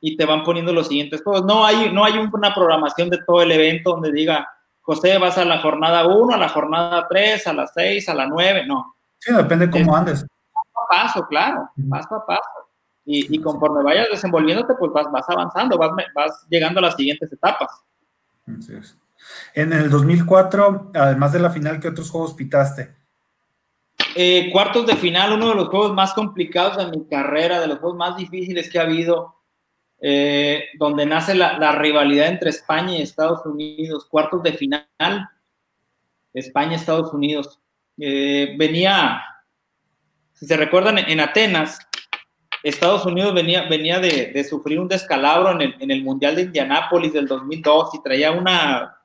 y 0.00 0.16
te 0.16 0.24
van 0.24 0.42
poniendo 0.42 0.72
los 0.72 0.88
siguientes 0.88 1.22
juegos. 1.22 1.44
No 1.44 1.66
hay, 1.66 1.92
no 1.92 2.02
hay 2.02 2.14
una 2.14 2.54
programación 2.54 3.10
de 3.10 3.18
todo 3.26 3.42
el 3.42 3.52
evento 3.52 3.90
donde 3.90 4.10
diga, 4.10 4.48
José, 4.86 5.18
vas 5.18 5.36
a 5.36 5.44
la 5.44 5.58
jornada 5.58 6.06
1, 6.06 6.32
a 6.32 6.38
la 6.38 6.48
jornada 6.48 7.08
3, 7.08 7.44
a 7.48 7.52
la 7.52 7.66
6, 7.66 8.08
a 8.08 8.14
la 8.14 8.26
9, 8.26 8.66
no. 8.68 8.94
Sí, 9.18 9.34
depende 9.34 9.68
cómo 9.68 9.96
andes. 9.96 10.24
Paso 10.54 10.78
a 10.78 10.88
paso, 10.88 11.26
claro, 11.26 11.70
paso 11.90 12.14
a 12.14 12.24
paso. 12.24 12.70
Y, 13.04 13.40
conforme 13.40 13.82
vayas 13.82 14.08
desenvolviéndote, 14.12 14.74
pues 14.78 14.92
vas, 14.92 15.10
vas 15.10 15.28
avanzando, 15.28 15.76
vas, 15.76 15.90
vas, 16.14 16.46
llegando 16.48 16.78
a 16.78 16.82
las 16.82 16.94
siguientes 16.94 17.32
etapas. 17.32 17.68
Así 18.46 18.74
es. 18.74 18.96
En 19.54 19.72
el 19.72 19.90
2004, 19.90 20.92
además 20.94 21.32
de 21.32 21.40
la 21.40 21.50
final, 21.50 21.80
¿qué 21.80 21.88
otros 21.88 22.10
juegos 22.10 22.34
pitaste? 22.34 22.94
Eh, 24.14 24.50
cuartos 24.52 24.86
de 24.86 24.96
final, 24.96 25.32
uno 25.32 25.48
de 25.48 25.56
los 25.56 25.68
juegos 25.68 25.92
más 25.94 26.14
complicados 26.14 26.76
de 26.76 26.96
mi 26.96 27.06
carrera, 27.06 27.60
de 27.60 27.66
los 27.66 27.78
juegos 27.78 27.98
más 27.98 28.16
difíciles 28.16 28.70
que 28.70 28.78
ha 28.78 28.82
habido. 28.82 29.35
Eh, 30.00 30.68
donde 30.78 31.06
nace 31.06 31.34
la, 31.34 31.72
rivalidad 31.72 32.28
entre 32.28 32.50
España 32.50 32.96
y 32.96 33.02
Estados 33.02 33.46
Unidos, 33.46 34.04
cuartos 34.04 34.42
de 34.42 34.52
final, 34.52 34.86
España-Estados 36.34 37.12
Unidos. 37.14 37.60
Eh, 37.98 38.54
venía, 38.58 39.22
si 40.34 40.46
se 40.46 40.56
recuerdan, 40.56 40.98
en 40.98 41.20
Atenas, 41.20 41.78
Estados 42.62 43.06
Unidos 43.06 43.32
venía, 43.32 43.68
venía 43.68 43.98
de, 43.98 44.44
sufrir 44.44 44.80
un 44.80 44.88
descalabro 44.88 45.58
en 45.60 45.90
el, 45.90 46.02
Mundial 46.02 46.36
de 46.36 46.42
Indianápolis 46.42 47.12
del 47.12 47.26
2002 47.26 47.94
y 47.94 48.02
traía 48.02 48.32
una, 48.32 48.98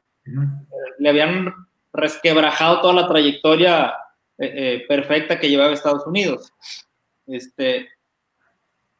le 1.00 1.10
habían 1.10 1.54
resquebrajado 1.94 2.82
toda 2.82 2.94
la 2.94 3.08
trayectoria 3.08 3.94
eh, 4.38 4.84
perfecta 4.88 5.40
que 5.40 5.50
llevaba 5.50 5.72
Estados 5.72 6.06
Unidos. 6.06 6.52
Este, 7.28 7.88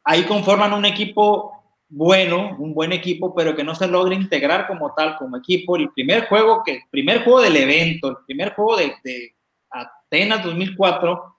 ahí 0.04 0.24
conforman 0.24 0.72
un 0.72 0.84
equipo 0.84 1.61
bueno, 1.94 2.56
un 2.58 2.72
buen 2.72 2.90
equipo, 2.90 3.34
pero 3.34 3.54
que 3.54 3.62
no 3.62 3.74
se 3.74 3.86
logra 3.86 4.14
integrar 4.14 4.66
como 4.66 4.94
tal, 4.94 5.18
como 5.18 5.36
equipo. 5.36 5.76
El 5.76 5.90
primer 5.90 6.26
juego, 6.26 6.62
que, 6.64 6.80
primer 6.90 7.22
juego 7.22 7.42
del 7.42 7.54
evento, 7.54 8.08
el 8.08 8.16
primer 8.24 8.54
juego 8.54 8.78
de, 8.78 9.34
Atenas 9.68 10.42
2004, 10.42 11.36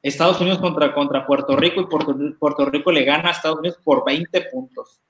Estados 0.00 0.40
Unidos 0.40 0.60
contra, 0.60 0.94
contra 0.94 1.26
Puerto 1.26 1.56
Rico 1.56 1.80
y 1.80 1.86
Puerto, 1.86 2.66
Rico 2.66 2.92
le 2.92 3.02
gana 3.02 3.30
a 3.30 3.32
Estados 3.32 3.58
Unidos 3.58 3.78
por 3.82 4.04
20 4.04 4.42
puntos. 4.52 5.00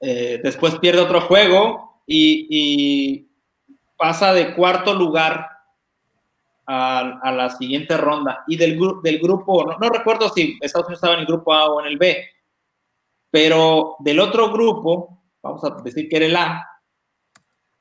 Eh, 0.00 0.40
después 0.42 0.78
pierde 0.78 1.02
otro 1.02 1.20
juego 1.20 2.02
y, 2.06 3.26
pasa 3.98 4.32
de 4.32 4.54
cuarto 4.54 4.94
lugar 4.94 5.46
a, 6.64 7.32
la 7.32 7.50
siguiente 7.50 7.98
ronda. 7.98 8.44
Y 8.46 8.56
del, 8.56 8.78
del 9.02 9.18
grupo, 9.18 9.76
no 9.78 9.88
recuerdo 9.90 10.30
si 10.30 10.56
Estados 10.62 10.86
Unidos 10.86 11.00
estaba 11.00 11.14
en 11.14 11.20
el 11.20 11.26
grupo 11.26 11.52
A 11.52 11.68
o 11.68 11.80
en 11.82 11.88
el 11.88 11.98
B, 11.98 12.24
pero 13.30 13.96
del 14.00 14.20
otro 14.20 14.50
grupo, 14.50 15.22
vamos 15.42 15.62
a 15.64 15.70
decir 15.82 16.08
que 16.08 16.16
era 16.16 16.26
el 16.26 16.36
A, 16.36 16.68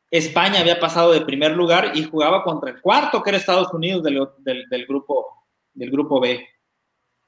España 0.09 0.61
había 0.61 0.79
pasado 0.79 1.11
de 1.11 1.21
primer 1.21 1.51
lugar 1.51 1.91
y 1.95 2.03
jugaba 2.03 2.43
contra 2.43 2.69
el 2.69 2.81
cuarto, 2.81 3.21
que 3.21 3.29
era 3.29 3.37
Estados 3.37 3.73
Unidos 3.73 4.03
del, 4.03 4.85
grupo, 4.87 5.45
del 5.73 5.91
grupo 5.91 6.19
B. 6.19 6.47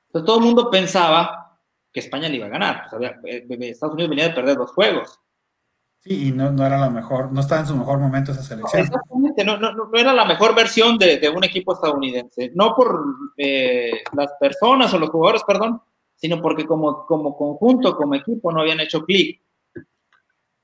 Entonces 0.07 0.26
todo 0.26 0.39
el 0.39 0.45
mundo 0.45 0.70
pensaba 0.70 1.59
que 1.91 1.99
España 1.99 2.30
le 2.30 2.38
iba 2.38 2.45
a 2.45 2.49
ganar. 2.49 2.84
Eh, 3.26 3.45
Estados 3.61 3.93
Unidos 3.93 4.09
venía 4.09 4.30
de 4.30 4.34
perder 4.34 4.57
dos 4.57 4.72
juegos. 4.72 5.20
Sí, 6.01 6.30
y 6.30 6.32
no, 6.32 6.65
era 6.65 6.78
la 6.78 6.89
mejor, 6.89 7.30
no 7.34 7.41
estaba 7.41 7.61
en 7.61 7.67
su 7.67 7.76
mejor 7.76 7.99
momento 7.99 8.32
esa 8.32 8.41
selección. 8.41 8.84
Exactamente, 8.84 9.43
no, 9.43 9.57
no, 9.57 9.89
era 9.93 10.13
la 10.13 10.24
mejor 10.24 10.55
versión 10.55 10.97
de, 10.97 11.30
un 11.36 11.43
equipo 11.43 11.74
estadounidense. 11.74 12.51
No 12.55 12.74
por 12.74 13.03
eh, 13.36 13.91
las 14.13 14.32
personas 14.39 14.93
o 14.93 14.99
los 14.99 15.09
jugadores, 15.09 15.43
perdón, 15.43 15.82
sino 16.20 16.41
porque 16.41 16.65
como, 16.65 17.05
como 17.05 17.36
conjunto, 17.38 17.95
como 17.95 18.15
equipo, 18.15 18.51
no 18.51 18.61
habían 18.61 18.82
hecho 18.82 19.03
clic. 19.05 19.41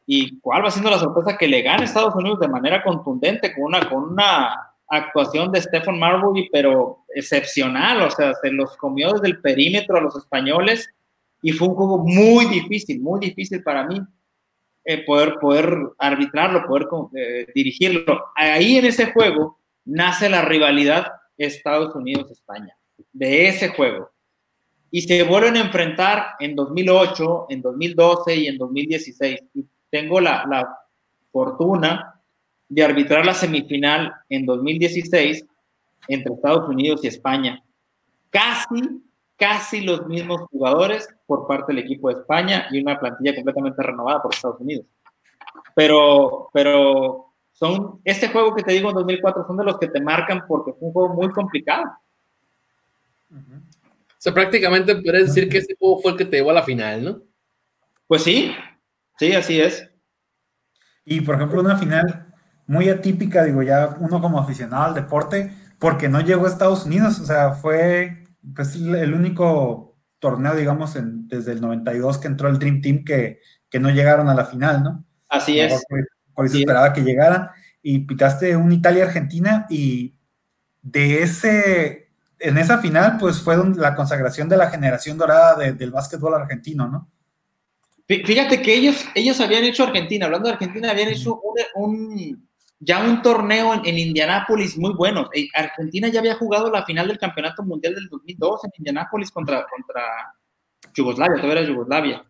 ¿Y 0.05 0.39
cuál 0.39 0.63
va 0.63 0.69
siendo 0.69 0.91
la 0.91 0.99
sorpresa? 0.99 1.37
Que 1.37 1.47
le 1.47 1.61
gane 1.61 1.85
Estados 1.85 2.13
Unidos 2.13 2.39
de 2.39 2.49
manera 2.49 2.83
contundente, 2.83 3.55
con 3.55 3.63
una, 3.63 3.89
con 3.89 4.03
una 4.03 4.73
actuación 4.87 5.51
de 5.51 5.61
Stephen 5.61 5.97
Marbury, 5.97 6.49
pero 6.51 7.05
excepcional, 7.15 8.01
o 8.01 8.11
sea, 8.11 8.33
se 8.35 8.51
los 8.51 8.75
comió 8.77 9.13
desde 9.13 9.27
el 9.27 9.41
perímetro 9.41 9.97
a 9.97 10.01
los 10.01 10.15
españoles 10.15 10.87
y 11.41 11.53
fue 11.53 11.69
un 11.69 11.75
juego 11.75 11.97
muy 11.99 12.45
difícil, 12.45 13.01
muy 13.01 13.19
difícil 13.19 13.63
para 13.63 13.85
mí 13.85 13.99
eh, 14.83 15.03
poder, 15.05 15.35
poder 15.39 15.75
arbitrarlo, 15.97 16.67
poder 16.67 16.87
eh, 17.15 17.47
dirigirlo. 17.55 18.25
Ahí 18.35 18.77
en 18.77 18.85
ese 18.85 19.11
juego 19.11 19.59
nace 19.85 20.29
la 20.29 20.43
rivalidad 20.43 21.07
Estados 21.37 21.95
Unidos-España, 21.95 22.77
de 23.11 23.47
ese 23.47 23.69
juego. 23.69 24.11
Y 24.91 25.01
se 25.01 25.23
vuelven 25.23 25.57
a 25.57 25.61
enfrentar 25.61 26.35
en 26.39 26.55
2008, 26.55 27.47
en 27.49 27.61
2012 27.61 28.35
y 28.35 28.47
en 28.47 28.57
2016. 28.57 29.43
Y 29.53 29.65
tengo 29.89 30.19
la, 30.19 30.45
la 30.49 30.77
fortuna 31.31 32.21
de 32.69 32.83
arbitrar 32.83 33.25
la 33.25 33.33
semifinal 33.33 34.13
en 34.29 34.45
2016 34.45 35.45
entre 36.07 36.33
Estados 36.33 36.69
Unidos 36.69 37.03
y 37.03 37.07
España. 37.07 37.63
Casi, 38.29 39.01
casi 39.35 39.81
los 39.81 40.05
mismos 40.07 40.41
jugadores 40.51 41.07
por 41.25 41.47
parte 41.47 41.73
del 41.73 41.83
equipo 41.83 42.09
de 42.09 42.21
España 42.21 42.67
y 42.71 42.81
una 42.81 42.99
plantilla 42.99 43.35
completamente 43.35 43.81
renovada 43.81 44.21
por 44.21 44.33
Estados 44.33 44.59
Unidos. 44.59 44.85
Pero, 45.75 46.49
pero 46.53 47.33
son, 47.53 48.01
este 48.03 48.29
juego 48.29 48.55
que 48.55 48.63
te 48.63 48.73
digo 48.73 48.89
en 48.89 48.95
2004 48.95 49.45
son 49.47 49.57
de 49.57 49.63
los 49.63 49.77
que 49.77 49.87
te 49.87 50.01
marcan 50.01 50.45
porque 50.47 50.73
fue 50.73 50.87
un 50.87 50.93
juego 50.93 51.13
muy 51.13 51.29
complicado. 51.31 51.85
Sea, 54.25 54.33
prácticamente 54.33 54.95
puedes 54.95 55.27
decir 55.27 55.49
que 55.49 55.59
ese 55.59 55.75
juego 55.79 56.01
fue 56.01 56.11
el 56.11 56.17
que 56.17 56.25
te 56.25 56.37
llevó 56.37 56.51
a 56.51 56.55
la 56.55 56.63
final, 56.63 57.03
¿no? 57.03 57.21
Pues 58.07 58.23
sí, 58.23 58.51
sí, 59.17 59.33
así 59.33 59.61
es. 59.61 59.89
Y 61.05 61.21
por 61.21 61.35
ejemplo, 61.35 61.61
una 61.61 61.77
final 61.77 62.33
muy 62.67 62.89
atípica, 62.89 63.43
digo, 63.43 63.61
ya 63.61 63.95
uno 63.99 64.19
como 64.21 64.39
aficionado 64.39 64.83
al 64.83 64.95
deporte, 64.95 65.51
porque 65.79 66.09
no 66.09 66.21
llegó 66.21 66.45
a 66.45 66.49
Estados 66.49 66.85
Unidos, 66.85 67.19
o 67.19 67.25
sea, 67.25 67.51
fue 67.51 68.23
pues, 68.55 68.75
el 68.75 69.13
único 69.13 69.97
torneo, 70.19 70.55
digamos, 70.55 70.95
en, 70.95 71.27
desde 71.27 71.51
el 71.51 71.61
92 71.61 72.17
que 72.17 72.27
entró 72.27 72.49
el 72.49 72.57
Dream 72.57 72.81
Team 72.81 73.03
que, 73.03 73.39
que 73.69 73.79
no 73.79 73.89
llegaron 73.91 74.29
a 74.29 74.33
la 74.33 74.45
final, 74.45 74.81
¿no? 74.83 75.05
Así 75.29 75.59
es. 75.59 75.83
Por, 76.33 76.45
eso 76.45 76.57
esperaba 76.57 76.93
que 76.93 77.01
llegaran. 77.01 77.49
Y 77.81 77.99
pitaste 77.99 78.55
un 78.55 78.71
Italia-Argentina 78.71 79.67
y 79.69 80.15
de 80.81 81.23
ese, 81.23 82.04
en 82.39 82.57
esa 82.57 82.79
final, 82.79 83.17
pues 83.19 83.39
fue 83.41 83.57
la 83.75 83.95
consagración 83.95 84.49
de 84.49 84.57
la 84.57 84.69
generación 84.69 85.17
dorada 85.17 85.55
del 85.55 85.91
básquetbol 85.91 86.33
argentino, 86.33 86.87
¿no? 86.87 87.09
Fíjate 88.07 88.61
que 88.61 88.75
ellos, 88.75 89.03
ellos 89.15 89.41
habían 89.41 89.63
hecho 89.63 89.83
Argentina, 89.83 90.27
hablando 90.27 90.47
de 90.47 90.53
Argentina, 90.53 90.91
habían 90.91 91.09
hecho 91.09 91.41
un 91.73 92.45
ya 92.79 93.03
un 93.03 93.21
torneo 93.21 93.73
en, 93.73 93.85
en 93.85 93.97
Indianápolis 93.97 94.77
muy 94.77 94.93
bueno. 94.93 95.29
Eh, 95.33 95.47
Argentina 95.53 96.07
ya 96.09 96.19
había 96.19 96.35
jugado 96.35 96.69
la 96.69 96.85
final 96.85 97.07
del 97.07 97.17
Campeonato 97.17 97.63
Mundial 97.63 97.95
del 97.95 98.09
2002 98.09 98.65
en 98.65 98.71
Indianápolis 98.77 99.31
contra, 99.31 99.65
contra 99.65 100.03
Yugoslavia, 100.93 101.41
todavía 101.41 101.61
era 101.61 101.69
Yugoslavia. 101.69 102.25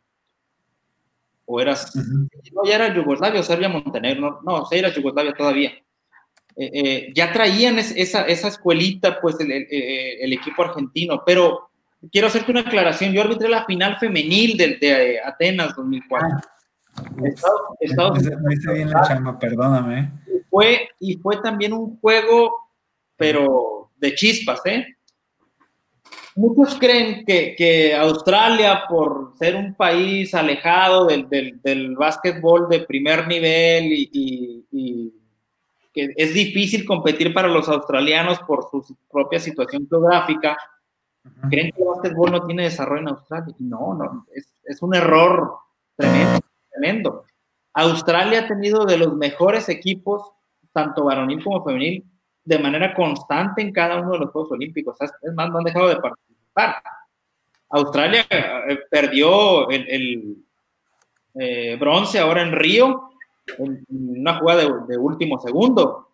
O 1.48 1.62
eras, 1.62 1.96
no, 1.96 2.64
ya 2.66 2.76
era 2.76 2.94
Yugoslavia 2.94 3.40
o 3.40 3.44
Serbia 3.44 3.70
Montenegro, 3.70 4.42
no, 4.44 4.60
no 4.60 4.68
era 4.72 4.90
Yugoslavia 4.90 5.34
todavía. 5.34 5.72
Eh, 6.58 6.72
eh, 6.74 7.14
ya 7.14 7.34
traían 7.34 7.80
esa, 7.80 8.22
esa 8.24 8.48
escuelita, 8.48 9.20
pues, 9.20 9.40
el, 9.40 9.52
el, 9.52 10.34
equipo 10.34 10.64
argentino, 10.64 11.22
pero 11.26 11.70
quiero 12.12 12.28
hacerte 12.28 12.52
una 12.52 12.62
aclaración, 12.62 13.12
yo 13.12 13.22
arbitré 13.22 13.50
la 13.50 13.66
final 13.66 13.98
femenil 13.98 14.56
de, 14.58 14.78
de 14.78 15.20
Atenas 15.22 15.76
2004. 15.76 16.28
Estados, 17.82 18.24
bien 18.74 18.90
la 18.90 19.06
chamba, 19.06 19.38
perdóname 19.38 20.12
fue, 20.56 20.88
y 21.02 21.18
fue 21.18 21.42
también 21.42 21.74
un 21.74 22.00
juego, 22.00 22.70
pero 23.18 23.92
de 23.98 24.16
chispas, 24.16 24.62
¿eh? 24.66 24.86
Muchos 26.38 26.78
creen 26.80 27.26
que, 27.26 27.56
que 27.58 27.94
Australia, 27.94 28.84
por 28.88 29.34
ser 29.38 29.58
un 29.58 29.76
país 29.76 30.34
alejado 30.34 31.08
del, 31.08 31.28
del, 31.28 31.62
del 31.62 31.98
básquetbol 31.98 32.70
de 32.70 32.80
primer 32.86 33.28
nivel 33.28 33.92
y, 33.92 34.66
y, 34.72 35.14
que 35.96 36.14
es 36.16 36.34
difícil 36.34 36.86
competir 36.86 37.34
para 37.34 37.48
los 37.48 37.70
australianos 37.70 38.40
por 38.42 38.70
su 38.70 38.96
propia 39.10 39.40
situación 39.40 39.88
geográfica, 39.90 40.58
creen 41.50 41.72
que 41.72 41.82
el 41.82 41.88
básquetbol 41.88 42.32
no 42.32 42.46
tiene 42.46 42.64
desarrollo 42.64 43.02
en 43.02 43.08
Australia. 43.08 43.56
No, 43.60 43.94
no, 43.94 44.28
es, 44.36 44.54
es 44.66 44.82
un 44.82 44.94
error 44.94 45.56
tremendo, 45.96 46.40
tremendo. 46.70 47.26
Australia 47.74 48.42
ha 48.42 48.48
tenido 48.48 48.86
de 48.86 48.98
los 48.98 49.16
mejores 49.16 49.70
equipos 49.70 50.36
tanto 50.76 51.06
varonil 51.06 51.42
como 51.42 51.64
femenil, 51.64 52.04
de 52.44 52.60
manera 52.60 52.94
constante 52.94 53.62
en 53.62 53.72
cada 53.72 54.02
uno 54.02 54.12
de 54.12 54.20
los 54.20 54.32
Juegos 54.32 54.52
Olímpicos. 54.52 54.98
Es 55.00 55.34
más, 55.34 55.50
no 55.50 55.60
han 55.60 55.64
dejado 55.64 55.88
de 55.88 55.96
participar. 55.96 56.84
Australia 57.70 58.26
eh, 58.30 58.80
perdió 58.92 59.70
el, 59.70 60.38
eh, 61.34 61.78
bronce 61.80 62.20
ahora 62.20 62.42
en 62.42 62.52
Río, 62.52 63.10
en, 63.58 63.86
una 63.90 64.40
jugada 64.40 64.64
de, 64.88 64.98
último 64.98 65.40
segundo. 65.40 66.10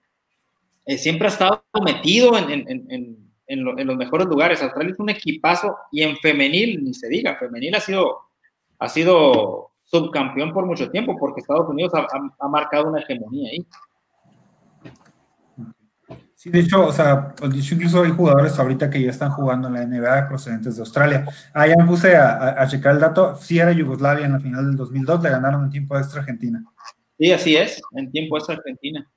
Eh, 0.85 0.97
siempre 0.97 1.27
ha 1.27 1.31
estado 1.31 1.63
metido 1.83 2.37
en, 2.37 3.17
los 3.47 3.97
mejores 3.97 4.27
lugares. 4.27 4.61
Australia 4.61 4.93
es 4.93 4.99
un 4.99 5.09
equipazo 5.09 5.75
y 5.91 6.03
en 6.03 6.17
femenil, 6.17 6.83
ni 6.83 6.93
se 6.93 7.07
diga, 7.07 7.37
femenil 7.37 7.75
ha 7.75 8.89
sido, 8.89 9.71
subcampeón 9.83 10.53
por 10.53 10.65
mucho 10.65 10.89
tiempo 10.89 11.17
porque 11.19 11.41
Estados 11.41 11.67
Unidos 11.69 11.91
ha 11.93 12.47
marcado 12.47 12.89
una 12.89 13.01
hegemonía 13.01 13.49
ahí. 13.51 13.65
Sí, 16.41 16.49
de 16.49 16.61
hecho, 16.61 16.87
o 16.87 16.91
sea, 16.91 17.35
pues, 17.35 17.71
incluso 17.71 18.01
hay 18.01 18.09
jugadores 18.09 18.57
ahorita 18.57 18.89
que 18.89 18.99
ya 18.99 19.11
están 19.11 19.29
jugando 19.29 19.67
en 19.67 19.75
la 19.75 19.85
NBA 19.85 20.27
procedentes 20.27 20.75
de 20.75 20.81
Australia. 20.81 21.27
Ah, 21.53 21.67
ya 21.67 21.75
puse 21.85 22.17
a, 22.17 22.65
checar 22.67 22.95
el 22.95 22.99
dato. 22.99 23.35
Sí 23.35 23.59
era 23.59 23.71
Yugoslavia 23.71 24.25
en 24.25 24.31
la 24.31 24.39
final 24.39 24.65
del 24.65 24.75
2002, 24.75 25.21
le 25.21 25.29
ganaron 25.29 25.65
en 25.65 25.69
tiempo 25.69 25.95
extra 25.95 26.21
Argentina. 26.21 26.63
Sí, 27.21 27.31
así 27.31 27.55
es, 27.55 27.79
en 27.91 28.11
tiempo 28.11 28.35
extra 28.35 28.55
Argentina. 28.55 29.07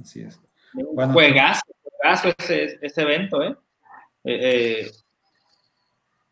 Así 0.00 0.22
es. 0.22 0.40
Bueno, 0.72 1.12
juegazo, 1.12 1.62
juegazo 1.80 2.34
ese, 2.36 2.76
ese 2.82 3.02
evento, 3.02 3.40
¿eh? 3.40 3.56
¿eh? 4.24 4.80
Eh, 4.82 4.90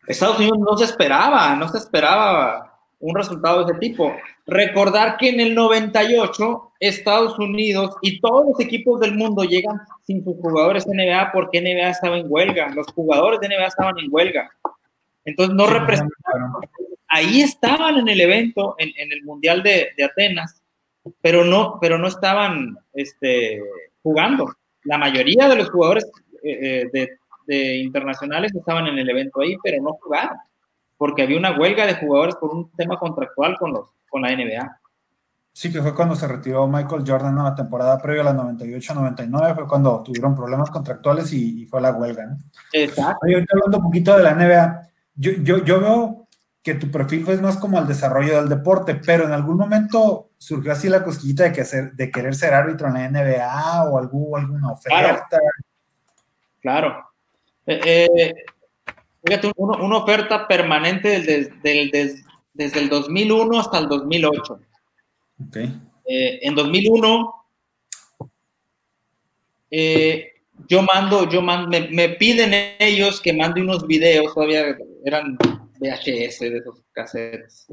Estados 0.09 0.41
Unidos 0.41 0.59
no 0.59 0.77
se 0.77 0.87
esperaba, 0.87 1.55
no 1.55 1.69
se 1.69 1.79
esperaba 1.79 2.81
un 2.99 3.15
resultado 3.15 3.65
de 3.65 3.71
ese 3.71 3.79
tipo. 3.79 4.13
Recordar 4.45 5.19
que 5.19 5.29
en 5.29 5.39
el 5.39 5.55
98 5.55 6.73
Estados 6.81 7.39
Unidos 7.39 7.95
y 8.03 8.21
todos 8.21 8.45
los 8.45 8.59
equipos 8.59 8.99
del 8.99 9.15
mundo 9.15 9.45
llegan 9.45 9.79
sin 10.05 10.25
sus 10.25 10.35
jugadores 10.39 10.85
NBA 10.85 11.31
porque 11.31 11.61
NBA 11.61 11.91
estaba 11.91 12.19
en 12.19 12.27
huelga, 12.29 12.71
los 12.75 12.89
jugadores 12.89 13.39
de 13.39 13.51
NBA 13.51 13.67
estaban 13.67 13.97
en 14.01 14.09
huelga. 14.11 14.51
Entonces 15.25 15.55
no 15.55 15.69
representaban. 15.69 16.55
Ahí 17.07 17.43
estaban 17.43 17.99
en 17.99 18.09
el 18.09 18.21
evento, 18.21 18.75
en, 18.79 19.13
el 19.13 19.23
Mundial 19.23 19.63
de, 19.63 19.91
Atenas, 20.03 20.62
pero 21.21 21.45
no, 21.45 21.79
pero 21.81 21.99
no 21.99 22.09
estaban 22.09 22.77
este, 22.93 23.61
jugando. 24.03 24.53
La 24.85 24.99
mayoría 24.99 25.49
de 25.49 25.57
los 25.57 25.71
jugadores 25.71 26.11
eh, 26.43 26.89
eh, 26.93 27.09
de 27.47 27.77
internacionales 27.79 28.55
estaban 28.55 28.87
en 28.87 28.99
el 28.99 29.11
evento 29.11 29.41
ahí, 29.41 29.57
pero 29.63 29.83
no 29.83 29.93
jugaron 30.01 30.39
porque 31.03 31.23
había 31.23 31.37
una 31.37 31.59
huelga 31.59 31.85
de 31.85 31.97
jugadores 31.97 32.37
por 32.37 32.55
un 32.55 32.71
tema 32.77 32.97
contractual 32.97 33.57
con, 33.59 33.73
los, 33.73 33.89
con 34.09 34.23
la 34.23 34.37
NBA. 34.37 34.79
Sí, 35.53 35.73
que 35.73 35.83
fue 35.83 35.97
cuando 35.97 36.15
se 36.15 36.29
retiró 36.29 36.69
Michael 36.69 37.03
Jordan 37.05 37.37
en 37.37 37.43
la 37.43 37.57
temporada 37.57 37.99
previa 38.01 38.21
a 38.21 38.27
la 38.27 38.35
98-99, 38.35 39.55
fue 39.57 39.67
cuando 39.67 40.01
tuvieron 40.05 40.37
problemas 40.37 40.71
contractuales 40.71 41.33
y, 41.33 41.67
fue 41.67 41.81
la 41.81 41.91
huelga. 41.91 42.27
¿no? 42.27 42.37
Exacto. 42.73 43.19
ahorita 43.21 43.53
hablando 43.53 43.79
un 43.79 43.83
poquito 43.83 44.17
de 44.17 44.23
la 44.23 44.35
NBA, 44.37 44.83
yo, 45.17 45.33
yo, 45.43 45.65
yo 45.65 45.81
veo 45.81 46.22
que 46.63 46.75
tu 46.75 46.91
perfil 46.91 47.25
fue 47.25 47.37
más 47.39 47.57
como 47.57 47.79
el 47.79 47.87
desarrollo 47.87 48.37
del 48.37 48.49
deporte, 48.49 48.95
pero 48.95 49.25
en 49.25 49.33
algún 49.33 49.57
momento 49.57 50.31
surgió 50.39 50.73
así 50.73 50.89
la 50.89 51.03
cosquillita 51.03 51.45
de, 51.45 51.53
que 51.53 51.61
hacer, 51.63 51.93
de 51.93 52.11
querer 52.11 52.35
ser 52.35 52.55
árbitro 52.55 52.89
en 52.89 52.95
la 52.95 53.09
NBA 53.11 53.85
o 53.91 53.99
algún, 53.99 54.39
alguna 54.39 54.73
oferta. 54.73 55.27
Claro. 56.61 57.09
Eh, 57.67 58.07
eh, 58.17 58.35
Fíjate, 59.25 59.53
una 59.57 59.97
oferta 59.99 60.49
permanente 60.49 61.21
desde, 61.21 61.53
desde, 62.55 62.81
el 62.81 62.89
2001 62.89 63.61
hasta 63.61 63.79
el 63.79 63.89
2008. 63.89 64.61
Okay. 65.49 65.81
Eh, 66.09 66.41
en 66.43 66.55
2001, 66.57 67.35
eh, 69.71 70.33
yo 70.69 70.83
mando, 70.83 71.29
yo 71.29 71.41
mando, 71.41 71.79
me, 71.91 72.09
piden 72.11 72.75
ellos 72.81 73.21
que 73.21 73.33
mande 73.33 73.63
unos 73.63 73.87
videos, 73.87 74.35
todavía 74.35 74.77
eran 75.05 75.39
VHS 75.83 76.41
de 76.41 76.59
esos 76.59 76.83
cassettes, 76.93 77.67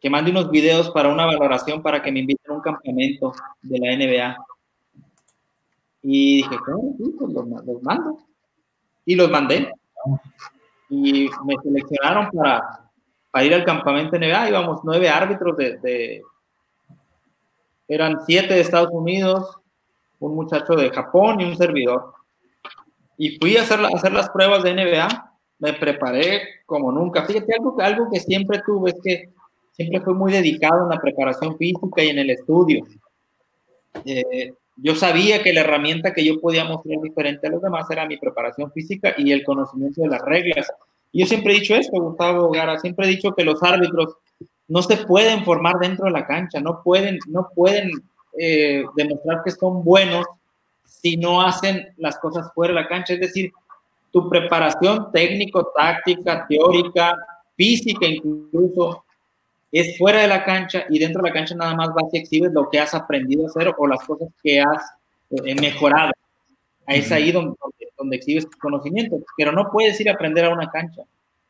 que 0.00 0.10
mande 0.10 0.30
unos 0.30 0.50
videos 0.50 0.90
para 0.90 1.08
una 1.08 1.24
valoración 1.24 1.82
para 1.82 2.02
que 2.02 2.12
me 2.12 2.20
inviten 2.20 2.52
a 2.52 2.54
un 2.54 2.60
campamento 2.60 3.32
de 3.62 3.78
la 3.78 3.96
NBA. 3.96 4.36
Y 6.02 6.36
dije, 6.36 6.56
¿cómo? 6.64 6.94
Pues 6.96 7.32
los 7.32 7.82
mando. 7.82 8.18
Y 9.04 9.14
los 9.14 9.30
mandé. 9.30 9.72
y 10.88 11.28
me 11.44 11.56
seleccionaron 11.62 12.30
para, 12.30 12.90
para 13.30 13.44
ir 13.44 13.54
al 13.54 13.64
campamento 13.64 14.18
NBA. 14.18 14.50
Íbamos 14.50 14.80
nueve 14.84 15.08
árbitros 15.08 15.56
de, 15.56 16.22
eran 17.88 18.18
siete 18.26 18.54
de 18.54 18.60
Estados 18.60 18.90
Unidos, 18.92 19.58
un 20.18 20.34
muchacho 20.34 20.74
de 20.74 20.90
Japón 20.90 21.40
y 21.40 21.44
un 21.44 21.56
servidor. 21.56 22.14
Y 23.16 23.38
fui 23.38 23.56
a 23.56 23.62
hacer, 23.62 23.80
a 23.80 23.88
hacer 23.88 24.12
las 24.12 24.28
pruebas 24.28 24.62
de 24.62 24.74
NBA, 24.74 25.35
me 25.58 25.72
preparé 25.72 26.42
como 26.66 26.92
nunca. 26.92 27.24
Fíjate, 27.24 27.54
algo, 27.54 27.76
algo 27.80 28.08
que 28.10 28.20
siempre 28.20 28.60
tuve 28.64 28.90
es 28.90 29.00
que 29.02 29.28
siempre 29.72 30.00
fui 30.00 30.14
muy 30.14 30.32
dedicado 30.32 30.82
en 30.82 30.90
la 30.90 31.00
preparación 31.00 31.56
física 31.56 32.02
y 32.02 32.08
en 32.08 32.18
el 32.18 32.30
estudio. 32.30 32.86
Eh, 34.04 34.52
yo 34.76 34.94
sabía 34.94 35.42
que 35.42 35.52
la 35.52 35.60
herramienta 35.60 36.12
que 36.12 36.24
yo 36.24 36.38
podía 36.40 36.64
mostrar 36.64 37.00
diferente 37.00 37.46
a 37.46 37.50
los 37.50 37.62
demás 37.62 37.90
era 37.90 38.06
mi 38.06 38.18
preparación 38.18 38.70
física 38.72 39.14
y 39.16 39.32
el 39.32 39.44
conocimiento 39.44 40.02
de 40.02 40.08
las 40.08 40.22
reglas. 40.22 40.70
Y 41.12 41.20
yo 41.20 41.26
siempre 41.26 41.52
he 41.52 41.60
dicho 41.60 41.74
esto, 41.74 41.98
Gustavo 42.00 42.50
Gara, 42.50 42.78
siempre 42.78 43.06
he 43.06 43.10
dicho 43.10 43.32
que 43.32 43.44
los 43.44 43.62
árbitros 43.62 44.16
no 44.68 44.82
se 44.82 44.98
pueden 44.98 45.44
formar 45.44 45.78
dentro 45.78 46.06
de 46.06 46.10
la 46.10 46.26
cancha, 46.26 46.60
no 46.60 46.82
pueden, 46.82 47.18
no 47.28 47.48
pueden 47.54 47.90
eh, 48.38 48.84
demostrar 48.96 49.42
que 49.42 49.50
son 49.50 49.82
buenos 49.82 50.26
si 50.84 51.16
no 51.16 51.40
hacen 51.40 51.94
las 51.96 52.18
cosas 52.18 52.52
fuera 52.54 52.74
de 52.74 52.80
la 52.82 52.88
cancha. 52.88 53.14
Es 53.14 53.20
decir, 53.20 53.52
tu 54.16 54.30
preparación 54.30 55.12
técnico, 55.12 55.70
táctica, 55.76 56.46
teórica, 56.48 57.14
física 57.54 58.06
incluso, 58.06 59.04
es 59.70 59.98
fuera 59.98 60.22
de 60.22 60.28
la 60.28 60.42
cancha 60.42 60.86
y 60.88 60.98
dentro 60.98 61.20
de 61.20 61.28
la 61.28 61.34
cancha 61.34 61.54
nada 61.54 61.74
más 61.74 61.92
vas 61.92 62.06
y 62.14 62.16
exhibes 62.16 62.50
lo 62.50 62.70
que 62.70 62.80
has 62.80 62.94
aprendido 62.94 63.44
a 63.44 63.48
hacer 63.48 63.74
o 63.76 63.86
las 63.86 64.02
cosas 64.06 64.30
que 64.42 64.58
has 64.58 64.90
eh, 65.44 65.54
mejorado. 65.60 66.12
Es 66.86 67.12
ahí 67.12 67.30
donde, 67.30 67.58
donde 67.98 68.16
exhibes 68.16 68.48
tu 68.48 68.56
conocimiento, 68.56 69.18
pero 69.36 69.52
no 69.52 69.68
puedes 69.70 70.00
ir 70.00 70.08
a 70.08 70.14
aprender 70.14 70.46
a 70.46 70.54
una 70.54 70.70
cancha. 70.70 71.02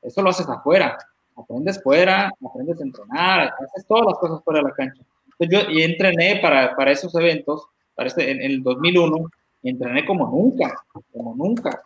Eso 0.03 0.21
lo 0.21 0.31
haces 0.31 0.49
afuera. 0.49 0.99
Aprendes 1.37 1.81
fuera, 1.81 2.33
aprendes 2.45 2.81
a 2.81 2.83
entrenar, 2.83 3.55
haces 3.61 3.87
todas 3.87 4.07
las 4.07 4.19
cosas 4.19 4.43
fuera 4.43 4.59
de 4.59 4.65
la 4.71 4.75
cancha. 4.75 5.03
Entonces 5.39 5.69
yo 5.73 5.85
entrené 5.85 6.41
para, 6.43 6.75
para 6.75 6.91
esos 6.91 7.15
eventos, 7.15 7.69
para 7.95 8.09
este, 8.09 8.29
en, 8.29 8.43
el 8.43 8.61
2001, 8.65 9.31
y 9.63 9.71
entrené 9.71 10.05
como 10.05 10.27
nunca, 10.27 10.75
como 11.13 11.37
nunca. 11.37 11.81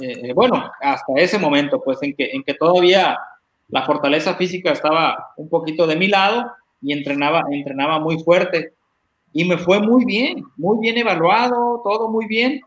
Eh, 0.00 0.28
eh, 0.28 0.32
bueno, 0.32 0.70
hasta 0.80 1.12
ese 1.16 1.38
momento, 1.38 1.80
pues 1.82 1.98
en 2.02 2.14
que, 2.14 2.30
en 2.32 2.42
que 2.42 2.54
todavía 2.54 3.18
la 3.68 3.82
fortaleza 3.82 4.34
física 4.34 4.72
estaba 4.72 5.32
un 5.36 5.48
poquito 5.48 5.86
de 5.86 5.96
mi 5.96 6.08
lado 6.08 6.50
y 6.80 6.92
entrenaba, 6.92 7.44
entrenaba 7.50 7.98
muy 7.98 8.22
fuerte. 8.22 8.74
Y 9.32 9.44
me 9.44 9.56
fue 9.56 9.80
muy 9.80 10.04
bien, 10.04 10.44
muy 10.56 10.78
bien 10.80 10.98
evaluado, 10.98 11.80
todo 11.82 12.08
muy 12.08 12.26
bien. 12.26 12.60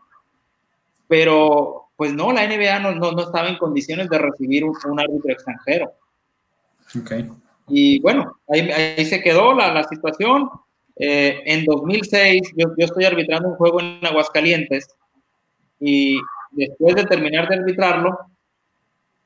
Pero, 1.08 1.88
pues 1.96 2.12
no, 2.12 2.32
la 2.32 2.46
NBA 2.46 2.80
no, 2.80 2.94
no, 2.94 3.22
estaba 3.22 3.48
en 3.48 3.58
condiciones 3.58 4.08
de 4.08 4.18
recibir 4.18 4.64
un, 4.64 5.00
árbitro 5.00 5.30
extranjero. 5.30 5.92
Okay. 7.00 7.30
Y 7.68 8.00
bueno, 8.00 8.38
ahí, 8.48 8.70
ahí 8.70 9.04
se 9.04 9.22
quedó 9.22 9.52
la, 9.52 9.72
la 9.72 9.84
situación. 9.84 10.48
Eh, 10.96 11.42
en 11.44 11.64
2006, 11.64 12.52
yo, 12.56 12.68
yo 12.76 12.86
estoy 12.86 13.04
arbitrando 13.04 13.50
un 13.50 13.56
juego 13.56 13.80
en 13.80 14.04
Aguascalientes 14.04 14.88
y 15.78 16.18
después 16.56 16.94
de 16.96 17.04
terminar 17.04 17.48
de 17.48 17.56
arbitrarlo, 17.56 18.18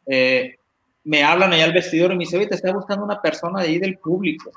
eh, 0.06 0.56
me 1.04 1.22
hablan 1.22 1.52
allá 1.52 1.64
al 1.64 1.72
vestidor 1.72 2.12
y 2.12 2.16
me 2.16 2.24
dice, 2.24 2.36
oye, 2.36 2.46
te 2.46 2.56
está 2.56 2.72
buscando 2.72 3.04
una 3.04 3.22
persona 3.22 3.62
de 3.62 3.68
ahí 3.68 3.78
del 3.78 3.98
público. 3.98 4.50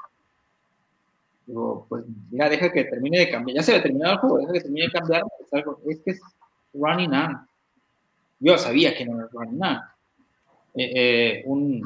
Digo, 1.45 1.85
pues 1.87 2.03
mira, 2.31 2.49
deja 2.49 2.71
que 2.71 2.85
termine 2.85 3.19
de 3.19 3.29
cambiar. 3.29 3.57
Ya 3.57 3.63
se 3.63 3.71
había 3.71 3.83
terminado 3.83 4.13
el 4.13 4.19
juego, 4.19 4.37
deja 4.39 4.53
que 4.53 4.61
termine 4.61 4.85
de 4.87 4.91
cambiar. 4.91 5.23
Es 5.87 5.99
que 5.99 6.11
es 6.11 6.21
running 6.73 7.13
on. 7.13 7.47
Yo 8.39 8.57
sabía 8.57 8.95
que 8.95 9.05
no 9.05 9.19
era 9.19 9.29
running 9.31 9.63
on. 9.63 9.77
Eh, 10.75 10.91
eh, 10.95 11.43
un 11.45 11.83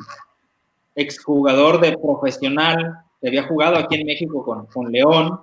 exjugador 0.95 1.81
de 1.81 1.97
profesional 1.97 3.01
que 3.19 3.27
había 3.27 3.43
jugado 3.43 3.75
aquí 3.75 3.95
en 3.95 4.07
México 4.07 4.43
con, 4.43 4.65
con 4.67 4.91
León 4.91 5.41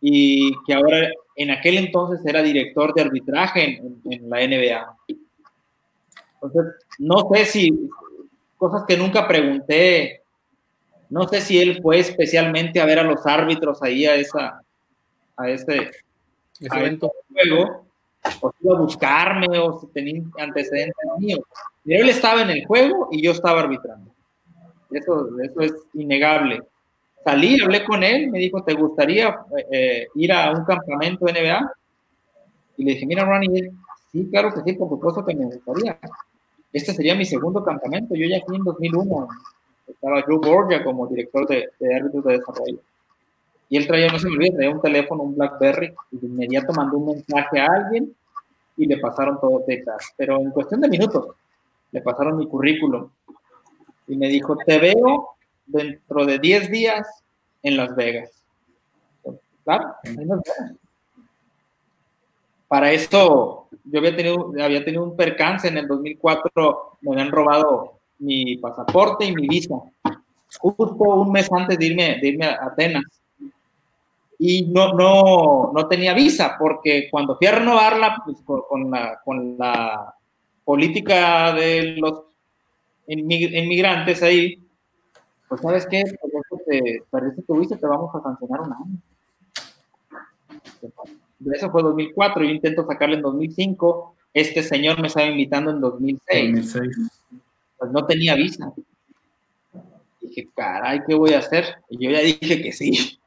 y 0.00 0.52
que 0.64 0.74
ahora 0.74 1.10
en 1.38 1.50
aquel 1.50 1.78
entonces 1.78 2.20
era 2.26 2.42
director 2.42 2.92
de 2.94 3.02
arbitraje 3.02 3.78
en, 3.78 4.00
en 4.10 4.28
la 4.28 4.38
NBA. 4.38 4.96
Entonces, 6.34 6.74
no 6.98 7.28
sé 7.32 7.44
si, 7.46 7.90
cosas 8.56 8.84
que 8.86 8.96
nunca 8.96 9.26
pregunté, 9.26 10.22
no 11.10 11.26
sé 11.26 11.40
si 11.40 11.58
él 11.58 11.80
fue 11.80 12.00
especialmente 12.00 12.80
a 12.80 12.84
ver 12.84 12.98
a 12.98 13.04
los 13.04 13.24
árbitros 13.26 13.82
ahí 13.82 14.04
a 14.04 14.16
esa, 14.16 14.60
a 15.36 15.48
ese, 15.48 15.90
evento 16.60 17.12
juego, 17.32 17.86
o 18.40 18.50
si 18.50 18.66
iba 18.66 18.76
a 18.76 18.80
buscarme, 18.80 19.58
o 19.58 19.80
si 19.80 19.86
tenía 19.88 20.22
antecedentes 20.38 20.94
míos. 21.18 21.40
Pero 21.84 22.02
él 22.02 22.10
estaba 22.10 22.42
en 22.42 22.50
el 22.50 22.66
juego 22.66 23.08
y 23.12 23.22
yo 23.22 23.30
estaba 23.30 23.60
arbitrando. 23.60 24.12
Eso, 24.90 25.28
eso 25.40 25.60
es 25.60 25.72
innegable. 25.94 26.60
Salí, 27.24 27.60
hablé 27.60 27.84
con 27.84 28.02
él, 28.02 28.30
me 28.30 28.38
dijo, 28.38 28.62
¿te 28.62 28.74
gustaría 28.74 29.36
eh, 29.70 30.06
ir 30.14 30.32
a 30.32 30.52
un 30.52 30.64
campamento 30.64 31.26
NBA? 31.26 31.72
Y 32.78 32.84
le 32.84 32.92
dije, 32.92 33.06
mira, 33.06 33.24
Ronnie, 33.24 33.70
sí, 34.12 34.28
claro 34.30 34.52
que 34.52 34.62
sí, 34.62 34.72
por 34.74 34.88
supuesto 34.88 35.24
que 35.24 35.34
me 35.34 35.46
gustaría. 35.46 35.98
Este 36.72 36.92
sería 36.94 37.14
mi 37.14 37.24
segundo 37.24 37.64
campamento. 37.64 38.14
Yo 38.14 38.26
ya 38.26 38.36
aquí 38.36 38.54
en 38.54 38.64
2001 38.64 39.28
estaba 39.88 40.22
Joe 40.22 40.38
Borgia 40.38 40.84
como 40.84 41.06
director 41.06 41.46
de, 41.48 41.70
de 41.78 41.94
árbitros 41.94 42.24
de 42.24 42.38
desarrollo. 42.38 42.78
Y 43.70 43.76
él 43.76 43.86
traía, 43.86 44.10
no 44.10 44.18
se 44.18 44.28
me 44.28 44.34
olvida, 44.34 44.56
traía 44.56 44.70
un 44.70 44.80
teléfono, 44.80 45.22
un 45.24 45.36
Blackberry, 45.36 45.92
y 46.12 46.18
de 46.18 46.26
inmediato 46.26 46.72
mandó 46.72 46.98
un 46.98 47.06
mensaje 47.06 47.60
a 47.60 47.66
alguien 47.66 48.14
y 48.76 48.86
le 48.86 48.98
pasaron 48.98 49.38
todo 49.40 49.62
Texas. 49.66 50.14
Pero 50.16 50.40
en 50.40 50.50
cuestión 50.50 50.80
de 50.80 50.88
minutos, 50.88 51.34
le 51.90 52.00
pasaron 52.00 52.38
mi 52.38 52.46
currículum. 52.46 53.08
Y 54.06 54.16
me 54.16 54.28
dijo, 54.28 54.56
te 54.56 54.78
veo 54.78 55.30
dentro 55.68 56.24
de 56.26 56.38
10 56.38 56.70
días 56.70 57.06
en 57.62 57.76
Las 57.76 57.94
Vegas. 57.94 58.42
Claro, 59.64 59.94
en 60.04 60.28
Las 60.28 60.40
Vegas. 60.44 60.76
Para 62.66 62.92
esto, 62.92 63.68
yo 63.84 63.98
había 63.98 64.14
tenido, 64.14 64.52
había 64.62 64.84
tenido 64.84 65.04
un 65.04 65.16
percance 65.16 65.68
en 65.68 65.78
el 65.78 65.88
2004, 65.88 66.98
me 67.00 67.12
habían 67.12 67.32
robado 67.32 68.00
mi 68.18 68.56
pasaporte 68.58 69.24
y 69.24 69.34
mi 69.34 69.48
visa, 69.48 69.74
justo 70.58 70.94
un 70.94 71.32
mes 71.32 71.48
antes 71.50 71.78
de 71.78 71.86
irme, 71.86 72.18
de 72.20 72.28
irme 72.28 72.46
a 72.46 72.66
Atenas. 72.66 73.04
Y 74.38 74.66
no, 74.66 74.92
no, 74.92 75.72
no 75.74 75.88
tenía 75.88 76.14
visa, 76.14 76.56
porque 76.58 77.08
cuando 77.10 77.36
fui 77.36 77.46
a 77.46 77.52
renovarla, 77.52 78.22
pues, 78.24 78.36
con, 78.44 78.90
la, 78.90 79.20
con 79.24 79.56
la 79.58 80.14
política 80.64 81.52
de 81.54 81.96
los 81.96 82.24
inmigrantes 83.06 84.22
ahí, 84.22 84.67
pues 85.48 85.60
sabes 85.60 85.86
qué, 85.86 86.04
pues, 86.20 86.64
te 86.66 87.02
perdiste 87.10 87.42
tu 87.42 87.58
visa, 87.58 87.76
te 87.76 87.86
vamos 87.86 88.14
a 88.14 88.22
sancionar 88.22 88.60
un 88.60 88.72
año 88.72 88.98
eso 91.54 91.70
fue 91.70 91.82
2004, 91.82 92.44
yo 92.44 92.50
intento 92.50 92.86
sacarle 92.86 93.16
en 93.16 93.22
2005, 93.22 94.14
este 94.34 94.62
señor 94.62 95.00
me 95.00 95.08
estaba 95.08 95.26
invitando 95.26 95.70
en 95.70 95.80
2006. 95.80 96.76
Pues 97.78 97.90
no 97.92 98.04
tenía 98.06 98.34
visa. 98.34 98.72
Dije, 100.20 100.48
caray, 100.54 101.00
¿qué 101.06 101.14
voy 101.14 101.32
a 101.34 101.38
hacer? 101.38 101.76
Y 101.88 102.04
yo 102.04 102.10
ya 102.10 102.20
dije 102.20 102.62
que 102.62 102.72
sí. 102.72 103.18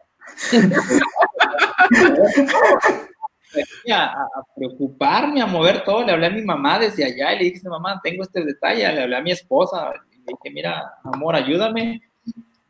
a, 3.92 4.04
a, 4.04 4.44
preocuparme, 4.56 5.42
a 5.42 5.48
mover 5.48 5.84
todo. 5.84 6.06
Le 6.06 6.12
hablé 6.12 6.28
a 6.28 6.32
mi 6.32 6.44
mamá 6.44 6.78
desde 6.80 7.06
allá 7.06 7.34
y 7.34 7.40
le 7.40 7.46
dije, 7.46 7.70
mamá, 7.70 8.00
tengo 8.04 8.24
este 8.24 8.44
detalle. 8.44 8.94
Le 8.94 9.04
hablé 9.04 9.16
a 9.16 9.22
mi 9.22 9.32
esposa 9.32 9.94
y 10.12 10.18
le 10.18 10.26
dije, 10.28 10.52
mira, 10.54 10.96
amor, 11.04 11.36
ayúdame. 11.36 12.02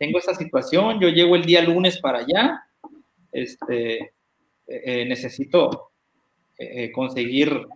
Tengo 0.02 0.18
esta 0.18 0.34
situación. 0.34 1.00
Yo 1.00 1.10
llego 1.10 1.36
el 1.36 1.46
día 1.46 1.62
lunes 1.62 2.00
para 2.00 2.22
allá. 2.22 2.64
Este, 3.32 4.14
eh, 4.66 5.06
necesito 5.06 5.92
eh, 6.58 6.92
conseguir 6.92 7.68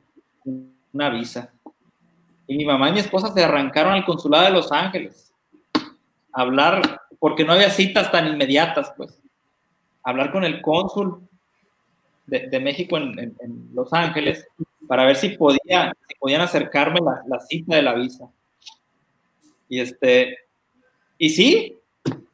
una 0.91 1.11
visa. 1.11 1.53
Y 2.47 2.57
mi 2.57 2.65
mamá 2.65 2.89
y 2.89 2.93
mi 2.93 2.99
esposa 2.99 3.32
se 3.32 3.43
arrancaron 3.43 3.93
al 3.93 4.05
consulado 4.05 4.45
de 4.45 4.49
Los 4.49 4.71
Ángeles 4.71 5.32
a 6.34 6.41
hablar, 6.41 6.99
porque 7.19 7.45
no 7.45 7.53
había 7.53 7.69
citas 7.69 8.11
tan 8.11 8.26
inmediatas, 8.26 8.91
pues, 8.97 9.21
hablar 10.01 10.32
con 10.32 10.43
el 10.45 10.63
cónsul 10.63 11.30
de, 12.26 12.59
México 12.59 12.97
en, 12.97 13.36
Los 13.71 13.93
Ángeles 13.93 14.47
para 14.88 15.05
ver 15.05 15.17
si, 15.17 15.30
podía, 15.30 15.93
si 16.07 16.15
podían 16.15 16.41
acercarme 16.41 17.01
la, 17.01 17.21
la, 17.28 17.39
cita 17.39 17.76
de 17.76 17.84
la 17.84 17.93
visa. 17.93 18.28
Y 19.69 19.80
este, 19.80 20.39
y 21.19 21.30
sí, 21.30 21.76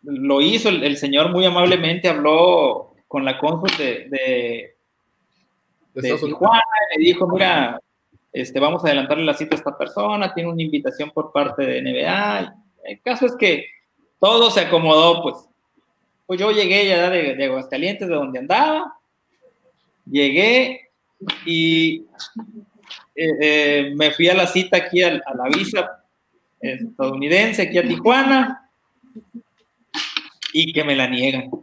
lo 0.04 0.42
hizo, 0.42 0.70
el, 0.70 0.84
el 0.84 0.98
señor 0.98 1.32
muy 1.32 1.46
amablemente 1.46 2.10
habló 2.10 2.94
con 3.08 3.26
la 3.26 3.38
cónsul 3.38 3.70
de, 3.78 4.08
de, 4.10 4.76
de 5.94 6.18
Tijuana 6.18 6.62
y 6.96 7.00
le 7.00 7.06
dijo, 7.06 7.28
mira, 7.28 7.80
este, 8.32 8.60
vamos 8.60 8.84
a 8.84 8.88
adelantarle 8.88 9.26
la 9.26 9.34
cita 9.34 9.56
a 9.56 9.58
esta 9.58 9.78
persona, 9.78 10.34
tiene 10.34 10.50
una 10.50 10.62
invitación 10.62 11.12
por 11.12 11.32
parte 11.32 11.64
de 11.66 11.82
NBA. 11.82 12.56
El 12.86 13.02
caso 13.02 13.26
es 13.26 13.36
que 13.36 13.66
todo 14.20 14.50
se 14.50 14.62
acomodó, 14.62 15.22
pues. 15.22 15.36
Pues 16.26 16.40
yo 16.40 16.52
llegué 16.52 16.88
ya 16.88 17.10
de, 17.10 17.36
de 17.36 17.46
Aguascalientes, 17.46 18.08
de 18.08 18.16
donde 18.16 18.40
andaba, 18.40 18.98
llegué 20.10 20.90
y 21.46 22.06
eh, 23.16 23.32
eh, 23.42 23.94
me 23.96 24.12
fui 24.12 24.30
a 24.30 24.34
la 24.34 24.48
cita 24.48 24.78
aquí 24.78 25.04
a, 25.04 25.12
la 25.12 25.50
visa 25.54 26.06
estadounidense, 26.62 27.64
aquí 27.64 27.78
a 27.78 27.88
Tijuana, 27.88 28.70
y 30.54 30.74
que 30.74 30.84
me 30.84 30.96
la 30.96 31.08
niegan. 31.08 31.50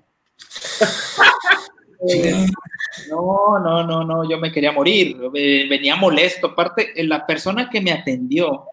no, 3.11 3.59
no, 3.59 3.85
no, 3.85 4.05
no, 4.05 4.29
yo 4.29 4.39
me 4.39 4.53
quería 4.53 4.73
morir, 4.73 5.17
venía 5.33 5.97
molesto. 5.97 6.49
Aparte, 6.49 6.93
la 7.05 7.27
persona 7.27 7.69
que 7.71 7.81
me 7.81 7.93
atendió, 7.93 8.65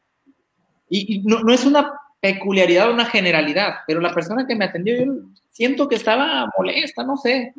y, 0.89 1.20
no, 1.20 1.39
no, 1.41 1.53
es 1.53 1.66
una 1.66 1.93
peculiaridad, 2.20 2.91
una 2.91 3.05
generalidad, 3.05 3.76
pero 3.88 3.99
la 3.99 4.13
persona 4.13 4.45
que 4.47 4.55
me 4.55 4.66
atendió, 4.66 4.97
yo 4.97 5.13
siento 5.51 5.88
que 5.88 5.95
estaba 5.95 6.49
molesta, 6.57 7.03
no 7.03 7.18
sé. 7.18 7.53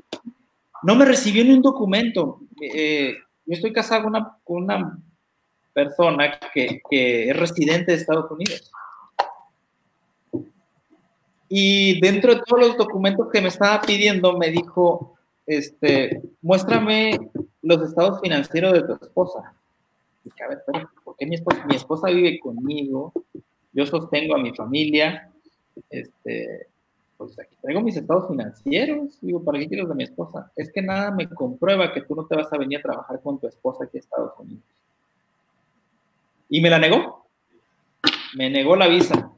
No 0.82 0.94
me 0.94 1.04
recibió 1.04 1.44
ni 1.44 1.52
un 1.52 1.62
documento. 1.62 2.40
Eh, 2.60 3.14
yo 3.46 3.54
estoy 3.54 3.72
casado 3.72 4.04
con 4.04 4.14
una, 4.14 4.36
con 4.44 4.62
una 4.64 4.98
persona 5.72 6.38
que, 6.52 6.80
que, 6.88 7.30
es 7.30 7.36
residente 7.36 7.92
de 7.92 7.98
Estados 7.98 8.30
Unidos. 8.30 8.70
Y 11.48 12.00
dentro 12.00 12.34
de 12.34 12.42
todos 12.44 12.68
los 12.68 12.76
documentos 12.76 13.28
que 13.32 13.40
me 13.40 13.48
estaba 13.48 13.80
pidiendo, 13.80 14.36
me 14.36 14.50
dijo, 14.50 15.16
este, 15.46 16.20
muéstrame 16.42 17.30
los 17.62 17.82
estados 17.82 18.20
financieros 18.20 18.72
de 18.72 18.82
tu 18.82 18.92
esposa. 18.94 19.54
Y 20.24 20.42
a 20.42 20.48
ver, 20.48 20.62
¿por 21.04 21.16
qué 21.16 21.26
mi 21.26 21.36
esposa, 21.36 21.64
mi 21.66 21.76
esposa 21.76 22.08
vive 22.08 22.40
conmigo? 22.40 23.12
Yo 23.72 23.86
sostengo 23.86 24.34
a 24.34 24.38
mi 24.38 24.52
familia. 24.54 25.30
Este, 25.90 26.66
pues 27.16 27.38
aquí 27.38 27.54
traigo 27.62 27.80
mis 27.80 27.96
estados 27.96 28.28
financieros. 28.28 29.18
Digo, 29.20 29.42
¿para 29.44 29.58
qué 29.58 29.68
quieres 29.68 29.88
de 29.88 29.94
mi 29.94 30.04
esposa? 30.04 30.50
Es 30.56 30.72
que 30.72 30.82
nada 30.82 31.12
me 31.12 31.28
comprueba 31.28 31.92
que 31.92 32.02
tú 32.02 32.14
no 32.14 32.26
te 32.26 32.36
vas 32.36 32.52
a 32.52 32.58
venir 32.58 32.78
a 32.78 32.82
trabajar 32.82 33.20
con 33.22 33.38
tu 33.38 33.46
esposa 33.46 33.84
aquí 33.84 33.98
a 33.98 34.00
Estados 34.00 34.32
Unidos. 34.38 34.64
Y 36.48 36.60
me 36.60 36.70
la 36.70 36.78
negó. 36.78 37.26
Me 38.36 38.50
negó 38.50 38.76
la 38.76 38.88
visa. 38.88 39.30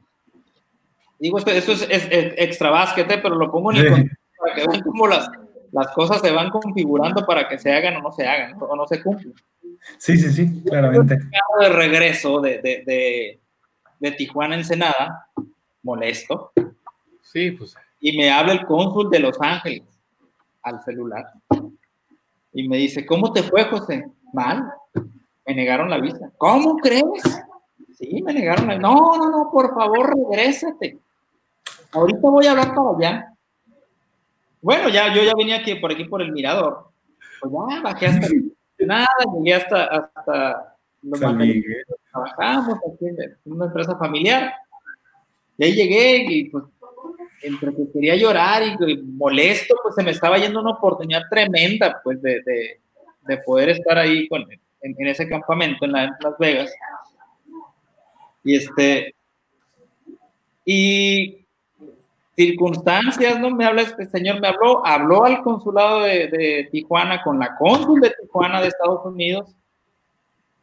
Digo, 1.19 1.37
esto, 1.37 1.51
es, 1.51 1.87
extra 1.89 2.69
básquet, 2.69 3.07
pero 3.07 3.35
lo 3.35 3.51
pongo 3.51 3.71
en 3.73 3.77
el 3.77 4.11
para 4.39 4.55
que 4.55 4.67
vean 4.67 4.81
cómo 4.81 5.07
las, 5.07 5.29
las 5.71 5.87
cosas 5.89 6.21
se 6.21 6.31
van 6.31 6.49
configurando 6.49 7.25
para 7.25 7.47
que 7.47 7.59
se 7.59 7.73
hagan 7.73 7.97
o 7.97 8.01
no 8.01 8.11
se 8.11 8.25
hagan, 8.25 8.55
o 8.59 8.75
no 8.75 8.87
se 8.87 9.03
cumplan. 9.03 9.33
Sí, 9.97 10.17
sí, 10.17 10.31
sí, 10.31 10.63
claramente. 10.63 11.17
De 11.59 11.69
regreso 11.69 12.39
de, 12.39 12.61
de, 12.61 12.83
de, 12.85 13.39
de 13.99 14.11
Tijuana 14.11 14.55
Ensenada, 14.55 15.27
molesto, 15.83 16.51
Sí, 17.31 17.51
pues. 17.51 17.75
Y 17.99 18.17
me 18.17 18.31
habla 18.31 18.53
el 18.53 18.65
cónsul 18.65 19.09
de 19.11 19.19
Los 19.19 19.39
Ángeles 19.39 19.83
al 20.63 20.83
celular. 20.83 21.25
Y 22.53 22.67
me 22.67 22.77
dice, 22.77 23.05
¿cómo 23.05 23.31
te 23.31 23.43
fue, 23.43 23.65
José? 23.65 24.03
Mal. 24.33 24.67
Me 25.45 25.53
negaron 25.53 25.89
la 25.89 25.99
visa. 25.99 26.31
¿Cómo 26.37 26.77
crees? 26.77 27.43
Sí, 27.97 28.21
me 28.23 28.33
negaron 28.33 28.67
la 28.67 28.79
No, 28.79 29.15
no, 29.15 29.29
no, 29.29 29.49
por 29.51 29.75
favor, 29.75 30.15
regrésate. 30.15 30.97
Ahorita 31.91 32.19
voy 32.21 32.45
a 32.45 32.51
hablar 32.51 32.73
para 32.75 32.97
allá. 32.97 33.33
Bueno, 34.61 34.89
ya, 34.89 35.13
yo 35.13 35.23
ya 35.23 35.33
venía 35.37 35.57
aquí 35.57 35.75
por 35.75 35.91
aquí 35.91 36.05
por 36.05 36.21
el 36.21 36.31
mirador. 36.31 36.91
Pues 37.41 37.53
ya 37.53 37.81
bajé 37.81 38.07
hasta 38.07 38.27
nada, 38.79 39.07
llegué 39.37 39.53
hasta, 39.53 39.83
hasta 39.85 40.75
los 41.01 41.19
trabajamos 41.19 42.77
aquí 42.93 43.07
en 43.07 43.37
una 43.45 43.65
empresa 43.65 43.97
familiar. 43.97 44.53
Y 45.57 45.63
ahí 45.65 45.73
llegué 45.73 46.25
y 46.29 46.49
pues 46.49 46.65
entre 47.41 47.73
que 47.73 47.91
quería 47.91 48.15
llorar 48.15 48.63
y, 48.63 48.97
molesto, 48.97 49.75
pues 49.81 49.95
se 49.95 50.03
me 50.03 50.11
estaba 50.11 50.37
yendo 50.37 50.61
una 50.61 50.71
oportunidad 50.71 51.23
tremenda, 51.29 52.01
pues, 52.03 52.21
de, 52.21 52.41
de, 52.43 53.37
poder 53.45 53.69
estar 53.69 53.97
ahí 53.97 54.27
con, 54.27 54.45
en, 54.81 55.07
ese 55.07 55.27
campamento 55.27 55.85
en, 55.85 55.91
Las 55.91 56.37
Vegas. 56.39 56.73
Y 58.43 58.55
este, 58.55 59.15
y 60.65 61.38
circunstancias, 62.45 63.39
¿no? 63.39 63.51
Me 63.51 63.65
habla 63.65 63.81
este 63.81 64.05
señor, 64.05 64.39
me 64.39 64.47
habló, 64.47 64.85
habló 64.85 65.25
al 65.25 65.41
consulado 65.41 66.01
de, 66.01 66.27
de 66.27 66.69
Tijuana 66.71 67.21
con 67.21 67.39
la 67.39 67.55
cónsul 67.57 67.99
de 67.99 68.13
Tijuana 68.21 68.61
de 68.61 68.67
Estados 68.69 69.05
Unidos 69.05 69.55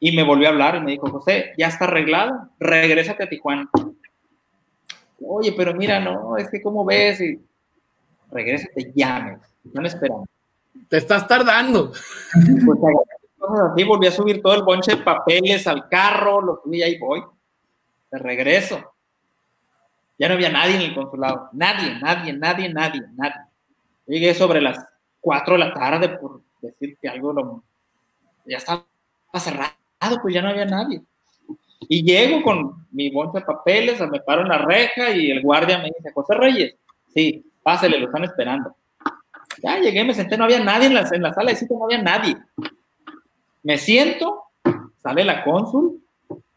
y 0.01 0.15
me 0.15 0.23
volvió 0.23 0.49
a 0.49 0.53
hablar 0.53 0.77
y 0.77 0.81
me 0.81 0.93
dijo, 0.93 1.11
José, 1.11 1.53
ya 1.59 1.69
está 1.69 1.85
arreglado, 1.85 2.49
regrésate 2.59 3.25
a 3.25 3.29
Tijuana 3.29 3.69
oye, 5.21 5.53
pero 5.53 5.75
mira, 5.75 6.01
no, 6.01 6.37
es 6.37 6.49
que 6.49 6.63
como 6.63 6.85
ves, 6.85 7.21
y 7.21 7.41
regresa, 8.31 8.69
te 8.75 8.93
llames, 8.95 9.41
no 9.65 9.83
me 9.83 9.89
esperamos. 9.89 10.27
Te 10.89 10.99
estás 10.99 11.27
tardando. 11.27 11.93
Pues 12.33 13.61
así, 13.73 13.85
volví 13.85 14.07
a 14.07 14.13
subir 14.13 14.43
todo 14.43 14.55
el 14.55 14.63
bonche 14.63 14.97
de 14.97 15.03
papeles 15.03 15.67
al 15.67 15.89
carro, 15.89 16.41
lo 16.41 16.61
subí 16.63 16.79
y 16.79 16.83
ahí 16.83 16.99
voy. 16.99 17.23
De 18.11 18.19
regreso. 18.19 18.93
Ya 20.19 20.29
no 20.29 20.35
había 20.35 20.51
nadie 20.51 20.77
en 20.77 20.83
el 20.83 20.95
consulado. 20.95 21.49
Nadie, 21.53 21.99
nadie, 22.01 22.33
nadie, 22.33 22.73
nadie, 22.73 23.03
nadie. 23.15 23.41
Llegué 24.07 24.35
sobre 24.35 24.61
las 24.61 24.79
4 25.21 25.55
de 25.55 25.59
la 25.59 25.75
tarde 25.75 26.09
por 26.11 26.41
decir 26.61 26.97
que 27.01 27.09
algo 27.09 27.33
lo, 27.33 27.63
ya 28.47 28.59
estaba 28.59 28.85
cerrado, 29.35 29.73
pues 30.23 30.35
ya 30.35 30.43
no 30.43 30.49
había 30.49 30.65
nadie. 30.65 31.03
Y 31.89 32.03
llego 32.03 32.43
con 32.43 32.87
mi 32.91 33.11
bolsa 33.11 33.41
de 33.41 33.45
papeles, 33.45 34.01
me 34.11 34.21
paro 34.21 34.43
en 34.43 34.49
la 34.49 34.59
reja 34.59 35.11
y 35.11 35.31
el 35.31 35.43
guardia 35.43 35.79
me 35.79 35.91
dice, 35.97 36.13
José 36.13 36.35
Reyes, 36.35 36.75
sí, 37.13 37.45
pásele, 37.63 37.99
lo 37.99 38.07
están 38.07 38.25
esperando. 38.25 38.75
Ya 39.63 39.79
llegué, 39.79 40.05
me 40.05 40.15
senté, 40.15 40.37
no 40.37 40.45
había 40.45 40.61
nadie 40.63 40.87
en 40.87 40.95
la, 40.95 41.09
en 41.11 41.23
la 41.23 41.33
sala 41.33 41.51
de 41.51 41.57
sitio, 41.57 41.77
no 41.77 41.85
había 41.85 42.03
nadie. 42.03 42.37
Me 43.63 43.79
siento, 43.79 44.45
sale 45.03 45.25
la 45.25 45.45
cónsul, 45.45 46.03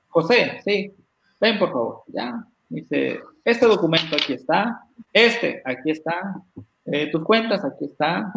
José, 0.09 0.61
sí, 0.63 0.93
ven 1.39 1.59
por 1.59 1.71
favor, 1.71 2.03
ya. 2.07 2.45
Dice, 2.67 3.19
este 3.49 3.65
documento 3.65 4.15
aquí 4.15 4.33
está, 4.33 4.81
este 5.13 5.61
aquí 5.65 5.91
está, 5.91 6.41
eh, 6.85 7.09
tus 7.11 7.23
cuentas 7.23 7.63
aquí 7.65 7.85
está, 7.85 8.31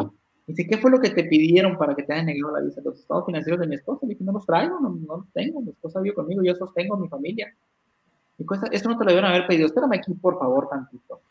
Dice, 0.45 0.67
¿qué 0.67 0.77
fue 0.77 0.91
lo 0.91 0.99
que 0.99 1.09
te 1.09 1.23
pidieron 1.23 1.77
para 1.77 1.95
que 1.95 2.03
te 2.03 2.13
hayan 2.13 2.25
negado 2.25 2.53
la 2.53 2.61
visa? 2.61 2.81
Los 2.83 2.99
estados 2.99 3.25
financieros 3.25 3.61
de 3.61 3.67
mi 3.67 3.75
esposa. 3.75 4.05
Le 4.05 4.09
dije, 4.09 4.23
no 4.25 4.33
los 4.33 4.45
traigo, 4.45 4.77
no, 4.79 4.89
los 4.89 5.31
tengo. 5.33 5.61
Mi 5.61 5.69
esposa 5.69 6.01
vive 6.01 6.15
conmigo, 6.15 6.43
yo 6.43 6.53
sostengo 6.55 6.95
a 6.95 6.99
mi 6.99 7.07
familia. 7.07 7.53
Cuesta, 8.45 8.67
esto 8.71 8.89
no 8.89 8.97
te 8.97 9.05
lo 9.05 9.11
deben 9.11 9.25
haber 9.25 9.47
pedido. 9.47 9.67
Espérame 9.67 9.93
aquí, 9.93 10.13
por 10.15 10.37
favor, 10.37 10.67
tantito. 10.67 11.21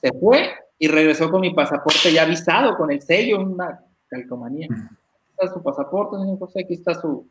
Se 0.00 0.12
fue 0.18 0.54
y 0.78 0.88
regresó 0.88 1.30
con 1.30 1.42
mi 1.42 1.52
pasaporte 1.52 2.12
ya 2.12 2.22
avisado, 2.22 2.76
con 2.78 2.90
el 2.90 3.02
sello, 3.02 3.40
una 3.40 3.78
calcomanía. 4.08 4.68
Aquí 4.70 4.96
está 5.32 5.52
su 5.52 5.62
pasaporte, 5.62 6.16
señor 6.16 6.38
José, 6.38 6.60
aquí 6.60 6.74
está 6.74 6.94
su, 6.94 7.28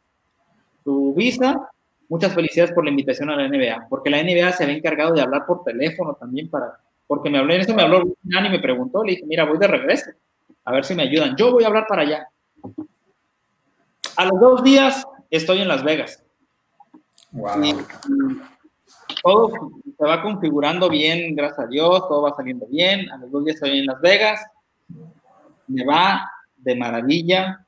su 0.83 1.13
visa. 1.15 1.71
Muchas 2.09 2.33
felicidades 2.33 2.73
por 2.73 2.83
la 2.83 2.89
invitación 2.89 3.29
a 3.29 3.35
la 3.35 3.47
NBA, 3.47 3.87
porque 3.87 4.09
la 4.09 4.21
NBA 4.21 4.51
se 4.51 4.63
había 4.63 4.75
encargado 4.75 5.13
de 5.13 5.21
hablar 5.21 5.45
por 5.45 5.63
teléfono 5.63 6.15
también 6.15 6.49
para, 6.49 6.79
porque 7.07 7.29
me 7.29 7.37
habló, 7.37 7.53
en 7.53 7.61
eso 7.61 7.73
me 7.73 7.83
habló 7.83 8.03
y 8.23 8.49
me 8.49 8.59
preguntó, 8.59 9.03
le 9.03 9.11
dije, 9.11 9.25
mira, 9.25 9.45
voy 9.45 9.59
de 9.59 9.67
regreso 9.67 10.11
a 10.69 10.71
ver 10.71 10.85
si 10.85 10.93
me 10.93 11.03
ayudan. 11.03 11.35
Yo 11.35 11.51
voy 11.51 11.63
a 11.63 11.67
hablar 11.67 11.85
para 11.87 12.03
allá. 12.03 12.27
A 14.15 14.25
los 14.25 14.39
dos 14.39 14.63
días 14.63 15.05
estoy 15.29 15.61
en 15.61 15.67
Las 15.67 15.83
Vegas. 15.83 16.23
todo 19.23 19.51
se 19.97 20.05
va 20.05 20.21
configurando 20.21 20.89
bien, 20.89 21.35
gracias 21.35 21.59
a 21.59 21.67
Dios, 21.67 22.07
todo 22.07 22.21
va 22.21 22.35
saliendo 22.35 22.67
bien. 22.67 23.09
A 23.11 23.17
los 23.17 23.31
dos 23.31 23.45
días 23.45 23.55
estoy 23.55 23.79
en 23.79 23.85
Las 23.87 23.99
Vegas. 23.99 24.45
Me 25.67 25.85
va 25.85 26.29
de 26.57 26.75
maravilla, 26.75 27.65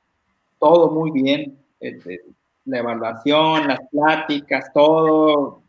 todo 0.60 0.92
muy 0.92 1.12
bien. 1.12 1.58
Este, 1.80 2.22
la 2.66 2.80
evaluación, 2.80 3.68
las 3.68 3.80
pláticas, 3.90 4.72
todo. 4.74 5.64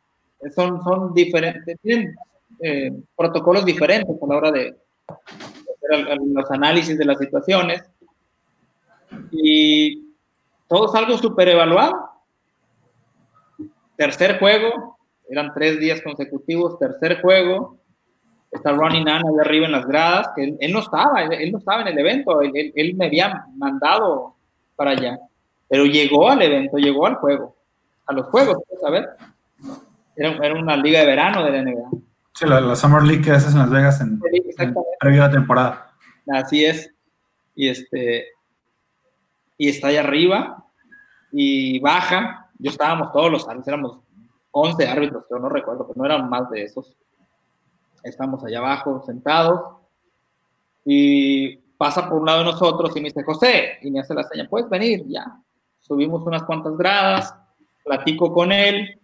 Son, 0.54 0.82
son 0.82 1.14
diferentes, 1.14 1.78
tienen 1.82 2.14
eh, 2.60 2.92
protocolos 3.16 3.64
diferentes 3.64 4.16
a 4.20 4.26
la 4.26 4.36
hora 4.36 4.52
de, 4.52 4.76
los 6.26 6.50
análisis 6.50 6.96
de 6.98 7.04
las 7.04 7.18
situaciones. 7.18 7.82
Y 9.30 10.14
todo 10.68 10.86
es 10.86 10.94
algo 10.94 11.18
súper 11.18 11.48
evaluado. 11.48 12.10
Tercer 13.96 14.38
juego, 14.38 14.98
eran 15.28 15.52
tres 15.54 15.78
días 15.78 16.00
consecutivos, 16.02 16.78
tercer 16.78 17.20
juego, 17.20 17.78
está 18.50 18.72
Ronnie 18.72 19.04
Nana 19.04 19.28
allá 19.28 19.42
arriba 19.42 19.66
en 19.66 19.72
las 19.72 19.86
gradas, 19.86 20.30
que 20.36 20.56
él, 20.58 20.72
no 20.72 20.80
estaba, 20.80 21.22
él, 21.22 21.52
no 21.52 21.58
estaba 21.58 21.82
en 21.82 21.88
el 21.88 21.98
evento, 21.98 22.40
él, 22.42 22.72
él, 22.74 22.94
me 22.94 23.06
había 23.06 23.46
mandado 23.54 24.34
para 24.76 24.90
allá, 24.92 25.18
pero 25.72 25.86
llegó 25.86 26.28
al 26.28 26.42
evento, 26.42 26.76
llegó 26.76 27.06
al 27.06 27.14
juego, 27.14 27.56
a 28.04 28.12
los 28.12 28.26
juegos, 28.26 28.58
a 28.86 28.90
ver, 28.90 29.08
era, 30.14 30.36
era 30.44 30.60
una 30.60 30.76
liga 30.76 31.00
de 31.00 31.06
verano 31.06 31.42
de 31.42 31.50
la 31.50 31.62
NBA. 31.62 31.88
Sí, 32.34 32.44
la, 32.44 32.76
Summer 32.76 33.02
League 33.02 33.22
que 33.22 33.30
haces 33.30 33.54
en 33.54 33.60
Las 33.60 33.70
Vegas 33.70 33.98
en, 34.02 34.20
previo 35.00 35.24
a 35.24 35.28
la 35.28 35.32
temporada. 35.32 35.94
Así 36.30 36.62
es. 36.62 36.92
Y 37.54 37.70
este 37.70 38.26
y 39.56 39.70
está 39.70 39.88
ahí 39.88 39.96
arriba 39.96 40.62
y 41.32 41.80
baja. 41.80 42.50
Yo 42.58 42.70
estábamos 42.70 43.10
todos 43.10 43.32
los 43.32 43.48
árbitros, 43.48 43.68
éramos 43.68 43.98
11 44.50 44.86
árbitros, 44.86 45.24
yo 45.30 45.38
no 45.38 45.48
recuerdo, 45.48 45.86
pero 45.86 45.98
no 45.98 46.04
eran 46.04 46.28
más 46.28 46.50
de 46.50 46.64
esos. 46.64 46.94
Estamos 48.02 48.44
allá 48.44 48.58
abajo 48.58 49.02
sentados 49.06 49.78
y 50.84 51.56
pasa 51.78 52.06
por 52.06 52.18
un 52.18 52.26
lado 52.26 52.40
de 52.40 52.44
nosotros 52.44 52.94
y 52.94 53.00
me 53.00 53.08
dice, 53.08 53.24
José, 53.24 53.78
y 53.80 53.90
me 53.90 54.00
hace 54.00 54.12
la 54.12 54.24
seña, 54.24 54.46
puedes 54.50 54.68
venir, 54.68 55.04
ya. 55.08 55.42
Subimos 55.92 56.22
unas 56.24 56.44
cuantas 56.44 56.74
gradas, 56.78 57.34
platico 57.84 58.32
con 58.32 58.50
él 58.50 58.98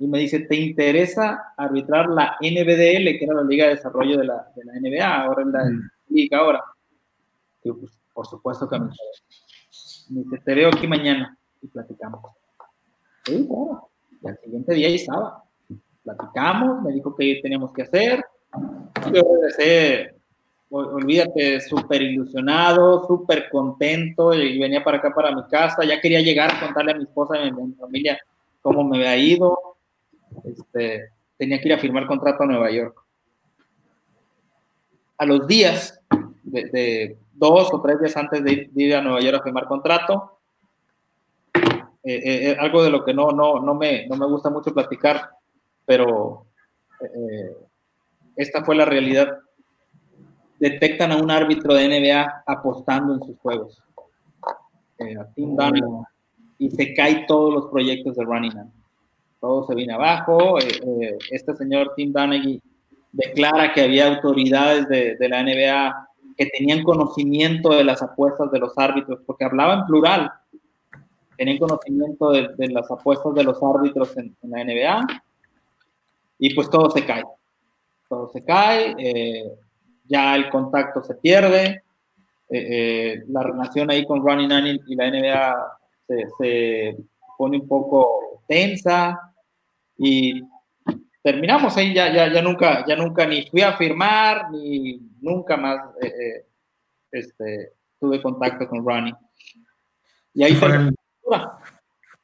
y 0.00 0.08
me 0.08 0.18
dice, 0.18 0.40
¿te 0.40 0.56
interesa 0.56 1.54
arbitrar 1.56 2.08
la 2.08 2.36
NBDL, 2.40 3.16
que 3.16 3.20
era 3.22 3.34
la 3.34 3.44
Liga 3.44 3.66
de 3.66 3.76
Desarrollo 3.76 4.18
de 4.18 4.24
la, 4.24 4.50
de 4.56 4.64
la 4.64 4.72
NBA, 4.72 5.22
ahora 5.22 5.42
es 5.42 5.46
la 5.46 5.64
mm. 5.66 5.90
Liga 6.08 6.38
ahora? 6.38 6.64
Digo, 7.62 7.78
pues, 7.78 7.96
por 8.12 8.26
supuesto 8.26 8.68
que 8.68 8.76
me 8.76 8.86
interesa. 8.86 9.22
Me 10.10 10.22
dice, 10.22 10.38
te 10.44 10.54
veo 10.56 10.70
aquí 10.70 10.88
mañana 10.88 11.38
y 11.62 11.68
platicamos. 11.68 12.20
Sí, 13.24 13.46
claro. 13.46 13.88
Y 14.20 14.26
al 14.26 14.38
siguiente 14.38 14.74
día 14.74 14.88
ahí 14.88 14.96
estaba. 14.96 15.44
Platicamos, 16.02 16.82
me 16.82 16.92
dijo 16.92 17.14
qué 17.14 17.38
teníamos 17.40 17.72
que 17.72 17.82
hacer. 17.82 18.24
Yo 19.12 19.22
regresé, 19.32 20.16
olvídate, 20.72 21.60
súper 21.60 22.00
ilusionado, 22.02 23.06
súper 23.06 23.50
contento 23.50 24.32
y 24.32 24.58
venía 24.58 24.82
para 24.82 24.98
acá, 24.98 25.12
para 25.14 25.34
mi 25.34 25.44
casa. 25.44 25.84
Ya 25.84 26.00
quería 26.00 26.20
llegar 26.20 26.50
a 26.50 26.60
contarle 26.60 26.92
a 26.92 26.96
mi 26.96 27.04
esposa 27.04 27.36
y 27.36 27.48
a 27.48 27.52
mi 27.52 27.74
familia 27.74 28.18
cómo 28.62 28.82
me 28.82 28.96
había 28.96 29.16
ido. 29.16 29.58
Este, 30.44 31.10
tenía 31.36 31.60
que 31.60 31.68
ir 31.68 31.74
a 31.74 31.78
firmar 31.78 32.06
contrato 32.06 32.42
a 32.42 32.46
Nueva 32.46 32.70
York. 32.70 32.96
A 35.18 35.26
los 35.26 35.46
días, 35.46 36.00
de, 36.42 37.18
dos 37.34 37.72
o 37.72 37.82
tres 37.82 38.00
días 38.00 38.16
antes 38.16 38.42
de 38.42 38.70
ir, 38.74 38.96
a 38.96 39.02
Nueva 39.02 39.20
York 39.20 39.40
a 39.40 39.44
firmar 39.44 39.66
contrato, 39.66 40.38
eh, 41.54 41.60
eh, 42.04 42.50
eh, 42.50 42.56
algo 42.58 42.82
de 42.82 42.90
lo 42.90 43.04
que 43.04 43.14
no, 43.14 43.30
no, 43.30 43.60
no, 43.60 43.74
me, 43.74 44.08
no 44.08 44.16
me 44.16 44.26
gusta 44.26 44.50
mucho 44.50 44.72
platicar, 44.72 45.30
pero 45.84 46.46
esta 48.36 48.64
fue 48.64 48.74
la 48.74 48.84
realidad. 48.84 49.38
Detectan 50.62 51.10
a 51.10 51.16
un 51.16 51.28
árbitro 51.28 51.74
de 51.74 51.88
NBA 51.88 52.44
apostando 52.46 53.14
en 53.14 53.22
sus 53.24 53.36
juegos. 53.40 53.82
a 55.00 55.24
Tim 55.34 55.56
Dunning, 55.56 56.04
y 56.58 56.70
se 56.70 56.94
caen 56.94 57.26
todos 57.26 57.52
los 57.52 57.66
proyectos 57.66 58.14
de 58.14 58.24
Running 58.24 58.54
Man. 58.54 58.72
Todo 59.40 59.66
se 59.66 59.74
viene 59.74 59.92
abajo. 59.92 60.58
este 60.58 61.56
señor 61.56 61.92
Tim 61.96 62.12
Dunning 62.12 62.60
declara 63.10 63.72
que 63.72 63.82
había 63.82 64.06
autoridades 64.06 64.88
de, 64.88 65.16
de, 65.16 65.28
la 65.28 65.42
NBA 65.42 66.08
que 66.36 66.46
tenían 66.46 66.84
conocimiento 66.84 67.70
de 67.70 67.82
las 67.82 68.00
apuestas 68.00 68.52
de 68.52 68.60
los 68.60 68.78
árbitros, 68.78 69.18
porque 69.26 69.44
hablaba 69.44 69.74
en 69.74 69.86
plural, 69.86 70.30
tenían 71.36 71.58
conocimiento 71.58 72.30
de, 72.30 72.68
las 72.68 72.88
apuestas 72.88 73.34
de 73.34 73.42
los 73.42 73.60
árbitros 73.60 74.16
en, 74.16 74.36
la 74.42 74.62
NBA 74.62 75.22
y 76.38 76.54
pues 76.54 76.70
todo 76.70 76.88
se 76.88 77.04
cae. 77.04 77.24
Todo 78.08 78.28
se 78.28 78.44
cae, 78.44 78.94
eh, 78.96 79.52
ya 80.12 80.36
el 80.36 80.50
contacto 80.50 81.02
se 81.02 81.14
pierde, 81.14 81.84
eh, 82.48 82.66
eh, 82.70 83.24
la 83.28 83.42
relación 83.42 83.90
ahí 83.90 84.04
con 84.04 84.24
Ronnie 84.24 84.46
Nani 84.46 84.80
y 84.86 84.94
la 84.94 85.10
NBA 85.10 85.78
se, 86.38 86.96
pone 87.38 87.58
un 87.58 87.66
poco 87.66 88.42
tensa 88.46 89.18
y 89.96 90.42
terminamos 91.22 91.76
ahí, 91.76 91.94
ya, 91.94 92.12
ya, 92.12 92.32
ya, 92.32 92.42
nunca, 92.42 92.84
ya 92.86 92.94
nunca 92.94 93.26
ni 93.26 93.46
fui 93.46 93.62
a 93.62 93.76
firmar, 93.76 94.50
ni 94.50 95.00
nunca 95.20 95.56
más 95.56 95.80
este, 97.10 97.72
tuve 97.98 98.20
contacto 98.20 98.68
con 98.68 98.84
Ronnie. 98.84 99.14
Y 100.34 100.44
ahí 100.44 100.54
fue 100.54 100.68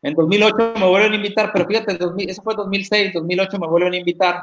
en 0.02 0.14
2008 0.14 0.74
me 0.78 0.88
vuelven 0.88 1.12
a 1.12 1.16
invitar, 1.16 1.50
pero 1.52 1.66
fíjate, 1.66 1.98
eso 2.28 2.42
fue 2.42 2.54
2006, 2.54 3.14
2008 3.14 3.58
me 3.58 3.66
vuelven 3.66 3.94
a 3.94 3.96
invitar. 3.96 4.40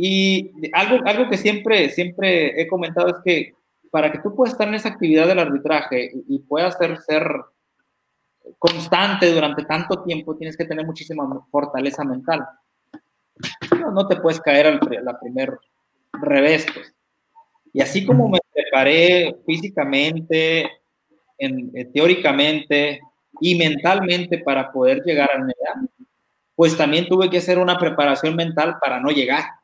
Y 0.00 0.52
algo, 0.74 1.04
algo 1.04 1.28
que 1.28 1.36
siempre, 1.36 1.90
siempre 1.90 2.60
he 2.60 2.68
comentado 2.68 3.08
es 3.08 3.16
que 3.24 3.52
para 3.90 4.12
que 4.12 4.20
tú 4.20 4.32
puedas 4.32 4.52
estar 4.52 4.68
en 4.68 4.74
esa 4.74 4.90
actividad 4.90 5.26
del 5.26 5.40
arbitraje 5.40 6.12
y, 6.28 6.38
puedas 6.38 6.78
ser, 6.78 6.98
ser 6.98 7.28
constante 8.60 9.32
durante 9.32 9.64
tanto 9.64 10.04
tiempo, 10.04 10.36
tienes 10.36 10.56
que 10.56 10.66
tener 10.66 10.86
muchísima 10.86 11.24
fortaleza 11.50 12.04
mental. 12.04 12.46
No, 13.92 14.06
te 14.06 14.14
puedes 14.20 14.40
caer 14.40 14.68
al 14.68 14.80
la 15.02 15.18
primer 15.18 15.58
revés. 16.12 16.64
Pues. 16.72 16.94
Y 17.72 17.80
así 17.80 18.06
como 18.06 18.28
me 18.28 18.38
preparé 18.54 19.34
físicamente, 19.44 20.70
en, 21.38 21.72
eh, 21.74 21.86
teóricamente 21.86 23.00
y 23.40 23.56
mentalmente 23.56 24.38
para 24.38 24.70
poder 24.70 25.02
llegar 25.02 25.28
al 25.32 25.42
NBA, 25.42 25.88
pues 26.54 26.76
también 26.76 27.08
tuve 27.08 27.28
que 27.28 27.38
hacer 27.38 27.58
una 27.58 27.76
preparación 27.76 28.36
mental 28.36 28.76
para 28.80 29.00
no 29.00 29.10
llegar, 29.10 29.57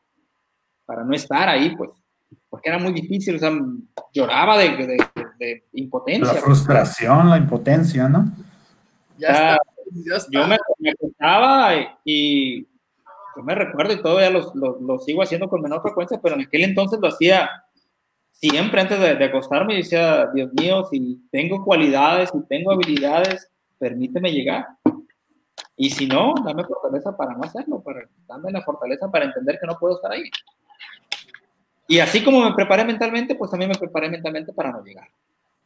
para 0.85 1.03
no 1.03 1.13
estar 1.13 1.49
ahí, 1.49 1.75
pues, 1.75 1.89
porque 2.49 2.69
era 2.69 2.79
muy 2.79 2.93
difícil, 2.93 3.35
o 3.35 3.39
sea, 3.39 3.51
lloraba 4.13 4.57
de, 4.57 4.97
de, 5.39 5.63
impotencia. 5.73 6.33
La 6.33 6.41
frustración, 6.41 7.29
la 7.29 7.37
impotencia, 7.37 8.07
¿no? 8.07 8.25
Ya, 9.17 9.57
está, 10.11 10.29
Yo 10.31 10.47
me, 10.47 10.57
me 10.79 10.93
y 12.03 12.63
yo 12.63 13.43
me 13.43 13.55
recuerdo 13.55 13.93
y 13.93 14.01
todavía 14.01 14.29
lo, 14.29 14.53
lo 14.53 14.99
sigo 14.99 15.21
haciendo 15.21 15.49
con 15.49 15.61
menor 15.61 15.81
frecuencia, 15.81 16.19
pero 16.21 16.35
en 16.35 16.41
aquel 16.41 16.63
entonces 16.63 16.99
lo 16.99 17.09
hacía 17.09 17.49
siempre 18.35 18.81
antes 18.81 18.99
de, 18.99 19.25
acostarme 19.25 19.75
decía, 19.75 20.27
Dios 20.33 20.51
mío, 20.53 20.85
si 20.85 21.27
tengo 21.31 21.63
cualidades, 21.63 22.29
si 22.31 22.41
tengo 22.47 22.71
habilidades, 22.71 23.49
permíteme 23.77 24.31
llegar. 24.31 24.67
Y 25.77 25.89
si 25.89 26.07
no, 26.07 26.33
dame 26.43 26.63
fortaleza 26.63 27.15
para 27.15 27.33
no 27.33 27.43
hacerlo, 27.43 27.81
para, 27.81 28.07
dame 28.27 28.51
la 28.51 28.61
fortaleza 28.61 29.09
para 29.09 29.25
entender 29.25 29.57
que 29.59 29.67
no 29.67 29.77
puedo 29.77 29.95
estar 29.95 30.11
ahí. 30.11 30.29
Y 31.87 31.99
así 31.99 32.23
como 32.23 32.43
me 32.43 32.55
preparé 32.55 32.83
mentalmente, 32.83 33.35
pues 33.35 33.51
también 33.51 33.69
me 33.69 33.77
preparé 33.77 34.09
mentalmente 34.09 34.53
para 34.53 34.71
no 34.71 34.83
llegar, 34.83 35.07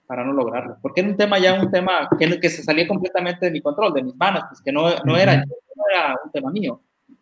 para 0.05 0.23
no 0.23 0.33
lograrlo. 0.33 0.77
Porque 0.81 1.01
era 1.01 1.09
un 1.09 1.17
tema 1.17 1.39
ya, 1.39 1.53
un 1.53 1.71
tema 1.71 2.09
que, 2.17 2.39
que 2.39 2.49
se 2.49 2.63
salía 2.63 2.87
completamente 2.87 3.45
de 3.45 3.51
mi 3.51 3.61
control, 3.61 3.93
de 3.93 4.03
mis 4.03 4.15
manos, 4.15 4.43
pues 4.49 4.61
que 4.61 4.71
no, 4.71 4.89
no, 5.05 5.17
era, 5.17 5.37
no 5.37 5.83
era 5.91 6.15
un 6.23 6.31
tema 6.31 6.51
mío. 6.51 6.81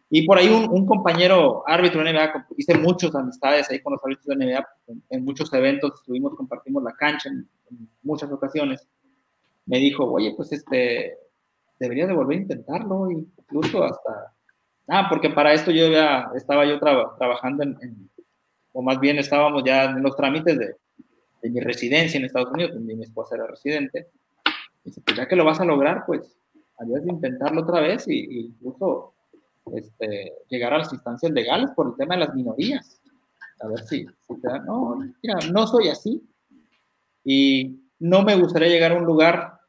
Y 0.09 0.25
por 0.25 0.37
ahí 0.37 0.47
un, 0.47 0.85
compañero 0.85 1.63
árbitro 1.67 2.01
de 2.01 2.13
NBA, 2.13 2.47
hice 2.55 2.77
muchas 2.77 3.13
amistades 3.13 3.69
ahí 3.69 3.81
con 3.81 3.93
los 3.93 4.03
árbitros 4.03 4.25
de 4.27 4.45
NBA, 4.45 4.67
en, 5.09 5.25
muchos 5.25 5.51
eventos 5.53 5.95
estuvimos, 5.95 6.33
compartimos 6.35 6.81
la 6.81 6.93
cancha 6.93 7.29
en, 7.29 7.47
muchas 8.03 8.31
ocasiones. 8.31 8.87
Me 9.65 9.79
dijo, 9.79 10.05
oye, 10.05 10.33
pues 10.35 10.53
este, 10.53 11.17
debería 11.77 12.07
de 12.07 12.13
volver 12.13 12.37
a 12.37 12.41
intentarlo, 12.41 13.11
incluso 13.11 13.83
hasta... 13.83 14.33
Ah, 14.87 15.07
porque 15.09 15.29
para 15.29 15.51
esto 15.51 15.71
yo 15.71 15.89
ya 15.89 16.29
estaba 16.33 16.65
yo 16.65 16.79
trabajando 16.79 17.63
en, 17.63 18.09
o 18.77 18.83
más 18.83 18.99
bien 18.99 19.17
estábamos 19.17 19.63
ya 19.65 19.85
en 19.85 20.03
los 20.03 20.15
trámites 20.15 20.55
de, 20.55 20.75
mi 21.49 21.59
residencia 21.61 22.19
en 22.19 22.25
Estados 22.25 22.51
Unidos, 22.51 22.75
donde 22.75 22.95
mi 22.95 23.05
esposa 23.05 23.33
era 23.33 23.47
residente. 23.47 24.09
Dice, 24.83 25.01
pues 25.01 25.17
ya 25.17 25.27
que 25.27 25.35
lo 25.35 25.45
vas 25.45 25.59
a 25.59 25.65
lograr, 25.65 26.03
pues 26.05 26.37
habías 26.77 27.03
de 27.03 27.11
intentarlo 27.11 27.61
otra 27.61 27.81
vez 27.81 28.07
y, 28.07 28.45
incluso 28.45 29.15
este, 29.73 30.31
llegar 30.47 30.73
a 30.73 30.79
las 30.79 30.93
instancias 30.93 31.31
legales 31.31 31.71
por 31.71 31.87
el 31.87 31.95
tema 31.95 32.13
de 32.13 32.25
las 32.25 32.35
minorías. 32.35 33.01
A 33.61 33.67
ver 33.67 33.79
si, 33.79 34.05
no, 34.67 34.99
mira, 35.23 35.39
no 35.51 35.65
soy 35.65 35.87
así 35.87 36.21
y 37.23 37.79
no 37.97 38.21
me 38.21 38.35
gustaría 38.35 38.69
llegar 38.69 38.91
a 38.91 38.97
un 38.97 39.05
lugar 39.05 39.59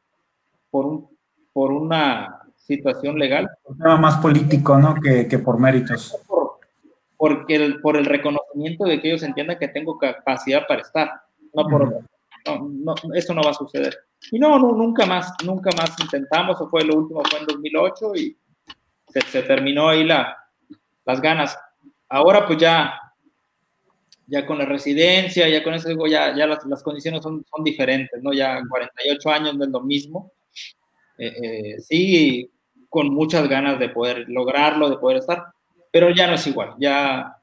por, 0.69 0.85
un, 0.85 1.09
por 1.51 1.71
una 1.71 2.43
situación 2.57 3.17
legal. 3.17 3.49
Un 3.63 3.77
tema 3.79 3.97
más 3.97 4.17
político, 4.17 4.77
¿no? 4.77 4.93
Que, 5.01 5.27
que 5.27 5.39
por 5.39 5.59
méritos. 5.59 6.15
Por, 7.19 7.39
porque 7.39 7.55
el, 7.55 7.81
por 7.81 7.97
el 7.97 8.05
reconocimiento 8.05 8.85
de 8.85 9.01
que 9.01 9.09
ellos 9.09 9.23
entiendan 9.23 9.59
que 9.59 9.67
tengo 9.67 9.97
capacidad 9.97 10.65
para 10.65 10.81
estar. 10.81 11.11
No 11.53 11.67
por, 11.67 12.03
no, 12.45 12.95
eso 13.13 13.33
no 13.33 13.41
va 13.43 13.51
a 13.51 13.53
suceder. 13.53 13.97
Y 14.31 14.39
no, 14.39 14.57
no, 14.57 14.71
nunca 14.71 15.05
más, 15.05 15.33
nunca 15.43 15.69
más 15.77 15.99
intentamos, 15.99 16.55
eso 16.55 16.69
fue 16.69 16.83
lo 16.83 16.95
último, 16.95 17.21
fue 17.29 17.39
en 17.39 17.45
2008 17.45 18.15
y 18.15 18.37
se, 19.07 19.43
terminó 19.43 19.89
ahí 19.89 20.03
la, 20.03 20.37
las 21.05 21.21
ganas. 21.21 21.57
Ahora 22.07 22.45
pues 22.45 22.59
ya, 22.59 22.99
ya 24.27 24.45
con 24.45 24.57
la 24.57 24.65
residencia, 24.65 25.47
ya 25.47 25.63
con 25.63 25.73
eso, 25.73 25.89
ya, 26.07 26.35
ya 26.35 26.47
las, 26.47 26.65
las 26.65 26.83
condiciones 26.83 27.21
son, 27.21 27.45
son, 27.53 27.63
diferentes, 27.63 28.21
¿no? 28.21 28.33
Ya 28.33 28.61
48 28.69 29.29
años 29.29 29.55
no 29.55 29.65
es 29.65 29.71
lo 29.71 29.81
mismo. 29.81 30.31
Eh, 31.17 31.33
eh, 31.43 31.79
sí, 31.81 32.49
con 32.87 33.13
muchas 33.13 33.47
ganas 33.47 33.77
de 33.79 33.89
poder 33.89 34.25
lograrlo, 34.29 34.89
de 34.89 34.97
poder 34.97 35.17
estar, 35.17 35.43
pero 35.91 36.09
ya 36.09 36.27
no 36.27 36.33
es 36.35 36.47
igual, 36.47 36.75
ya... 36.79 37.35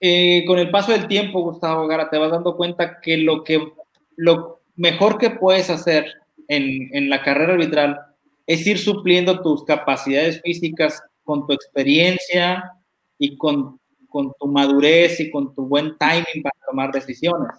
Eh, 0.00 0.44
con 0.46 0.58
el 0.58 0.70
paso 0.70 0.92
del 0.92 1.08
tiempo, 1.08 1.40
Gustavo 1.40 1.86
Gara, 1.86 2.10
te 2.10 2.18
vas 2.18 2.30
dando 2.30 2.56
cuenta 2.56 3.00
que 3.00 3.16
lo, 3.16 3.42
que 3.42 3.72
lo 4.16 4.60
mejor 4.76 5.16
que 5.16 5.30
puedes 5.30 5.70
hacer 5.70 6.12
en, 6.48 6.94
en 6.94 7.08
la 7.08 7.22
carrera 7.22 7.54
arbitral 7.54 7.98
es 8.46 8.66
ir 8.66 8.78
supliendo 8.78 9.40
tus 9.40 9.64
capacidades 9.64 10.42
físicas 10.42 11.02
con 11.24 11.46
tu 11.46 11.54
experiencia 11.54 12.72
y 13.18 13.36
con, 13.36 13.80
con 14.08 14.32
tu 14.38 14.46
madurez 14.46 15.18
y 15.20 15.30
con 15.30 15.54
tu 15.54 15.66
buen 15.66 15.96
timing 15.98 16.42
para 16.42 16.56
tomar 16.68 16.92
decisiones, 16.92 17.50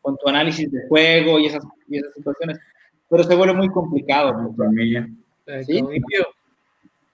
con 0.00 0.16
tu 0.16 0.28
análisis 0.28 0.70
de 0.70 0.86
juego 0.88 1.38
y 1.38 1.46
esas, 1.46 1.64
y 1.88 1.98
esas 1.98 2.14
situaciones. 2.14 2.58
Pero 3.08 3.24
se 3.24 3.34
vuelve 3.34 3.54
muy 3.54 3.68
complicado. 3.68 4.54
¿Sí? 5.66 5.82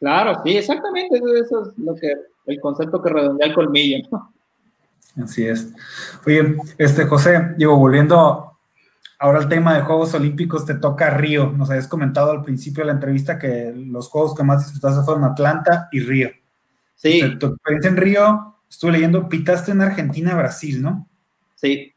Claro, 0.01 0.40
sí, 0.44 0.57
exactamente. 0.57 1.16
Eso 1.16 1.62
es 1.62 1.78
lo 1.78 1.94
que, 1.94 2.14
el 2.46 2.61
concepto 2.61 3.01
que 3.01 3.11
redondea 3.11 3.48
el 3.48 3.55
colmillo. 3.55 4.09
Así 5.22 5.46
es. 5.46 5.72
Oye, 6.26 6.57
este 6.78 7.05
José, 7.05 7.55
digo, 7.57 7.76
volviendo 7.76 8.51
Ahora 9.22 9.40
el 9.40 9.48
tema 9.48 9.74
de 9.74 9.82
Juegos 9.82 10.14
Olímpicos 10.14 10.64
te 10.64 10.76
toca 10.76 11.11
Río. 11.11 11.53
Nos 11.53 11.68
habías 11.68 11.86
comentado 11.86 12.30
al 12.30 12.42
principio 12.42 12.82
de 12.82 12.86
la 12.86 12.94
entrevista 12.94 13.38
que 13.38 13.70
los 13.76 14.09
juegos 14.09 14.34
que 14.34 14.42
más 14.42 14.64
disfrutaste 14.64 15.05
fueron 15.05 15.24
Atlanta 15.24 15.90
y 15.92 16.01
Río. 16.01 16.30
Sí. 16.94 17.20
Este, 17.20 17.36
tu 17.36 17.48
experiencia 17.48 17.90
en 17.90 17.96
Río, 17.98 18.57
estuve 18.68 18.92
leyendo, 18.92 19.28
pitaste 19.28 19.72
en 19.72 19.82
Argentina, 19.82 20.34
Brasil, 20.34 20.80
¿no? 20.80 21.07
Sí. 21.55 21.92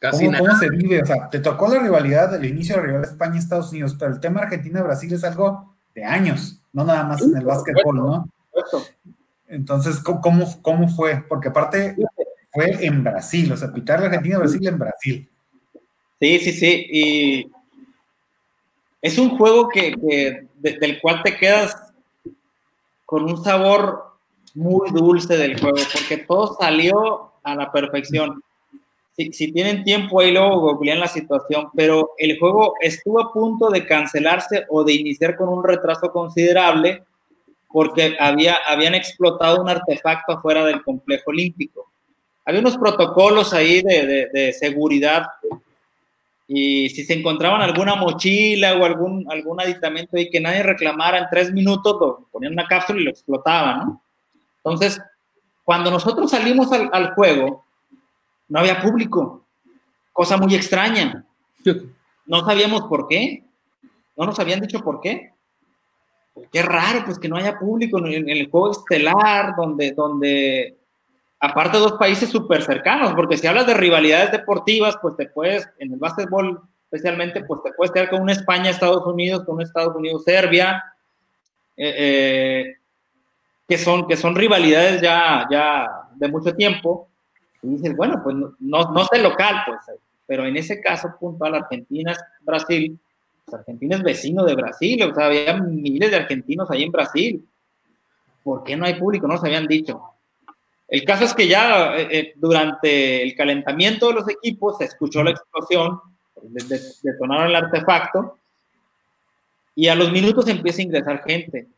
Casi 0.00 0.26
¿Cómo, 0.26 0.38
¿Cómo, 0.38 0.56
se 0.56 0.68
vive? 0.68 1.02
O 1.02 1.06
sea, 1.06 1.30
te 1.30 1.38
tocó 1.38 1.68
la 1.68 1.78
rivalidad, 1.78 2.34
el 2.34 2.44
inicio 2.44 2.74
de 2.74 2.80
la 2.80 2.86
rivalidad 2.88 3.12
España-Estados 3.12 3.70
Unidos, 3.70 3.94
pero 3.96 4.12
el 4.12 4.18
tema 4.18 4.40
Argentina-Brasil 4.40 5.12
es 5.12 5.22
algo 5.22 5.76
de 5.94 6.04
años, 6.04 6.60
no 6.72 6.84
nada 6.84 7.04
más 7.04 7.22
en 7.22 7.36
el 7.36 7.44
básquetbol, 7.44 7.96
¿no? 7.96 8.28
Entonces, 9.48 10.00
¿cómo, 10.00 10.46
¿cómo 10.62 10.88
fue? 10.88 11.24
Porque 11.28 11.48
aparte 11.48 11.96
fue 12.52 12.84
en 12.84 13.04
Brasil, 13.04 13.52
o 13.52 13.56
sea, 13.56 13.72
pitar 13.72 14.00
la 14.00 14.06
Argentina-Brasil 14.06 14.66
en 14.66 14.78
Brasil. 14.78 15.28
Sí, 16.20 16.38
sí, 16.38 16.52
sí. 16.52 16.86
Y 16.90 17.52
es 19.02 19.18
un 19.18 19.36
juego 19.36 19.68
que, 19.68 20.46
del 20.58 21.00
cual 21.00 21.22
te 21.22 21.36
quedas 21.36 21.76
con 23.04 23.24
un 23.24 23.42
sabor 23.42 24.12
muy 24.54 24.90
dulce 24.90 25.36
del 25.36 25.58
juego, 25.58 25.78
porque 25.92 26.18
todo 26.18 26.56
salió 26.58 27.32
a 27.42 27.54
la 27.54 27.72
perfección. 27.72 28.42
Si, 29.16 29.32
si 29.32 29.52
tienen 29.52 29.84
tiempo 29.84 30.20
ahí 30.20 30.32
luego 30.32 30.60
googlean 30.60 31.00
la 31.00 31.08
situación, 31.08 31.68
pero 31.74 32.12
el 32.18 32.38
juego 32.38 32.74
estuvo 32.80 33.20
a 33.20 33.32
punto 33.32 33.68
de 33.70 33.86
cancelarse 33.86 34.64
o 34.70 34.84
de 34.84 34.94
iniciar 34.94 35.36
con 35.36 35.48
un 35.48 35.62
retraso 35.62 36.10
considerable 36.10 37.02
porque 37.68 38.16
había, 38.18 38.56
habían 38.66 38.94
explotado 38.94 39.60
un 39.60 39.68
artefacto 39.68 40.32
afuera 40.32 40.64
del 40.64 40.82
complejo 40.82 41.24
olímpico. 41.30 41.90
Había 42.44 42.60
unos 42.60 42.76
protocolos 42.76 43.52
ahí 43.52 43.82
de, 43.82 44.28
de 44.32 44.52
seguridad 44.52 45.26
y 46.54 46.90
si 46.90 47.04
se 47.04 47.14
encontraban 47.14 47.62
alguna 47.62 47.94
mochila 47.94 48.74
o 48.74 48.84
algún, 48.84 49.26
algún 49.30 49.58
aditamento 49.58 50.16
ahí 50.18 50.28
que 50.28 50.40
nadie 50.40 50.62
reclamara 50.62 51.18
en 51.18 51.26
tres 51.30 51.50
minutos, 51.50 51.96
lo 51.98 52.28
ponían 52.30 52.52
una 52.52 52.66
cápsula 52.66 53.00
y 53.00 53.04
lo 53.04 53.10
explotaban, 53.10 53.78
¿no? 53.78 54.02
Entonces, 54.58 55.00
cuando 55.64 55.90
nosotros 55.90 56.30
salimos 56.30 56.70
al, 56.72 56.90
al, 56.92 57.14
juego, 57.14 57.64
no 58.52 58.60
había 58.60 58.82
público, 58.82 59.46
cosa 60.12 60.36
muy 60.36 60.54
extraña. 60.54 61.24
No 62.26 62.44
sabíamos 62.44 62.82
por 62.82 63.08
qué, 63.08 63.44
no 64.14 64.26
nos 64.26 64.38
habían 64.38 64.60
dicho 64.60 64.80
por 64.80 65.00
qué. 65.00 65.32
Qué 66.52 66.62
raro, 66.62 67.02
pues 67.06 67.18
que 67.18 67.30
no 67.30 67.36
haya 67.36 67.58
público 67.58 67.98
en, 67.98 68.28
el 68.28 68.50
juego 68.50 68.72
estelar, 68.72 69.54
donde, 69.56 69.92
donde 69.92 70.76
aparte 71.40 71.78
dos 71.78 71.92
países 71.92 72.28
súper 72.28 72.62
cercanos, 72.62 73.14
porque 73.14 73.38
si 73.38 73.46
hablas 73.46 73.66
de 73.66 73.74
rivalidades 73.74 74.32
deportivas, 74.32 74.98
pues 75.00 75.16
te 75.16 75.30
puedes, 75.30 75.66
en 75.78 75.94
el 75.94 75.98
básquetbol 75.98 76.60
especialmente, 76.84 77.42
pues 77.44 77.62
te 77.62 77.72
puedes 77.72 77.90
quedar 77.90 78.10
con 78.10 78.20
una 78.20 78.32
España, 78.32 78.68
Estados 78.68 79.06
Unidos, 79.06 79.44
con 79.46 79.54
un 79.54 79.62
Estados 79.62 79.96
Unidos, 79.96 80.24
Serbia, 80.24 80.84
eh, 81.74 81.94
eh, 81.96 82.76
que, 83.66 83.78
son, 83.78 84.06
que 84.06 84.18
son 84.18 84.34
rivalidades 84.34 85.00
ya, 85.00 85.46
ya 85.50 85.88
de 86.16 86.28
mucho 86.28 86.54
tiempo. 86.54 87.08
Y 87.62 87.68
dices, 87.68 87.96
bueno, 87.96 88.20
pues 88.22 88.36
no, 88.36 88.52
no 88.58 89.04
sé 89.04 89.22
local, 89.22 89.62
pues, 89.66 89.98
pero 90.26 90.46
en 90.46 90.56
ese 90.56 90.80
caso 90.80 91.14
puntual, 91.18 91.54
Argentina, 91.54 92.16
Brasil, 92.40 92.98
pues 93.44 93.60
Argentina 93.60 93.96
es 93.96 94.02
vecino 94.02 94.44
de 94.44 94.54
Brasil, 94.54 95.02
o 95.02 95.14
sea, 95.14 95.26
había 95.26 95.56
miles 95.56 96.10
de 96.10 96.16
argentinos 96.16 96.70
ahí 96.70 96.82
en 96.84 96.92
Brasil. 96.92 97.48
¿Por 98.42 98.64
qué 98.64 98.76
no 98.76 98.86
hay 98.86 98.94
público? 98.94 99.28
No 99.28 99.38
se 99.38 99.46
habían 99.46 99.66
dicho. 99.66 100.02
El 100.88 101.04
caso 101.04 101.24
es 101.24 101.32
que 101.32 101.48
ya 101.48 101.96
eh, 101.96 102.08
eh, 102.10 102.32
durante 102.36 103.22
el 103.22 103.34
calentamiento 103.34 104.08
de 104.08 104.14
los 104.14 104.28
equipos 104.28 104.78
se 104.78 104.84
escuchó 104.84 105.22
la 105.22 105.30
explosión, 105.30 106.00
detonaron 107.02 107.46
el 107.46 107.56
artefacto 107.56 108.36
y 109.74 109.88
a 109.88 109.94
los 109.94 110.12
minutos 110.12 110.48
empieza 110.48 110.82
a 110.82 110.84
ingresar 110.84 111.22
gente. 111.24 111.68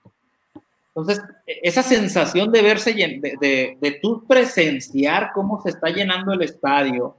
Entonces, 0.95 1.23
esa 1.47 1.83
sensación 1.83 2.53
de 2.53 2.63
verse, 2.63 2.95
de, 2.95 3.37
de, 3.41 3.77
de 3.81 3.99
tú 4.01 4.25
presenciar 4.27 5.33
cómo 5.35 5.61
se 5.61 5.71
está 5.71 5.89
llenando 5.91 6.33
el 6.33 6.43
estadio, 6.43 7.17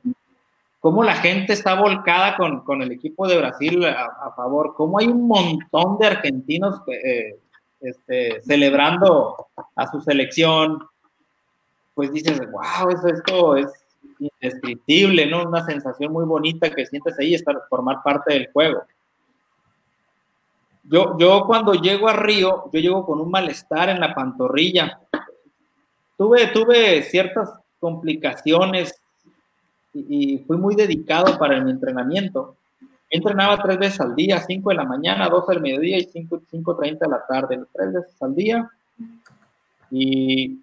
cómo 0.85 1.03
la 1.03 1.15
gente 1.15 1.51
está 1.51 1.73
volcada 1.73 2.37
con, 2.37 2.61
con 2.61 2.81
el 2.83 2.91
equipo 2.91 3.27
de 3.27 3.37
Brasil 3.37 3.83
a, 3.85 4.31
favor, 4.35 4.75
cómo 4.75 4.99
hay 4.99 5.07
un 5.07 5.27
montón 5.27 5.97
de 5.97 6.05
argentinos 6.05 6.79
eh, 6.87 7.39
este, 7.81 8.39
celebrando 8.43 9.47
a 9.75 9.91
su 9.91 9.99
selección, 10.01 10.79
pues 11.95 12.13
dices, 12.13 12.39
wow, 12.39 12.89
eso, 12.91 13.07
esto 13.07 13.55
es 13.55 13.67
indescriptible, 14.19 15.25
¿no? 15.25 15.43
Una 15.47 15.65
sensación 15.65 16.13
muy 16.13 16.25
bonita 16.25 16.69
que 16.69 16.85
sientes 16.85 17.17
ahí, 17.19 17.33
estar, 17.33 17.55
formar 17.67 18.03
parte 18.03 18.33
del 18.33 18.49
juego. 18.53 18.83
Yo, 20.87 21.17
yo 21.17 21.45
cuando 21.45 21.73
llego 21.73 22.07
a 22.07 22.13
Río, 22.13 22.69
yo 22.71 22.79
llego 22.79 23.05
con 23.05 23.19
un 23.19 23.31
malestar 23.31 23.89
en 23.89 23.99
la 23.99 24.13
pantorrilla. 24.13 24.99
Tuve, 26.17 26.47
tuve 26.47 27.01
ciertas 27.03 27.49
complicaciones 27.79 28.99
y, 29.93 30.39
fui 30.39 30.57
muy 30.57 30.75
dedicado 30.75 31.37
para 31.37 31.59
mi 31.61 31.71
entrenamiento. 31.71 32.57
Entrenaba 33.09 33.61
tres 33.61 33.77
veces 33.77 34.01
al 34.01 34.15
día, 34.15 34.39
cinco 34.39 34.69
de 34.69 34.75
la 34.75 34.83
mañana, 34.83 35.29
dos 35.29 35.47
del 35.47 35.61
mediodía 35.61 35.97
y 35.97 36.05
cinco, 36.05 36.41
cinco 36.49 36.75
treinta 36.75 37.05
de 37.05 37.11
la 37.11 37.25
tarde, 37.25 37.63
tres 37.73 37.93
veces 37.93 38.21
al 38.21 38.35
día. 38.35 38.69
Y 39.91 40.59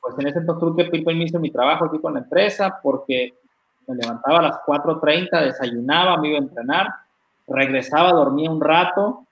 pues 0.00 0.18
en 0.18 0.26
ese 0.26 0.38
entonces 0.38 0.60
tuve 0.60 0.84
que 0.84 0.90
pedir 0.90 1.04
permiso 1.04 1.38
mi 1.38 1.50
trabajo 1.50 1.86
aquí 1.86 1.98
con 1.98 2.14
la 2.14 2.20
empresa 2.20 2.78
porque 2.82 3.34
me 3.86 3.96
levantaba 3.96 4.38
a 4.38 4.42
las 4.42 4.56
4.30, 4.66 5.44
desayunaba, 5.44 6.16
me 6.18 6.28
iba 6.28 6.38
a 6.38 6.42
entrenar, 6.42 6.88
regresaba, 7.46 8.12
dormía 8.12 8.50
un 8.50 8.60
rato, 8.60 9.26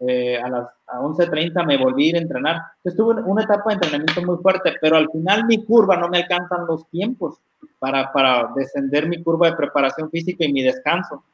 eh, 0.00 0.38
a 0.38 0.48
las 0.48 0.68
a 0.88 1.00
11.30 1.00 1.66
me 1.66 1.76
volví 1.76 2.06
a 2.06 2.08
ir 2.10 2.16
a 2.16 2.20
entrenar. 2.20 2.62
Estuve 2.84 3.20
en 3.20 3.24
una 3.24 3.42
etapa 3.42 3.70
de 3.70 3.74
entrenamiento 3.74 4.22
muy 4.22 4.36
fuerte, 4.38 4.74
pero 4.80 4.96
al 4.96 5.10
final 5.10 5.44
mi 5.46 5.64
curva 5.64 5.96
no 5.96 6.08
me 6.08 6.18
alcanzan 6.18 6.66
los 6.66 6.88
tiempos 6.88 7.38
para, 7.78 8.12
para 8.12 8.52
descender 8.54 9.08
mi 9.08 9.22
curva 9.22 9.50
de 9.50 9.56
preparación 9.56 10.10
física 10.10 10.44
y 10.44 10.52
mi 10.52 10.62
descanso. 10.62 11.24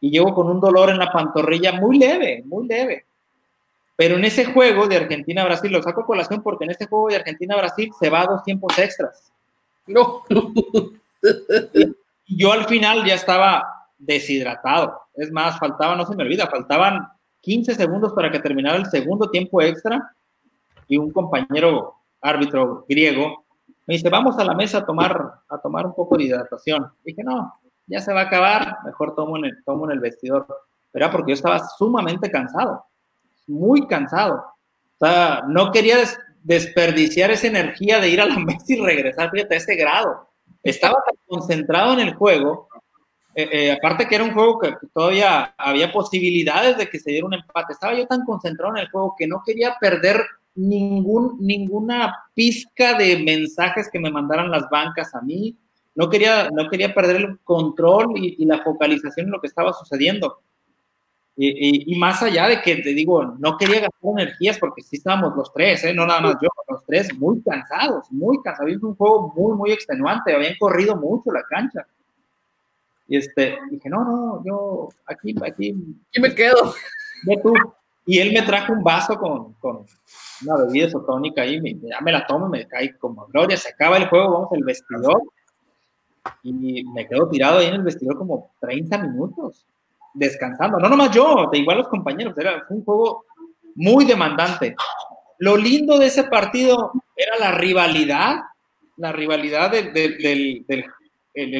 Y 0.00 0.10
llevo 0.10 0.34
con 0.34 0.48
un 0.48 0.60
dolor 0.60 0.90
en 0.90 0.98
la 0.98 1.12
pantorrilla 1.12 1.72
muy 1.72 1.98
leve, 1.98 2.42
muy 2.46 2.66
leve. 2.66 3.04
Pero 3.96 4.16
en 4.16 4.24
ese 4.24 4.46
juego 4.46 4.88
de 4.88 4.96
Argentina-Brasil, 4.96 5.70
lo 5.70 5.82
saco 5.82 6.00
a 6.00 6.06
colación 6.06 6.42
porque 6.42 6.64
en 6.64 6.72
ese 6.72 6.86
juego 6.86 7.08
de 7.08 7.16
Argentina-Brasil 7.16 7.92
se 7.98 8.10
va 8.10 8.22
a 8.22 8.26
dos 8.26 8.42
tiempos 8.42 8.76
extras. 8.78 9.30
No. 9.86 10.22
Y 12.26 12.38
yo 12.38 12.52
al 12.52 12.64
final 12.64 13.04
ya 13.04 13.14
estaba 13.14 13.86
deshidratado. 13.98 15.03
Es 15.14 15.30
más, 15.30 15.58
faltaba, 15.58 15.96
no 15.96 16.06
se 16.06 16.16
me 16.16 16.24
olvida, 16.24 16.46
faltaban 16.46 17.08
15 17.40 17.74
segundos 17.74 18.12
para 18.12 18.30
que 18.30 18.40
terminara 18.40 18.76
el 18.76 18.86
segundo 18.86 19.30
tiempo 19.30 19.62
extra 19.62 20.14
y 20.88 20.96
un 20.96 21.10
compañero 21.12 21.94
árbitro 22.20 22.84
griego 22.88 23.44
me 23.86 23.94
dice, 23.94 24.08
vamos 24.08 24.38
a 24.38 24.44
la 24.44 24.54
mesa 24.54 24.78
a 24.78 24.86
tomar, 24.86 25.34
a 25.48 25.58
tomar 25.58 25.86
un 25.86 25.94
poco 25.94 26.16
de 26.16 26.24
hidratación. 26.24 26.90
dije, 27.04 27.22
no, 27.22 27.54
ya 27.86 28.00
se 28.00 28.14
va 28.14 28.22
a 28.22 28.24
acabar, 28.24 28.78
mejor 28.84 29.14
tomo 29.14 29.36
en 29.36 29.44
el, 29.44 29.64
tomo 29.64 29.84
en 29.84 29.92
el 29.92 30.00
vestidor. 30.00 30.46
Pero 30.90 31.04
era 31.04 31.12
porque 31.12 31.32
yo 31.32 31.34
estaba 31.34 31.58
sumamente 31.76 32.30
cansado 32.30 32.82
muy 33.46 33.86
cansado. 33.86 34.44
O 34.98 35.06
sea, 35.06 35.44
no 35.48 35.70
quería 35.70 35.98
desperdiciar 36.42 37.30
esa 37.30 37.46
energía 37.46 38.00
de 38.00 38.08
ir 38.08 38.20
a 38.20 38.26
la 38.26 38.38
mesa 38.38 38.64
y 38.68 38.80
regresar, 38.80 39.30
fíjate, 39.30 39.54
a 39.54 39.58
ese 39.58 39.76
grado. 39.76 40.28
Estaba 40.62 40.96
tan 41.04 41.16
concentrado 41.26 41.92
en 41.92 42.00
el 42.00 42.14
juego, 42.14 42.68
eh, 43.34 43.48
eh, 43.52 43.72
aparte 43.72 44.06
que 44.06 44.14
era 44.14 44.24
un 44.24 44.32
juego 44.32 44.58
que 44.58 44.74
todavía 44.92 45.54
había 45.58 45.92
posibilidades 45.92 46.76
de 46.76 46.88
que 46.88 46.98
se 46.98 47.10
diera 47.10 47.26
un 47.26 47.34
empate. 47.34 47.72
Estaba 47.72 47.94
yo 47.94 48.06
tan 48.06 48.24
concentrado 48.24 48.76
en 48.76 48.82
el 48.82 48.90
juego 48.90 49.14
que 49.18 49.26
no 49.26 49.42
quería 49.44 49.76
perder 49.80 50.24
ningún, 50.54 51.36
ninguna 51.40 52.14
pizca 52.34 52.94
de 52.94 53.18
mensajes 53.18 53.88
que 53.90 53.98
me 53.98 54.10
mandaran 54.10 54.50
las 54.50 54.68
bancas 54.70 55.14
a 55.14 55.20
mí. 55.20 55.56
No 55.94 56.08
quería, 56.08 56.50
no 56.50 56.68
quería 56.68 56.94
perder 56.94 57.16
el 57.16 57.38
control 57.40 58.14
y, 58.16 58.42
y 58.42 58.46
la 58.46 58.62
focalización 58.62 59.26
en 59.26 59.32
lo 59.32 59.40
que 59.40 59.46
estaba 59.46 59.72
sucediendo. 59.72 60.40
Y, 61.36 61.96
más 61.96 62.22
allá 62.22 62.46
de 62.46 62.62
que 62.62 62.76
te 62.76 62.94
digo, 62.94 63.24
no 63.38 63.56
quería 63.58 63.80
gastar 63.80 64.12
energías 64.18 64.56
porque 64.58 64.82
sí 64.82 64.96
estábamos 64.96 65.34
los 65.36 65.52
tres, 65.52 65.82
¿eh? 65.82 65.92
no 65.92 66.06
nada 66.06 66.20
más 66.20 66.36
yo, 66.40 66.48
los 66.68 66.84
tres 66.84 67.12
muy 67.18 67.42
cansados, 67.42 68.06
muy 68.12 68.40
cansados. 68.42 68.70
Es 68.70 68.82
un 68.82 68.94
juego 68.94 69.32
muy, 69.34 69.56
muy 69.56 69.72
extenuante, 69.72 70.32
habían 70.32 70.54
corrido 70.60 70.94
mucho 70.96 71.32
la 71.32 71.42
cancha. 71.42 71.84
Y 73.06 73.18
este, 73.18 73.58
dije, 73.70 73.88
no, 73.88 74.04
no, 74.04 74.42
yo 74.44 74.88
aquí, 75.06 75.34
aquí. 75.44 75.74
Aquí 76.08 76.20
me 76.20 76.34
quedo. 76.34 76.74
Ve 77.26 77.38
tú. 77.42 77.52
Y 78.06 78.18
él 78.18 78.32
me 78.32 78.42
trajo 78.42 78.72
un 78.72 78.82
vaso 78.82 79.18
con, 79.18 79.54
con 79.54 79.86
una 80.44 80.56
bebida 80.64 80.88
isotónica 80.88 81.46
y 81.46 81.60
me, 81.60 81.74
ya 81.74 82.00
me 82.02 82.12
la 82.12 82.26
tomo, 82.26 82.48
me 82.48 82.66
cae 82.66 82.98
como 82.98 83.26
gloria, 83.26 83.56
se 83.56 83.70
acaba 83.70 83.96
el 83.96 84.08
juego, 84.08 84.32
vamos 84.32 84.52
al 84.52 84.62
vestidor. 84.62 85.22
Y 86.42 86.84
me 86.84 87.06
quedo 87.06 87.28
tirado 87.28 87.58
ahí 87.58 87.66
en 87.66 87.74
el 87.74 87.82
vestidor 87.82 88.18
como 88.18 88.50
30 88.60 88.98
minutos 88.98 89.66
descansando. 90.14 90.78
No 90.78 90.88
nomás 90.88 91.10
yo, 91.10 91.48
de 91.50 91.58
igual 91.58 91.78
los 91.78 91.88
compañeros. 91.88 92.36
Era 92.38 92.64
un 92.70 92.84
juego 92.84 93.24
muy 93.74 94.04
demandante. 94.04 94.74
Lo 95.38 95.56
lindo 95.56 95.98
de 95.98 96.06
ese 96.06 96.24
partido 96.24 96.92
era 97.16 97.38
la 97.38 97.52
rivalidad, 97.52 98.36
la 98.96 99.12
rivalidad 99.12 99.70
del, 99.70 99.92
del, 99.92 100.84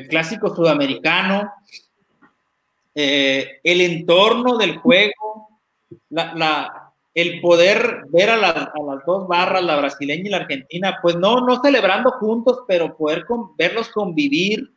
clásico 0.08 0.54
sudamericano, 0.54 1.52
eh, 2.94 3.60
el 3.64 3.80
entorno 3.80 4.56
del 4.56 4.78
juego, 4.78 5.48
la, 6.10 6.92
el 7.14 7.40
poder 7.40 8.02
ver 8.08 8.30
a, 8.30 8.36
las 8.36 8.70
dos 9.06 9.26
barras, 9.28 9.62
la 9.62 9.76
brasileña 9.76 10.22
y 10.26 10.30
la 10.30 10.38
argentina, 10.38 10.98
pues 11.00 11.16
no, 11.16 11.40
no 11.40 11.60
celebrando 11.60 12.10
juntos, 12.12 12.60
pero 12.66 12.96
poder 12.96 13.24
verlos 13.56 13.88
convivir. 13.90 14.70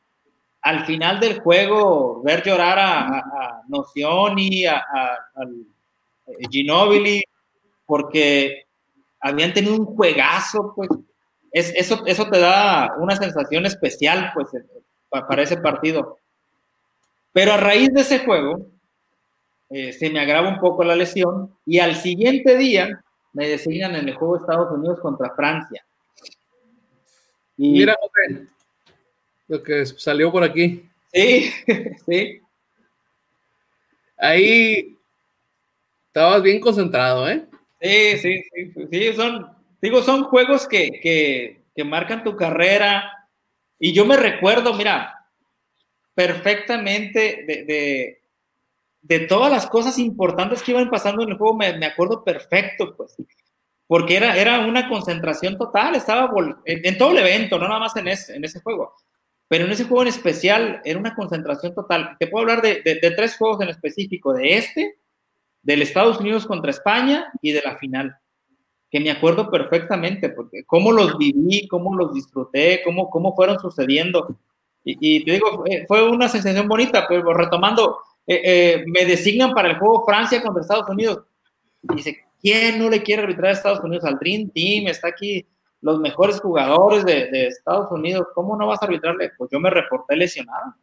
Al 0.62 0.86
final 0.86 1.20
del 1.20 1.40
juego, 1.40 2.22
ver 2.24 2.44
llorar 2.44 2.80
a, 2.80 3.08
a, 3.08 3.62
Nocioni, 3.68 4.66
a, 4.66 4.84
Ginobili, 6.52 7.24
porque 7.86 8.66
habían 9.20 9.54
tenido 9.54 9.76
un 9.76 9.86
juegazo, 9.86 10.74
pues 10.76 10.90
es, 11.52 11.74
eso, 11.76 12.06
eso 12.06 12.28
te 12.30 12.40
da 12.40 12.96
una 13.00 13.16
sensación 13.16 13.66
especial, 13.66 14.32
pues, 14.34 14.54
eh, 14.54 14.66
para 15.10 15.44
ese 15.44 15.58
partido. 15.58 16.18
Pero 17.34 17.54
a 17.54 17.58
raíz 17.58 17.94
de 17.94 18.02
ese 18.02 18.20
juego, 18.20 18.68
eh, 19.70 19.94
se 19.94 20.10
me 20.10 20.20
agrava 20.20 20.50
un 20.50 20.60
poco 20.60 20.84
la 20.84 20.96
lesión 20.96 21.56
y 21.66 21.80
al 21.80 21.96
siguiente 21.96 22.58
día 22.58 23.04
me 23.34 23.48
designan 23.48 23.96
en 23.96 24.08
el 24.08 24.16
juego 24.16 24.36
de 24.36 24.42
Estados 24.42 24.72
Unidos 24.72 25.00
contra 25.00 25.36
Francia. 25.36 25.86
Y, 27.58 27.72
Mira, 27.72 27.96
lo 29.48 29.62
que 29.62 29.86
salió 29.86 30.32
por 30.32 30.44
aquí. 30.44 30.90
Sí, 31.14 31.52
sí. 32.08 32.42
Ahí 34.18 34.98
estabas 36.08 36.42
bien 36.42 36.60
concentrado, 36.60 37.30
¿eh? 37.30 37.46
Sí, 37.80 38.18
sí, 38.18 38.44
sí, 38.52 38.88
sí, 38.92 39.14
son, 39.14 39.56
digo, 39.80 40.02
son 40.02 40.24
juegos 40.24 40.68
que, 40.68 41.62
que 41.76 41.84
marcan 41.84 42.24
tu 42.24 42.36
carrera. 42.36 43.17
Y 43.80 43.94
yo 43.94 44.06
me 44.06 44.18
recuerdo, 44.18 44.74
mira, 44.74 45.26
perfectamente 46.14 47.44
de, 47.48 48.20
de, 49.02 49.20
todas 49.28 49.52
las 49.52 49.68
cosas 49.68 50.00
importantes 50.00 50.64
que 50.64 50.72
iban 50.72 50.90
pasando 50.90 51.24
en 51.24 51.30
el 51.30 51.38
juego, 51.38 51.56
me, 51.56 51.86
acuerdo 51.86 52.24
perfecto, 52.24 52.96
pues, 52.96 53.16
porque 53.86 54.18
era, 54.18 54.36
era 54.36 54.60
una 54.62 54.90
concentración 54.90 55.58
total, 55.58 55.96
estaba 55.96 56.30
en, 56.66 56.98
todo 56.98 57.12
el 57.12 57.20
evento, 57.20 57.60
no 57.60 57.68
nada 57.68 57.80
más 57.80 57.96
en 57.98 58.08
ese, 58.08 58.36
en 58.36 58.44
ese 58.44 58.60
juego, 58.62 58.94
pero 59.48 59.66
en 59.66 59.72
ese 59.72 59.84
juego 59.84 60.02
en 60.02 60.10
especial 60.10 60.82
era 60.84 61.00
una 61.00 61.16
concentración 61.16 61.74
total. 61.74 62.18
Te 62.20 62.28
puedo 62.28 62.42
hablar 62.42 62.62
de, 62.62 62.82
de 62.84 63.12
tres 63.12 63.38
juegos 63.38 63.62
en 63.62 63.70
específico, 63.70 64.34
de 64.34 64.58
este, 64.58 64.98
del 65.62 65.84
Estados 65.84 66.20
Unidos 66.20 66.46
contra 66.46 66.72
España 66.72 67.32
y 67.42 67.52
de 67.52 67.62
la 67.62 67.78
final 67.78 68.18
que 68.98 69.04
me 69.04 69.12
acuerdo 69.12 69.50
perfectamente, 69.50 70.30
porque 70.30 70.64
cómo 70.66 70.92
los 70.92 71.18
viví, 71.18 71.68
cómo 71.68 71.96
los 71.96 72.14
disfruté, 72.14 72.82
cómo, 72.84 73.10
cómo 73.10 73.36
fueron 73.36 73.60
sucediendo. 73.60 74.38
Y, 74.84 75.24
te 75.26 75.34
digo, 75.34 75.66
fue 75.88 76.10
una 76.10 76.30
sensación 76.30 76.68
bonita, 76.68 77.06
pero 77.08 77.34
retomando, 77.34 77.98
eh, 78.26 78.42
eh, 78.44 78.84
me 78.88 79.06
designan 79.06 79.54
para 79.54 79.70
el 79.70 79.78
juego 79.78 80.06
Francia 80.06 80.42
contra 80.42 80.62
Estados 80.62 80.90
Unidos. 80.90 81.24
Dice, 81.82 82.18
¿quién 82.42 82.80
no 82.80 82.90
le 82.90 83.04
quiere 83.04 83.24
arbitrar 83.24 83.48
a 83.48 83.54
Estados 83.54 83.84
Unidos? 83.84 84.06
Al 84.06 84.18
Dream 84.18 84.50
Team, 84.50 84.88
está 84.88 85.10
aquí 85.10 85.46
los 85.82 86.00
mejores 86.00 86.40
jugadores 86.40 87.06
de, 87.06 87.30
de 87.30 87.48
Estados 87.48 87.92
Unidos, 87.92 88.28
¿cómo 88.34 88.56
no 88.56 88.68
vas 88.68 88.82
a 88.82 88.86
arbitrarle? 88.86 89.32
Pues 89.38 89.52
yo 89.52 89.60
me 89.60 89.70
reporté 89.70 90.16
lesionado. 90.16 90.74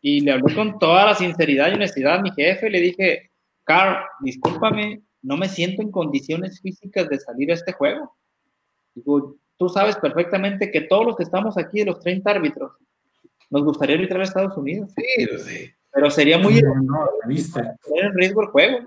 Y 0.00 0.20
le 0.20 0.32
hablé 0.32 0.54
con 0.54 0.78
toda 0.78 1.06
la 1.06 1.14
sinceridad 1.14 1.70
y 1.70 1.74
honestidad 1.74 2.14
a 2.14 2.22
mi 2.22 2.30
jefe, 2.32 2.70
le 2.70 2.80
dije, 2.80 3.30
Carl, 3.64 4.04
discúlpame, 4.20 5.02
no 5.22 5.36
me 5.36 5.48
siento 5.48 5.82
en 5.82 5.90
condiciones 5.90 6.60
físicas 6.60 7.08
de 7.08 7.18
salir 7.18 7.50
a 7.50 7.54
este 7.54 7.72
juego. 7.72 8.16
Digo, 8.94 9.36
tú 9.56 9.68
sabes 9.68 9.96
perfectamente 9.96 10.70
que 10.70 10.82
todos 10.82 11.06
los 11.06 11.16
que 11.16 11.22
estamos 11.22 11.56
aquí, 11.56 11.84
los 11.84 12.00
30 12.00 12.30
árbitros, 12.30 12.72
nos 13.48 13.64
gustaría 13.64 13.96
arbitrar 13.96 14.20
a 14.20 14.24
Estados 14.24 14.56
Unidos. 14.56 14.90
Sí, 14.96 15.26
sí. 15.38 15.70
Pero 15.92 16.10
sería 16.10 16.38
muy 16.38 16.60
no, 16.62 17.06
en 17.28 18.14
riesgo 18.14 18.42
el 18.42 18.48
juego. 18.48 18.78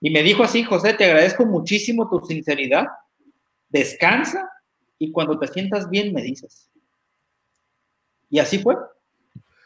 Y 0.00 0.10
me 0.10 0.22
dijo 0.22 0.42
así, 0.42 0.62
José, 0.62 0.92
te 0.92 1.06
agradezco 1.06 1.46
muchísimo 1.46 2.08
tu 2.08 2.24
sinceridad. 2.24 2.86
Descansa 3.68 4.50
y 4.98 5.10
cuando 5.10 5.38
te 5.38 5.48
sientas 5.48 5.88
bien 5.88 6.12
me 6.12 6.22
dices. 6.22 6.70
Y 8.28 8.38
así 8.38 8.58
fue. 8.58 8.76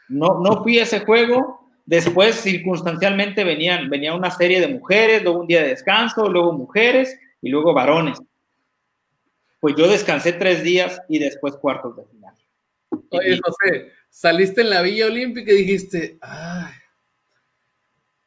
No, 0.07 0.39
no 0.39 0.63
fui 0.63 0.79
a 0.79 0.83
ese 0.83 1.01
juego. 1.01 1.60
Después, 1.85 2.35
circunstancialmente, 2.35 3.43
venían, 3.43 3.89
venía 3.89 4.13
una 4.13 4.31
serie 4.31 4.59
de 4.59 4.67
mujeres, 4.67 5.23
luego 5.23 5.39
un 5.39 5.47
día 5.47 5.61
de 5.61 5.69
descanso, 5.69 6.29
luego 6.29 6.53
mujeres 6.53 7.17
y 7.41 7.49
luego 7.49 7.73
varones. 7.73 8.19
Pues 9.59 9.75
yo 9.75 9.87
descansé 9.87 10.33
tres 10.33 10.63
días 10.63 11.01
y 11.07 11.19
después 11.19 11.55
cuartos 11.55 11.95
de 11.95 12.05
final. 12.05 12.33
Oye, 13.09 13.39
José, 13.43 13.91
saliste 14.09 14.61
en 14.61 14.69
la 14.69 14.81
Villa 14.81 15.07
Olímpica 15.07 15.51
y 15.51 15.57
dijiste, 15.57 16.17
ay, 16.21 16.73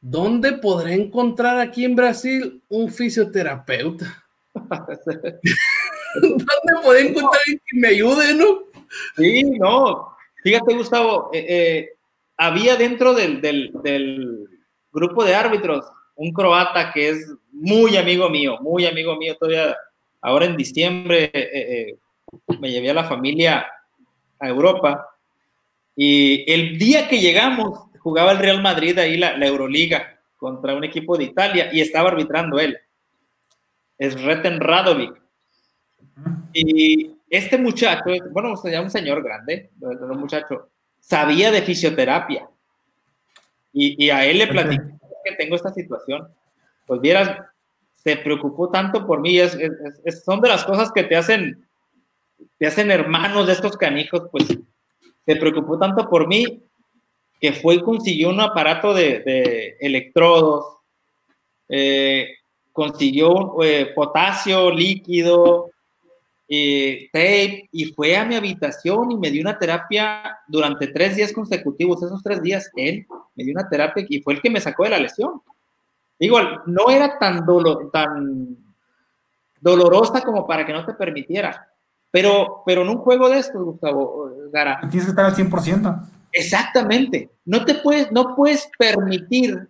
¿dónde 0.00 0.52
podré 0.52 0.94
encontrar 0.94 1.58
aquí 1.58 1.84
en 1.84 1.96
Brasil 1.96 2.62
un 2.68 2.90
fisioterapeuta? 2.90 4.24
¿Dónde 6.20 6.82
podré 6.82 7.08
encontrar 7.08 7.40
alguien 7.46 7.62
que 7.66 7.80
me 7.80 7.88
ayude, 7.88 8.34
no? 8.34 8.64
Sí, 9.16 9.42
no. 9.58 10.14
Fíjate, 10.42 10.74
Gustavo, 10.74 11.30
eh, 11.32 11.46
eh, 11.48 11.96
había 12.36 12.76
dentro 12.76 13.14
del, 13.14 13.40
del, 13.40 14.48
grupo 14.92 15.24
de 15.24 15.34
árbitros 15.34 15.84
un 16.14 16.32
croata 16.32 16.92
que 16.92 17.08
es 17.08 17.34
muy 17.50 17.96
amigo 17.96 18.30
mío, 18.30 18.58
muy 18.60 18.86
amigo 18.86 19.16
mío 19.16 19.36
todavía. 19.36 19.76
Ahora 20.20 20.46
en 20.46 20.56
diciembre 20.56 21.30
eh, 21.34 21.98
me 22.60 22.70
llevé 22.70 22.90
a 22.90 22.94
la 22.94 23.04
familia 23.04 23.66
Europa. 24.40 25.08
Y 25.96 26.50
el 26.50 26.78
día 26.78 27.08
que 27.08 27.20
llegamos, 27.20 27.90
jugaba 27.98 28.32
el 28.32 28.38
Real 28.38 28.62
Madrid 28.62 28.98
ahí 28.98 29.16
la, 29.16 29.34
Euroliga 29.36 30.18
contra 30.36 30.74
un 30.74 30.84
equipo 30.84 31.16
de 31.16 31.24
Italia 31.24 31.70
y 31.72 31.80
estaba 31.80 32.10
arbitrando 32.10 32.58
él. 32.58 32.76
Es 33.98 34.20
Reten 34.20 34.60
Radovic. 34.60 35.20
Y 36.52 37.12
este 37.30 37.58
muchacho, 37.58 38.04
bueno, 38.30 38.54
un 38.54 38.90
señor 38.90 39.22
grande, 39.22 39.70
un 39.80 40.18
muchacho, 40.18 40.70
sabía 41.06 41.50
de 41.50 41.62
fisioterapia. 41.62 42.48
Y, 43.72 44.08
a 44.10 44.24
él 44.24 44.38
le 44.38 44.46
platicé 44.46 44.82
que 45.24 45.36
tengo 45.36 45.56
esta 45.56 45.72
situación. 45.72 46.28
Pues 46.86 47.00
vieras, 47.00 47.38
se 47.94 48.16
preocupó 48.16 48.70
tanto 48.70 49.06
por 49.06 49.20
mí. 49.20 49.38
es, 49.38 49.56
son 50.24 50.40
de 50.40 50.48
las 50.48 50.64
cosas 50.64 50.92
que 50.92 51.02
te 51.02 51.16
hacen 51.16 51.64
te 52.58 52.66
hacen 52.66 52.90
hermanos 52.90 53.46
de 53.46 53.52
estos 53.52 53.76
canijos, 53.76 54.22
pues 54.30 54.46
se 54.46 55.36
preocupó 55.36 55.78
tanto 55.78 56.08
por 56.08 56.28
mí 56.28 56.62
que 57.40 57.52
fue 57.52 57.76
y 57.76 57.82
consiguió 57.82 58.30
un 58.30 58.40
aparato 58.40 58.94
de, 58.94 59.76
electrodos, 59.80 60.78
eh, 61.68 62.28
consiguió 62.72 63.62
eh, 63.62 63.92
potasio 63.94 64.70
líquido, 64.70 65.70
eh, 66.48 67.08
tape, 67.12 67.68
y 67.72 67.86
fue 67.86 68.16
a 68.16 68.24
mi 68.24 68.34
habitación 68.34 69.10
y 69.12 69.16
me 69.16 69.30
dio 69.30 69.40
una 69.40 69.58
terapia 69.58 70.38
durante 70.46 70.88
tres 70.88 71.16
días 71.16 71.32
consecutivos. 71.32 72.02
Esos 72.02 72.22
tres 72.22 72.42
días, 72.42 72.70
él 72.76 73.06
me 73.34 73.44
dio 73.44 73.52
una 73.52 73.68
terapia 73.68 74.04
y 74.08 74.20
fue 74.20 74.34
el 74.34 74.42
que 74.42 74.50
me 74.50 74.60
sacó 74.60 74.84
de 74.84 74.90
la 74.90 74.98
lesión. 74.98 75.42
Igual, 76.18 76.62
no 76.66 76.90
era 76.90 77.18
tan, 77.18 77.44
tan 77.92 78.56
dolorosa 79.60 80.20
como 80.22 80.46
para 80.46 80.64
que 80.64 80.72
no 80.72 80.84
te 80.84 80.94
permitiera, 80.94 81.68
pero, 82.10 82.62
pero 82.64 82.82
en 82.82 82.90
un 82.90 82.98
juego 82.98 83.28
de 83.28 83.38
estos, 83.38 83.62
Gustavo 83.62 84.30
Gara. 84.52 84.80
Tienes 84.82 85.04
que 85.04 85.10
estar 85.10 85.24
al 85.24 85.34
100%. 85.34 86.08
Exactamente. 86.30 87.30
No 87.44 87.64
te 87.64 87.74
puedes, 87.74 88.10
no 88.12 88.34
puedes 88.36 88.68
permitir 88.78 89.68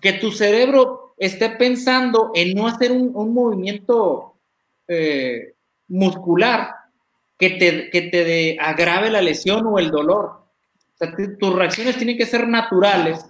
que 0.00 0.14
tu 0.14 0.32
cerebro 0.32 1.14
esté 1.16 1.50
pensando 1.50 2.32
en 2.34 2.54
no 2.54 2.66
hacer 2.66 2.90
un, 2.90 3.12
movimiento 3.32 4.31
eh, 4.92 5.54
muscular 5.88 6.70
que 7.38 7.50
te, 7.50 7.90
que 7.90 8.02
te 8.02 8.56
agrave 8.60 9.10
la 9.10 9.20
lesión 9.20 9.66
o 9.66 9.78
el 9.78 9.90
dolor. 9.90 10.42
Tus 11.40 11.54
reacciones 11.54 11.96
tienen 11.96 12.16
que 12.16 12.26
ser 12.26 12.46
naturales 12.46 13.24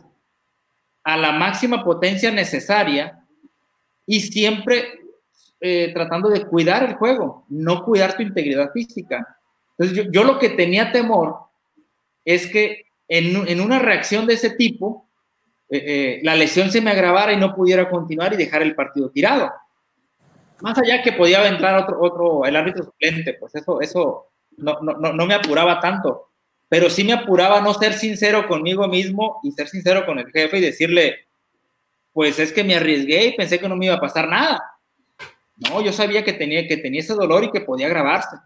a 1.05 1.17
la 1.17 1.33
máxima 1.33 1.83
potencia 1.83 2.31
necesaria 2.31 3.25
y 4.07 4.21
siempre 4.21 5.01
eh, 5.61 5.93
tratando 5.95 6.29
de 6.29 6.45
cuidar 6.45 6.83
el 6.83 6.95
juego, 6.95 7.45
no 7.49 7.85
cuidar 7.85 8.17
tu 8.17 8.23
integridad 8.23 8.73
física. 8.73 9.39
Entonces 9.79 10.09
yo, 10.11 10.25
lo 10.25 10.39
que 10.39 10.51
tenía 10.51 10.91
temor 10.91 11.37
es 12.25 12.47
que 12.49 12.87
en, 13.09 13.61
una 13.61 13.79
reacción 13.79 14.27
de 14.27 14.35
ese 14.35 14.51
tipo, 14.51 15.09
eh, 15.71 16.21
la 16.25 16.35
lesión 16.35 16.71
se 16.71 16.81
me 16.81 16.91
agravara 16.91 17.33
y 17.33 17.37
no 17.37 17.55
pudiera 17.55 17.89
continuar 17.89 18.33
y 18.35 18.37
dejar 18.37 18.63
el 18.63 18.75
partido 18.75 19.11
tirado. 19.11 19.53
Más 20.63 20.79
allá 20.79 21.03
que 21.03 21.13
podía 21.13 21.47
entrar 21.47 21.83
otro, 21.83 22.01
otro 22.01 22.47
el 22.47 22.55
árbitro 22.55 22.85
suplente, 22.85 23.35
pues 23.35 23.55
eso, 23.55 23.81
eso 23.81 24.29
no, 24.57 24.79
no, 24.81 25.13
no 25.13 25.27
me 25.27 25.35
apuraba 25.35 25.81
tanto, 25.81 26.29
pero 26.69 26.89
sí 26.89 27.05
me 27.05 27.13
apuraba 27.13 27.61
no 27.61 27.75
ser 27.75 27.95
sincero 27.95 28.47
conmigo 28.47 28.87
mismo 28.87 29.41
y 29.43 29.53
ser 29.53 29.69
sincero 29.69 30.07
con 30.07 30.19
el 30.21 30.31
jefe 30.31 30.59
y 30.59 30.63
decirle, 30.63 31.27
pues 32.13 32.39
es 32.39 32.53
que 32.53 32.63
me 32.63 32.77
arriesgué 32.77 33.27
y 33.27 33.37
pensé 33.37 33.59
que 33.59 33.69
no 33.69 33.77
me 33.77 33.87
iba 33.87 33.97
a 33.97 34.01
pasar 34.01 34.29
nada. 34.29 34.63
No, 35.57 35.83
yo 35.83 35.93
sabía 35.93 36.25
que 36.25 36.33
tenía, 36.33 36.67
que 36.67 36.77
tenía 36.77 37.01
ese 37.01 37.15
dolor 37.15 37.45
y 37.45 37.51
que 37.51 37.61
podía 37.61 37.87
agravarse. 37.87 38.37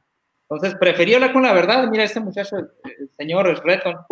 Entonces 0.48 0.76
preferí 0.78 1.14
hablar 1.14 1.32
con 1.32 1.42
la 1.42 1.52
verdad. 1.52 1.86
Mira, 1.88 2.04
este 2.04 2.20
muchacho, 2.20 2.56
el, 2.56 2.70
señor 3.16 3.48
es 3.48 3.58
reto, 3.60 4.06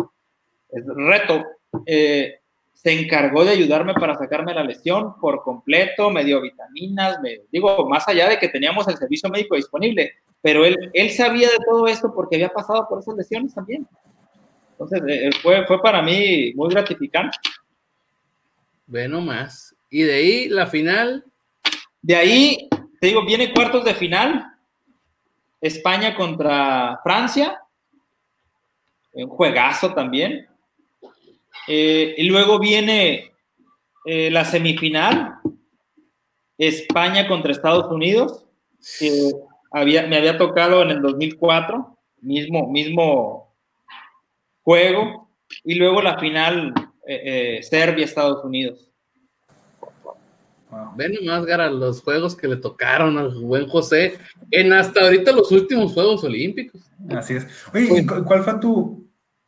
es 0.69 0.83
reto, 0.85 1.43
eh, 1.85 2.39
se 2.85 2.93
encargó 2.93 3.43
de 3.43 3.49
ayudarme 3.49 3.95
para 3.95 4.15
sacarme 4.15 4.53
la 4.53 4.63
lesión 4.63 5.19
por 5.19 5.41
completo, 5.41 6.11
me 6.11 6.23
dio 6.23 6.39
vitaminas, 6.39 7.19
me, 7.19 7.39
digo, 7.51 7.89
más 7.89 8.07
allá 8.07 8.29
de 8.29 8.37
que 8.37 8.47
teníamos 8.47 8.87
el 8.87 8.95
servicio 8.95 9.27
médico 9.27 9.55
disponible, 9.55 10.13
pero 10.39 10.63
él, 10.63 10.91
él 10.93 11.09
sabía 11.09 11.49
de 11.49 11.57
todo 11.67 11.87
esto 11.87 12.13
porque 12.13 12.35
había 12.35 12.49
pasado 12.49 12.87
por 12.87 12.99
esas 12.99 13.15
lesiones 13.15 13.55
también. 13.55 13.87
Entonces, 14.73 15.01
eh, 15.07 15.31
fue, 15.41 15.65
fue 15.65 15.81
para 15.81 16.03
mí 16.03 16.53
muy 16.53 16.69
gratificante. 16.69 17.35
Bueno, 18.85 19.19
más. 19.19 19.75
Y 19.89 20.03
de 20.03 20.13
ahí 20.13 20.49
la 20.49 20.67
final. 20.67 21.25
De 22.03 22.15
ahí, 22.15 22.69
te 23.01 23.07
digo, 23.07 23.25
viene 23.25 23.51
cuartos 23.51 23.83
de 23.83 23.95
final. 23.95 24.45
España 25.59 26.15
contra 26.15 26.99
Francia. 27.01 27.59
Un 29.11 29.27
juegazo 29.27 29.91
también. 29.95 30.47
Eh, 31.67 32.15
y 32.17 32.23
luego 32.23 32.59
viene 32.59 33.31
eh, 34.05 34.29
la 34.31 34.45
semifinal. 34.45 35.35
España 36.57 37.27
contra 37.27 37.51
Estados 37.51 37.91
Unidos. 37.91 38.45
había, 39.71 40.07
me 40.07 40.17
había 40.17 40.37
tocado 40.37 40.81
en 40.81 40.91
el 40.91 41.01
2004. 41.01 41.97
Mismo, 42.21 42.71
mismo 42.71 43.55
juego. 44.61 45.29
Y 45.63 45.75
luego 45.75 46.01
la 46.01 46.17
final 46.17 46.73
eh, 47.07 47.59
Serbia-Estados 47.61 48.43
Unidos. 48.43 48.91
Ven 50.95 51.13
nomás, 51.13 51.45
Gara, 51.45 51.69
los 51.69 52.01
juegos 52.01 52.35
que 52.35 52.47
le 52.47 52.57
tocaron 52.57 53.17
al 53.17 53.29
buen 53.39 53.67
José 53.67 54.17
en 54.51 54.73
hasta 54.73 55.01
ahorita 55.01 55.31
los 55.31 55.51
últimos 55.51 55.93
Juegos 55.93 56.23
Olímpicos. 56.23 56.81
Así 57.09 57.35
es. 57.35 57.47
Oye, 57.73 58.05
¿cuál 58.05 58.43
fue 58.43 58.59
tu, 58.59 59.04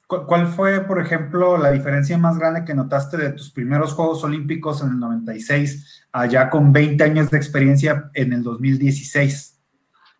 cuál 0.08 0.48
fue, 0.48 0.82
por 0.82 1.02
ejemplo, 1.02 1.58
la 1.58 1.72
diferencia 1.72 2.18
más 2.18 2.38
grande 2.38 2.64
que 2.66 2.74
notaste 2.74 3.18
de 3.18 3.34
tus 3.34 3.52
primeros 3.52 3.94
Juegos 3.94 4.24
Olímpicos 4.24 4.82
en 4.82 4.90
el 4.90 5.00
96, 5.00 6.08
allá 6.12 6.50
con 6.50 6.72
20 6.72 7.04
años 7.04 7.30
de 7.30 7.38
experiencia 7.38 8.10
en 8.14 8.34
el 8.34 8.44
2016? 8.44 9.60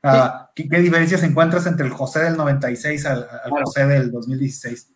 Ah, 0.04 0.52
¿qué, 0.54 0.64
diferencias 0.64 1.24
encuentras 1.24 1.66
entre 1.66 1.86
el 1.86 1.92
José 1.92 2.20
del 2.20 2.38
96 2.38 3.06
al, 3.06 3.28
José 3.50 3.88
del 3.88 4.12
2016? 4.12 4.94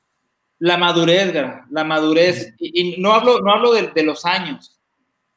La 0.59 0.77
madurez, 0.77 1.33
la 1.69 1.83
madurez. 1.83 2.53
Y, 2.59 3.01
no 3.01 3.13
hablo, 3.13 3.39
no 3.39 3.51
hablo 3.51 3.73
de 3.73 4.03
los 4.03 4.25
años, 4.25 4.79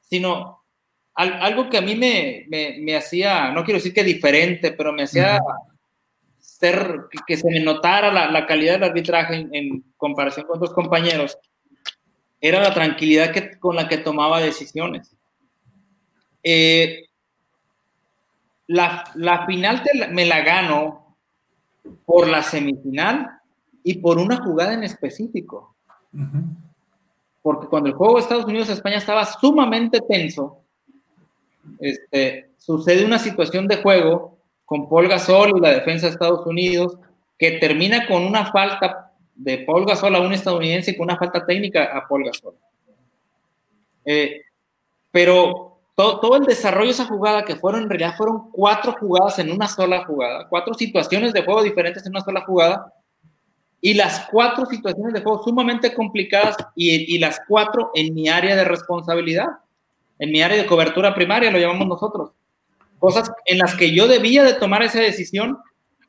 sino 0.00 0.64
algo 1.14 1.70
que 1.70 1.78
a 1.78 1.80
mí 1.80 1.94
me, 1.94 2.96
hacía, 2.96 3.52
no 3.52 3.64
quiero 3.64 3.78
decir 3.78 3.94
que 3.94 4.02
diferente, 4.02 4.72
pero 4.72 4.92
me 4.92 5.04
hacía 5.04 5.38
ser, 6.64 7.06
que, 7.26 7.36
se 7.36 7.48
me 7.50 7.60
notara 7.60 8.10
la, 8.10 8.46
calidad 8.46 8.74
del 8.74 8.84
arbitraje 8.84 9.46
en, 9.52 9.84
comparación 9.96 10.46
con 10.46 10.56
otros 10.56 10.72
compañeros, 10.72 11.36
era 12.40 12.60
la 12.60 12.72
tranquilidad 12.72 13.32
que, 13.32 13.58
con 13.58 13.76
la 13.76 13.88
que 13.88 13.98
tomaba 13.98 14.40
decisiones. 14.40 15.14
Eh, 16.42 17.06
la, 18.66 19.44
final 19.46 19.82
me 20.10 20.24
la 20.24 20.40
gano 20.40 21.16
por 22.04 22.28
la 22.28 22.42
semifinal 22.42 23.40
y 23.82 23.98
por 23.98 24.18
una 24.18 24.38
jugada 24.38 24.74
en 24.74 24.84
específico 24.84 25.74
porque 27.44 27.66
cuando 27.66 27.90
el 27.90 27.94
juego 27.94 28.14
de 28.14 28.20
Estados 28.22 28.46
Unidos-España 28.46 28.96
estaba 28.96 29.26
sumamente 29.26 30.00
tenso, 30.00 30.60
este, 31.78 32.52
sucede 32.56 33.04
una 33.04 33.18
situación 33.18 33.68
de 33.68 33.82
juego 33.82 34.33
con 34.64 34.88
Paul 34.88 35.08
Gasol 35.08 35.56
y 35.56 35.60
la 35.60 35.70
defensa 35.70 36.06
de 36.06 36.12
Estados 36.12 36.46
Unidos 36.46 36.96
que 37.38 37.52
termina 37.52 38.06
con 38.06 38.24
una 38.24 38.50
falta 38.50 39.12
de 39.34 39.58
Paul 39.58 39.84
Gasol 39.84 40.14
a 40.14 40.20
un 40.20 40.32
estadounidense 40.32 40.92
y 40.92 40.96
con 40.96 41.04
una 41.04 41.18
falta 41.18 41.44
técnica 41.44 41.84
a 41.84 42.06
Paul 42.06 42.24
Gasol. 42.24 42.54
Eh, 44.04 44.42
pero 45.10 45.74
todo, 45.94 46.36
el 46.36 46.44
desarrollo 46.44 46.86
de 46.86 46.92
esa 46.92 47.06
jugada, 47.06 47.44
que 47.44 47.56
fueron 47.56 47.84
en 47.84 47.88
realidad 47.88 48.16
fueron 48.16 48.50
cuatro 48.50 48.96
jugadas 48.98 49.38
en 49.38 49.52
una 49.52 49.68
sola 49.68 50.04
jugada, 50.04 50.48
cuatro 50.48 50.74
situaciones 50.74 51.32
de 51.32 51.42
juego 51.42 51.62
diferentes 51.62 52.04
en 52.04 52.10
una 52.10 52.20
sola 52.20 52.40
jugada, 52.40 52.92
y 53.80 53.94
las 53.94 54.26
cuatro 54.30 54.66
situaciones 54.66 55.12
de 55.12 55.22
juego 55.22 55.44
sumamente 55.44 55.94
complicadas 55.94 56.56
y, 56.74 57.18
las 57.18 57.40
cuatro 57.46 57.90
en 57.94 58.14
mi 58.14 58.28
área 58.28 58.56
de 58.56 58.64
responsabilidad, 58.64 59.46
en 60.18 60.32
mi 60.32 60.42
área 60.42 60.56
de 60.56 60.66
cobertura 60.66 61.14
primaria, 61.14 61.50
lo 61.50 61.58
llamamos 61.58 61.86
nosotros. 61.86 62.30
Cosas 62.98 63.30
en 63.46 63.58
las 63.58 63.74
que 63.74 63.94
yo 63.94 64.08
debía 64.08 64.44
de 64.44 64.54
tomar 64.54 64.82
esa 64.82 65.00
decisión 65.00 65.58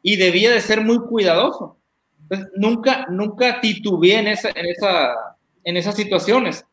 y 0.01 0.17
debía 0.17 0.51
de 0.51 0.61
ser 0.61 0.81
muy 0.81 0.99
cuidadoso. 0.99 1.77
Entonces, 2.21 2.49
nunca, 2.55 3.05
nunca 3.09 3.59
titubeé 3.61 4.19
en, 4.19 4.27
esa, 4.27 4.49
en, 4.49 4.65
esa, 4.65 5.15
en 5.63 5.77
esas 5.77 5.95
situaciones. 5.95 6.65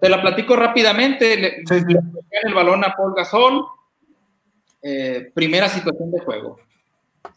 Te 0.00 0.08
la 0.08 0.20
platico 0.20 0.56
rápidamente. 0.56 1.36
Le, 1.36 1.64
el 2.44 2.54
balón 2.54 2.84
a 2.84 2.94
Paul 2.94 3.14
Gasol. 3.14 3.64
Eh, 4.82 5.30
primera 5.34 5.68
situación 5.68 6.10
de 6.10 6.20
juego. 6.20 6.58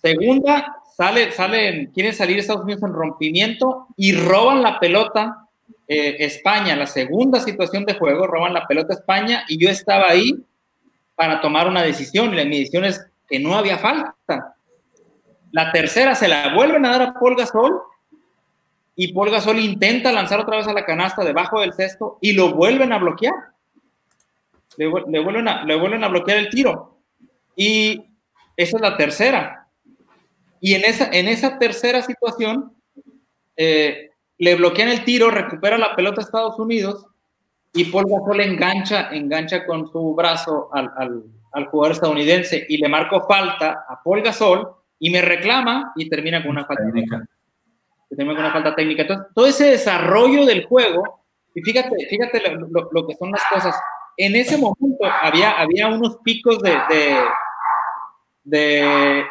Segunda, 0.02 0.78
sale, 0.96 1.32
salen, 1.32 1.92
quieren 1.94 2.14
salir 2.14 2.40
Estados 2.40 2.64
Unidos 2.64 2.84
en 2.84 2.94
rompimiento 2.94 3.88
y 3.98 4.14
roban 4.14 4.62
la 4.62 4.80
pelota 4.80 5.50
eh, 5.88 6.16
España, 6.20 6.76
la 6.76 6.88
segunda 6.88 7.40
situación 7.42 7.86
de 7.86 7.96
juego, 7.96 8.28
roban 8.28 8.54
la 8.54 8.66
pelota 8.66 8.94
España 8.94 9.44
y 9.50 9.58
yo 9.58 9.70
estaba 9.70 10.10
ahí 10.10 10.44
para 11.16 11.42
tomar 11.42 11.68
una 11.68 11.84
decisión 11.84 12.34
y 12.34 12.38
la 12.38 12.46
mi 12.46 12.60
decisión 12.60 12.86
es 12.86 13.06
que 13.28 13.40
no 13.40 13.56
había 13.56 13.78
falta. 13.78 14.56
La 15.52 15.72
tercera 15.72 16.16
se 16.16 16.28
la 16.28 16.54
vuelven 16.54 16.86
a 16.86 16.92
dar 16.92 17.02
a 17.02 17.14
Paul 17.14 17.36
Gasol 17.36 17.82
y 18.96 19.14
Paul 19.14 19.32
Gasol 19.32 19.60
intenta 19.60 20.12
lanzar 20.12 20.40
otra 20.40 20.58
vez 20.58 20.68
a 20.68 20.74
la 20.74 20.86
canasta 20.86 21.24
debajo 21.24 21.62
del 21.62 21.74
cesto 21.74 22.18
y 22.22 22.34
lo 22.34 22.54
vuelven 22.54 22.92
a 22.92 22.98
bloquear. 22.98 23.34
Le, 24.78 24.88
vuelven, 24.88 25.48
a, 25.48 25.64
le 25.64 25.76
vuelven 25.76 26.04
a 26.04 26.08
bloquear 26.08 26.40
el 26.40 26.50
tiro. 26.50 26.98
Y 27.56 28.04
esa 28.58 28.78
es 28.78 28.82
la 28.82 28.98
tercera. 28.98 29.68
Y 30.60 30.74
en 30.74 30.86
esa, 30.86 31.10
en 31.12 31.28
esa 31.28 31.60
tercera 31.60 32.02
situación, 32.02 32.74
eh, 33.56 34.10
le 34.38 34.56
bloquean 34.56 34.90
el 34.90 35.04
tiro, 35.04 35.30
recupera 35.30 35.78
la 35.78 35.96
pelota 35.96 36.22
a 36.22 36.24
Estados 36.24 36.58
Unidos 36.58 37.06
y 37.74 37.86
Paul 37.86 38.06
Gasol 38.08 38.42
engancha, 38.42 39.10
engancha 39.12 39.66
con 39.66 39.92
su 39.92 40.14
brazo 40.14 40.70
al, 40.72 40.92
al, 41.52 41.66
jugador 41.66 41.94
estadounidense 41.94 42.66
y 42.70 42.78
le 42.78 42.88
marco 42.88 43.26
falta 43.28 43.86
a 43.90 44.02
Paul 44.04 44.22
Gasol 44.22 44.68
y 45.00 45.10
me 45.10 45.22
reclama 45.22 45.92
y 45.96 46.08
termina 46.08 46.42
con 46.42 46.52
una 46.52 46.66
falta 46.66 46.84
técnica. 46.84 47.26
Termina 48.10 48.36
con 48.36 48.46
una 48.46 48.54
falta 48.54 48.76
técnica. 48.76 49.02
Entonces, 49.02 49.28
todo 49.34 49.48
ese 49.48 49.72
desarrollo 49.72 50.46
del 50.46 50.66
juego, 50.66 51.26
y 51.56 51.62
fíjate, 51.62 51.96
fíjate 52.10 52.42
lo, 52.52 52.90
lo, 52.92 53.08
que 53.08 53.16
son 53.16 53.32
las 53.32 53.42
cosas. 53.52 53.76
En 54.18 54.36
ese 54.36 54.56
momento 54.58 55.06
había, 55.22 55.60
había 55.60 55.88
unos 55.88 56.18
picos 56.24 56.60
de, 56.60 56.78
de, 56.90 57.18
de 58.44 59.26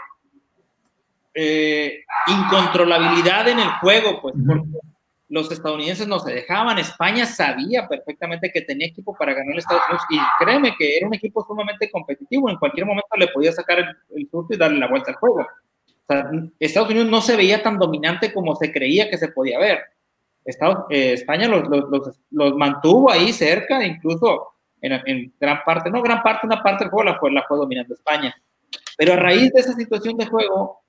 eh, 1.34 2.04
incontrolabilidad 2.26 3.48
en 3.48 3.60
el 3.60 3.70
juego, 3.80 4.20
pues 4.20 4.34
porque 4.46 4.91
los 5.32 5.50
estadounidenses 5.50 6.06
no 6.06 6.18
se 6.18 6.30
dejaban, 6.30 6.78
España 6.78 7.24
sabía 7.24 7.88
perfectamente 7.88 8.52
que 8.52 8.60
tenía 8.60 8.88
equipo 8.88 9.16
para 9.16 9.32
ganar 9.32 9.54
el 9.54 9.60
Estados 9.60 9.82
Unidos 9.88 10.04
y 10.10 10.44
créeme 10.44 10.74
que 10.76 10.98
era 10.98 11.06
un 11.06 11.14
equipo 11.14 11.42
sumamente 11.42 11.90
competitivo, 11.90 12.50
en 12.50 12.58
cualquier 12.58 12.84
momento 12.84 13.16
le 13.16 13.28
podía 13.28 13.50
sacar 13.50 13.78
el, 13.78 13.86
el 14.14 14.28
y 14.50 14.56
darle 14.58 14.78
la 14.78 14.88
vuelta 14.88 15.10
al 15.10 15.16
juego. 15.16 15.46
Estados 16.58 16.90
Unidos 16.90 17.08
no 17.08 17.22
se 17.22 17.34
veía 17.34 17.62
tan 17.62 17.78
dominante 17.78 18.30
como 18.30 18.54
se 18.56 18.70
creía 18.70 19.08
que 19.08 19.16
se 19.16 19.28
podía 19.28 19.58
ver. 19.58 19.80
Estados, 20.44 20.84
eh, 20.90 21.14
España 21.14 21.48
los, 21.48 21.66
los, 21.66 22.20
los, 22.30 22.54
mantuvo 22.54 23.10
ahí 23.10 23.32
cerca, 23.32 23.82
incluso 23.82 24.52
en, 24.82 24.92
en, 25.06 25.32
gran 25.40 25.60
parte, 25.64 25.90
no 25.90 26.02
gran 26.02 26.22
parte, 26.22 26.46
una 26.46 26.62
parte 26.62 26.84
del 26.84 26.90
juego 26.90 27.10
la 27.10 27.18
fue, 27.18 27.32
la 27.32 27.44
fue 27.48 27.56
dominando 27.56 27.94
España. 27.94 28.36
Pero 28.98 29.14
a 29.14 29.16
raíz 29.16 29.50
de 29.54 29.60
esa 29.60 29.72
situación 29.72 30.18
de 30.18 30.26
juego, 30.26 30.82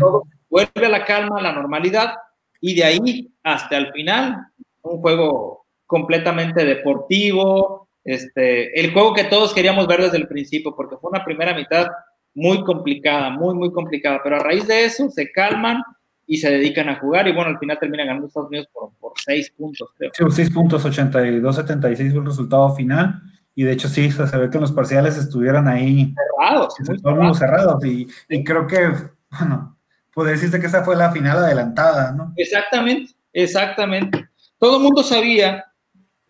todo 0.00 0.24
vuelve 0.50 0.86
a 0.86 0.88
la 0.88 1.04
calma, 1.04 1.38
a 1.38 1.42
la 1.42 1.52
normalidad, 1.52 2.14
y 2.60 2.74
de 2.74 2.84
ahí 2.84 3.30
hasta 3.42 3.76
el 3.76 3.92
final, 3.92 4.46
un 4.82 5.00
juego 5.00 5.66
completamente 5.86 6.64
deportivo, 6.64 7.88
este, 8.04 8.78
el 8.78 8.92
juego 8.92 9.14
que 9.14 9.24
todos 9.24 9.54
queríamos 9.54 9.86
ver 9.86 10.02
desde 10.02 10.18
el 10.18 10.28
principio, 10.28 10.74
porque 10.74 10.96
fue 10.96 11.10
una 11.10 11.24
primera 11.24 11.54
mitad 11.54 11.88
muy 12.34 12.62
complicada, 12.64 13.30
muy, 13.30 13.54
muy 13.54 13.72
complicada, 13.72 14.20
pero 14.22 14.36
a 14.36 14.40
raíz 14.40 14.66
de 14.66 14.84
eso 14.84 15.10
se 15.10 15.30
calman 15.32 15.82
y 16.26 16.36
se 16.36 16.50
dedican 16.50 16.88
a 16.88 17.00
jugar 17.00 17.26
y 17.26 17.32
bueno, 17.32 17.50
al 17.50 17.58
final 17.58 17.78
terminan 17.78 18.06
ganando 18.06 18.26
Estados 18.26 18.50
Unidos 18.50 18.68
por, 18.72 18.90
por 19.00 19.12
seis 19.16 19.50
puntos, 19.56 19.88
creo. 19.96 20.10
Sí, 20.12 20.24
seis 20.30 20.50
puntos, 20.50 20.84
82-76 20.84 21.96
fue 22.10 22.20
el 22.20 22.26
resultado 22.26 22.74
final. 22.74 23.22
Y 23.54 23.64
de 23.64 23.72
hecho 23.72 23.88
sí, 23.88 24.08
se 24.10 24.36
ve 24.36 24.50
que 24.50 24.60
los 24.60 24.70
parciales 24.70 25.16
estuvieron 25.16 25.66
ahí 25.66 26.14
cerrados, 26.38 26.74
muy 27.02 27.34
cerrados. 27.34 27.84
Y, 27.84 28.06
y 28.28 28.44
creo 28.44 28.68
que 28.68 28.92
bueno, 29.30 29.77
puede 30.18 30.32
decirse 30.32 30.58
que 30.58 30.66
esa 30.66 30.82
fue 30.82 30.96
la 30.96 31.12
final 31.12 31.38
adelantada, 31.38 32.10
¿no? 32.10 32.32
Exactamente, 32.36 33.12
exactamente. 33.32 34.28
Todo 34.58 34.78
el 34.78 34.82
mundo 34.82 35.04
sabía 35.04 35.64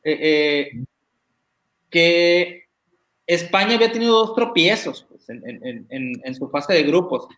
eh, 0.05 0.19
eh, 0.21 0.85
que 1.89 2.65
España 3.27 3.77
había 3.77 3.91
tenido 3.91 4.13
dos 4.13 4.35
tropiezos 4.35 5.07
pues, 5.09 5.25
en, 5.31 6.35
su 6.35 6.51
fase 6.51 6.75
de 6.75 6.83
grupos 6.83 7.29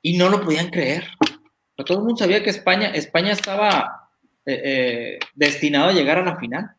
y 0.00 0.16
no 0.16 0.30
lo 0.30 0.40
podían 0.40 0.70
creer. 0.70 1.04
Pero 1.76 1.84
todo 1.84 1.98
el 1.98 2.04
mundo 2.04 2.16
sabía 2.16 2.42
que 2.42 2.48
España, 2.48 2.88
España 2.94 3.32
estaba 3.32 4.08
eh, 4.46 5.18
destinado 5.34 5.90
a 5.90 5.92
llegar 5.92 6.16
a 6.16 6.24
la 6.24 6.36
final. 6.36 6.70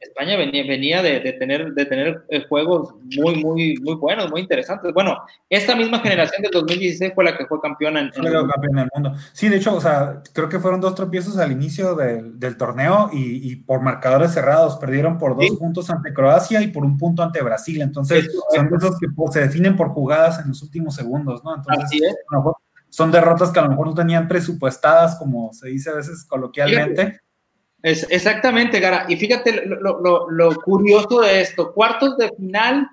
España 0.00 0.36
venía, 0.36 0.64
venía 0.66 1.02
de, 1.02 1.20
tener, 1.38 1.72
de 1.72 1.84
tener 1.84 2.24
eh, 2.28 2.44
juegos 2.48 2.94
muy, 3.16 3.44
muy, 3.44 3.76
muy 3.82 3.94
buenos, 3.96 4.30
muy 4.30 4.40
interesantes. 4.40 4.92
Bueno, 4.94 5.18
esta 5.50 5.76
misma 5.76 6.00
generación 6.00 6.42
del 6.42 6.52
2016 6.52 7.12
fue 7.14 7.24
la 7.24 7.36
que 7.36 7.46
fue 7.46 7.60
campeona 7.60 8.00
en, 8.00 8.10
el 8.14 8.88
mundo. 8.94 9.14
Sí, 9.32 9.48
de 9.48 9.56
hecho, 9.56 9.74
o 9.74 9.80
sea, 9.80 10.22
creo 10.32 10.48
que 10.48 10.58
fueron 10.58 10.80
dos 10.80 10.94
tropiezos 10.94 11.36
al 11.38 11.52
inicio 11.52 11.94
del, 11.94 12.56
torneo 12.56 13.10
y, 13.12 13.56
por 13.56 13.80
marcadores 13.82 14.32
cerrados. 14.32 14.76
Perdieron 14.76 15.18
por 15.18 15.36
dos 15.36 15.58
puntos 15.58 15.90
ante 15.90 16.14
Croacia 16.14 16.62
y 16.62 16.68
por 16.68 16.84
un 16.84 16.96
punto 16.96 17.22
ante 17.22 17.42
Brasil. 17.42 17.82
Entonces, 17.82 18.30
son 18.54 18.70
esos 18.74 18.98
que 18.98 19.08
pues, 19.14 19.34
se 19.34 19.40
definen 19.40 19.76
por 19.76 19.88
jugadas 19.88 20.40
en 20.40 20.48
los 20.48 20.62
últimos 20.62 20.94
segundos, 20.94 21.44
¿no? 21.44 21.54
Entonces, 21.56 22.00
son 22.88 23.10
derrotas 23.10 23.50
que 23.50 23.58
a 23.58 23.62
lo 23.62 23.70
mejor 23.70 23.88
no 23.88 23.94
tenían 23.94 24.28
presupuestadas, 24.28 25.16
como 25.16 25.52
se 25.52 25.68
dice 25.68 25.90
a 25.90 25.94
veces 25.94 26.24
coloquialmente. 26.24 27.20
Exactamente, 27.88 28.80
Gara. 28.80 29.06
Y 29.08 29.14
fíjate 29.14 29.64
lo, 29.64 30.56
curioso 30.64 31.20
de 31.20 31.40
esto. 31.40 31.72
Cuartos 31.72 32.16
de 32.16 32.32
final 32.36 32.88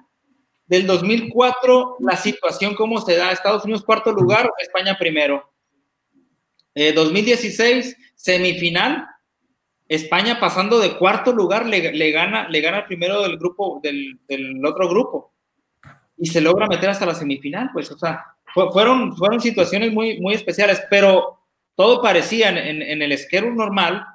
del 0.67 0.85
2004, 0.85 1.97
la 2.01 2.15
situación 2.15 2.75
cómo 2.75 3.01
se 3.01 3.17
da. 3.17 3.31
Estados 3.31 3.63
Unidos 3.63 3.83
cuarto 3.83 4.11
lugar, 4.11 4.51
España 4.61 4.95
primero. 4.99 5.51
2016, 6.75 7.87
eh, 7.87 7.95
semifinal. 8.13 9.07
España 9.87 10.39
pasando 10.39 10.79
de 10.79 10.95
cuarto 10.95 11.33
lugar 11.33 11.65
le, 11.65 12.11
gana, 12.11 12.47
le 12.47 12.61
gana 12.61 12.85
primero 12.85 13.23
del 13.23 13.37
grupo, 13.37 13.81
del, 13.81 14.19
otro 14.63 14.87
grupo. 14.87 15.33
Y 16.17 16.27
se 16.27 16.39
logra 16.39 16.67
meter 16.67 16.91
hasta 16.91 17.07
la 17.07 17.15
semifinal. 17.15 17.71
Pues, 17.73 17.89
o 17.91 17.97
sea, 17.97 18.23
fueron, 18.53 19.17
fueron 19.17 19.41
situaciones 19.41 19.91
muy, 19.91 20.19
muy 20.19 20.35
especiales, 20.35 20.83
pero 20.87 21.39
todo 21.75 21.99
parecía 21.99 22.49
en, 22.49 22.83
en 22.83 23.01
el 23.01 23.11
esquero 23.11 23.51
normal 23.51 24.05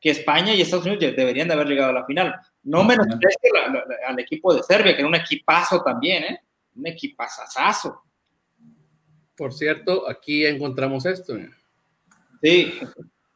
que 0.00 0.10
España 0.10 0.54
y 0.54 0.62
Estados 0.62 0.86
Unidos 0.86 1.14
deberían 1.14 1.48
de 1.48 1.54
haber 1.54 1.66
llegado 1.66 1.90
a 1.90 2.00
la 2.00 2.06
final. 2.06 2.34
No 2.62 2.82
menos 2.84 3.06
al 4.06 4.18
equipo 4.18 4.54
de 4.54 4.62
Serbia, 4.62 4.94
que 4.94 5.00
era 5.00 5.08
un 5.08 5.14
equipazo 5.14 5.82
también, 5.82 6.24
¿eh? 6.24 6.40
Un 6.74 6.86
equipazazazo. 6.86 8.02
Por 9.36 9.52
cierto, 9.52 10.08
aquí 10.08 10.46
encontramos 10.46 11.04
esto. 11.04 11.36
Sí. 12.42 12.80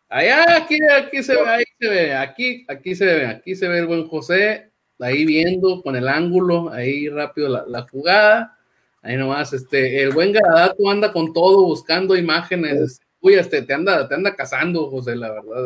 Allá, 0.09 0.57
aquí, 0.57 0.79
aquí 0.91 1.23
se 1.23 1.35
ve, 1.35 1.47
ahí 1.47 1.65
se 1.79 1.89
ve, 1.89 2.15
aquí, 2.15 2.65
aquí 2.69 2.95
se 2.95 3.05
ve, 3.05 3.27
aquí 3.27 3.57
se 3.57 3.69
ve 3.69 3.79
el 3.79 3.87
buen 3.87 4.07
José, 4.07 4.71
ahí 5.01 5.25
viendo 5.25 5.83
con 5.83 5.97
el 5.97 6.07
ángulo, 6.07 6.71
ahí 6.71 7.09
rápido 7.09 7.49
la, 7.49 7.65
la 7.67 7.83
jugada. 7.83 8.59
Ahí 9.03 9.17
nomás, 9.17 9.53
este, 9.53 10.03
el 10.03 10.13
buen 10.13 10.33
Garadato 10.33 10.89
anda 10.89 11.13
con 11.13 11.33
todo 11.33 11.65
buscando 11.65 12.17
imágenes 12.17 13.01
uy, 13.25 13.35
este, 13.35 13.63
te 13.63 13.73
anda, 13.73 14.07
te 14.07 14.15
anda 14.15 14.37
cazando, 14.37 14.91
José, 14.91 15.17
la 15.17 15.31
verdad. 15.31 15.65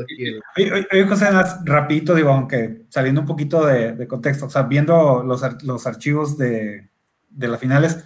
Oye, 0.57 1.07
José, 1.09 1.27
rapidito, 1.65 2.15
digo, 2.15 2.31
aunque 2.31 2.83
saliendo 2.89 3.23
un 3.23 3.27
poquito 3.27 3.67
de, 3.67 4.07
contexto, 4.07 4.47
o 4.47 4.51
sea, 4.51 4.63
viendo 4.63 5.25
los, 5.25 5.43
los 5.65 5.85
archivos 5.85 6.39
de, 6.39 6.89
de 7.29 7.49
las 7.49 7.59
finales, 7.59 8.05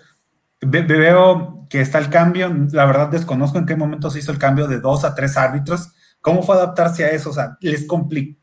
veo 0.62 1.66
que 1.68 1.82
está 1.82 1.98
el 1.98 2.08
cambio, 2.08 2.50
la 2.72 2.86
verdad 2.86 3.10
desconozco 3.10 3.58
en 3.58 3.66
qué 3.66 3.76
momento 3.76 4.08
se 4.08 4.20
hizo 4.20 4.32
el 4.32 4.38
cambio 4.38 4.66
de 4.68 4.80
dos 4.80 5.04
a 5.04 5.14
tres 5.14 5.36
árbitros, 5.36 5.92
¿cómo 6.22 6.42
fue 6.42 6.54
adaptarse 6.54 7.04
a 7.04 7.10
eso? 7.10 7.28
O 7.28 7.34
sea, 7.34 7.58
¿les, 7.60 7.86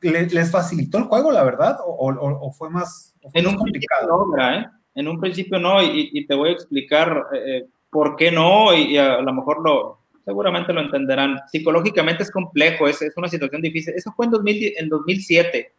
les, 0.04 0.52
facilitó 0.52 1.00
el 1.00 1.06
juego, 1.06 1.32
la 1.32 1.44
verdad, 1.44 1.78
o, 1.84 2.52
fue 2.52 2.70
más, 2.70 3.16
en 3.34 3.48
un 3.48 3.56
complicado? 3.56 4.28
No, 4.38 4.52
¿eh? 4.52 4.64
En 4.94 5.08
un 5.08 5.20
principio 5.20 5.58
no, 5.58 5.82
y, 5.82 6.28
te 6.28 6.36
voy 6.36 6.50
a 6.50 6.54
explicar 6.54 7.26
eh, 7.34 7.58
eh, 7.58 7.66
por 7.90 8.16
qué 8.16 8.32
no, 8.32 8.76
y 8.76 8.96
a 8.98 9.22
lo 9.22 9.34
mejor 9.34 9.64
lo, 9.64 9.99
seguramente 10.30 10.72
lo 10.72 10.82
entenderán. 10.82 11.40
Psicológicamente 11.52 12.22
es 12.22 12.30
complejo, 12.30 12.88
es, 12.88 13.02
es 13.02 13.18
una 13.18 13.28
situación 13.28 13.64
difícil. 13.64 13.96
Eso 13.96 14.14
fue 14.16 14.28
en, 14.28 14.32
2000, 14.32 14.74
en 14.78 14.88
2007, 14.88 15.72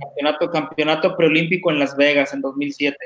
campeonato, 0.00 0.50
campeonato 0.50 1.14
preolímpico 1.14 1.70
en 1.70 1.78
Las 1.78 1.94
Vegas 1.94 2.32
en 2.32 2.40
2007. 2.40 2.96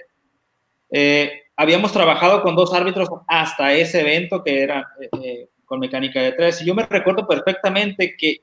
Eh, 0.91 1.33
habíamos 1.57 1.93
trabajado 1.93 2.43
con 2.43 2.55
dos 2.55 2.73
árbitros 2.73 3.09
hasta 3.27 3.73
ese 3.73 4.03
evento 4.03 4.45
que 4.45 4.63
era 4.63 4.87
eh, 5.01 5.09
eh, 5.21 5.49
con 5.65 5.81
mecánica 5.81 6.23
de 6.23 6.31
tres. 6.31 6.63
Y 6.63 6.67
yo 6.67 6.77
me 6.77 6.87
recuerdo 6.87 7.27
perfectamente 7.27 8.15
que 8.17 8.37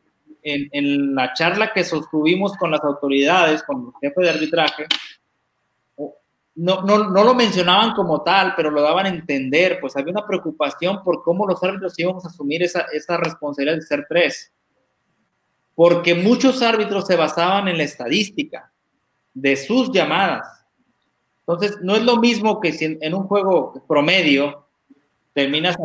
en, 0.44 0.68
en, 0.74 1.16
la 1.16 1.32
charla 1.34 1.72
que 1.74 1.86
sostuvimos 1.86 2.58
con 2.58 2.70
las 2.70 2.84
autoridades, 2.84 3.64
con 3.64 3.94
el 4.02 4.10
jefe 4.10 4.22
de 4.22 4.30
arbitraje, 4.30 4.88
no, 6.56 6.82
no, 6.84 7.10
no, 7.10 7.24
lo 7.24 7.34
mencionaban 7.34 7.94
como 7.94 8.24
tal, 8.24 8.54
pero 8.56 8.72
lo 8.72 8.82
daban 8.82 9.06
a 9.06 9.10
entender, 9.10 9.80
pues 9.82 9.96
había 9.98 10.14
una 10.14 10.26
preocupación 10.26 11.04
por 11.04 11.22
cómo 11.22 11.46
los 11.46 11.62
árbitros 11.62 12.00
íbamos 12.00 12.24
a 12.24 12.30
asumir 12.30 12.64
esa, 12.64 12.86
esa 12.94 13.18
responsabilidad 13.18 13.76
de 13.76 13.82
ser 13.82 14.06
tres. 14.08 14.54
Porque 15.76 16.16
muchos 16.16 16.62
árbitros 16.62 17.06
se 17.06 17.18
basaban 17.18 17.68
en 17.68 17.78
la 17.78 17.84
estadística 17.84 18.72
de 19.34 19.58
sus 19.58 19.92
llamadas. 19.92 20.66
Entonces, 21.42 21.78
no 21.82 21.96
es 21.96 22.04
lo 22.04 22.18
mismo 22.18 22.62
que 22.62 22.72
si 22.72 22.98
en, 23.00 23.14
un 23.14 23.28
juego 23.28 23.84
promedio 23.88 24.66
terminas 25.34 25.76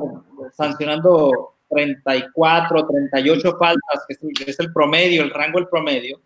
sancionando 0.57 1.57
34, 1.69 2.87
38 2.87 3.57
faltas, 3.59 4.07
que 4.09 4.51
es 4.51 4.61
el 4.61 4.73
promedio, 4.73 5.23
el 5.23 5.31
rango 5.31 5.59
el 5.59 5.69
promedio, 5.69 6.21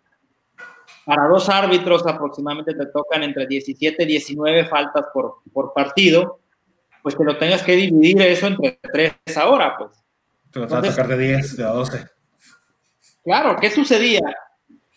para 1.05 1.27
dos 1.27 1.47
árbitros 1.49 2.05
aproximadamente 2.07 2.73
te 2.73 2.87
tocan 2.87 3.23
entre 3.23 3.45
17 3.45 4.03
y 4.03 4.05
19 4.05 4.65
faltas 4.65 5.05
por, 5.13 5.37
por 5.53 5.71
partido, 5.73 6.39
pues 7.03 7.15
que 7.15 7.23
lo 7.23 7.37
tengas 7.37 7.61
que 7.61 7.73
dividir 7.73 8.19
eso 8.23 8.47
entre 8.47 8.79
tres 8.91 9.13
ahora, 9.37 9.77
pues. 9.77 9.91
Te 10.51 10.59
vas 10.59 10.73
a 10.73 10.81
tocar 10.81 11.07
de 11.07 11.17
10, 11.17 11.57
de 11.57 11.63
12. 11.63 12.07
Claro, 13.23 13.55
¿qué 13.59 13.69
sucedía? 13.69 14.21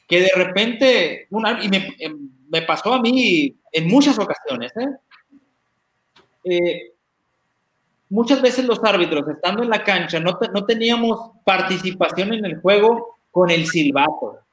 Que 0.07 0.23
de 0.23 0.31
repente, 0.35 1.27
una, 1.31 1.63
y 1.63 1.69
me, 1.69 1.95
em, 1.99 2.31
me, 2.49 2.63
pasó 2.63 2.95
a 2.95 3.03
mí 3.03 3.55
en 3.73 3.89
muchas 3.89 4.19
ocasiones, 4.19 4.73
¿eh? 4.77 4.89
Eh, 6.45 6.93
muchas 8.09 8.41
veces 8.41 8.65
los 8.65 8.83
árbitros, 8.83 9.29
estando 9.29 9.63
en 9.63 9.69
la 9.69 9.85
cancha, 9.85 10.19
no, 10.21 10.39
no 10.55 10.65
teníamos 10.65 11.33
participación 11.45 12.33
en 12.33 12.47
el 12.47 12.61
juego 12.61 13.19
con 13.31 13.51
el 13.51 13.67
silbato. 13.67 14.48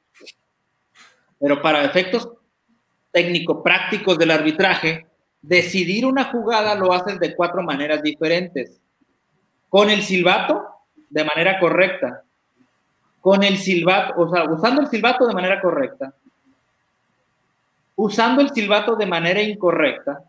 Pero 1.38 1.60
para 1.60 1.84
efectos 1.84 2.28
técnico-prácticos 3.12 4.18
del 4.18 4.30
arbitraje, 4.30 5.06
decidir 5.40 6.04
una 6.04 6.24
jugada 6.24 6.74
lo 6.74 6.92
haces 6.92 7.18
de 7.18 7.34
cuatro 7.34 7.62
maneras 7.62 8.02
diferentes. 8.02 8.80
Con 9.68 9.90
el 9.90 10.02
silbato, 10.02 10.64
de 11.08 11.24
manera 11.24 11.58
correcta. 11.58 12.22
Con 13.20 13.42
el 13.42 13.58
silbato, 13.58 14.14
o 14.20 14.30
sea, 14.30 14.44
usando 14.44 14.82
el 14.82 14.88
silbato 14.88 15.26
de 15.26 15.34
manera 15.34 15.60
correcta. 15.60 16.14
Usando 17.96 18.42
el 18.42 18.50
silbato 18.50 18.96
de 18.96 19.06
manera 19.06 19.40
incorrecta. 19.40 20.22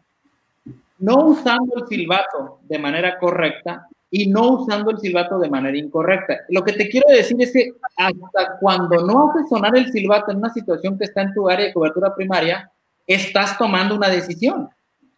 No 1.00 1.26
usando 1.26 1.76
el 1.78 1.88
silbato 1.88 2.60
de 2.64 2.80
manera 2.80 3.20
correcta 3.20 3.88
y 4.10 4.28
no 4.28 4.62
usando 4.62 4.92
el 4.92 5.00
silbato 5.00 5.38
de 5.40 5.50
manera 5.50 5.78
incorrecta. 5.78 6.42
Lo 6.50 6.64
que 6.64 6.74
te 6.74 6.88
quiero 6.90 7.10
decir 7.10 7.36
es 7.40 7.52
que 7.52 7.72
hasta 7.96 8.58
cuando 8.60 9.06
no 9.06 9.32
haces 9.32 9.50
sonar 9.50 9.76
el 9.76 9.92
silbato 9.92 10.32
en 10.32 10.38
una 10.38 10.54
situación 10.54 10.98
que 10.98 11.06
está 11.06 11.22
en 11.24 11.34
tu 11.34 11.50
área 11.50 11.68
de 11.68 11.74
cobertura 11.74 12.16
primaria, 12.16 12.72
estás 13.06 13.58
tomando 13.58 13.96
una 13.96 14.10
decisión. 14.10 14.70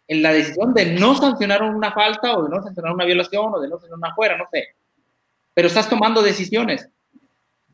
En 0.08 0.22
la 0.22 0.32
decisión 0.32 0.74
de 0.74 0.86
no 0.86 1.14
sancionar 1.14 1.62
una 1.62 1.92
falta 1.92 2.36
o 2.36 2.44
de 2.44 2.50
no 2.50 2.62
sancionar 2.62 2.92
una 2.92 3.04
violación 3.04 3.54
o 3.54 3.60
de 3.60 3.68
no 3.68 3.76
sancionar 3.76 3.98
una 3.98 4.14
fuera, 4.14 4.36
no 4.36 4.44
sé. 4.52 4.64
Pero 5.54 5.68
estás 5.68 5.88
tomando 5.88 6.20
decisiones. 6.20 6.88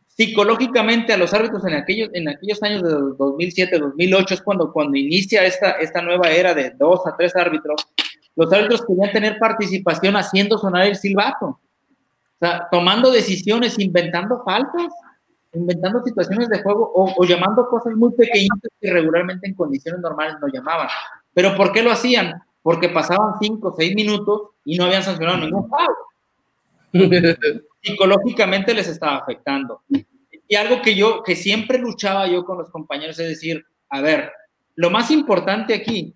Psicológicamente 0.07 1.15
a 1.15 1.17
los 1.17 1.33
árbitros 1.33 1.65
en 1.65 1.75
aquellos, 1.75 2.11
en 2.13 2.29
aquellos 2.29 2.63
años 2.63 2.83
de 2.83 2.91
2007, 2.91 3.79
2008 3.79 4.35
es 4.35 4.43
cuando, 4.43 4.71
cuando 4.71 4.99
inicia 4.99 5.45
esta, 5.45 5.73
esta 5.73 6.03
nueva 6.03 6.31
era 6.31 6.55
de 6.55 6.71
dos 6.71 7.07
a 7.07 7.17
tres 7.17 7.35
árbitros 7.37 7.87
los 8.37 8.53
árbitros 8.53 8.85
querían 8.87 9.13
tener 9.13 9.39
participación 9.39 10.15
haciendo 10.15 10.59
sonar 10.59 10.87
el 10.87 10.97
silbato. 10.97 11.47
O 11.47 12.39
sea, 12.39 12.69
tomando 12.71 13.11
decisiones, 13.11 13.79
inventando 13.79 14.43
faltas, 14.45 14.93
inventando 15.55 16.03
situaciones 16.05 16.51
de 16.51 16.63
juego 16.63 16.93
o, 16.95 17.25
llamando 17.25 17.67
cosas 17.67 17.95
muy 17.95 18.13
pequeñitas 18.13 18.71
que 18.79 18.93
regularmente 18.93 19.49
en 19.49 19.55
condiciones 19.55 20.03
normales 20.03 20.37
no 20.41 20.49
llamaban. 20.49 20.89
¿Pero 21.33 21.57
por 21.57 21.73
qué 21.73 21.83
lo 21.83 21.91
hacían? 21.91 22.43
Porque 22.63 22.91
pasaban 22.91 23.35
cinco 23.41 23.69
o 23.69 23.75
seis 23.75 23.95
minutos 23.95 24.51
y 24.67 24.77
no 24.77 24.85
habían 24.85 25.03
sancionado 25.03 25.39
ningún 25.39 25.69
foul. 25.71 25.95
Psicológicamente 27.83 28.75
les 28.75 28.89
estaba 28.89 29.17
afectando. 29.17 29.81
Y 30.49 30.57
algo 30.57 30.83
que 30.83 30.95
yo, 30.95 31.23
que 31.23 31.37
siempre 31.37 31.79
luchaba 31.79 32.27
yo 32.27 32.45
con 32.45 32.59
los 32.59 32.71
compañeros 32.71 33.19
es 33.19 33.29
decir, 33.29 33.65
a 33.89 34.03
ver, 34.03 34.31
lo 34.75 34.91
más 34.91 35.11
importante 35.11 35.73
aquí 35.73 36.15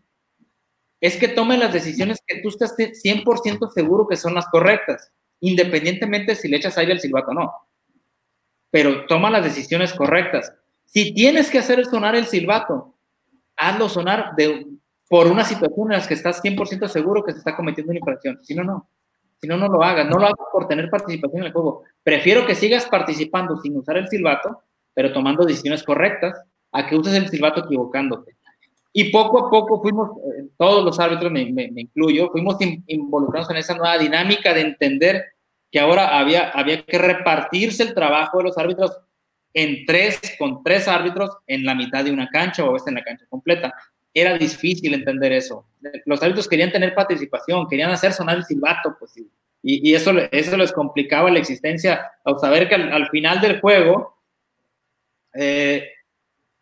es 1.01 1.16
que 1.16 1.28
tome 1.28 1.56
las 1.56 1.72
decisiones 1.72 2.18
que 2.27 2.40
tú 2.40 2.48
estás 2.48 2.77
100% 2.77 3.70
seguro 3.70 4.06
que 4.06 4.16
son 4.16 4.35
las 4.35 4.47
correctas, 4.48 5.12
independientemente 5.40 6.35
si 6.35 6.48
le 6.48 6.59
echas 6.59 6.77
aire 6.78 6.93
al 6.93 7.01
silbato 7.01 7.31
o 7.31 7.35
no. 7.35 7.52
Pero 8.70 9.06
toma 9.06 9.31
las 9.31 9.44
decisiones 9.44 9.93
correctas. 9.94 10.52
Si 10.85 11.14
tienes 11.14 11.51
que 11.51 11.59
hacer 11.59 11.85
sonar 11.86 12.14
el 12.14 12.27
silbato, 12.27 12.97
hazlo 13.56 13.89
sonar 13.89 14.32
por 15.09 15.27
una 15.27 15.44
situación 15.44 15.93
en 15.93 15.98
la 15.98 16.06
que 16.06 16.14
estás 16.14 16.43
100% 16.43 16.89
seguro 16.89 17.24
que 17.24 17.32
se 17.32 17.39
está 17.39 17.56
cometiendo 17.56 17.90
una 17.90 17.98
infracción. 17.98 18.39
Si 18.43 18.55
no, 18.55 18.64
no. 18.64 18.89
Si 19.40 19.48
no, 19.48 19.56
no 19.56 19.68
lo 19.68 19.82
hagas. 19.82 20.06
No 20.06 20.18
lo 20.18 20.27
hagas 20.27 20.47
por 20.52 20.68
tener 20.68 20.90
participación 20.90 21.40
en 21.40 21.47
el 21.47 21.52
juego. 21.52 21.85
Prefiero 22.02 22.47
que 22.47 22.55
sigas 22.55 22.86
participando 22.86 23.56
sin 23.56 23.77
usar 23.77 23.97
el 23.97 24.09
silbato 24.09 24.62
pero 24.94 25.12
tomando 25.12 25.44
decisiones 25.44 25.82
correctas, 25.82 26.39
a 26.72 26.86
que 26.86 26.97
uses 26.97 27.14
el 27.14 27.28
silbato 27.28 27.64
equivocándote. 27.64 28.36
Y 28.92 29.12
poco 29.12 29.46
a 29.46 29.50
poco 29.50 29.80
fuimos, 29.80 30.10
eh, 30.18 30.48
todos 30.58 30.84
los 30.84 30.98
árbitros, 30.98 31.30
me, 31.30 31.52
me, 31.52 31.70
incluyo, 31.76 32.30
fuimos 32.30 32.56
involucrados 32.86 33.50
en 33.50 33.56
esa 33.56 33.74
nueva 33.74 33.96
dinámica 33.98 34.52
de 34.52 34.62
entender 34.62 35.24
que 35.70 35.78
ahora 35.78 36.18
había, 36.18 36.50
había 36.50 36.82
que 36.82 36.98
repartirse 36.98 37.84
el 37.84 37.94
trabajo 37.94 38.38
de 38.38 38.44
los 38.44 38.58
árbitros 38.58 38.98
en 39.54 39.84
tres, 39.86 40.20
con 40.38 40.62
tres 40.64 40.88
árbitros 40.88 41.30
en 41.46 41.64
la 41.64 41.74
mitad 41.74 42.04
de 42.04 42.10
una 42.10 42.28
cancha 42.28 42.64
o 42.64 42.70
a 42.70 42.72
veces 42.72 42.88
en 42.88 42.94
la 42.94 43.04
cancha 43.04 43.26
completa. 43.28 43.72
Era 44.12 44.36
difícil 44.36 44.92
entender 44.94 45.32
eso. 45.32 45.66
Los 46.04 46.22
árbitros 46.22 46.48
querían 46.48 46.72
tener 46.72 46.94
participación, 46.94 47.68
querían 47.68 47.90
hacer 47.90 48.12
sonar 48.12 48.38
el 48.38 48.44
silbato, 48.44 48.96
pues, 48.98 49.16
y, 49.62 49.90
y 49.90 49.94
eso, 49.94 50.12
eso 50.30 50.56
les 50.56 50.72
complicaba 50.72 51.30
la 51.30 51.38
existencia 51.38 52.12
al 52.24 52.38
saber 52.38 52.68
que 52.68 52.74
al, 52.76 53.08
final 53.10 53.40
del 53.40 53.60
juego 53.60 54.16
eh, 55.34 55.88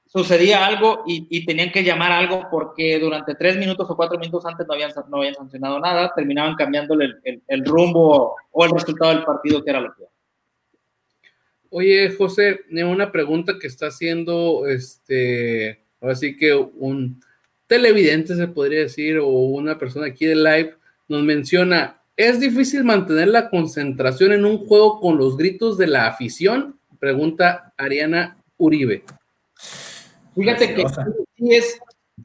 sucedía 0.08 0.64
algo 0.64 1.04
y, 1.06 1.44
tenían 1.44 1.70
que 1.70 1.84
llamar 1.84 2.12
algo 2.12 2.48
porque 2.50 2.98
durante 2.98 3.34
tres 3.34 3.56
minutos 3.56 3.88
o 3.90 3.96
cuatro 3.96 4.18
minutos 4.18 4.44
antes 4.46 4.66
no 4.66 4.74
habían, 4.74 4.90
no 5.08 5.18
habían 5.18 5.34
sancionado 5.34 5.78
nada, 5.78 6.12
terminaban 6.14 6.56
cambiándole 6.56 7.16
el, 7.24 7.42
el, 7.46 7.64
rumbo 7.64 8.34
o 8.50 8.64
el 8.64 8.70
resultado 8.70 9.12
del 9.12 9.24
partido 9.24 9.62
que 9.62 9.70
era 9.70 9.80
lo 9.80 9.94
que 9.94 10.04
Oye, 11.70 12.14
José, 12.16 12.60
una 12.70 13.12
pregunta 13.12 13.58
que 13.60 13.66
está 13.66 13.88
haciendo 13.88 14.66
este, 14.66 15.84
así 16.00 16.34
que 16.34 16.54
un 16.54 17.20
televidente 17.66 18.34
se 18.34 18.48
podría 18.48 18.80
decir, 18.80 19.18
o 19.18 19.26
una 19.28 19.78
persona 19.78 20.06
aquí 20.06 20.24
de 20.24 20.34
live, 20.34 20.74
nos 21.08 21.22
menciona, 21.22 22.00
¿es 22.16 22.40
difícil 22.40 22.84
mantener 22.84 23.28
la 23.28 23.50
concentración 23.50 24.32
en 24.32 24.46
un 24.46 24.56
juego 24.56 24.98
con 24.98 25.18
los 25.18 25.36
gritos 25.36 25.76
de 25.76 25.88
la 25.88 26.06
afición? 26.06 26.78
Pregunta 26.98 27.74
Ariana 27.76 28.38
Uribe. 28.56 29.04
Fíjate 30.38 30.74
que 30.74 30.86
sí 31.36 31.54
es, 31.54 31.80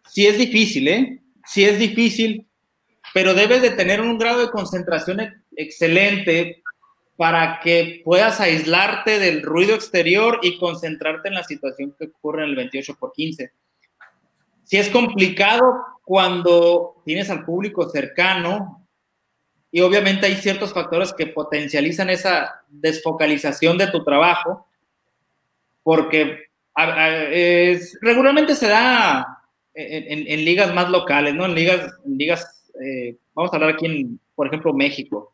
sí 0.08 0.28
es 0.28 0.38
difícil, 0.38 0.88
¿eh? 0.88 1.22
Sí 1.46 1.66
es 1.66 1.80
difícil, 1.80 2.48
pero 3.14 3.34
debes 3.34 3.62
de 3.62 3.72
tener 3.72 4.02
un 4.02 4.18
grado 4.18 4.42
de 4.42 4.52
concentración 4.52 5.20
excelente 5.56 6.64
para 7.16 7.60
que 7.60 8.02
puedas 8.06 8.40
aislarte 8.40 9.20
del 9.20 9.42
ruido 9.42 9.76
exterior 9.76 10.40
y 10.42 10.58
concentrarte 10.58 11.30
en 11.30 11.36
la 11.36 11.44
situación 11.44 11.96
que 11.98 12.06
ocurre 12.06 12.44
en 12.44 12.50
el 12.50 12.56
28 12.56 12.96
por 12.96 13.12
15. 13.14 13.52
Si 14.64 14.78
es 14.78 14.90
complicado 14.90 15.64
cuando 16.04 17.02
tienes 17.06 17.30
al 17.30 17.46
público 17.46 17.90
cercano 17.90 18.88
y 19.72 19.82
obviamente 19.82 20.28
hay 20.28 20.36
ciertos 20.36 20.72
factores 20.72 21.14
que 21.14 21.28
potencializan 21.28 22.10
esa 22.10 22.64
desfocalización 22.70 23.78
de 23.78 23.88
tu 23.88 24.04
trabajo, 24.04 24.68
porque 25.82 26.53
regularmente 26.76 28.56
se 28.56 28.68
da 28.68 29.40
en, 29.74 30.46
ligas 30.46 30.74
más 30.74 30.90
locales, 30.90 31.36
¿no? 31.36 31.46
En 31.46 31.56
ligas, 31.56 31.94
ligas 32.06 32.72
eh, 32.84 33.18
vamos 33.34 33.52
a 33.52 33.56
hablar 33.56 33.72
aquí 33.72 33.86
en, 33.86 34.20
por 34.36 34.48
ejemplo, 34.48 34.74
México 34.74 35.34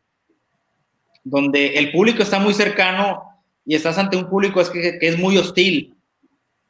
donde 1.24 1.78
el 1.78 1.92
público 1.92 2.22
está 2.22 2.38
muy 2.38 2.54
cercano 2.54 3.22
y 3.64 3.74
estás 3.74 3.98
ante 3.98 4.16
un 4.16 4.28
público 4.28 4.62
que, 4.72 4.98
es 5.00 5.18
muy 5.18 5.36
hostil, 5.36 5.94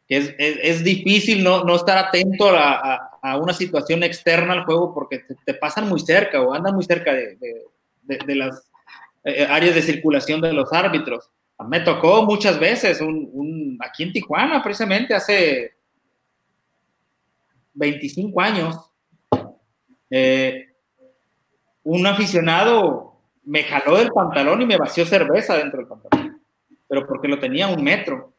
que 0.09 0.35
es, 0.39 0.85
difícil 0.85 1.45
no, 1.45 1.65
no, 1.65 1.77
estar 1.77 1.97
atento 1.99 2.51
a, 2.51 3.07
una 3.41 3.53
situación 3.53 4.03
externa 4.03 4.55
al 4.55 4.65
juego 4.65 4.95
porque 4.95 5.23
te, 5.45 5.55
pasan 5.55 5.89
muy 5.89 6.01
cerca 6.01 6.41
o 6.41 6.53
andan 6.53 6.75
muy 6.75 6.85
cerca 6.85 7.13
de, 7.13 7.37
las 8.35 8.71
eh, 9.25 9.47
áreas 9.49 9.75
de 9.75 9.83
circulación 9.83 10.41
de 10.41 10.53
los 10.53 10.73
árbitros. 10.73 11.31
Me 11.69 11.81
tocó 11.81 12.25
muchas 12.25 12.59
veces, 12.59 13.01
un, 13.01 13.29
un, 13.33 13.79
aquí 13.81 14.03
en 14.03 14.13
Tijuana, 14.13 14.63
precisamente 14.63 15.15
hace 15.15 15.75
25 17.75 18.41
años, 18.41 18.77
eh, 20.11 20.69
un 21.85 22.07
aficionado 22.07 23.11
me 23.45 23.63
jaló 23.65 23.97
del 23.97 24.11
pantalón 24.11 24.63
y 24.63 24.67
me 24.67 24.77
vació 24.77 25.05
cerveza 25.07 25.57
dentro 25.57 25.79
del 25.79 25.89
pantalón, 25.89 26.41
pero 26.87 27.07
porque 27.07 27.29
lo 27.29 27.39
tenía 27.39 27.69
un 27.69 27.83
metro. 27.83 28.33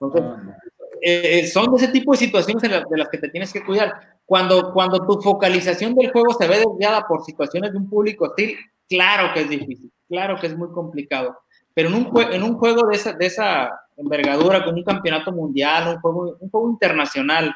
Entonces, 0.00 0.22
ah, 0.22 0.56
eh, 1.00 1.40
eh, 1.40 1.46
son 1.46 1.74
de 1.74 1.82
ese 1.84 1.92
tipo 1.92 2.12
de 2.12 2.18
situaciones 2.18 2.62
de 2.62 2.96
las 2.96 3.08
que 3.08 3.18
te 3.18 3.28
tienes 3.28 3.52
que 3.52 3.64
cuidar. 3.64 4.18
Cuando, 4.24 4.72
cuando 4.72 5.04
tu 5.06 5.20
focalización 5.20 5.94
del 5.94 6.12
juego 6.12 6.32
se 6.34 6.46
ve 6.46 6.58
desviada 6.58 7.06
por 7.06 7.24
situaciones 7.24 7.72
de 7.72 7.78
un 7.78 7.90
público 7.90 8.26
hostil, 8.26 8.56
claro 8.88 9.34
que 9.34 9.40
es 9.40 9.48
difícil, 9.48 9.90
claro 10.08 10.36
que 10.40 10.46
es 10.46 10.56
muy 10.56 10.70
complicado. 10.70 11.36
Pero 11.74 11.88
en 11.88 11.94
un, 11.94 12.32
en 12.32 12.42
un 12.42 12.54
juego 12.54 12.86
de 12.86 12.96
esa, 12.96 13.12
de 13.12 13.26
esa 13.26 13.80
envergadura, 13.96 14.64
como 14.64 14.76
un 14.76 14.84
campeonato 14.84 15.32
mundial, 15.32 15.96
un 15.96 16.00
juego, 16.00 16.36
un 16.40 16.50
juego 16.50 16.70
internacional, 16.70 17.54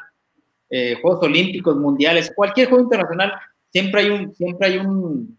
eh, 0.69 0.97
Juegos 1.01 1.23
Olímpicos, 1.23 1.77
Mundiales, 1.77 2.31
cualquier 2.35 2.69
juego 2.69 2.83
internacional, 2.83 3.33
siempre 3.71 4.01
hay 4.01 4.09
un, 4.09 4.35
siempre 4.35 4.67
hay 4.67 4.77
un, 4.77 5.37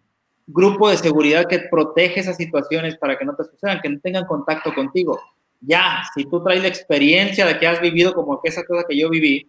grupo 0.51 0.89
de 0.89 0.97
seguridad 0.97 1.47
que 1.47 1.61
protege 1.71 2.21
esas 2.21 2.37
situaciones 2.37 2.97
para 2.97 3.19
que 3.19 3.25
no 3.25 3.37
te 3.37 3.45
sucedan, 3.45 3.81
que 3.83 3.91
no 3.91 4.01
tengan 4.01 4.25
contacto 4.25 4.75
contigo. 4.75 5.21
Ya, 5.61 6.03
si 6.15 6.25
tú 6.25 6.43
traes 6.43 6.63
la 6.63 6.69
experiencia 6.69 7.45
de 7.45 7.59
que 7.59 7.67
has 7.67 7.81
vivido 7.81 8.15
como 8.15 8.41
que 8.41 8.49
esa 8.49 8.65
cosa 8.65 8.85
que 8.89 8.97
yo 8.97 9.11
viví 9.11 9.47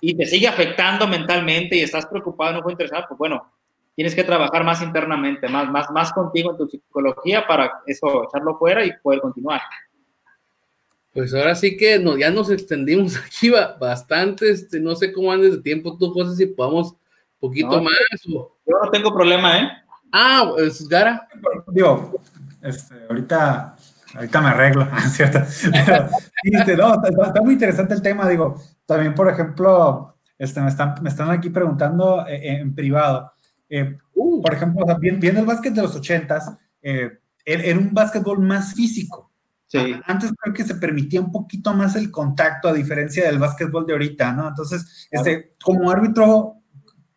y 0.00 0.14
te 0.14 0.26
sigue 0.26 0.46
afectando 0.46 1.08
mentalmente 1.08 1.76
y 1.76 1.80
estás 1.80 2.04
preocupado, 2.06 2.52
no 2.52 2.62
fue 2.62 2.72
interesado, 2.72 3.06
pues 3.08 3.18
bueno, 3.18 3.50
tienes 3.94 4.14
que 4.14 4.24
trabajar 4.24 4.64
más 4.64 4.82
internamente, 4.82 5.48
más, 5.48 5.70
más, 5.70 5.90
más 5.90 6.12
contigo 6.12 6.50
en 6.50 6.58
tu 6.58 6.66
psicología 6.68 7.46
para 7.46 7.82
eso, 7.86 8.24
echarlo 8.24 8.58
fuera 8.58 8.84
y 8.84 8.92
poder 9.02 9.20
continuar. 9.20 9.60
Pues 11.12 11.32
ahora 11.32 11.54
sí 11.54 11.76
que 11.76 11.98
no, 12.00 12.16
ya 12.16 12.30
nos 12.30 12.50
extendimos 12.50 13.16
aquí 13.26 13.50
bastante, 13.50 14.50
este, 14.50 14.80
no 14.80 14.96
sé 14.96 15.12
cómo 15.12 15.30
andes 15.30 15.52
de 15.52 15.62
tiempo 15.62 15.96
tú, 15.96 16.12
José, 16.12 16.36
si 16.36 16.46
podamos 16.46 16.96
poquito 17.38 17.82
más. 17.82 17.92
Yo 18.24 18.50
no 18.66 18.90
tengo 18.90 19.12
problema, 19.12 19.58
¿eh? 19.58 19.68
Ah, 20.12 20.50
es 20.58 20.88
Gara. 20.88 21.28
Digo, 21.68 22.14
este, 22.62 22.94
ahorita, 23.08 23.76
ahorita 24.14 24.40
me 24.40 24.48
arreglo, 24.48 24.88
¿cierto? 25.10 25.38
Este, 25.40 26.76
no, 26.76 26.94
está, 27.04 27.42
muy 27.42 27.54
interesante 27.54 27.94
el 27.94 28.02
tema, 28.02 28.28
digo, 28.28 28.60
también, 28.86 29.14
por 29.14 29.28
ejemplo, 29.28 30.16
este, 30.38 30.60
me, 30.60 30.68
están, 30.68 30.94
me 31.02 31.10
están 31.10 31.30
aquí 31.30 31.50
preguntando 31.50 32.26
eh, 32.26 32.36
eh, 32.36 32.60
en 32.60 32.74
privado, 32.74 33.33
eh, 33.78 33.98
uh. 34.14 34.42
por 34.42 34.54
ejemplo, 34.54 34.84
viendo, 34.98 35.40
el 35.40 35.46
básquet 35.46 35.74
de 35.74 35.82
los 35.82 35.96
ochentas, 35.96 36.50
eh, 36.82 37.18
era 37.44 37.78
un 37.78 37.92
básquetbol 37.92 38.38
más 38.40 38.74
físico. 38.74 39.30
Sí. 39.66 39.94
Antes 40.06 40.32
creo 40.38 40.54
que 40.54 40.64
se 40.64 40.76
permitía 40.76 41.20
un 41.20 41.32
poquito 41.32 41.74
más 41.74 41.96
el 41.96 42.10
contacto, 42.10 42.68
a 42.68 42.72
diferencia 42.72 43.26
del 43.26 43.38
básquetbol 43.38 43.86
de 43.86 43.92
ahorita, 43.92 44.32
¿no? 44.32 44.48
Entonces, 44.48 45.08
este, 45.10 45.54
como 45.62 45.90
árbitro, 45.90 46.60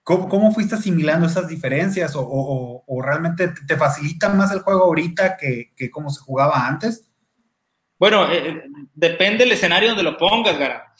¿Cómo, 0.07 0.53
fuiste 0.53 0.75
asimilando 0.75 1.27
esas 1.27 1.49
diferencias 1.49 2.13
o, 2.15 3.01
realmente 3.03 3.49
te 3.67 3.75
facilita 3.75 4.29
más 4.29 4.53
el 4.53 4.61
juego 4.61 4.85
ahorita 4.85 5.35
que, 5.35 5.73
que 5.75 5.91
cómo 5.91 6.09
se 6.09 6.21
jugaba 6.21 6.65
antes? 6.65 7.09
Bueno, 7.99 8.31
eh, 8.31 8.63
depende 8.93 9.39
del 9.39 9.51
escenario 9.51 9.89
donde 9.89 10.03
lo 10.03 10.15
pongas, 10.15 10.57
Gara. 10.57 10.93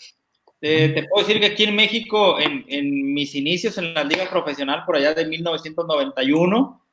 Eh, 0.59 0.89
te 0.89 1.03
puedo 1.03 1.25
decir 1.25 1.39
que 1.39 1.47
aquí 1.47 1.63
en 1.65 1.75
México, 1.75 2.37
en, 2.39 3.13
mis 3.13 3.35
inicios 3.35 3.77
en 3.77 3.93
la 3.93 4.03
liga 4.03 4.29
profesional, 4.29 4.83
por 4.85 4.95
allá 4.95 5.13
de 5.13 5.25
1991, 5.25 6.83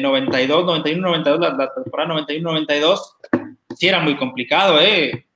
92, 0.00 0.64
91, 0.64 1.08
92, 1.08 1.40
la, 1.40 1.74
temporada 1.74 2.08
91, 2.10 2.50
92, 2.52 3.16
sí 3.76 3.88
era 3.88 4.00
muy 4.00 4.16
complicado, 4.16 4.80
¿eh? 4.80 5.26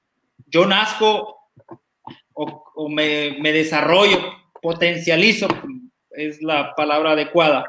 Yo 0.46 0.66
nazco 0.66 1.50
o, 2.34 2.88
me, 2.88 3.36
desarrollo, 3.40 4.18
potencializo 4.60 5.48
es 6.10 6.42
la 6.42 6.74
palabra 6.74 7.12
adecuada, 7.12 7.64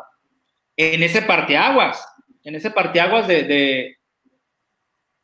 en 0.78 1.04
ese 1.04 1.22
parteaguas, 1.22 2.06
en 2.44 2.56
ese 2.56 2.72
parteaguas 2.72 3.28
de 3.28 3.98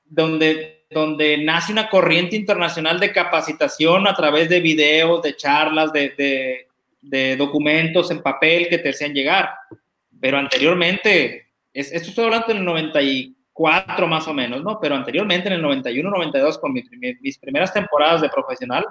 donde, 0.05 0.78
donde 0.89 1.37
nace 1.37 1.71
una 1.71 1.89
corriente 1.89 2.35
internacional 2.35 2.99
de 2.99 3.11
capacitación 3.11 4.07
a 4.07 4.13
través 4.15 4.49
de 4.49 4.59
videos, 4.59 5.21
de 5.21 5.35
charlas, 5.35 5.93
de, 5.93 6.65
de, 7.01 7.35
documentos 7.37 8.09
en 8.09 8.21
papel 8.21 8.67
que 8.67 8.79
te 8.79 8.89
hacían 8.89 9.13
llegar. 9.13 9.51
Pero 10.19 10.37
anteriormente, 10.37 11.47
esto 11.73 12.09
estoy 12.09 12.25
hablando 12.25 12.47
del 12.47 12.65
94 12.65 14.07
más 14.07 14.27
o 14.27 14.33
menos, 14.33 14.63
¿no? 14.63 14.79
Pero 14.79 14.95
anteriormente, 14.95 15.47
en 15.47 15.53
el 15.53 15.61
91, 15.61 16.09
92, 16.09 16.57
con 16.57 16.73
mis, 16.73 16.89
mis 17.21 17.37
primeras 17.37 17.71
temporadas 17.71 18.21
de 18.21 18.29
profesional, 18.29 18.85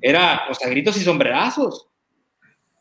era, 0.00 0.44
o 0.48 0.54
sea, 0.54 0.68
gritos 0.68 0.96
y 0.96 1.00
sombrerazos. 1.00 1.88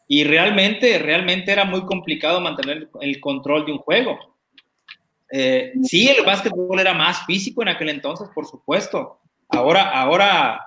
Y 0.08 0.24
realmente, 0.24 1.00
realmente 1.00 1.52
era 1.52 1.66
muy 1.66 1.84
complicado 1.86 2.40
mantener 2.40 2.90
el 3.02 3.20
control 3.20 3.66
de 3.66 3.72
un 3.72 3.80
juego. 3.80 4.35
Eh, 5.32 5.74
sí, 5.84 6.08
el 6.08 6.24
básquetbol 6.26 6.80
era 6.80 6.94
más 6.94 7.26
físico 7.26 7.62
en 7.62 7.70
aquel 7.70 7.90
entonces, 7.90 8.28
por 8.34 8.46
supuesto. 8.46 9.20
Ahora, 9.50 9.92
ahora 9.92 10.62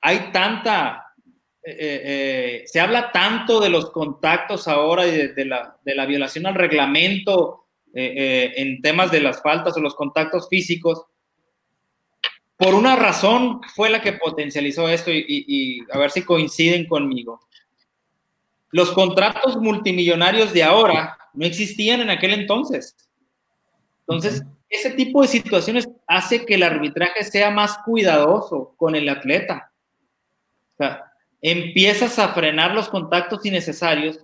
hay 0.00 0.30
tanta, 0.32 1.14
eh, 1.62 2.02
eh, 2.04 2.62
se 2.66 2.80
habla 2.80 3.10
tanto 3.12 3.60
de 3.60 3.70
los 3.70 3.90
contactos 3.90 4.68
ahora 4.68 5.06
y 5.06 5.28
de, 5.28 5.44
la, 5.44 5.76
de 5.84 5.94
la, 5.94 6.06
violación 6.06 6.46
al 6.46 6.54
reglamento 6.54 7.60
en 7.96 8.82
temas 8.82 9.12
de 9.12 9.20
las 9.20 9.40
faltas 9.40 9.76
o 9.76 9.80
los 9.80 9.94
contactos 9.94 10.48
físicos, 10.48 11.06
por 12.56 12.74
una 12.74 12.96
razón 12.96 13.60
fue 13.74 13.90
la 13.90 14.00
que 14.00 14.12
potencializó 14.12 14.88
esto 14.88 15.10
y, 15.12 15.80
a 15.92 15.98
ver 15.98 16.10
si 16.10 16.22
coinciden 16.22 16.86
conmigo. 16.86 17.40
Los 18.70 18.92
contratos 18.92 19.56
multimillonarios 19.56 20.52
de 20.52 20.62
ahora 20.62 21.16
no 21.34 21.46
existían 21.46 22.00
en 22.00 22.10
aquel 22.10 22.32
entonces. 22.32 22.96
Entonces, 24.06 24.44
ese 24.68 24.90
tipo 24.90 25.22
de 25.22 25.28
situaciones 25.28 25.88
hace 26.06 26.44
que 26.44 26.54
el 26.54 26.62
arbitraje 26.62 27.24
sea 27.24 27.50
más 27.50 27.78
cuidadoso 27.84 28.74
con 28.76 28.94
el 28.94 29.08
atleta. 29.08 29.72
O 30.74 30.76
sea, 30.76 31.12
empiezas 31.40 32.18
a 32.18 32.28
frenar 32.28 32.74
los 32.74 32.88
contactos 32.88 33.44
innecesarios 33.46 34.18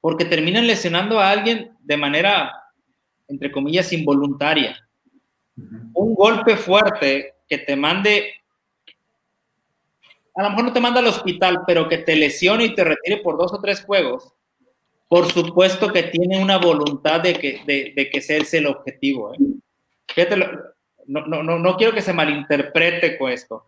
porque 0.00 0.24
terminan 0.24 0.66
lesionando 0.66 1.20
a 1.20 1.30
alguien 1.30 1.76
de 1.80 1.96
manera, 1.96 2.52
entre 3.28 3.52
comillas, 3.52 3.92
involuntaria. 3.92 4.76
Un 5.94 6.14
golpe 6.14 6.56
fuerte 6.56 7.34
que 7.48 7.58
te 7.58 7.76
mande, 7.76 8.32
a 10.34 10.42
lo 10.42 10.50
mejor 10.50 10.64
no 10.64 10.72
te 10.72 10.80
manda 10.80 11.00
al 11.00 11.06
hospital, 11.06 11.60
pero 11.66 11.88
que 11.88 11.98
te 11.98 12.16
lesione 12.16 12.64
y 12.64 12.74
te 12.74 12.84
retire 12.84 13.18
por 13.18 13.38
dos 13.38 13.52
o 13.52 13.60
tres 13.60 13.84
juegos, 13.84 14.32
por 15.12 15.30
supuesto 15.30 15.92
que 15.92 16.04
tiene 16.04 16.42
una 16.42 16.56
voluntad 16.56 17.20
de 17.20 17.34
que, 17.34 17.60
de, 17.66 18.08
que 18.10 18.18
ese 18.18 18.38
es 18.38 18.54
el 18.54 18.66
objetivo. 18.66 19.34
¿eh? 19.34 19.36
Fíjate, 20.08 20.38
no, 21.06 21.26
no, 21.26 21.42
no, 21.42 21.58
no 21.58 21.76
quiero 21.76 21.92
que 21.92 22.00
se 22.00 22.14
malinterprete 22.14 23.18
con 23.18 23.30
esto, 23.30 23.66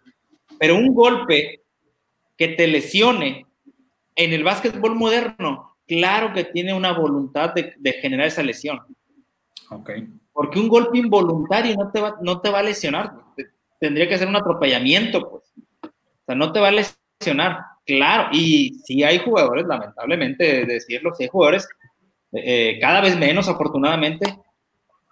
pero 0.59 0.75
un 0.75 0.95
golpe 0.95 1.61
que 2.39 2.49
te 2.49 2.67
lesione 2.67 3.45
en 4.17 4.33
el 4.33 4.43
básquetbol 4.43 4.95
moderno, 4.95 5.77
claro 5.87 6.33
que 6.33 6.45
tiene 6.45 6.73
una 6.73 6.93
voluntad 6.93 7.53
de, 7.53 7.75
de 7.77 7.93
generar 7.93 8.29
esa 8.29 8.43
lesión. 8.43 8.81
Okay. 9.69 10.09
Porque 10.33 10.59
un 10.59 10.69
golpe 10.69 10.97
involuntario 10.97 11.77
no 11.77 11.91
te 11.93 12.01
va, 12.01 12.17
no 12.23 12.41
te 12.41 12.49
va 12.49 12.61
a 12.61 12.63
lesionar 12.63 13.13
tendría 13.79 14.09
que 14.09 14.17
ser 14.17 14.29
un 14.29 14.37
atropellamiento, 14.37 15.29
pues. 15.29 15.53
O 15.83 16.25
sea, 16.25 16.35
no 16.35 16.53
te 16.53 16.61
va 16.61 16.69
a 16.69 16.71
lesionar. 16.71 17.59
Claro, 17.87 18.29
y 18.33 18.75
si 18.85 19.03
hay 19.03 19.19
jugadores, 19.19 19.67
lamentablemente 19.67 20.65
decirlo, 20.65 21.13
hay 21.19 21.29
jugadores, 21.29 21.69
eh, 22.33 22.79
cada 22.81 23.01
vez 23.01 23.17
menos 23.17 23.49
afortunadamente, 23.49 24.39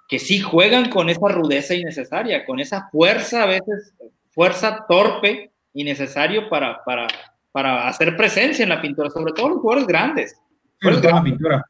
que 0.08 0.18
sí 0.18 0.40
juegan 0.40 0.90
con 0.90 1.08
esa 1.08 1.28
rudeza 1.28 1.74
innecesaria, 1.74 2.44
con 2.44 2.60
esa 2.60 2.88
fuerza, 2.90 3.42
a 3.42 3.46
veces, 3.46 3.94
fuerza 4.30 4.84
torpe, 4.88 5.50
innecesario 5.74 6.48
para, 6.48 6.82
para, 6.84 7.06
para 7.50 7.88
hacer 7.88 8.16
presencia 8.16 8.62
en 8.62 8.70
la 8.70 8.80
pintura, 8.80 9.10
sobre 9.10 9.32
todo 9.32 9.50
los 9.50 9.58
jugadores 9.58 9.86
grandes. 9.86 10.36
la 10.80 11.22
pintura. 11.22 11.64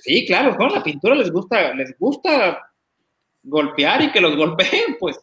sí, 0.00 0.26
claro, 0.26 0.56
con 0.56 0.72
la 0.72 0.82
pintura 0.82 1.14
les 1.14 1.30
gusta, 1.30 1.74
les 1.74 1.96
gusta 1.98 2.60
golpear 3.42 4.02
y 4.02 4.12
que 4.12 4.20
los 4.20 4.36
golpeen, 4.36 4.96
pues. 4.98 5.18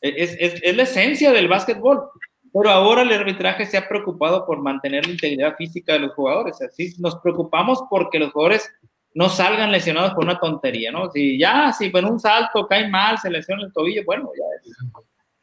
Es, 0.00 0.36
es, 0.38 0.76
la 0.76 0.82
esencia 0.82 1.30
del 1.30 1.46
básquetbol. 1.46 2.08
Pero 2.52 2.70
ahora 2.70 3.02
el 3.02 3.12
arbitraje 3.12 3.66
se 3.66 3.78
ha 3.78 3.88
preocupado 3.88 4.44
por 4.44 4.60
mantener 4.60 5.06
la 5.06 5.12
integridad 5.12 5.56
física 5.56 5.94
de 5.94 6.00
los 6.00 6.12
jugadores. 6.12 6.60
Así 6.60 6.94
nos 6.98 7.16
preocupamos 7.16 7.82
porque 7.88 8.18
los 8.18 8.32
jugadores 8.32 8.70
no 9.14 9.28
salgan 9.28 9.72
lesionados 9.72 10.12
por 10.14 10.24
una 10.24 10.38
tontería, 10.38 10.90
¿no? 10.90 11.10
Si 11.10 11.38
ya, 11.38 11.72
si 11.72 11.90
en 11.92 12.04
un 12.04 12.20
salto 12.20 12.66
cae 12.66 12.88
mal, 12.88 13.18
se 13.18 13.30
lesiona 13.30 13.64
el 13.64 13.72
tobillo, 13.72 14.02
bueno, 14.04 14.30
ya 14.36 14.44
es 14.60 14.76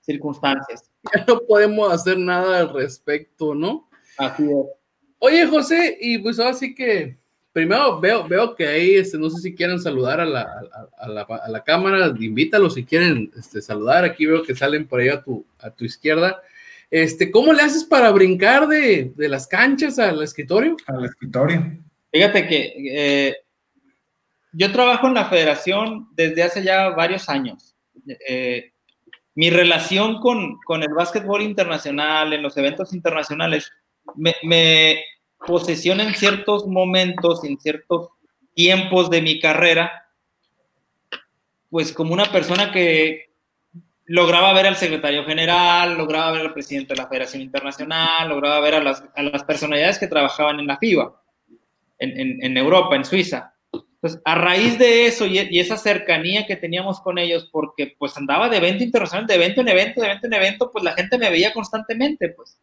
circunstancias. 0.02 0.86
Ya 1.15 1.23
no 1.26 1.40
podemos 1.48 1.94
hacer 1.94 2.18
nada 2.18 2.60
al 2.60 2.73
respecto, 2.73 3.56
¿no? 3.56 3.90
Así 4.18 4.44
es. 4.44 4.68
Oye, 5.18 5.48
José, 5.48 5.98
y 6.02 6.18
pues 6.18 6.38
ahora 6.40 6.53
sí 6.53 6.76
que 6.76 7.18
primero 7.53 7.99
veo, 8.02 8.27
veo 8.27 8.53
que 8.53 8.68
ahí, 8.68 8.95
este, 8.95 9.18
no 9.18 9.30
sé 9.30 9.41
si 9.41 9.56
quieren 9.56 9.80
saludar 9.80 10.19
a 10.19 10.26
la, 10.26 10.49
a, 10.98 11.07
la, 11.07 11.22
a 11.22 11.49
la, 11.49 11.64
cámara, 11.64 12.14
invítalos 12.19 12.73
si 12.73 12.86
quieren 12.86 13.31
este, 13.38 13.61
saludar. 13.61 14.03
Aquí 14.03 14.26
veo 14.26 14.44
que 14.44 14.56
salen 14.56 14.88
por 14.88 14.99
ahí 14.99 15.07
a 15.07 15.22
tu, 15.22 15.45
a 15.60 15.69
tu 15.69 15.86
izquierda. 15.86 16.41
Este, 16.91 17.30
¿Cómo 17.30 17.53
le 17.53 17.61
haces 17.61 17.84
para 17.84 18.10
brincar 18.11 18.68
de, 18.68 19.11
de 19.16 19.30
las 19.30 19.48
canchas 19.48 19.99
al 19.99 20.22
escritorio? 20.24 20.76
Al 20.88 21.06
escritorio. 21.06 21.78
Fíjate 22.11 22.48
que 22.48 22.74
eh, 22.91 23.38
yo 24.53 24.72
trabajo 24.72 25.07
en 25.07 25.14
la 25.14 25.26
federación 25.26 26.07
desde 26.14 26.44
hace 26.44 26.64
ya 26.64 26.90
varios 26.90 27.30
años. 27.30 27.76
Eh, 28.28 28.74
mi 29.36 29.52
relación 29.52 30.20
con, 30.20 30.57
con, 30.66 30.82
el 30.82 30.94
básquetbol 30.94 31.44
internacional, 31.44 32.34
en 32.34 32.41
los 32.41 32.57
eventos 32.57 32.94
internacionales, 32.94 33.72
me, 34.16 34.34
me, 34.44 35.03
posesión 35.45 36.02
en 36.02 36.14
ciertos 36.16 36.68
momentos, 36.68 37.44
en 37.44 37.57
ciertos 37.60 38.10
tiempos 38.53 39.10
de 39.10 39.22
mi 39.22 39.40
carrera, 39.40 40.10
pues 41.70 41.94
como 41.94 42.14
una 42.14 42.30
persona 42.32 42.72
que 42.72 43.28
lograba 44.10 44.53
ver 44.53 44.65
al 44.65 44.76
secretario 44.76 45.23
general, 45.23 45.95
lograba 45.95 46.31
ver 46.31 46.41
al 46.41 46.53
presidente 46.53 46.94
de 46.94 47.02
la 47.02 47.07
Federación 47.07 47.44
Internacional, 47.44 48.27
lograba 48.27 48.60
ver 48.60 48.73
a 48.73 48.80
las, 48.81 49.03
a 49.15 49.22
las 49.22 49.44
personalidades 49.44 49.99
que 49.99 50.07
trabajaban 50.07 50.60
en 50.60 50.65
la 50.65 50.77
FIBA, 50.77 51.22
en, 51.99 52.19
en, 52.19 52.44
en, 52.44 52.57
Europa, 52.57 52.95
en 52.95 53.06
Suiza. 53.06 53.53
Entonces, 53.72 54.19
a 54.26 54.34
raíz 54.34 54.80
de 54.80 55.06
eso 55.06 55.27
y, 55.27 55.38
y, 55.52 55.60
esa 55.60 55.77
cercanía 55.77 56.48
que 56.48 56.56
teníamos 56.56 57.02
con 57.02 57.19
ellos, 57.19 57.49
porque 57.52 57.94
pues 57.99 58.18
andaba 58.18 58.49
de 58.49 58.57
evento 58.57 58.84
internacional, 58.84 59.27
de 59.27 59.36
evento 59.36 59.61
en 59.61 59.68
evento, 59.68 60.02
de 60.02 60.07
evento 60.07 60.26
en 60.26 60.34
evento, 60.34 60.72
pues 60.72 60.84
la 60.84 60.94
gente 60.94 61.19
me 61.19 61.30
veía 61.30 61.53
constantemente, 61.53 62.30
pues. 62.30 62.60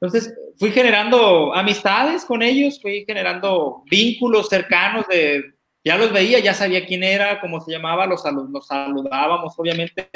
Entonces, 0.00 0.32
fui 0.56 0.70
generando 0.70 1.54
amistades 1.54 2.24
con 2.24 2.40
ellos, 2.40 2.80
fui 2.80 3.04
generando 3.06 3.82
vínculos 3.90 4.48
cercanos 4.48 5.06
de, 5.08 5.42
ya 5.84 5.98
los 5.98 6.12
veía, 6.12 6.38
ya 6.38 6.54
sabía 6.54 6.86
quién 6.86 7.02
era, 7.02 7.40
cómo 7.40 7.60
se 7.60 7.72
llamaba, 7.72 8.06
los, 8.06 8.22
los 8.50 8.66
saludábamos, 8.66 9.54
obviamente, 9.58 10.08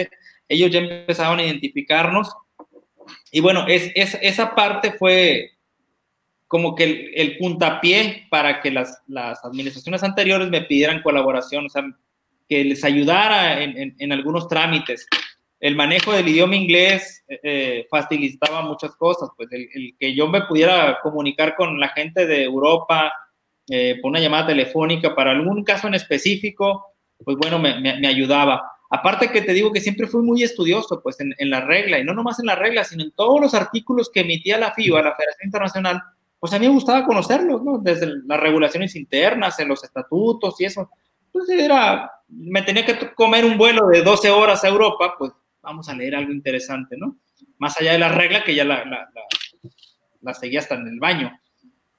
ellos 0.48 0.70
ya 0.70 0.80
empezaban 0.80 1.38
a 1.38 1.44
identificarnos. 1.44 2.34
Y 3.30 3.40
bueno, 3.40 3.66
es, 3.68 3.90
es 3.94 4.18
esa 4.20 4.54
parte 4.54 4.92
fue 4.92 5.50
como 6.46 6.74
que 6.74 7.12
el, 7.14 7.38
puntapié 7.38 8.26
para 8.28 8.60
que 8.60 8.70
las, 8.70 9.02
administraciones 9.42 10.02
anteriores 10.02 10.50
me 10.50 10.60
pidieran 10.60 11.02
colaboración, 11.02 11.66
o 11.66 11.68
sea, 11.68 11.82
que 12.48 12.62
les 12.64 12.84
ayudara 12.84 13.62
en, 13.62 14.12
algunos 14.12 14.48
trámites 14.48 15.06
el 15.62 15.76
manejo 15.76 16.12
del 16.12 16.28
idioma 16.28 16.56
inglés 16.56 17.24
eh, 17.28 17.40
eh, 17.42 17.86
facilitaba 17.88 18.62
muchas 18.62 18.96
cosas, 18.96 19.30
pues 19.36 19.48
el, 19.52 19.94
que 19.98 20.12
yo 20.12 20.26
me 20.26 20.42
pudiera 20.42 20.98
comunicar 21.00 21.54
con 21.54 21.78
la 21.78 21.88
gente 21.90 22.26
de 22.26 22.42
Europa 22.42 23.12
eh, 23.70 23.96
por 24.02 24.10
una 24.10 24.18
llamada 24.18 24.48
telefónica 24.48 25.14
para 25.14 25.30
algún 25.30 25.62
caso 25.62 25.86
en 25.86 25.94
específico, 25.94 26.84
pues 27.24 27.36
bueno, 27.36 27.60
me, 27.60 28.06
ayudaba. 28.08 28.72
Aparte 28.94 29.30
que 29.30 29.40
te 29.40 29.54
digo 29.54 29.72
que 29.72 29.80
siempre 29.80 30.06
fui 30.06 30.22
muy 30.22 30.42
estudioso, 30.42 31.00
pues 31.02 31.16
en, 31.18 31.34
la 31.48 31.62
regla, 31.62 31.98
y 31.98 32.04
no 32.04 32.12
nomás 32.12 32.38
en 32.40 32.46
la 32.46 32.56
regla, 32.56 32.84
sino 32.84 33.02
en 33.02 33.10
todos 33.12 33.40
los 33.40 33.54
artículos 33.54 34.10
que 34.12 34.20
emitía 34.20 34.58
la 34.58 34.72
FIBA, 34.72 35.00
la 35.00 35.14
Federación 35.14 35.46
Internacional, 35.46 36.02
pues 36.38 36.52
a 36.52 36.58
mí 36.58 36.66
me 36.66 36.74
gustaba 36.74 37.06
conocerlos, 37.06 37.62
¿no? 37.62 37.78
Desde 37.78 38.06
las 38.26 38.38
regulaciones 38.38 38.94
internas, 38.94 39.58
en 39.60 39.68
los 39.68 39.82
estatutos 39.82 40.60
y 40.60 40.66
eso. 40.66 40.90
Entonces 41.24 41.58
era, 41.58 42.10
me 42.28 42.60
tenía 42.60 42.84
que 42.84 43.14
comer 43.14 43.46
un 43.46 43.56
vuelo 43.56 43.86
de 43.86 44.02
12 44.02 44.28
horas 44.30 44.62
a 44.62 44.68
Europa, 44.68 45.14
pues 45.18 45.32
vamos 45.62 45.88
a 45.88 45.94
leer 45.94 46.14
algo 46.14 46.30
interesante, 46.30 46.94
¿no? 46.98 47.16
Más 47.56 47.80
allá 47.80 47.92
de 47.92 47.98
la 47.98 48.10
regla 48.10 48.44
que 48.44 48.54
ya 48.54 48.66
la, 48.66 48.84
la, 48.84 49.08
la, 50.20 50.34
seguía 50.34 50.60
hasta 50.60 50.74
en 50.74 50.88
el 50.88 51.00
baño. 51.00 51.32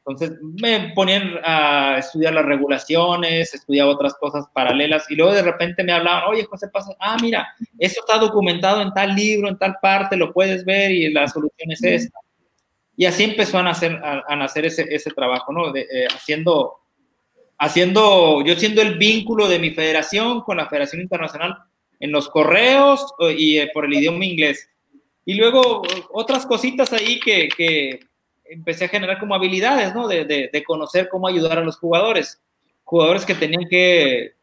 Entonces 0.05 0.37
me 0.41 0.91
ponían 0.93 1.39
a 1.45 1.97
estudiar 1.97 2.33
las 2.33 2.45
regulaciones, 2.45 3.53
estudiaba 3.53 3.91
otras 3.91 4.13
cosas 4.15 4.45
paralelas 4.53 5.09
y 5.09 5.15
luego 5.15 5.31
de 5.31 5.41
repente 5.41 5.81
me 5.81 5.93
hablaban, 5.93 6.25
oye, 6.27 6.43
José 6.43 6.67
pasa, 6.67 6.93
ah, 6.99 7.15
mira, 7.21 7.47
esto 7.79 8.01
está 8.01 8.19
documentado 8.19 8.81
en 8.81 8.93
tal 8.93 9.15
libro, 9.15 9.47
en 9.47 9.57
tal 9.57 9.77
parte, 9.81 10.17
lo 10.17 10.33
puedes 10.33 10.65
ver 10.65 10.91
y 10.91 11.09
la 11.09 11.29
solución 11.29 11.71
es 11.71 11.83
esta. 11.83 12.19
Y 12.97 13.05
así 13.05 13.23
empezó 13.23 13.57
a 13.57 13.63
nacer, 13.63 13.97
a, 14.03 14.35
nacer 14.35 14.65
ese, 14.65 14.85
ese, 14.93 15.09
trabajo, 15.11 15.53
¿no? 15.53 15.71
De, 15.71 15.81
eh, 15.81 16.07
haciendo, 16.13 16.81
haciendo, 17.57 18.43
yo 18.43 18.55
siendo 18.55 18.81
el 18.81 18.97
vínculo 18.97 19.47
de 19.47 19.57
mi 19.57 19.71
federación 19.71 20.41
con 20.41 20.57
la 20.57 20.67
Federación 20.67 21.01
Internacional 21.01 21.57
en 21.99 22.11
los 22.11 22.29
correos 22.29 23.13
y 23.37 23.57
eh, 23.57 23.71
por 23.73 23.85
el 23.85 23.93
idioma 23.93 24.25
inglés. 24.25 24.69
Y 25.25 25.35
luego 25.35 25.81
otras 26.11 26.45
cositas 26.45 26.91
ahí 26.91 27.19
que, 27.21 27.47
que 27.47 28.01
empecé 28.45 28.85
a 28.85 28.89
generar 28.89 29.19
como 29.19 29.35
habilidades, 29.35 29.93
¿no? 29.93 30.07
De, 30.07 30.25
de, 30.25 30.63
conocer 30.63 31.09
cómo 31.09 31.27
ayudar 31.27 31.57
a 31.57 31.63
los 31.63 31.77
jugadores. 31.77 32.41
Jugadores 32.83 33.25
que 33.25 33.35
tenían 33.35 33.67
que 33.69 34.33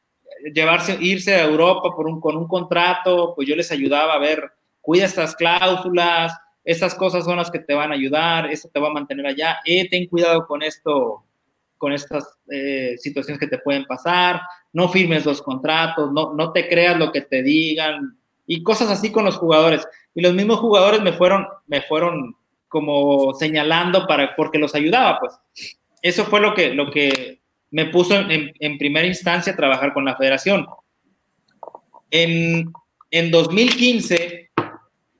llevarse, 0.54 0.96
irse 1.00 1.34
a 1.34 1.44
Europa 1.44 1.94
por 1.94 2.06
un, 2.06 2.20
con 2.20 2.36
un 2.36 2.48
contrato, 2.48 3.34
pues 3.34 3.46
yo 3.48 3.56
les 3.56 3.70
ayudaba 3.70 4.14
a 4.14 4.18
ver, 4.18 4.50
cuida 4.80 5.04
estas 5.04 5.36
cláusulas, 5.36 6.32
estas 6.64 6.94
cosas 6.94 7.24
son 7.24 7.36
las 7.36 7.50
que 7.50 7.58
te 7.58 7.74
van 7.74 7.90
a 7.90 7.94
ayudar, 7.94 8.50
esto 8.50 8.68
te 8.72 8.80
va 8.80 8.88
a 8.88 8.92
mantener 8.92 9.26
allá, 9.26 9.58
eh, 9.64 9.88
ten 9.88 10.06
cuidado 10.06 10.46
con 10.46 10.62
esto, 10.62 11.24
con 11.76 11.92
estas 11.92 12.38
eh, 12.50 12.96
situaciones 12.98 13.38
que 13.38 13.46
te 13.46 13.58
pueden 13.58 13.84
pasar, 13.84 14.40
no 14.72 14.88
firmes 14.88 15.24
los 15.26 15.42
contratos, 15.42 16.12
no, 16.12 16.34
no 16.34 16.52
te 16.52 16.68
creas 16.68 16.98
lo 16.98 17.12
que 17.12 17.22
te 17.22 17.42
digan 17.42 18.18
y 18.46 18.62
cosas 18.62 18.90
así 18.90 19.12
con 19.12 19.24
los 19.24 19.36
jugadores. 19.36 19.86
Y 20.14 20.22
los 20.22 20.34
mismos 20.34 20.58
jugadores 20.58 21.00
me 21.02 21.12
fueron, 21.12 21.46
me 21.66 21.82
fueron 21.82 22.36
como 22.70 23.34
señalando 23.34 24.06
para, 24.06 24.34
porque 24.36 24.58
los 24.58 24.74
ayudaba, 24.74 25.18
pues. 25.18 25.34
Eso 26.00 26.24
fue 26.24 26.40
lo 26.40 26.54
que, 26.54 26.72
lo 26.72 26.90
que 26.90 27.40
me 27.70 27.86
puso 27.86 28.14
en, 28.14 28.52
en 28.58 28.78
primera 28.78 29.06
instancia 29.06 29.52
a 29.52 29.56
trabajar 29.56 29.92
con 29.92 30.04
la 30.06 30.16
federación. 30.16 30.66
En, 32.10 32.72
en 33.10 33.30
2015 33.30 34.50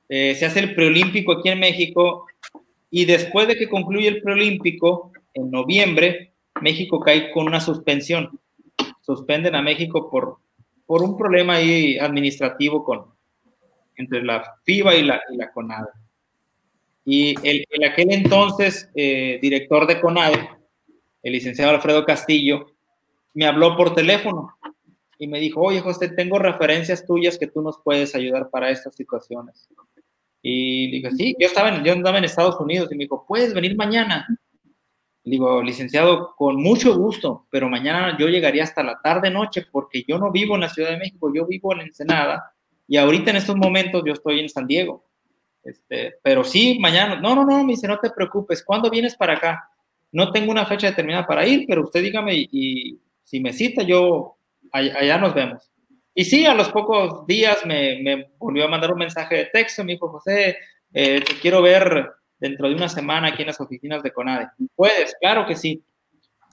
eh, 0.08 0.34
se 0.36 0.46
hace 0.46 0.60
el 0.60 0.74
preolímpico 0.74 1.32
aquí 1.32 1.48
en 1.50 1.60
México 1.60 2.26
y 2.90 3.04
después 3.04 3.48
de 3.48 3.56
que 3.56 3.68
concluye 3.68 4.08
el 4.08 4.22
preolímpico, 4.22 5.12
en 5.34 5.50
noviembre, 5.50 6.32
México 6.60 7.00
cae 7.00 7.30
con 7.32 7.46
una 7.46 7.60
suspensión. 7.60 8.40
Suspenden 9.00 9.54
a 9.54 9.62
México 9.62 10.08
por, 10.08 10.38
por 10.86 11.02
un 11.02 11.16
problema 11.16 11.54
ahí 11.54 11.98
administrativo 11.98 12.84
con, 12.84 13.06
entre 13.96 14.22
la 14.22 14.56
FIBA 14.64 14.94
y 14.94 15.02
la, 15.02 15.20
y 15.32 15.36
la 15.36 15.50
CONADE. 15.52 15.99
Y 17.04 17.34
el, 17.46 17.64
en 17.70 17.84
aquel 17.84 18.12
entonces, 18.12 18.88
eh, 18.94 19.38
director 19.40 19.86
de 19.86 20.00
CONADE, 20.00 20.50
el 21.22 21.32
licenciado 21.32 21.70
Alfredo 21.70 22.04
Castillo, 22.04 22.66
me 23.34 23.46
habló 23.46 23.76
por 23.76 23.94
teléfono 23.94 24.56
y 25.18 25.26
me 25.26 25.38
dijo, 25.38 25.60
oye 25.60 25.80
José, 25.80 26.08
tengo 26.08 26.38
referencias 26.38 27.06
tuyas 27.06 27.38
que 27.38 27.46
tú 27.46 27.62
nos 27.62 27.80
puedes 27.82 28.14
ayudar 28.14 28.50
para 28.50 28.70
estas 28.70 28.94
situaciones. 28.94 29.68
Y 30.42 30.90
digo, 30.90 31.10
sí, 31.10 31.36
yo 31.38 31.46
estaba, 31.46 31.68
en, 31.68 31.84
yo 31.84 31.92
andaba 31.92 32.18
en 32.18 32.24
Estados 32.24 32.58
Unidos 32.58 32.88
y 32.90 32.96
me 32.96 33.04
dijo, 33.04 33.26
puedes 33.28 33.52
venir 33.52 33.76
mañana. 33.76 34.26
digo, 35.22 35.62
licenciado, 35.62 36.34
con 36.36 36.56
mucho 36.56 36.96
gusto, 36.96 37.46
pero 37.50 37.68
mañana 37.68 38.16
yo 38.18 38.28
llegaría 38.28 38.64
hasta 38.64 38.82
la 38.82 39.00
tarde 39.02 39.30
noche 39.30 39.66
porque 39.70 40.04
yo 40.08 40.18
no 40.18 40.32
vivo 40.32 40.54
en 40.54 40.62
la 40.62 40.70
Ciudad 40.70 40.90
de 40.90 40.96
México, 40.96 41.30
yo 41.34 41.46
vivo 41.46 41.74
en 41.74 41.82
Ensenada 41.82 42.54
y 42.88 42.96
ahorita 42.96 43.30
en 43.30 43.36
estos 43.36 43.56
momentos 43.56 44.02
yo 44.06 44.14
estoy 44.14 44.40
en 44.40 44.48
San 44.48 44.66
Diego. 44.66 45.04
Este, 45.62 46.14
pero 46.22 46.42
sí, 46.44 46.78
mañana, 46.80 47.20
no, 47.20 47.34
no, 47.34 47.44
no, 47.44 47.64
me 47.64 47.72
dice, 47.72 47.86
no 47.86 47.98
te 47.98 48.10
preocupes, 48.10 48.64
¿cuándo 48.64 48.90
vienes 48.90 49.14
para 49.14 49.34
acá? 49.34 49.68
No 50.12 50.32
tengo 50.32 50.50
una 50.50 50.66
fecha 50.66 50.88
determinada 50.88 51.26
para 51.26 51.46
ir, 51.46 51.64
pero 51.68 51.84
usted 51.84 52.02
dígame 52.02 52.34
y, 52.34 52.98
si 53.24 53.40
me 53.40 53.52
cita, 53.52 53.82
yo 53.82 54.36
allá, 54.72 55.18
nos 55.18 55.34
vemos. 55.34 55.70
Y 56.14 56.24
sí, 56.24 56.44
a 56.46 56.54
los 56.54 56.70
pocos 56.70 57.26
días 57.26 57.64
me, 57.64 58.00
me, 58.02 58.30
volvió 58.38 58.64
a 58.64 58.68
mandar 58.68 58.92
un 58.92 58.98
mensaje 58.98 59.36
de 59.36 59.44
texto, 59.46 59.84
me 59.84 59.92
dijo, 59.92 60.08
José, 60.08 60.56
eh, 60.92 61.20
te 61.20 61.34
quiero 61.34 61.62
ver 61.62 62.10
dentro 62.38 62.68
de 62.68 62.74
una 62.74 62.88
semana 62.88 63.28
aquí 63.28 63.42
en 63.42 63.48
las 63.48 63.60
oficinas 63.60 64.02
de 64.02 64.12
CONADE. 64.12 64.48
¿Puedes? 64.74 65.14
Claro 65.20 65.46
que 65.46 65.54
sí. 65.54 65.80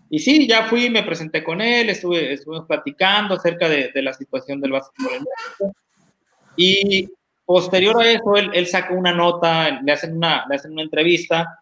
Y 0.10 0.20
sí, 0.20 0.48
ya 0.48 0.66
fui, 0.66 0.90
me 0.90 1.04
presenté 1.04 1.44
con 1.44 1.60
él, 1.60 1.90
estuve, 1.90 2.34
estuvimos 2.34 2.68
platicando 2.68 3.36
acerca 3.36 3.68
de, 3.68 3.92
de 3.92 4.02
la 4.04 4.14
situación 4.14 4.62
del 4.62 4.72
básquetbol 4.72 5.14
en 5.16 5.24
México. 5.24 5.76
Y 6.56 7.10
posterior 7.48 8.00
a 8.00 8.12
eso, 8.12 8.36
él, 8.36 8.52
él 8.54 8.68
sacó 8.68 8.94
una 8.94 9.14
nota, 9.14 9.80
le 9.82 9.92
hacen 9.94 10.18
una, 10.18 10.46
le 10.50 10.56
hacen 10.56 10.74
una 10.74 10.84
entrevista 10.84 11.62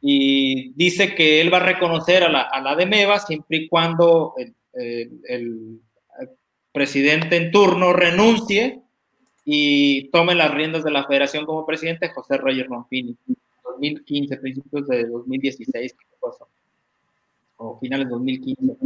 y 0.00 0.72
dice 0.72 1.14
que 1.14 1.42
él 1.42 1.52
va 1.52 1.58
a 1.58 1.66
reconocer 1.66 2.24
a 2.24 2.30
la, 2.30 2.40
a 2.40 2.60
la 2.62 2.74
de 2.74 2.86
MEVA 2.86 3.18
siempre 3.20 3.58
y 3.58 3.68
cuando 3.68 4.32
el, 4.38 5.20
el, 5.28 5.80
presidente 6.72 7.36
en 7.36 7.52
turno 7.52 7.92
renuncie 7.92 8.80
y 9.44 10.08
tome 10.08 10.34
las 10.34 10.52
riendas 10.52 10.82
de 10.82 10.90
la 10.90 11.04
federación 11.04 11.46
como 11.46 11.64
presidente 11.64 12.08
José 12.08 12.36
Roger 12.36 12.66
Ronfini, 12.66 13.16
2015, 13.62 14.36
principios 14.38 14.88
de 14.88 15.04
2016, 15.04 15.94
o 17.58 17.78
finales 17.78 18.06
de 18.06 18.10
2015. 18.10 18.76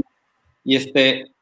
Y 0.64 0.76
este, 0.76 1.32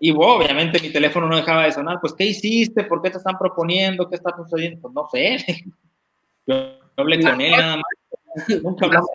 y 0.00 0.10
obviamente 0.12 0.80
mi 0.80 0.90
teléfono 0.90 1.28
no 1.28 1.36
dejaba 1.36 1.64
de 1.64 1.72
sonar, 1.72 1.98
pues 2.00 2.12
¿qué 2.14 2.24
hiciste? 2.24 2.84
¿Por 2.84 3.02
qué 3.02 3.10
te 3.10 3.18
están 3.18 3.38
proponiendo? 3.38 4.08
¿Qué 4.08 4.16
está 4.16 4.34
sucediendo? 4.36 4.80
Pues 4.80 4.94
no 4.94 5.08
sé. 5.10 5.64
Yo 6.46 6.78
hablé 6.96 7.22
con 7.22 7.40
él 7.40 7.52
nada 7.52 7.76
más. 7.76 8.62
Nunca 8.62 8.86
hablamos 8.86 9.10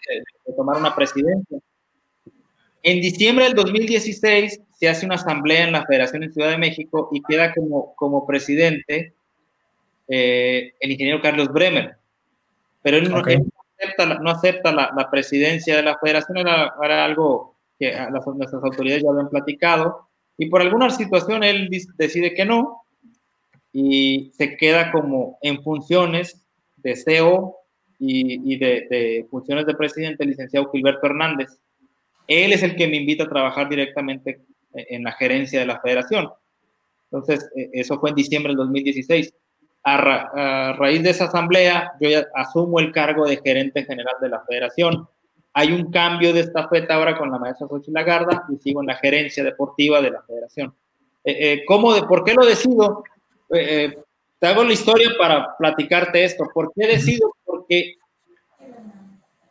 de 0.45 0.53
tomar 0.53 0.77
una 0.77 0.95
presidencia. 0.95 1.59
En 2.81 2.99
diciembre 2.99 3.45
del 3.45 3.53
2016 3.53 4.61
se 4.71 4.89
hace 4.89 5.05
una 5.05 5.15
asamblea 5.15 5.65
en 5.65 5.71
la 5.71 5.85
Federación 5.85 6.23
en 6.23 6.33
Ciudad 6.33 6.49
de 6.49 6.57
México 6.57 7.09
y 7.13 7.21
queda 7.21 7.53
como, 7.53 7.95
como 7.95 8.27
presidente 8.27 9.13
eh, 10.07 10.73
el 10.79 10.91
ingeniero 10.91 11.21
Carlos 11.21 11.47
Bremer. 11.47 11.95
Pero 12.81 12.97
él 12.97 13.09
no, 13.09 13.17
acepta, 14.29 14.71
la, 14.73 15.09
presidencia 15.09 15.77
de 15.77 15.83
la 15.83 15.97
federación, 15.97 16.37
era, 16.37 16.73
algo 17.05 17.55
que 17.79 17.91
las, 17.91 18.27
nuestras 18.27 18.63
autoridades 18.63 19.03
ya 19.03 19.09
habían 19.09 19.29
platicado, 19.29 20.09
y 20.37 20.47
por 20.47 20.61
alguna 20.61 20.89
situación 20.89 21.43
él 21.43 21.69
decide 21.97 22.33
que 22.33 22.45
no, 22.45 22.83
y 23.71 24.31
se 24.35 24.55
queda 24.55 24.91
como 24.91 25.37
en 25.41 25.63
funciones 25.63 26.45
de 26.77 26.95
CEO 26.95 27.55
y, 27.99 28.57
de, 28.57 28.87
de, 28.89 29.27
funciones 29.31 29.65
de 29.65 29.75
presidente 29.75 30.23
el 30.23 30.31
licenciado 30.31 30.69
Gilberto 30.71 31.05
Hernández. 31.07 31.47
Él 32.27 32.53
es 32.53 32.63
el 32.63 32.75
que 32.75 32.87
me 32.87 32.97
invita 32.97 33.23
a 33.23 33.29
trabajar 33.29 33.69
directamente 33.69 34.41
en 34.73 35.03
la 35.03 35.11
gerencia 35.13 35.59
de 35.59 35.65
la 35.65 35.79
federación. 35.79 36.29
Entonces, 37.11 37.49
e, 37.55 37.69
eso 37.73 37.99
fue 37.99 38.09
en 38.09 38.15
diciembre 38.15 38.51
del 38.51 38.57
2016. 38.57 39.33
A, 39.85 40.73
raíz 40.77 41.03
de 41.03 41.09
esa 41.09 41.25
asamblea, 41.25 41.93
yo 41.99 42.09
asumo 42.35 42.79
el 42.79 42.91
cargo 42.91 43.27
de 43.27 43.37
gerente 43.37 43.83
general 43.83 44.15
de 44.21 44.29
la 44.29 44.43
federación. 44.45 45.07
Hay 45.53 45.71
un 45.71 45.91
cambio 45.91 46.33
de 46.33 46.41
esta 46.41 46.67
feta 46.67 46.95
ahora 46.95 47.17
con 47.17 47.31
la 47.31 47.37
maestra 47.37 47.67
Xochitl 47.67 47.93
Lagarda 47.93 48.45
y 48.49 48.57
sigo 48.57 48.81
en 48.81 48.87
la 48.87 48.95
gerencia 48.95 49.43
deportiva 49.43 50.01
de 50.01 50.11
la 50.11 50.21
federación. 50.23 50.73
Eh, 51.23 51.37
eh, 51.39 51.63
¿cómo 51.65 51.95
¿Por 52.07 52.23
qué 52.23 52.33
lo 52.33 52.45
decido? 52.45 53.03
Eh, 53.53 53.95
te 54.39 54.47
hago 54.47 54.63
la 54.63 54.73
historia 54.73 55.09
para 55.17 55.55
platicarte 55.57 56.23
esto. 56.23 56.45
¿Por 56.53 56.73
qué 56.75 56.87
decido? 56.87 57.33
Porque 57.45 57.95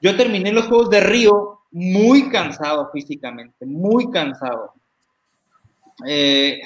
yo 0.00 0.16
terminé 0.16 0.52
los 0.52 0.66
Juegos 0.66 0.90
de 0.90 1.00
Río 1.00 1.60
muy 1.70 2.28
cansado 2.28 2.90
físicamente, 2.92 3.64
muy 3.64 4.10
cansado. 4.10 4.74
Eh, 6.06 6.60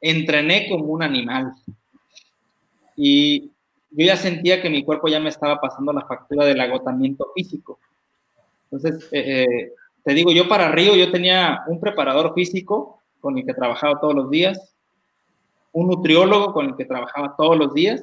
entrené 0.00 0.68
como 0.68 0.84
un 0.84 1.02
animal 1.02 1.52
y 2.96 3.50
yo 3.90 4.06
ya 4.06 4.16
sentía 4.16 4.62
que 4.62 4.70
mi 4.70 4.84
cuerpo 4.84 5.08
ya 5.08 5.18
me 5.20 5.28
estaba 5.28 5.60
pasando 5.60 5.92
la 5.92 6.06
factura 6.06 6.44
del 6.44 6.60
agotamiento 6.60 7.32
físico. 7.34 7.78
Entonces, 8.70 9.08
eh, 9.12 9.44
eh, 9.44 9.72
te 10.04 10.14
digo, 10.14 10.30
yo 10.32 10.48
para 10.48 10.70
Río 10.70 10.94
yo 10.94 11.10
tenía 11.10 11.62
un 11.66 11.80
preparador 11.80 12.34
físico 12.34 13.02
con 13.20 13.36
el 13.38 13.44
que 13.44 13.54
trabajaba 13.54 14.00
todos 14.00 14.14
los 14.14 14.30
días, 14.30 14.74
un 15.72 15.88
nutriólogo 15.88 16.52
con 16.52 16.66
el 16.66 16.76
que 16.76 16.84
trabajaba 16.84 17.34
todos 17.36 17.56
los 17.56 17.74
días 17.74 18.02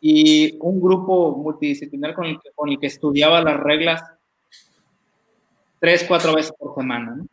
y 0.00 0.56
un 0.60 0.80
grupo 0.80 1.36
multidisciplinar 1.36 2.14
con 2.14 2.26
el 2.26 2.40
que, 2.40 2.50
con 2.54 2.68
el 2.68 2.78
que 2.78 2.86
estudiaba 2.86 3.42
las 3.42 3.58
reglas 3.58 4.02
tres, 5.80 6.04
cuatro 6.06 6.34
veces 6.34 6.52
por 6.58 6.74
semana. 6.74 7.24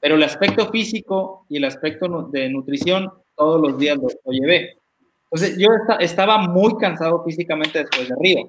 Pero 0.00 0.14
el 0.14 0.22
aspecto 0.22 0.70
físico 0.70 1.44
y 1.48 1.58
el 1.58 1.64
aspecto 1.64 2.28
de 2.30 2.48
nutrición, 2.48 3.12
todos 3.36 3.60
los 3.60 3.78
días 3.78 3.98
lo, 3.98 4.08
llevé. 4.32 4.76
Entonces, 5.24 5.58
yo 5.58 5.68
estaba 6.00 6.38
muy 6.38 6.76
cansado 6.78 7.22
físicamente 7.24 7.80
después 7.80 8.08
de 8.08 8.14
Río. 8.18 8.48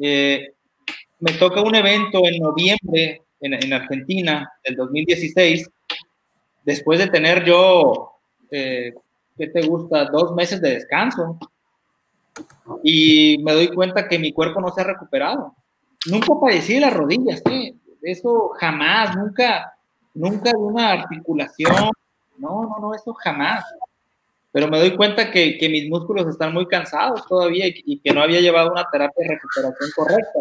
Eh, 0.00 0.52
me 1.20 1.32
toca 1.32 1.62
un 1.62 1.74
evento 1.74 2.20
en 2.24 2.40
noviembre 2.40 3.22
en, 3.40 3.54
en, 3.54 3.72
Argentina 3.72 4.50
del 4.64 4.76
2016, 4.76 5.68
después 6.64 6.98
de 6.98 7.08
tener 7.08 7.44
yo, 7.44 8.12
eh, 8.50 8.94
¿qué 9.36 9.46
te 9.48 9.62
gusta? 9.62 10.06
Dos 10.06 10.34
meses 10.34 10.60
de 10.60 10.74
descanso. 10.74 11.38
Y 12.82 13.38
me 13.42 13.52
doy 13.52 13.68
cuenta 13.68 14.08
que 14.08 14.18
mi 14.18 14.32
cuerpo 14.32 14.60
no 14.60 14.70
se 14.70 14.80
ha 14.80 14.84
recuperado. 14.84 15.54
Nunca 16.10 16.28
padecí 16.40 16.74
de 16.74 16.80
las 16.80 16.94
rodillas, 16.94 17.42
¿sí? 17.46 17.74
eso 18.02 18.50
jamás, 18.60 19.16
nunca, 19.16 19.74
nunca 20.14 20.50
de 20.50 20.56
una 20.56 20.92
articulación, 20.92 21.72
no, 22.38 22.62
no, 22.62 22.76
no, 22.80 22.94
eso 22.94 23.12
jamás. 23.14 23.64
Pero 24.52 24.68
me 24.68 24.78
doy 24.78 24.96
cuenta 24.96 25.30
que, 25.30 25.58
que 25.58 25.68
mis 25.68 25.88
músculos 25.88 26.26
están 26.26 26.54
muy 26.54 26.66
cansados 26.66 27.26
todavía 27.26 27.66
y, 27.66 27.98
que 27.98 28.12
no 28.12 28.22
había 28.22 28.40
llevado 28.40 28.70
una 28.70 28.86
terapia 28.90 29.26
de 29.26 29.34
recuperación 29.34 29.90
correcta. 29.94 30.40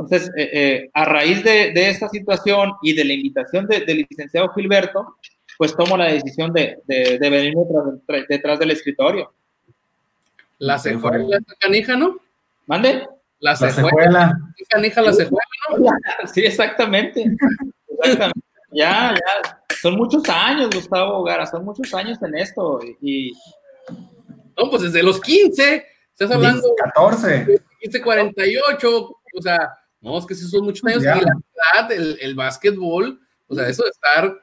Entonces, 0.00 0.30
eh, 0.36 0.50
eh, 0.52 0.90
a 0.94 1.04
raíz 1.04 1.44
de, 1.44 1.72
de, 1.72 1.90
esta 1.90 2.08
situación 2.08 2.72
y 2.82 2.94
de 2.94 3.04
la 3.04 3.12
invitación 3.12 3.66
del 3.66 4.06
licenciado 4.08 4.52
Gilberto, 4.54 5.16
pues 5.58 5.76
tomo 5.76 5.96
la 5.96 6.06
decisión 6.06 6.52
de, 6.52 6.78
de, 6.86 7.18
de 7.18 7.30
venirme 7.30 7.64
detrás, 7.64 8.24
detrás, 8.28 8.58
del 8.58 8.70
escritorio. 8.70 9.32
La 10.58 10.78
secuela 10.78 11.38
canija, 11.58 11.96
¿no? 11.96 12.18
¿Mande? 12.66 13.06
La 13.40 13.56
secuela. 13.56 14.38
Canija 14.68 15.02
la 15.02 15.12
secuela, 15.12 15.44
¿no? 15.78 15.86
Sí, 16.32 16.42
exactamente. 16.42 17.24
exactamente. 17.88 18.40
Ya, 18.70 19.14
ya. 19.14 19.60
Son 19.80 19.96
muchos 19.96 20.28
años, 20.28 20.70
Gustavo 20.72 21.22
Gara, 21.24 21.46
son 21.46 21.64
muchos 21.64 21.92
años 21.94 22.22
en 22.22 22.36
esto. 22.36 22.80
Y. 23.00 23.32
No, 24.56 24.70
pues 24.70 24.82
desde 24.82 25.02
los 25.02 25.20
15. 25.20 25.86
Estás 26.12 26.30
hablando. 26.30 26.68
14. 26.76 27.60
15, 27.80 28.02
48. 28.02 29.16
O 29.32 29.42
sea, 29.42 29.79
no, 30.00 30.18
es 30.18 30.26
que 30.26 30.34
esos 30.34 30.50
son 30.50 30.64
muchos 30.64 30.84
años. 30.84 31.02
Y 31.02 31.06
la 31.06 31.14
verdad, 31.14 31.92
el, 31.92 32.18
el 32.20 32.34
básquetbol, 32.34 33.20
o 33.46 33.54
sea, 33.54 33.68
eso 33.68 33.84
de 33.84 33.90
estar 33.90 34.40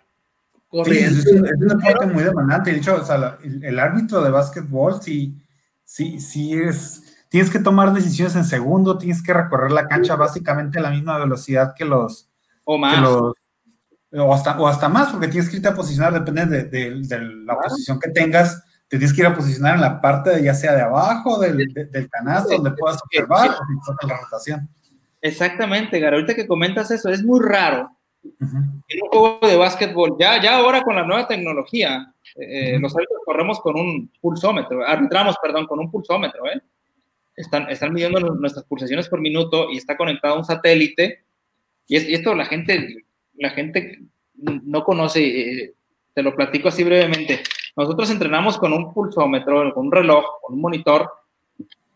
corriendo. 0.67 1.21
Sí, 1.21 1.29
es, 1.29 1.61
una 1.61 1.77
parte 1.77 2.05
muy 2.07 2.23
demandante. 2.23 2.71
De 2.71 2.77
hecho, 2.77 2.95
o 2.95 3.05
sea, 3.05 3.37
el, 3.43 3.63
el 3.63 3.79
árbitro 3.79 4.21
de 4.21 4.29
básquetbol 4.29 5.01
sí, 5.01 5.35
sí, 5.83 6.19
sí 6.19 6.53
es 6.53 7.03
tienes 7.29 7.49
que 7.51 7.59
tomar 7.59 7.93
decisiones 7.93 8.35
en 8.35 8.45
segundo, 8.45 8.97
tienes 8.97 9.21
que 9.21 9.33
recorrer 9.33 9.71
la 9.71 9.87
cancha 9.87 10.15
básicamente 10.15 10.79
a 10.79 10.83
la 10.83 10.91
misma 10.91 11.17
velocidad 11.17 11.73
que 11.75 11.85
los... 11.85 12.29
O 12.63 12.77
más. 12.77 13.05
o, 13.07 14.33
hasta, 14.33 14.59
o 14.59 14.67
hasta 14.67 14.89
más, 14.89 15.11
porque 15.11 15.27
tienes 15.27 15.49
que 15.49 15.57
irte 15.57 15.69
a 15.69 15.75
posicionar, 15.75 16.13
depende 16.13 16.45
de, 16.45 16.63
de, 16.63 17.01
de 17.01 17.19
la 17.45 17.57
posición 17.57 17.99
que 17.99 18.09
tengas, 18.09 18.61
te 18.87 18.97
tienes 18.97 19.13
que 19.13 19.21
ir 19.21 19.27
a 19.27 19.35
posicionar 19.35 19.75
en 19.75 19.81
la 19.81 20.01
parte 20.01 20.41
ya 20.41 20.53
sea 20.53 20.73
de 20.73 20.81
abajo 20.81 21.39
del, 21.39 21.57
del 21.73 22.09
canasto 22.09 22.55
donde 22.55 22.71
puedas 22.71 23.01
observar 23.01 23.51
o 23.51 24.07
la 24.07 24.17
rotación. 24.17 24.69
Exactamente, 25.21 25.99
Garo. 25.99 26.17
Ahorita 26.17 26.35
que 26.35 26.47
comentas 26.47 26.91
eso, 26.91 27.09
es 27.09 27.23
muy 27.23 27.39
raro 27.43 27.89
en 28.39 29.03
un 29.03 29.09
juego 29.09 29.39
de 29.47 29.55
básquetbol, 29.55 30.17
ya, 30.19 30.41
ya 30.41 30.57
ahora 30.57 30.81
con 30.83 30.95
la 30.95 31.05
nueva 31.05 31.27
tecnología, 31.27 32.13
eh, 32.35 32.77
los 32.79 32.95
árbitros 32.95 33.21
corremos 33.25 33.59
con 33.59 33.79
un 33.79 34.11
pulsómetro, 34.21 34.85
arbitramos, 34.85 35.35
perdón, 35.41 35.65
con 35.65 35.79
un 35.79 35.91
pulsómetro, 35.91 36.45
¿eh? 36.47 36.61
Están, 37.35 37.69
están 37.69 37.93
midiendo 37.93 38.19
nuestras 38.19 38.65
pulsaciones 38.65 39.07
por 39.07 39.21
minuto 39.21 39.69
y 39.71 39.77
está 39.77 39.95
conectado 39.95 40.33
a 40.33 40.37
un 40.37 40.43
satélite. 40.43 41.23
Y, 41.87 41.95
esto 41.95 42.33
la 42.33 42.45
gente, 42.45 43.05
la 43.35 43.51
gente 43.51 43.99
no 44.33 44.83
conoce, 44.83 45.21
eh, 45.21 45.73
te 46.15 46.23
lo 46.23 46.35
platico 46.35 46.69
así 46.69 46.83
brevemente. 46.83 47.43
Nosotros 47.75 48.09
entrenamos 48.09 48.57
con 48.57 48.73
un 48.73 48.91
pulsómetro, 48.91 49.71
con 49.75 49.85
un 49.85 49.91
reloj, 49.91 50.25
con 50.41 50.55
un 50.55 50.61
monitor, 50.61 51.11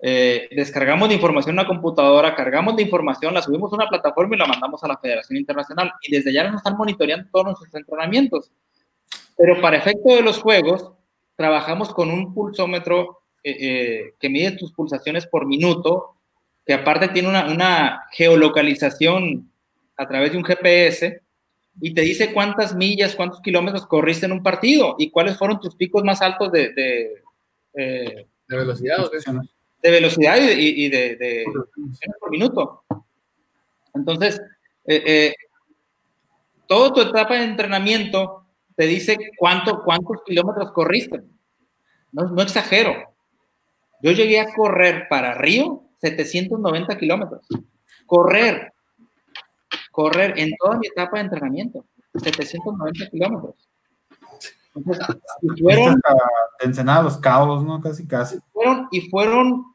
eh, 0.03 0.49
descargamos 0.51 1.09
de 1.09 1.15
información 1.15 1.53
una 1.53 1.67
computadora, 1.67 2.33
cargamos 2.33 2.75
de 2.75 2.81
información, 2.81 3.35
la 3.35 3.41
subimos 3.43 3.71
a 3.71 3.75
una 3.75 3.87
plataforma 3.87 4.35
y 4.35 4.39
la 4.39 4.47
mandamos 4.47 4.83
a 4.83 4.87
la 4.87 4.97
Federación 4.97 5.37
Internacional. 5.37 5.91
Y 6.01 6.11
desde 6.11 6.31
allá 6.31 6.49
nos 6.49 6.57
están 6.57 6.75
monitoreando 6.75 7.29
todos 7.31 7.45
nuestros 7.45 7.73
entrenamientos. 7.75 8.51
Pero 9.37 9.61
para 9.61 9.77
efecto 9.77 10.15
de 10.15 10.23
los 10.23 10.39
juegos, 10.39 10.91
trabajamos 11.35 11.93
con 11.93 12.09
un 12.09 12.33
pulsómetro 12.33 13.21
eh, 13.43 13.57
eh, 13.59 14.13
que 14.19 14.29
mide 14.29 14.51
tus 14.51 14.71
pulsaciones 14.71 15.27
por 15.27 15.45
minuto, 15.45 16.15
que 16.65 16.73
aparte 16.73 17.09
tiene 17.09 17.29
una, 17.29 17.45
una, 17.45 18.03
geolocalización 18.11 19.51
a 19.97 20.07
través 20.07 20.31
de 20.31 20.37
un 20.37 20.43
GPS 20.43 21.21
y 21.79 21.93
te 21.93 22.01
dice 22.01 22.33
cuántas 22.33 22.75
millas, 22.75 23.15
cuántos 23.15 23.41
kilómetros 23.41 23.85
corriste 23.85 24.25
en 24.25 24.31
un 24.31 24.43
partido 24.43 24.95
y 24.97 25.09
cuáles 25.11 25.37
fueron 25.37 25.59
tus 25.59 25.75
picos 25.75 26.03
más 26.03 26.21
altos 26.21 26.51
de, 26.51 26.73
de, 26.73 27.23
de 27.73 28.57
velocidad 28.57 28.97
de 28.97 29.21
velocidad 29.89 30.37
y, 30.37 30.89
de, 30.89 31.15
de, 31.15 31.45
por 32.19 32.29
minuto. 32.29 32.83
Entonces, 33.93 34.39
eh, 34.85 35.03
eh, 35.05 35.35
toda 36.67 36.93
tu 36.93 37.01
etapa 37.01 37.35
de 37.35 37.45
entrenamiento 37.45 38.45
te 38.75 38.85
dice 38.85 39.17
cuánto, 39.37 39.83
cuántos 39.83 40.17
kilómetros 40.25 40.71
corriste. 40.71 41.23
No, 42.11 42.23
no 42.29 42.41
exagero. 42.41 42.93
Yo 44.01 44.11
llegué 44.11 44.39
a 44.39 44.53
correr 44.53 45.07
para 45.09 45.35
Río 45.35 45.83
790 46.01 46.97
kilómetros. 46.97 47.41
Correr. 48.05 48.73
Correr 49.91 50.37
en 50.37 50.51
toda 50.57 50.77
mi 50.77 50.87
etapa 50.87 51.17
de 51.17 51.23
entrenamiento. 51.23 51.85
790 52.15 53.09
kilómetros. 53.09 53.55
Entonces, 54.75 55.05
y 55.41 55.61
fueron... 55.61 56.01
Ensenados, 56.59 57.17
cabos, 57.17 57.63
¿no? 57.63 57.79
Casi, 57.81 58.07
casi. 58.07 58.39
Fueron, 58.51 58.87
y 58.91 59.01
fueron 59.09 59.70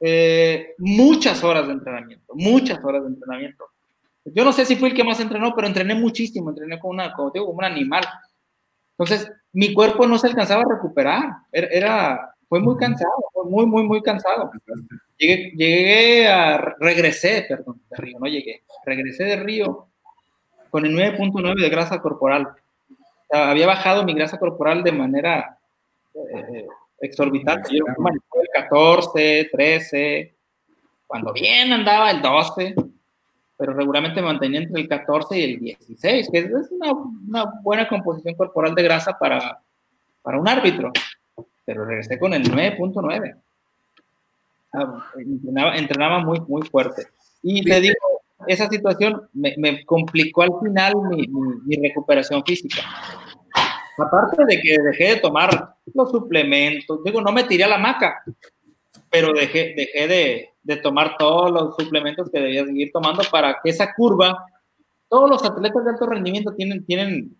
eh, 0.00 0.74
muchas 0.78 1.42
horas 1.42 1.66
de 1.66 1.72
entrenamiento, 1.72 2.34
muchas 2.34 2.82
horas 2.84 3.02
de 3.02 3.08
entrenamiento. 3.08 3.66
Yo 4.24 4.44
no 4.44 4.52
sé 4.52 4.64
si 4.64 4.76
fui 4.76 4.90
el 4.90 4.94
que 4.94 5.04
más 5.04 5.20
entrenó, 5.20 5.54
pero 5.54 5.68
entrené 5.68 5.94
muchísimo, 5.94 6.50
entrené 6.50 6.78
como, 6.78 6.92
una, 6.92 7.12
como, 7.12 7.30
digo, 7.30 7.46
como 7.46 7.58
un 7.58 7.64
animal. 7.64 8.04
Entonces, 8.98 9.30
mi 9.52 9.72
cuerpo 9.72 10.06
no 10.06 10.18
se 10.18 10.26
alcanzaba 10.26 10.62
a 10.62 10.74
recuperar, 10.74 11.24
era, 11.52 12.34
fue 12.48 12.60
muy 12.60 12.76
cansado, 12.76 13.12
fue 13.32 13.44
muy, 13.44 13.66
muy, 13.66 13.84
muy 13.84 14.02
cansado. 14.02 14.50
Llegué, 15.16 15.52
llegué 15.56 16.28
a, 16.28 16.58
regresé, 16.80 17.46
perdón, 17.48 17.80
de 17.88 17.96
Río, 17.96 18.18
no 18.18 18.26
llegué, 18.26 18.64
regresé 18.84 19.24
de 19.24 19.36
Río 19.36 19.88
con 20.70 20.84
el 20.84 20.94
9.9 20.94 21.60
de 21.60 21.68
grasa 21.70 22.00
corporal. 22.00 22.48
había 23.30 23.66
bajado 23.66 24.04
mi 24.04 24.14
grasa 24.14 24.38
corporal 24.38 24.82
de 24.82 24.92
manera 24.92 25.58
eh, 26.14 26.66
exorbitante. 27.00 27.76
Yo 27.76 27.84
manejaba 27.98 28.42
el 28.42 28.48
14, 28.54 29.48
13, 29.52 30.36
cuando 31.06 31.32
bien 31.32 31.72
andaba 31.72 32.10
el 32.10 32.22
12, 32.22 32.74
pero 33.56 33.72
regularmente 33.72 34.20
me 34.20 34.28
mantenía 34.28 34.60
entre 34.60 34.82
el 34.82 34.88
14 34.88 35.38
y 35.38 35.44
el 35.54 35.60
16, 35.60 36.28
que 36.30 36.38
es 36.38 36.70
una, 36.70 36.92
una 36.92 37.52
buena 37.62 37.88
composición 37.88 38.34
corporal 38.34 38.74
de 38.74 38.82
grasa 38.82 39.18
para, 39.18 39.60
para 40.22 40.38
un 40.38 40.48
árbitro. 40.48 40.92
Pero 41.64 41.84
regresé 41.84 42.18
con 42.18 42.34
el 42.34 42.44
9.9. 42.44 43.36
Ah, 44.72 45.04
entrenaba, 45.18 45.76
entrenaba, 45.76 46.18
muy, 46.18 46.40
muy 46.40 46.62
fuerte. 46.62 47.06
Y 47.42 47.62
te 47.64 47.80
digo, 47.80 47.94
esa 48.46 48.68
situación 48.68 49.28
me, 49.32 49.54
me 49.56 49.84
complicó 49.84 50.42
al 50.42 50.52
final 50.62 50.94
mi, 51.08 51.26
mi, 51.26 51.56
mi 51.64 51.88
recuperación 51.88 52.44
física. 52.44 52.82
Aparte 53.98 54.44
de 54.44 54.60
que 54.60 54.76
dejé 54.82 55.14
de 55.14 55.20
tomar 55.20 55.75
los 55.94 56.10
suplementos, 56.10 57.02
digo, 57.04 57.20
no 57.20 57.32
me 57.32 57.44
tiré 57.44 57.64
a 57.64 57.68
la 57.68 57.78
maca, 57.78 58.22
pero 59.10 59.32
dejé, 59.32 59.74
dejé 59.76 60.08
de, 60.08 60.50
de 60.62 60.76
tomar 60.76 61.16
todos 61.16 61.50
los 61.50 61.76
suplementos 61.76 62.28
que 62.30 62.40
debía 62.40 62.64
seguir 62.64 62.90
tomando 62.92 63.22
para 63.30 63.60
que 63.62 63.70
esa 63.70 63.94
curva, 63.94 64.46
todos 65.08 65.30
los 65.30 65.44
atletas 65.44 65.84
de 65.84 65.90
alto 65.90 66.06
rendimiento 66.06 66.54
tienen, 66.54 66.84
tienen 66.84 67.36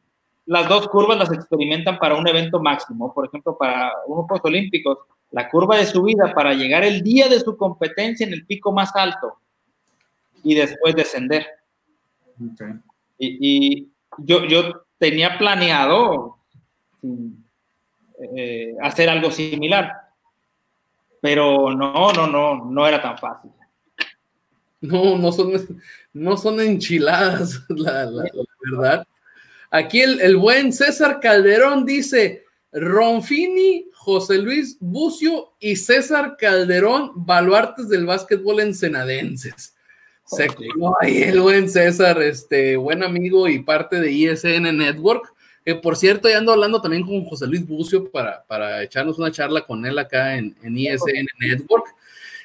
las 0.47 0.68
dos 0.68 0.89
curvas 0.89 1.18
las 1.18 1.32
experimentan 1.32 1.98
para 1.98 2.16
un 2.16 2.27
evento 2.27 2.60
máximo. 2.60 3.12
Por 3.12 3.27
ejemplo, 3.27 3.59
para 3.59 3.93
unos 4.06 4.27
Juegos 4.27 4.44
Olímpicos, 4.44 4.98
la 5.32 5.51
curva 5.51 5.77
de 5.77 5.86
subida 5.86 6.32
para 6.32 6.55
llegar 6.55 6.85
el 6.85 7.02
día 7.02 7.28
de 7.28 7.40
su 7.40 7.56
competencia 7.56 8.27
en 8.27 8.32
el 8.32 8.47
pico 8.47 8.73
más 8.73 8.94
alto 8.94 9.35
y 10.44 10.55
después 10.55 10.94
descender. 10.94 11.47
Y, 13.18 13.77
y, 13.78 13.89
yo, 14.18 14.44
yo 14.47 14.85
tenía 14.98 15.36
planeado 15.36 16.39
eh, 18.18 18.74
hacer 18.82 19.09
algo 19.09 19.30
similar. 19.30 19.93
Pero 21.20 21.74
no, 21.74 22.12
no, 22.12 22.26
no, 22.26 22.64
no 22.64 22.86
era 22.86 23.01
tan 23.01 23.18
fácil. 23.18 23.51
No, 24.80 25.18
no 25.18 25.32
son, 25.32 25.80
no 26.12 26.36
son 26.36 26.60
enchiladas, 26.60 27.62
la, 27.68 28.09
verdad. 28.70 29.06
Aquí 29.70 30.01
el, 30.01 30.20
el, 30.20 30.36
buen 30.36 30.72
César 30.72 31.18
Calderón 31.20 31.84
dice, 31.84 32.44
Ronfini, 32.72 33.86
José 33.94 34.38
Luis 34.38 34.76
Bucio 34.78 35.55
y 35.59 35.76
César 35.76 36.36
Calderón, 36.38 37.12
baluartes 37.14 37.88
del 37.88 38.06
básquetbol 38.06 38.60
ensenadenses. 38.60 39.74
Se 40.26 40.48
ahí 41.01 41.22
el 41.22 41.40
buen 41.40 41.68
César, 41.68 42.20
este 42.20 42.76
buen 42.76 43.02
amigo 43.02 43.48
y 43.48 43.62
parte 43.62 44.01
de 44.01 44.10
ISN 44.10 44.76
Network 44.76 45.32
por 45.74 45.97
cierto, 45.97 46.28
ya 46.28 46.38
ando 46.38 46.52
hablando 46.52 46.80
también 46.80 47.05
con 47.05 47.24
José 47.24 47.47
Luis 47.47 47.66
Bucio 47.66 48.10
para, 48.10 48.44
para 48.47 48.82
echarnos 48.82 49.18
una 49.18 49.32
charla 49.32 49.62
con 49.62 49.84
él 49.84 49.98
acá 49.98 50.36
en, 50.36 50.55
en 50.62 50.78
ISN 50.78 51.26
Network. 51.40 51.86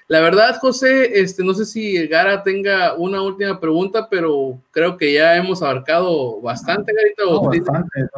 La 0.08 0.20
verdad, 0.20 0.58
José, 0.60 1.22
este, 1.22 1.44
no 1.44 1.54
sé 1.54 1.66
si 1.66 2.08
Gara 2.08 2.44
tenga 2.44 2.96
una 2.96 3.22
última 3.22 3.60
pregunta, 3.60 4.10
pero 4.10 4.60
creo 4.72 4.98
que 4.98 5.14
ya 5.14 5.38
hemos 5.38 5.62
abarcado 5.62 6.42
bastante, 6.42 6.92
Garita. 6.94 7.24
No, 7.24 7.42
bastante. 7.44 8.10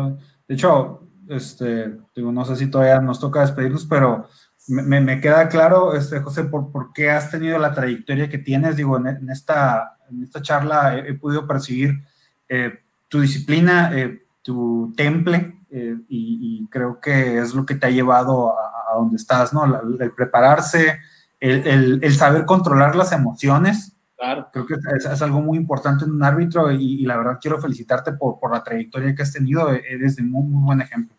De 0.47 0.55
hecho, 0.55 1.03
este, 1.29 1.93
digo, 2.15 2.31
no 2.31 2.45
sé 2.45 2.55
si 2.55 2.67
todavía 2.67 2.99
nos 2.99 3.19
toca 3.19 3.41
despedirnos, 3.41 3.85
pero 3.85 4.27
me, 4.67 5.01
me 5.01 5.19
queda 5.19 5.49
claro, 5.49 5.93
este, 5.93 6.19
José, 6.19 6.45
por, 6.45 6.71
por, 6.71 6.93
qué 6.93 7.11
has 7.11 7.29
tenido 7.29 7.59
la 7.59 7.73
trayectoria 7.73 8.29
que 8.29 8.37
tienes. 8.37 8.75
Digo, 8.75 8.97
en, 8.97 9.29
esta, 9.29 9.97
en 10.09 10.23
esta 10.23 10.41
charla 10.41 10.97
he, 10.97 11.09
he 11.09 11.13
podido 11.13 11.45
percibir 11.45 12.01
eh, 12.49 12.79
tu 13.07 13.21
disciplina, 13.21 13.91
eh, 13.95 14.22
tu 14.43 14.93
temple 14.95 15.55
eh, 15.71 15.95
y, 16.07 16.67
creo 16.67 16.99
que 16.99 17.39
es 17.39 17.55
lo 17.55 17.65
que 17.65 17.75
te 17.75 17.87
ha 17.87 17.89
llevado 17.89 18.53
a, 18.57 18.93
donde 18.95 19.15
estás, 19.15 19.53
¿no? 19.53 19.65
El, 19.65 20.11
prepararse, 20.11 20.99
el, 21.39 22.13
saber 22.13 22.45
controlar 22.45 22.95
las 22.95 23.11
emociones. 23.11 23.95
Claro. 24.15 24.49
Creo 24.53 24.67
que 24.67 24.75
es, 24.95 25.21
algo 25.21 25.41
muy 25.41 25.57
importante 25.57 26.05
en 26.05 26.11
un 26.11 26.23
árbitro 26.23 26.71
y, 26.71 27.03
la 27.05 27.17
verdad 27.17 27.39
quiero 27.41 27.59
felicitarte 27.59 28.11
por, 28.13 28.39
por, 28.39 28.51
la 28.51 28.63
trayectoria 28.63 29.15
que 29.15 29.23
has 29.23 29.33
tenido. 29.33 29.71
Eres 29.71 30.17
de 30.17 30.23
muy, 30.23 30.43
muy 30.43 30.63
buen 30.63 30.81
ejemplo. 30.81 31.15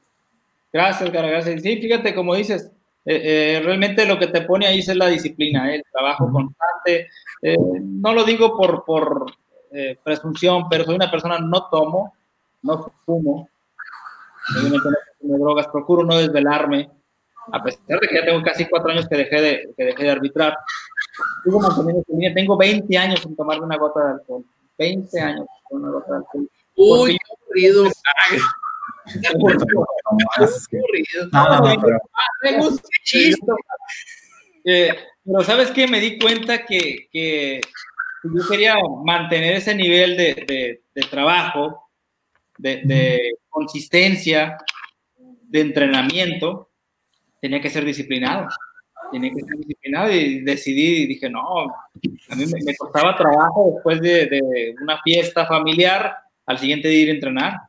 Gracias, 0.73 1.11
cara, 1.11 1.29
gracias. 1.29 1.63
Sí, 1.63 1.81
fíjate, 1.81 2.15
como 2.15 2.35
dices, 2.35 2.71
eh, 3.05 3.57
eh, 3.57 3.63
realmente 3.65 4.07
lo 4.07 4.19
que 4.19 4.29
te 4.29 4.43
pone 4.43 4.67
ahí 4.67 4.79
es 4.79 4.95
la 4.95 5.09
disciplina, 5.09 5.75
el 5.75 5.83
trabajo 5.91 6.31
constante. 6.31 7.09
no 7.83 8.15
lo 8.15 8.25
digo 8.25 8.57
por, 8.57 8.85
por 8.85 9.27
presunción, 10.05 10.69
pero 10.69 10.85
soy 10.85 10.95
una 10.95 11.11
persona, 11.11 11.39
no 11.41 11.69
tomo, 11.69 12.15
no 12.65 12.93
fumo, 13.05 13.49
obviamente 14.51 14.89
no 14.89 14.97
consumo 15.07 15.45
drogas, 15.45 15.69
procuro 15.69 16.05
no 16.05 16.17
desvelarme, 16.17 16.91
a 17.53 17.63
pesar 17.63 18.01
de 18.01 18.09
que 18.09 18.15
ya 18.15 18.25
tengo 18.25 18.43
casi 18.43 18.67
cuatro 18.67 18.91
años 18.91 19.07
que 19.07 19.17
dejé 19.17 19.41
de, 19.41 19.75
que 19.77 19.85
dejé 19.85 20.03
de 20.03 20.11
arbitrar. 20.11 20.57
tengo 22.35 22.57
20 22.57 22.99
años 22.99 23.21
sin 23.21 23.37
tomar 23.37 23.61
una 23.61 23.77
gota 23.77 24.01
de 24.01 24.13
alcohol. 24.13 24.45
20 24.79 25.21
años 25.21 25.47
sin 25.69 25.79
una 25.79 25.91
gota 25.91 26.11
de 26.11 26.17
alcohol. 26.17 26.51
Uy, 26.77 27.19
qué 27.19 27.33
aburrido. 27.43 27.91
Me 32.43 32.59
gusta 32.59 32.89
chiste. 33.05 33.53
Eh, 34.65 34.99
pero 35.23 35.45
¿sabes 35.45 35.71
qué? 35.71 35.87
Me 35.87 36.01
di 36.01 36.19
cuenta 36.19 36.65
que, 36.65 37.09
que 37.13 37.61
yo 38.23 38.49
quería 38.49 38.77
mantener 39.05 39.57
ese 39.57 39.75
nivel 39.75 40.17
de, 40.17 40.35
de, 40.49 40.83
de 40.95 41.03
trabajo 41.09 41.84
de, 42.59 43.35
consistencia, 43.49 44.57
de 45.17 45.61
entrenamiento, 45.61 46.71
tenía 47.41 47.61
que 47.61 47.71
ser 47.71 47.85
disciplinado. 47.85 48.49
Tenía 49.13 49.31
que 49.31 49.43
ser 49.43 49.57
disciplinado 49.59 50.11
y 50.11 50.41
decidí, 50.41 51.03
y 51.03 51.07
dije, 51.07 51.31
no, 51.31 51.63
a 51.63 52.35
mí 52.35 52.45
me, 52.47 52.75
costaba 52.77 53.17
trabajo 53.17 53.73
después 53.75 54.01
de, 54.01 54.27
de, 54.27 54.75
una 54.83 55.01
fiesta 55.03 55.47
familiar, 55.47 56.17
al 56.47 56.59
siguiente 56.59 56.89
día 56.89 57.03
ir 57.03 57.09
a 57.11 57.15
entrenar. 57.15 57.61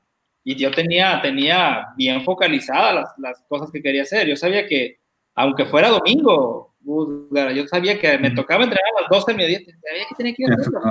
Y 0.43 0.55
yo 0.55 0.71
tenía, 0.71 1.21
tenía 1.21 1.87
bien 1.97 2.23
focalizadas 2.23 2.95
las, 2.95 3.13
las 3.17 3.43
cosas 3.47 3.69
que 3.71 3.81
quería 3.81 4.03
hacer. 4.03 4.27
Yo 4.27 4.35
sabía 4.35 4.65
que, 4.67 4.99
aunque 5.35 5.65
fuera 5.65 5.89
domingo, 5.89 6.75
yo 6.85 7.67
sabía 7.67 7.99
que 7.99 8.17
me 8.17 8.31
tocaba 8.31 8.63
entrenar 8.63 8.91
a 8.97 9.01
las 9.01 9.09
12 9.09 9.31
de 9.31 9.37
mediodía, 9.37 9.59
sabía 9.59 10.05
que 10.07 10.15
tenía 10.15 10.33
que 10.33 10.43
ir 10.43 10.51
a 10.51 10.55
hacerlo. 10.55 10.81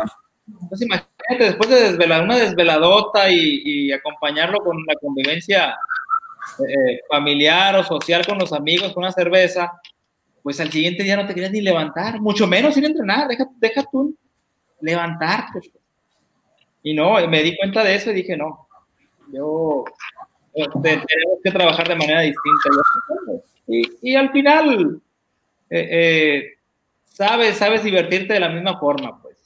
Entonces, 0.74 0.86
imagínate, 0.86 1.44
después 1.44 1.70
de 1.70 1.90
desvelar, 1.90 2.24
una 2.24 2.36
desveladota 2.36 3.30
y, 3.30 3.62
y 3.64 3.92
acompañarlo 3.92 4.59
con 4.59 4.84
la 4.86 4.94
convivencia 4.96 5.74
eh, 6.68 7.01
familiar 7.09 7.76
o 7.76 7.84
social 7.84 8.24
con 8.26 8.38
los 8.38 8.52
amigos, 8.52 8.92
con 8.92 9.02
una 9.02 9.12
cerveza, 9.12 9.72
pues 10.42 10.60
al 10.60 10.70
siguiente 10.70 11.02
día 11.02 11.16
no 11.16 11.26
te 11.26 11.34
querías 11.34 11.52
ni 11.52 11.60
levantar, 11.60 12.20
mucho 12.20 12.46
menos 12.46 12.76
ir 12.76 12.84
a 12.84 12.88
entrenar, 12.88 13.28
deja, 13.28 13.46
deja 13.56 13.84
tú 13.90 14.16
levantarte. 14.80 15.60
Y 16.82 16.94
no, 16.94 17.14
me 17.28 17.42
di 17.42 17.56
cuenta 17.56 17.82
de 17.82 17.94
eso 17.94 18.10
y 18.10 18.14
dije, 18.14 18.36
no, 18.36 18.68
yo 19.32 19.84
eh, 20.55 20.66
tenemos 20.82 21.38
que 21.42 21.51
trabajar 21.51 21.88
de 21.88 21.96
manera 21.96 22.20
distinta. 22.20 22.68
Y, 23.66 24.14
al 24.14 24.30
final, 24.30 25.01
eh, 25.70 25.88
eh, 25.90 26.59
sabes, 27.05 27.56
sabes 27.56 27.82
divertirte 27.82 28.34
de 28.34 28.40
la 28.40 28.51
misma 28.51 28.78
forma, 28.78 29.20
pues. 29.22 29.38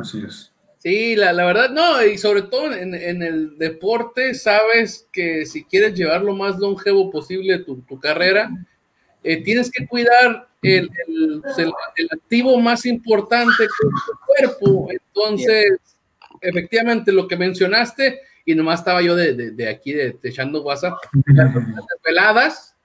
Así 0.00 0.24
es. 0.26 0.53
Sí, 0.84 1.16
la, 1.16 1.32
la, 1.32 1.46
verdad, 1.46 1.70
no, 1.70 2.04
y 2.04 2.18
sobre 2.18 2.42
todo 2.42 2.70
en, 2.74 2.94
en, 2.94 3.22
el 3.22 3.56
deporte, 3.56 4.34
sabes 4.34 5.08
que 5.10 5.46
si 5.46 5.64
quieres 5.64 5.94
llevar 5.94 6.20
lo 6.20 6.36
más 6.36 6.58
longevo 6.58 7.10
posible 7.10 7.60
tu, 7.60 7.80
tu 7.80 7.98
carrera, 7.98 8.50
eh, 9.22 9.42
tienes 9.42 9.70
que 9.70 9.86
cuidar 9.86 10.46
el, 10.60 10.90
el, 11.06 11.42
el, 11.96 12.08
activo 12.12 12.60
más 12.60 12.84
importante 12.84 13.54
que 13.56 13.64
es 13.64 14.04
tu 14.04 14.12
cuerpo. 14.26 14.88
Entonces, 14.90 15.80
efectivamente, 16.42 17.12
lo 17.12 17.26
que 17.28 17.38
mencionaste, 17.38 18.20
y 18.44 18.54
nomás 18.54 18.80
estaba 18.80 19.00
yo 19.00 19.16
de, 19.16 19.32
de, 19.32 19.50
de 19.52 19.68
aquí 19.70 19.94
de, 19.94 20.18
echando 20.22 20.62
WhatsApp, 20.62 20.98
las 21.24 21.50
veladas, 22.04 22.76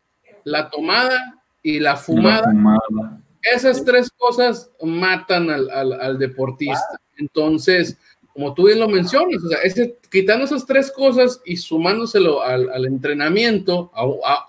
la 0.45 0.69
tomada 0.69 1.41
y 1.61 1.80
la 1.80 1.97
fumada. 1.97 2.47
La 2.47 2.51
fumada. 2.51 3.21
Esas 3.53 3.84
tres 3.84 4.11
cosas 4.11 4.69
matan 4.81 5.49
al, 5.49 5.69
al, 5.69 5.93
al 5.93 6.19
deportista. 6.19 6.99
Entonces, 7.17 7.97
como 8.34 8.53
tú 8.53 8.67
bien 8.67 8.80
lo 8.80 8.88
mencionas, 8.88 9.43
o 9.43 9.49
sea, 9.49 9.59
ese, 9.63 9.97
quitando 10.09 10.45
esas 10.45 10.65
tres 10.65 10.91
cosas 10.91 11.41
y 11.45 11.57
sumándoselo 11.57 12.41
al, 12.41 12.69
al 12.69 12.85
entrenamiento, 12.85 13.91
a, 13.93 14.03
a, 14.03 14.45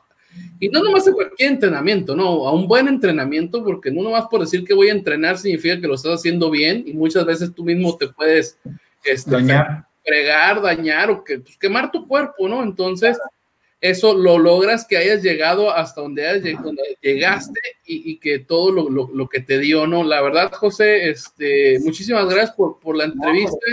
y 0.61 0.69
no 0.69 0.83
nomás 0.83 1.09
a 1.09 1.13
cualquier 1.13 1.53
entrenamiento, 1.53 2.15
no, 2.15 2.47
a 2.47 2.53
un 2.53 2.69
buen 2.69 2.87
entrenamiento, 2.87 3.65
porque 3.65 3.91
no 3.91 4.03
nomás 4.03 4.27
por 4.31 4.41
decir 4.41 4.65
que 4.65 4.75
voy 4.75 4.89
a 4.89 4.93
entrenar 4.93 5.39
significa 5.39 5.81
que 5.81 5.89
lo 5.89 5.95
estás 5.95 6.21
haciendo 6.21 6.51
bien 6.51 6.85
y 6.87 6.93
muchas 6.93 7.25
veces 7.27 7.53
tú 7.55 7.65
mismo 7.65 7.97
te 7.97 8.09
puedes 8.09 8.59
este, 9.03 9.31
dañar. 9.31 9.87
fregar, 10.05 10.63
dañar 10.63 11.11
o 11.11 11.25
que, 11.25 11.41
pues, 11.41 11.57
quemar 11.57 11.91
tu 11.91 12.07
cuerpo, 12.07 12.49
¿no? 12.49 12.63
Entonces, 12.63 13.19
eso 13.81 14.15
lo 14.15 14.39
logras 14.39 14.87
que 14.87 14.99
hayas 14.99 15.23
llegado 15.23 15.71
hasta 15.71 16.03
donde, 16.03 16.29
hayas, 16.29 16.63
donde 16.63 16.83
llegaste 17.01 17.61
y, 17.85 18.13
y, 18.13 18.19
que 18.19 18.39
todo 18.41 18.71
lo, 18.71 18.91
lo, 18.91 19.11
lo, 19.13 19.29
que 19.29 19.41
te 19.41 19.59
dio, 19.59 19.87
¿no? 19.87 20.05
La 20.05 20.21
verdad, 20.21 20.53
José, 20.53 21.09
este, 21.09 21.79
muchísimas 21.81 22.27
gracias 22.27 22.53
por, 22.53 22.79
por 22.79 22.97
la 22.97 23.05
entrevista. 23.05 23.67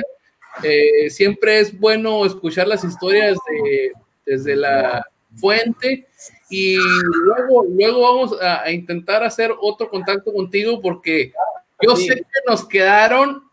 Eh, 0.64 1.10
siempre 1.10 1.60
es 1.60 1.78
bueno 1.78 2.26
escuchar 2.26 2.68
las 2.68 2.84
historias 2.84 3.38
de, 3.50 3.92
desde 4.26 4.56
la 4.56 5.06
fuente 5.36 6.08
y 6.50 6.78
luego, 6.78 7.66
luego 7.70 8.02
vamos 8.02 8.42
a, 8.42 8.64
a 8.64 8.72
intentar 8.72 9.24
hacer 9.24 9.52
otro 9.60 9.90
contacto 9.90 10.34
contigo 10.34 10.82
porque 10.82 11.34
yo 11.82 11.96
sí. 11.96 12.08
sé 12.08 12.16
que 12.16 12.24
nos 12.48 12.66
quedaron... 12.68 13.44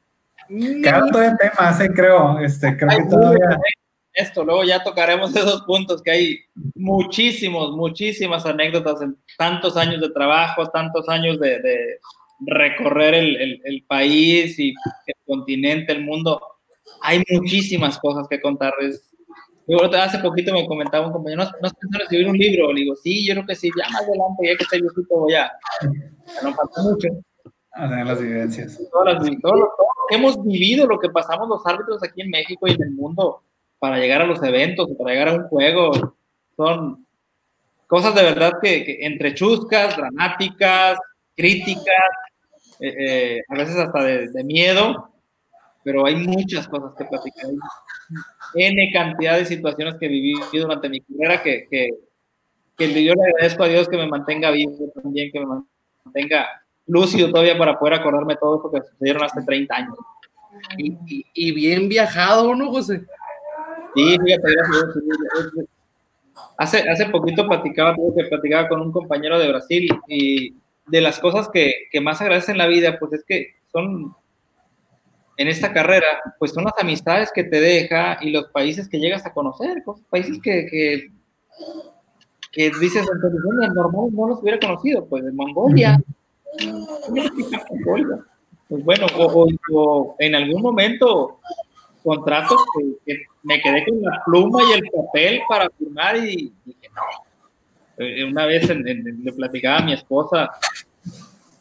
Quedaron 0.48 1.10
de 1.10 1.32
temas, 1.36 1.81
eh, 1.81 1.90
creo. 1.94 2.39
Este, 2.39 2.76
creo 2.76 2.90
que 2.90 3.05
todavía 3.10 3.59
esto, 4.15 4.45
luego 4.45 4.65
ya 4.65 4.82
tocaremos 4.82 5.35
esos 5.36 5.62
puntos 5.62 6.03
que 6.03 6.11
hay 6.11 6.39
muchísimos, 6.74 7.73
muchísimas 7.73 8.47
anécdotas 8.47 9.03
en 9.03 9.16
tantos 9.36 9.77
años 9.77 10.01
de 10.01 10.11
trabajo, 10.11 10.69
tantos 10.70 11.09
años 11.09 11.39
de, 11.41 11.61
de 11.61 11.99
recorrer 12.41 13.15
el, 13.15 13.36
el, 13.36 13.61
el, 13.65 13.85
país 13.85 14.59
y 14.59 14.70
el 15.07 15.15
continente, 15.27 15.93
el 15.93 16.05
mundo. 16.05 16.41
Hay 17.03 17.23
muchísimas 17.31 17.99
cosas 17.99 18.27
que 18.28 18.41
contarles. 18.41 19.11
Hace 19.99 20.19
poquito 20.19 20.53
me 20.53 20.66
comentaba 20.66 21.07
un 21.07 21.12
compañero, 21.12 21.43
¿no, 21.45 21.51
no 21.51 21.66
has 21.66 21.74
pensado 21.74 21.95
en 21.95 22.03
escribir 22.03 22.28
un 22.28 22.36
libro? 22.36 22.73
Le 22.73 22.82
digo, 22.82 22.97
sí, 22.97 23.27
yo 23.27 23.35
creo 23.35 23.47
que 23.47 23.55
sí, 23.55 23.70
ya 23.77 23.89
más 23.89 24.03
adelante, 24.03 24.47
ya 24.47 24.57
que 24.57 24.62
esté 24.62 24.81
viejito 24.81 25.07
voy 25.09 25.35
a... 25.35 25.51
No 26.43 26.55
pasa 26.55 26.82
mucho. 26.82 27.09
A 27.73 27.89
tener 27.89 28.07
las 28.07 28.20
vivencias. 28.20 28.78
Todas 28.93 29.15
las, 29.15 29.41
todo, 29.41 29.70
hemos 30.11 30.45
vivido, 30.45 30.86
lo 30.86 30.99
que 30.99 31.09
pasamos 31.09 31.49
los 31.49 31.66
árbitros 31.66 32.03
aquí 32.03 32.20
en 32.20 32.31
México 32.31 32.69
y 32.69 32.73
en 32.73 32.82
el 32.82 32.91
mundo, 32.91 33.43
para 33.85 33.98
llegar 33.98 34.23
a 34.23 34.27
los 34.27 34.43
eventos, 34.43 34.89
para 34.97 35.11
llegar 35.11 35.28
a 35.28 35.35
un 35.35 35.43
juego, 35.48 36.16
son 36.56 37.06
cosas 37.86 38.15
de 38.15 38.23
verdad 38.23 38.52
que, 38.62 38.82
que 38.82 38.97
entre 39.02 39.35
chuscas, 39.35 39.94
dramáticas, 39.94 40.97
críticas, 41.36 41.85
eh, 42.81 42.94
eh, 42.98 43.40
a 43.47 43.55
veces 43.55 43.77
hasta 43.77 44.02
de, 44.02 44.43
miedo, 44.43 45.11
pero 45.82 46.06
hay 46.06 46.16
muchas 46.16 46.66
cosas 46.66 46.93
que 46.97 47.05
platicar. 47.05 47.44
Hay 48.55 48.65
N 48.65 48.90
cantidad 48.90 49.36
de 49.36 49.44
situaciones 49.44 49.97
que 50.01 50.09
viví 50.09 50.32
durante 50.55 50.89
mi 50.89 51.02
carrera 51.02 51.43
que, 51.43 51.69
que, 51.70 53.05
yo 53.05 53.12
le 53.12 53.23
agradezco 53.23 53.65
a 53.65 53.69
Dios 53.69 53.86
que 53.86 53.98
me 53.98 54.09
mantenga 54.09 54.51
vivo 54.51 54.78
también, 54.94 55.31
que 55.31 55.40
me 55.40 55.62
mantenga 56.06 56.47
lúcido 56.86 57.28
todavía 57.28 57.59
para 57.59 57.78
poder 57.78 58.01
acordarme 58.01 58.36
todo 58.36 58.61
eso 58.61 58.70
que 58.70 58.89
sucedieron 58.89 59.24
hace 59.24 59.43
30 59.43 59.77
años. 59.77 59.98
Y, 60.78 61.27
y 61.35 61.52
bien 61.52 61.86
viajado, 61.90 62.55
¿no, 62.55 62.70
José? 62.70 63.05
Sí, 63.95 64.19
fíjate, 64.25 64.55
hace, 66.59 66.89
hace 66.89 67.07
poquito 67.07 67.47
platicaba, 67.47 67.95
que 67.95 68.25
platicaba 68.25 68.69
con 68.69 68.81
un 68.81 68.93
compañero 68.93 69.39
de 69.39 69.49
Brasil 69.49 69.89
y 70.09 70.55
de 70.87 71.01
las 71.01 71.19
cosas 71.19 71.49
que, 71.49 71.73
que 71.91 72.01
más 72.01 72.21
agradece 72.21 72.53
en 72.53 72.59
la 72.59 72.66
vida, 72.66 72.99
pues 72.99 73.12
es 73.12 73.25
que 73.25 73.55
son, 73.73 74.15
en 75.37 75.49
esta 75.49 75.73
carrera, 75.73 76.07
pues 76.39 76.53
son 76.53 76.65
las 76.65 76.75
amistades 76.79 77.31
que 77.35 77.45
te 77.45 77.61
deja 77.61 78.19
y 78.21 78.31
los 78.31 78.49
países 78.49 78.89
que 78.89 78.99
llegas 78.99 79.25
a 79.27 79.33
conocer, 79.33 79.83
países 80.11 80.39
que, 80.43 80.66
que, 80.71 81.11
que 82.53 82.71
dices, 82.81 83.07
entonces, 83.12 83.41
normal 83.75 84.11
no 84.12 84.29
los 84.29 84.43
hubiera 84.43 84.59
conocido, 84.59 85.07
pues 85.07 85.25
de 85.25 85.33
Mongolia. 85.33 85.99
Pues 88.66 88.83
bueno, 88.83 89.07
o, 89.19 89.27
o, 89.27 89.49
o 89.73 90.16
en 90.19 90.35
algún 90.35 90.62
momento 90.62 91.39
contratos 92.05 92.60
que, 92.76 92.94
que, 93.06 93.22
me 93.43 93.60
quedé 93.60 93.85
con 93.86 94.02
la 94.02 94.22
pluma 94.24 94.60
y 94.62 94.72
el 94.74 94.90
papel 94.90 95.40
para 95.48 95.68
firmar 95.70 96.16
y 96.18 96.52
dije, 96.64 96.90
no. 96.94 97.24
Eh, 97.97 98.24
una 98.24 98.47
vez 98.47 98.68
en, 98.68 98.86
en, 98.86 99.24
le 99.24 99.32
platicaba 99.32 99.78
a 99.78 99.85
mi 99.85 99.94
esposa, 99.94 100.51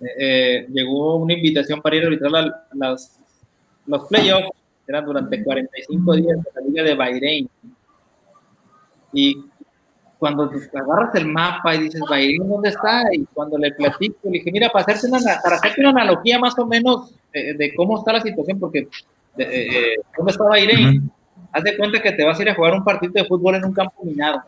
eh, 0.02 0.06
eh, 0.20 0.68
llegó 0.70 1.18
una 1.18 1.34
invitación 1.34 1.82
para 1.82 1.95
ir 1.95 2.03
a 2.03 2.07
arbitrar 2.07 2.32
la, 2.32 2.68
las, 2.74 3.20
los 3.86 4.06
playoffs, 4.07 4.49
eran 4.88 5.06
durante 5.06 5.44
45 5.44 6.15
días 6.15 6.38
de 6.44 6.49
la 6.56 6.68
Liga 6.68 6.84
de 6.84 6.95
Bahrein. 6.95 7.49
Y 9.14 9.45
cuando 10.18 10.49
agarras 10.74 11.15
el 11.15 11.28
mapa 11.28 11.76
y 11.76 11.84
dices, 11.84 12.02
Bahrein, 12.10 12.49
¿dónde 12.49 12.70
está? 12.70 13.03
Y 13.14 13.24
cuando 13.34 13.57
le 13.57 13.72
platico, 13.72 14.18
le 14.24 14.32
dije, 14.32 14.52
mira, 14.52 14.70
para 14.70 14.84
hacerte 14.84 15.07
una, 15.07 15.20
para 15.41 15.56
hacerte 15.56 15.82
una 15.82 15.91
analogía 15.91 16.40
más 16.40 16.57
o 16.57 16.65
menos 16.65 17.14
de, 17.32 17.53
de 17.53 17.76
cómo 17.76 17.99
está 17.99 18.14
la 18.14 18.22
situación, 18.22 18.60
porque 18.60 18.88
eh, 19.38 19.96
¿dónde 20.18 20.32
está 20.32 20.44
Bahrein? 20.44 20.88
Uh 20.88 21.02
-huh. 21.02 21.12
Haz 21.52 21.64
de 21.64 21.78
cuenta 21.78 22.02
que 22.02 22.12
te 22.12 22.24
vas 22.24 22.40
a 22.40 22.42
ir 22.42 22.50
a 22.50 22.56
jugar 22.56 22.74
un 22.74 22.84
partido 22.84 23.14
de 23.14 23.26
fútbol 23.26 23.56
en 23.56 23.66
un 23.66 23.74
campo 23.74 24.04
minado. 24.04 24.42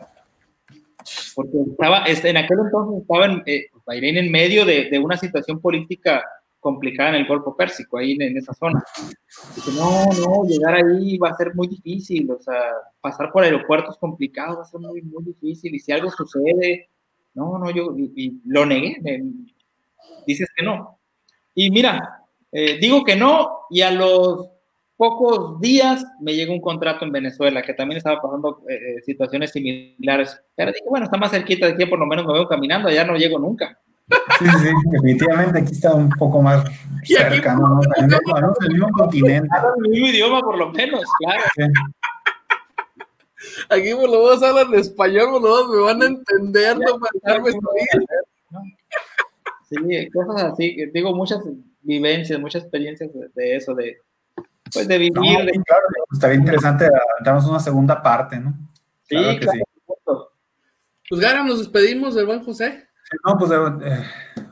Porque 1.34 1.58
estaba, 1.70 2.04
en 2.06 2.36
aquel 2.36 2.58
entonces 2.64 3.02
estaba 3.02 3.26
en, 3.26 3.42
eh, 3.46 3.66
Bahrein 3.86 4.16
en 4.16 4.32
medio 4.32 4.64
de, 4.64 4.90
de, 4.90 4.98
una 4.98 5.16
situación 5.16 5.60
política 5.60 6.24
complicada 6.58 7.10
en 7.10 7.14
el 7.16 7.26
Golfo 7.28 7.54
Pérsico, 7.54 7.98
ahí 7.98 8.12
en, 8.12 8.22
en 8.22 8.36
esa 8.38 8.52
zona. 8.54 8.82
Dice, 9.54 9.70
no, 9.72 10.06
no, 10.20 10.48
llegar 10.48 10.74
ahí 10.74 11.16
va 11.16 11.30
a 11.30 11.36
ser 11.36 11.54
muy 11.54 11.68
difícil, 11.68 12.28
o 12.28 12.40
sea, 12.40 12.60
pasar 13.00 13.30
por 13.30 13.44
aeropuertos 13.44 13.96
complicados 13.98 14.58
va 14.58 14.62
a 14.62 14.64
ser 14.64 14.80
muy, 14.80 15.00
muy 15.02 15.22
difícil, 15.22 15.72
y 15.76 15.78
si 15.78 15.92
algo 15.92 16.10
sucede, 16.10 16.88
no, 17.34 17.56
no, 17.58 17.70
yo 17.70 17.94
y, 17.96 18.12
y 18.16 18.40
lo 18.46 18.66
negué, 18.66 18.96
me, 19.00 19.22
dices 20.26 20.48
que 20.56 20.64
no. 20.64 20.98
Y 21.54 21.70
mira, 21.70 22.24
eh, 22.50 22.78
digo 22.80 23.04
que 23.04 23.16
no, 23.16 23.60
y 23.70 23.82
a 23.82 23.90
los 23.90 24.48
pocos 24.96 25.60
días 25.60 26.04
me 26.20 26.34
llegó 26.34 26.52
un 26.52 26.60
contrato 26.60 27.04
en 27.04 27.12
Venezuela, 27.12 27.62
que 27.62 27.74
también 27.74 27.98
estaba 27.98 28.20
pasando 28.20 28.62
eh, 28.68 29.02
situaciones 29.04 29.52
similares. 29.52 30.40
Pero 30.54 30.72
dije, 30.72 30.84
bueno, 30.88 31.04
está 31.04 31.16
más 31.16 31.30
cerquita 31.30 31.66
de 31.66 31.72
aquí, 31.72 31.86
por 31.86 31.98
lo 31.98 32.06
menos 32.06 32.26
me 32.26 32.32
veo 32.32 32.48
caminando, 32.48 32.88
allá 32.88 33.04
no 33.04 33.16
llego 33.16 33.38
nunca. 33.38 33.78
Sí, 34.38 34.46
sí, 34.60 34.68
definitivamente 34.90 35.58
aquí 35.58 35.72
está 35.72 35.94
un 35.94 36.08
poco 36.10 36.40
más 36.40 36.64
cerca, 37.02 37.56
¿no? 37.56 37.80
En 37.96 38.04
el, 38.04 38.72
mismo 38.72 38.88
continente. 38.92 39.48
el 39.84 39.90
mismo 39.90 40.06
idioma, 40.06 40.40
por 40.40 40.56
lo 40.56 40.70
menos, 40.70 41.02
claro. 41.18 41.42
Sí. 41.56 41.62
Aquí 43.68 43.94
por 43.94 44.08
lo 44.08 44.24
menos 44.24 44.42
hablan 44.42 44.74
español, 44.74 45.30
por 45.30 45.42
lo 45.42 45.48
menos 45.48 45.70
me 45.70 45.82
van 45.82 46.02
a 46.02 46.06
entender, 46.06 46.76
no 46.78 46.98
Sí, 49.68 50.10
cosas 50.10 50.52
así, 50.52 50.76
digo, 50.92 51.12
muchas 51.14 51.40
vivencias, 51.82 52.38
muchas 52.38 52.62
experiencias 52.62 53.10
de, 53.34 53.56
eso, 53.56 53.74
de, 53.74 54.00
pues 54.72 54.88
de 54.88 54.98
vivir. 54.98 55.12
claro, 55.14 55.86
estaría 56.12 56.36
interesante, 56.36 56.88
damos 57.22 57.46
una 57.46 57.60
segunda 57.60 58.02
parte, 58.02 58.38
¿no? 58.38 58.56
Sí, 59.04 59.16
claro 59.16 59.40
que 59.40 59.48
sí. 59.48 59.62
Pues 61.08 61.20
Gara, 61.20 61.44
nos 61.44 61.60
despedimos 61.60 62.14
del 62.14 62.26
buen 62.26 62.42
José. 62.44 62.88
No, 63.24 63.38
pues 63.38 63.52
eh, 63.52 64.04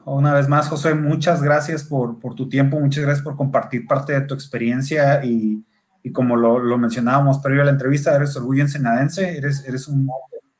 una 0.05 0.33
vez 0.35 0.49
más, 0.49 0.69
José, 0.69 0.95
muchas 0.95 1.43
gracias 1.43 1.83
por, 1.83 2.21
por, 2.21 2.35
tu 2.35 2.49
tiempo, 2.49 2.79
muchas 2.79 3.03
gracias 3.03 3.25
por 3.25 3.37
compartir 3.37 3.87
parte 3.87 4.13
de 4.13 4.21
tu 4.21 4.35
experiencia 4.35 5.25
y, 5.25 5.65
y 6.05 6.13
como 6.13 6.37
lo, 6.37 6.61
lo, 6.61 6.79
mencionábamos 6.79 7.41
previo 7.41 7.63
a 7.63 7.65
la 7.65 7.73
entrevista, 7.73 8.15
eres 8.15 8.37
orgullo 8.37 8.63
ensenadense, 8.63 9.37
eres, 9.37 9.65
eres 9.67 9.89
un, 9.89 10.09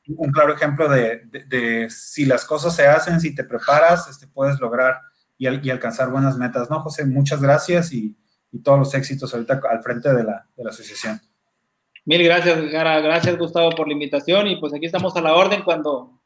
un 0.09 0.33
claro 0.33 0.55
ejemplo 0.55 0.89
de, 0.89 1.23
de, 1.47 1.89
si 1.89 2.25
las 2.25 2.45
cosas 2.45 2.75
se 2.75 2.89
hacen, 2.89 3.21
si 3.21 3.33
te 3.33 3.45
preparas, 3.45 4.09
este, 4.09 4.27
puedes 4.27 4.59
lograr 4.59 4.99
y, 5.39 5.47
y, 5.65 5.71
alcanzar 5.71 6.11
buenas 6.11 6.37
metas, 6.37 6.69
¿no, 6.69 6.81
José? 6.81 7.07
Muchas 7.07 7.41
gracias 7.41 7.93
y, 7.93 8.17
y 8.55 8.61
todos 8.61 8.79
los 8.79 8.95
éxitos 8.95 9.35
ahorita 9.35 9.61
al 9.69 9.83
frente 9.83 10.15
de 10.15 10.23
la, 10.23 10.47
de 10.57 10.65
la 10.65 10.71
asociación. 10.71 11.21
Mil 12.05 12.23
gracias, 12.23 12.71
Gara. 12.71 13.01
Gracias, 13.01 13.37
Gustavo, 13.37 13.71
por 13.71 13.89
la 13.89 13.95
invitación. 13.95 14.47
Y 14.47 14.57
pues 14.57 14.73
aquí 14.73 14.87
estamos 14.87 15.17
a 15.17 15.21
la 15.21 15.35
orden 15.35 15.63
cuando 15.63 16.21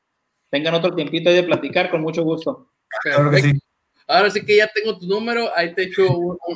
tengan 0.51 0.75
otro 0.75 0.95
tiempito 0.95 1.31
de 1.31 1.43
platicar, 1.43 1.91
con 1.91 2.03
mucho 2.03 2.23
gusto. 2.23 2.71
Claro 3.03 3.31
que 3.31 3.41
sí. 3.41 3.59
Ahora 4.07 4.31
sí 4.31 4.45
que 4.45 4.57
ya 4.57 4.71
tengo 4.75 4.99
tu 4.99 5.07
número, 5.07 5.51
ahí 5.55 5.75
te 5.75 5.85
echo 5.85 6.07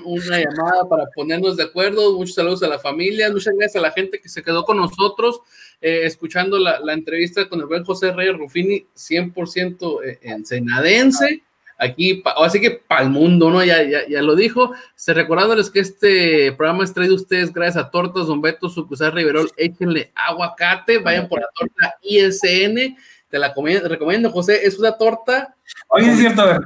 una 0.04 0.38
llamada 0.38 0.88
para 0.88 1.04
ponernos 1.14 1.56
de 1.56 1.64
acuerdo. 1.64 2.16
Muchos 2.16 2.34
saludos 2.34 2.62
a 2.62 2.68
la 2.68 2.78
familia, 2.78 3.30
muchas 3.30 3.54
gracias 3.54 3.76
a 3.76 3.86
la 3.86 3.92
gente 3.92 4.20
que 4.20 4.28
se 4.28 4.42
quedó 4.42 4.64
con 4.64 4.78
nosotros 4.78 5.40
eh, 5.80 6.00
escuchando 6.04 6.58
la, 6.58 6.80
la, 6.80 6.94
entrevista 6.94 7.48
con 7.50 7.60
el 7.60 7.66
buen 7.66 7.84
José 7.84 8.12
Reyes 8.12 8.38
Rufini, 8.38 8.86
100% 8.96 10.00
eh, 10.02 10.18
ensenadense 10.22 11.42
aquí, 11.82 12.22
así 12.36 12.60
que 12.60 12.70
para 12.70 13.02
el 13.02 13.10
mundo, 13.10 13.50
¿no? 13.50 13.62
Ya, 13.64 13.82
ya, 13.82 14.06
ya, 14.08 14.22
lo 14.22 14.34
dijo. 14.34 14.72
Se 14.94 15.12
recordándoles 15.12 15.70
que 15.70 15.80
este 15.80 16.52
programa 16.52 16.84
es 16.84 16.94
traído 16.94 17.14
a 17.14 17.16
ustedes 17.16 17.52
gracias 17.52 17.84
a 17.84 17.90
Tortas 17.90 18.26
Don 18.26 18.40
Beto 18.40 18.68
Sucusar 18.68 19.14
Riverol. 19.14 19.50
Échenle 19.56 20.12
aguacate, 20.14 20.98
vayan 20.98 21.28
por 21.28 21.40
la 21.40 21.48
torta 21.54 21.96
ISN. 22.02 22.96
Te 23.28 23.38
la 23.38 23.54
recomiendo, 23.84 24.30
José. 24.30 24.66
Es 24.66 24.78
una 24.78 24.92
torta. 24.92 25.56
Oye, 25.88 26.10
es 26.10 26.18
cierto, 26.18 26.42
a 26.42 26.46
ver, 26.46 26.60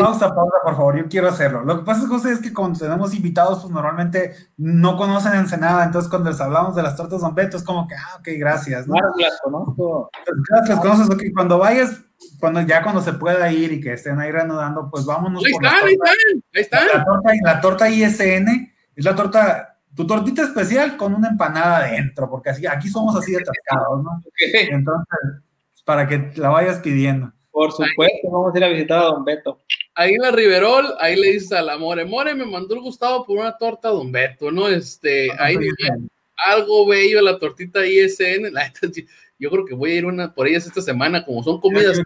pausa, 0.00 0.34
pausa, 0.34 0.56
por 0.62 0.76
favor, 0.76 0.98
yo 0.98 1.08
quiero 1.08 1.28
hacerlo. 1.28 1.62
Lo 1.64 1.78
que 1.78 1.84
pasa, 1.84 2.06
José, 2.06 2.32
es 2.32 2.40
que 2.40 2.52
cuando 2.52 2.78
tenemos 2.78 3.14
invitados, 3.14 3.60
pues 3.60 3.72
normalmente 3.72 4.34
no 4.58 4.98
conocen 4.98 5.32
Ensenada, 5.34 5.84
entonces 5.84 6.10
cuando 6.10 6.30
les 6.30 6.40
hablamos 6.40 6.76
de 6.76 6.82
las 6.82 6.94
tortas 6.94 7.22
Don 7.22 7.34
Beto, 7.34 7.56
es 7.56 7.62
como 7.62 7.88
que, 7.88 7.94
ah, 7.94 8.16
ok, 8.18 8.28
gracias. 8.38 8.86
¿no? 8.86 8.94
Claro, 8.94 9.14
las 9.16 9.40
conozco. 9.42 10.10
Claro, 10.46 10.66
las 10.68 10.80
conoces, 10.80 11.10
ok, 11.10 11.22
cuando 11.34 11.58
vayas, 11.58 12.02
cuando 12.38 12.60
ya 12.62 12.82
cuando 12.82 13.00
se 13.00 13.12
pueda 13.14 13.50
ir 13.52 13.72
y 13.72 13.80
que 13.80 13.92
estén 13.92 14.18
ahí 14.20 14.30
reanudando, 14.30 14.88
pues 14.90 15.04
vámonos. 15.04 15.42
Ahí 15.44 15.52
están, 15.52 15.72
ahí 15.86 15.92
están, 15.92 16.14
ahí 16.54 16.62
están. 16.62 16.86
La 16.86 17.04
torta, 17.04 17.30
la 17.42 17.60
torta 17.60 17.90
ISN 17.90 18.72
es 18.96 19.04
la 19.04 19.14
torta, 19.14 19.78
tu 19.94 20.06
tortita 20.06 20.42
especial 20.42 20.96
con 20.96 21.14
una 21.14 21.28
empanada 21.28 21.78
adentro, 21.78 22.28
porque 22.28 22.50
así, 22.50 22.66
aquí 22.66 22.88
somos 22.88 23.16
así 23.16 23.32
de 23.32 23.38
atascados, 23.38 24.02
¿no? 24.02 24.22
Entonces, 24.52 25.18
para 25.84 26.06
que 26.06 26.30
la 26.36 26.50
vayas 26.50 26.78
pidiendo. 26.78 27.32
Por 27.50 27.72
supuesto, 27.72 28.30
vamos 28.30 28.54
a 28.54 28.58
ir 28.58 28.64
a 28.64 28.68
visitar 28.68 28.98
a 28.98 29.04
Don 29.06 29.24
Beto. 29.24 29.60
Ahí 29.94 30.14
en 30.14 30.22
la 30.22 30.30
Riverol, 30.30 30.94
ahí 31.00 31.16
le 31.16 31.32
dices 31.32 31.52
a 31.52 31.62
la 31.62 31.76
More, 31.76 32.04
More 32.04 32.34
me 32.34 32.46
mandó 32.46 32.74
el 32.74 32.80
Gustavo 32.80 33.26
por 33.26 33.38
una 33.38 33.56
torta 33.58 33.88
a 33.88 33.92
Don 33.92 34.12
Beto, 34.12 34.50
¿no? 34.50 34.68
Este, 34.68 35.30
ahí 35.38 35.56
algo 36.46 36.86
bello 36.86 37.20
la 37.20 37.38
tortita 37.38 37.86
ISN, 37.86 38.52
la, 38.52 38.72
yo 39.40 39.50
creo 39.50 39.64
que 39.64 39.74
voy 39.74 39.92
a 39.92 39.94
ir 39.94 40.04
una 40.04 40.34
por 40.34 40.46
ellas 40.46 40.66
esta 40.66 40.82
semana, 40.82 41.24
como 41.24 41.42
son 41.42 41.58
comidas. 41.60 42.00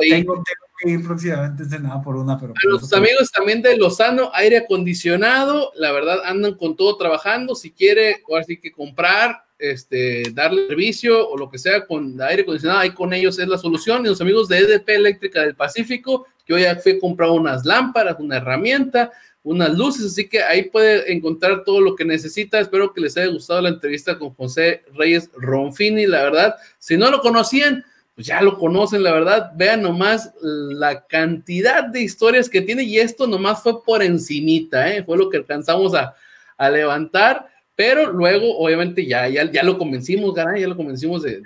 Tengo, 0.00 0.42
que 0.78 0.90
ir 0.90 1.04
próximamente 1.04 1.64
por 2.02 2.16
una, 2.16 2.40
pero. 2.40 2.54
A 2.54 2.68
los 2.70 2.92
amigos 2.94 3.30
también 3.30 3.60
de 3.60 3.76
Lozano, 3.76 4.30
aire 4.32 4.56
acondicionado, 4.56 5.70
la 5.76 5.92
verdad 5.92 6.20
andan 6.24 6.54
con 6.54 6.74
todo 6.74 6.96
trabajando. 6.96 7.54
Si 7.54 7.72
quiere, 7.72 8.22
ahora 8.28 8.42
sí 8.44 8.56
que 8.56 8.72
comprar, 8.72 9.44
este, 9.58 10.24
darle 10.32 10.66
servicio 10.66 11.28
o 11.28 11.36
lo 11.36 11.50
que 11.50 11.58
sea 11.58 11.86
con 11.86 12.20
aire 12.22 12.42
acondicionado, 12.42 12.80
ahí 12.80 12.90
con 12.90 13.12
ellos 13.12 13.38
es 13.38 13.46
la 13.46 13.58
solución. 13.58 14.06
Y 14.06 14.08
los 14.08 14.20
amigos 14.22 14.48
de 14.48 14.58
EDP 14.58 14.88
Eléctrica 14.88 15.42
del 15.42 15.54
Pacífico, 15.54 16.26
yo 16.48 16.56
ya 16.56 16.74
fui 16.76 16.92
a 16.92 16.98
comprar 16.98 17.30
unas 17.30 17.66
lámparas, 17.66 18.16
una 18.18 18.38
herramienta, 18.38 19.12
unas 19.44 19.76
luces, 19.76 20.06
así 20.06 20.28
que 20.28 20.42
ahí 20.42 20.64
puede 20.64 21.12
encontrar 21.12 21.64
todo 21.64 21.80
lo 21.80 21.96
que 21.96 22.04
necesita. 22.04 22.60
Espero 22.60 22.92
que 22.92 23.00
les 23.00 23.16
haya 23.16 23.26
gustado 23.26 23.60
la 23.60 23.70
entrevista 23.70 24.18
con 24.18 24.34
José 24.34 24.82
Reyes 24.94 25.30
Ronfini, 25.34 26.06
la 26.06 26.22
verdad. 26.22 26.54
Si 26.78 26.96
no 26.96 27.10
lo 27.10 27.20
conocían, 27.20 27.84
pues 28.14 28.26
ya 28.26 28.40
lo 28.40 28.56
conocen, 28.58 29.02
la 29.02 29.12
verdad. 29.12 29.50
Vean 29.56 29.82
nomás 29.82 30.32
la 30.40 31.06
cantidad 31.06 31.84
de 31.84 32.02
historias 32.02 32.48
que 32.48 32.60
tiene 32.60 32.84
y 32.84 32.98
esto 32.98 33.26
nomás 33.26 33.62
fue 33.62 33.82
por 33.82 34.02
encimita, 34.02 34.92
¿eh? 34.92 35.02
fue 35.02 35.18
lo 35.18 35.28
que 35.28 35.38
alcanzamos 35.38 35.94
a, 35.94 36.14
a 36.56 36.70
levantar. 36.70 37.48
Pero 37.74 38.12
luego, 38.12 38.58
obviamente, 38.58 39.06
ya, 39.06 39.28
ya, 39.28 39.50
ya 39.50 39.62
lo 39.62 39.78
convencimos, 39.78 40.34
ya 40.36 40.68
lo 40.68 40.76
convencimos 40.76 41.22
de, 41.22 41.42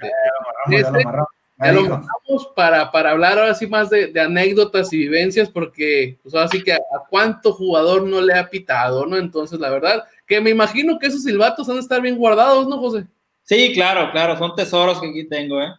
ya 1.59 1.73
lo 1.73 1.83
mandamos 1.83 2.53
para, 2.55 2.91
para 2.93 3.13
hablar 3.13 3.39
ahora 3.39 3.55
sí 3.55 3.67
más 3.67 3.89
de, 3.89 4.09
de, 4.09 4.21
anécdotas 4.21 4.93
y 4.93 4.99
vivencias, 4.99 5.49
porque 5.49 6.19
pues 6.23 6.35
ahora 6.35 6.49
sí 6.49 6.63
que 6.63 6.73
a, 6.73 6.81
cuánto 7.09 7.53
jugador 7.53 8.03
no 8.03 8.21
le 8.21 8.35
ha 8.35 8.51
pitado, 8.51 9.07
¿no? 9.07 9.17
Entonces, 9.17 9.59
la 9.59 9.71
verdad, 9.71 10.05
que 10.27 10.41
me 10.41 10.51
imagino 10.51 10.99
que 10.99 11.07
esos 11.07 11.23
silbatos 11.23 11.67
van 11.67 11.79
a 11.79 11.81
estar 11.81 12.03
bien 12.03 12.19
guardados, 12.19 12.69
¿no, 12.69 12.79
José? 12.79 13.07
Sí, 13.43 13.73
claro, 13.73 14.11
claro, 14.13 14.37
son 14.37 14.55
tesoros 14.55 15.01
que 15.01 15.09
aquí 15.09 15.25
tengo, 15.29 15.63
¿eh? 15.63 15.73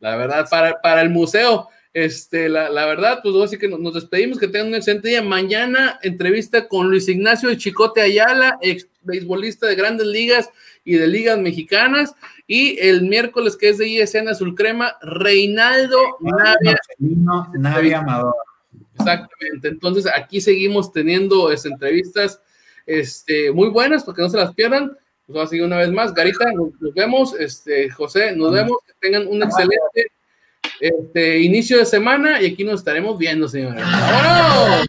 La 0.00 0.16
verdad, 0.16 0.46
para, 0.48 0.80
para 0.80 1.02
el 1.02 1.10
museo, 1.10 1.68
este, 1.92 2.48
la, 2.48 2.70
la 2.70 2.86
verdad, 2.86 3.20
pues 3.22 3.34
así 3.36 3.58
que 3.58 3.68
nos, 3.68 3.80
nos, 3.80 3.94
despedimos, 3.94 4.38
que 4.38 4.48
tengan 4.48 4.68
un 4.68 4.74
excelente 4.76 5.08
día. 5.08 5.22
Mañana, 5.22 5.98
entrevista 6.02 6.68
con 6.68 6.88
Luis 6.88 7.08
Ignacio 7.08 7.48
de 7.48 7.56
Chicote 7.56 8.00
Ayala, 8.00 8.58
ex 8.60 8.88
beisbolista 9.02 9.66
de 9.66 9.74
grandes 9.76 10.06
ligas 10.06 10.50
y 10.84 10.94
de 10.94 11.06
ligas 11.06 11.38
mexicanas. 11.38 12.14
Y 12.46 12.78
el 12.78 13.02
miércoles, 13.02 13.56
que 13.56 13.70
es 13.70 13.78
de 13.78 13.88
ISN 13.88 14.28
Azul 14.28 14.54
Crema, 14.54 14.96
Reinaldo 15.02 15.98
Navia. 16.20 16.78
Navia 17.54 17.98
Amador. 17.98 18.34
Exactamente. 18.98 19.68
Entonces, 19.68 20.06
aquí 20.14 20.40
seguimos 20.40 20.92
teniendo 20.92 21.50
este, 21.50 21.68
entrevistas 21.68 22.40
este, 22.86 23.50
muy 23.50 23.68
buenas, 23.68 24.04
porque 24.04 24.22
no 24.22 24.28
se 24.28 24.36
las 24.36 24.54
pierdan. 24.54 24.96
Pues 25.26 25.34
vamos 25.34 25.48
a 25.48 25.50
seguir 25.50 25.64
una 25.64 25.78
vez 25.78 25.90
más. 25.90 26.14
Garita, 26.14 26.52
nos, 26.52 26.80
nos 26.80 26.94
vemos. 26.94 27.34
Este, 27.38 27.90
José, 27.90 28.34
nos 28.36 28.52
vemos. 28.52 28.78
Que 28.86 28.92
tengan 29.00 29.26
un 29.26 29.42
excelente 29.42 30.12
este, 30.80 31.40
inicio 31.40 31.78
de 31.78 31.86
semana 31.86 32.40
y 32.40 32.52
aquí 32.52 32.64
nos 32.64 32.80
estaremos 32.80 33.18
viendo, 33.18 33.48
señores. 33.48 33.82
¡Vámonos! 33.84 34.86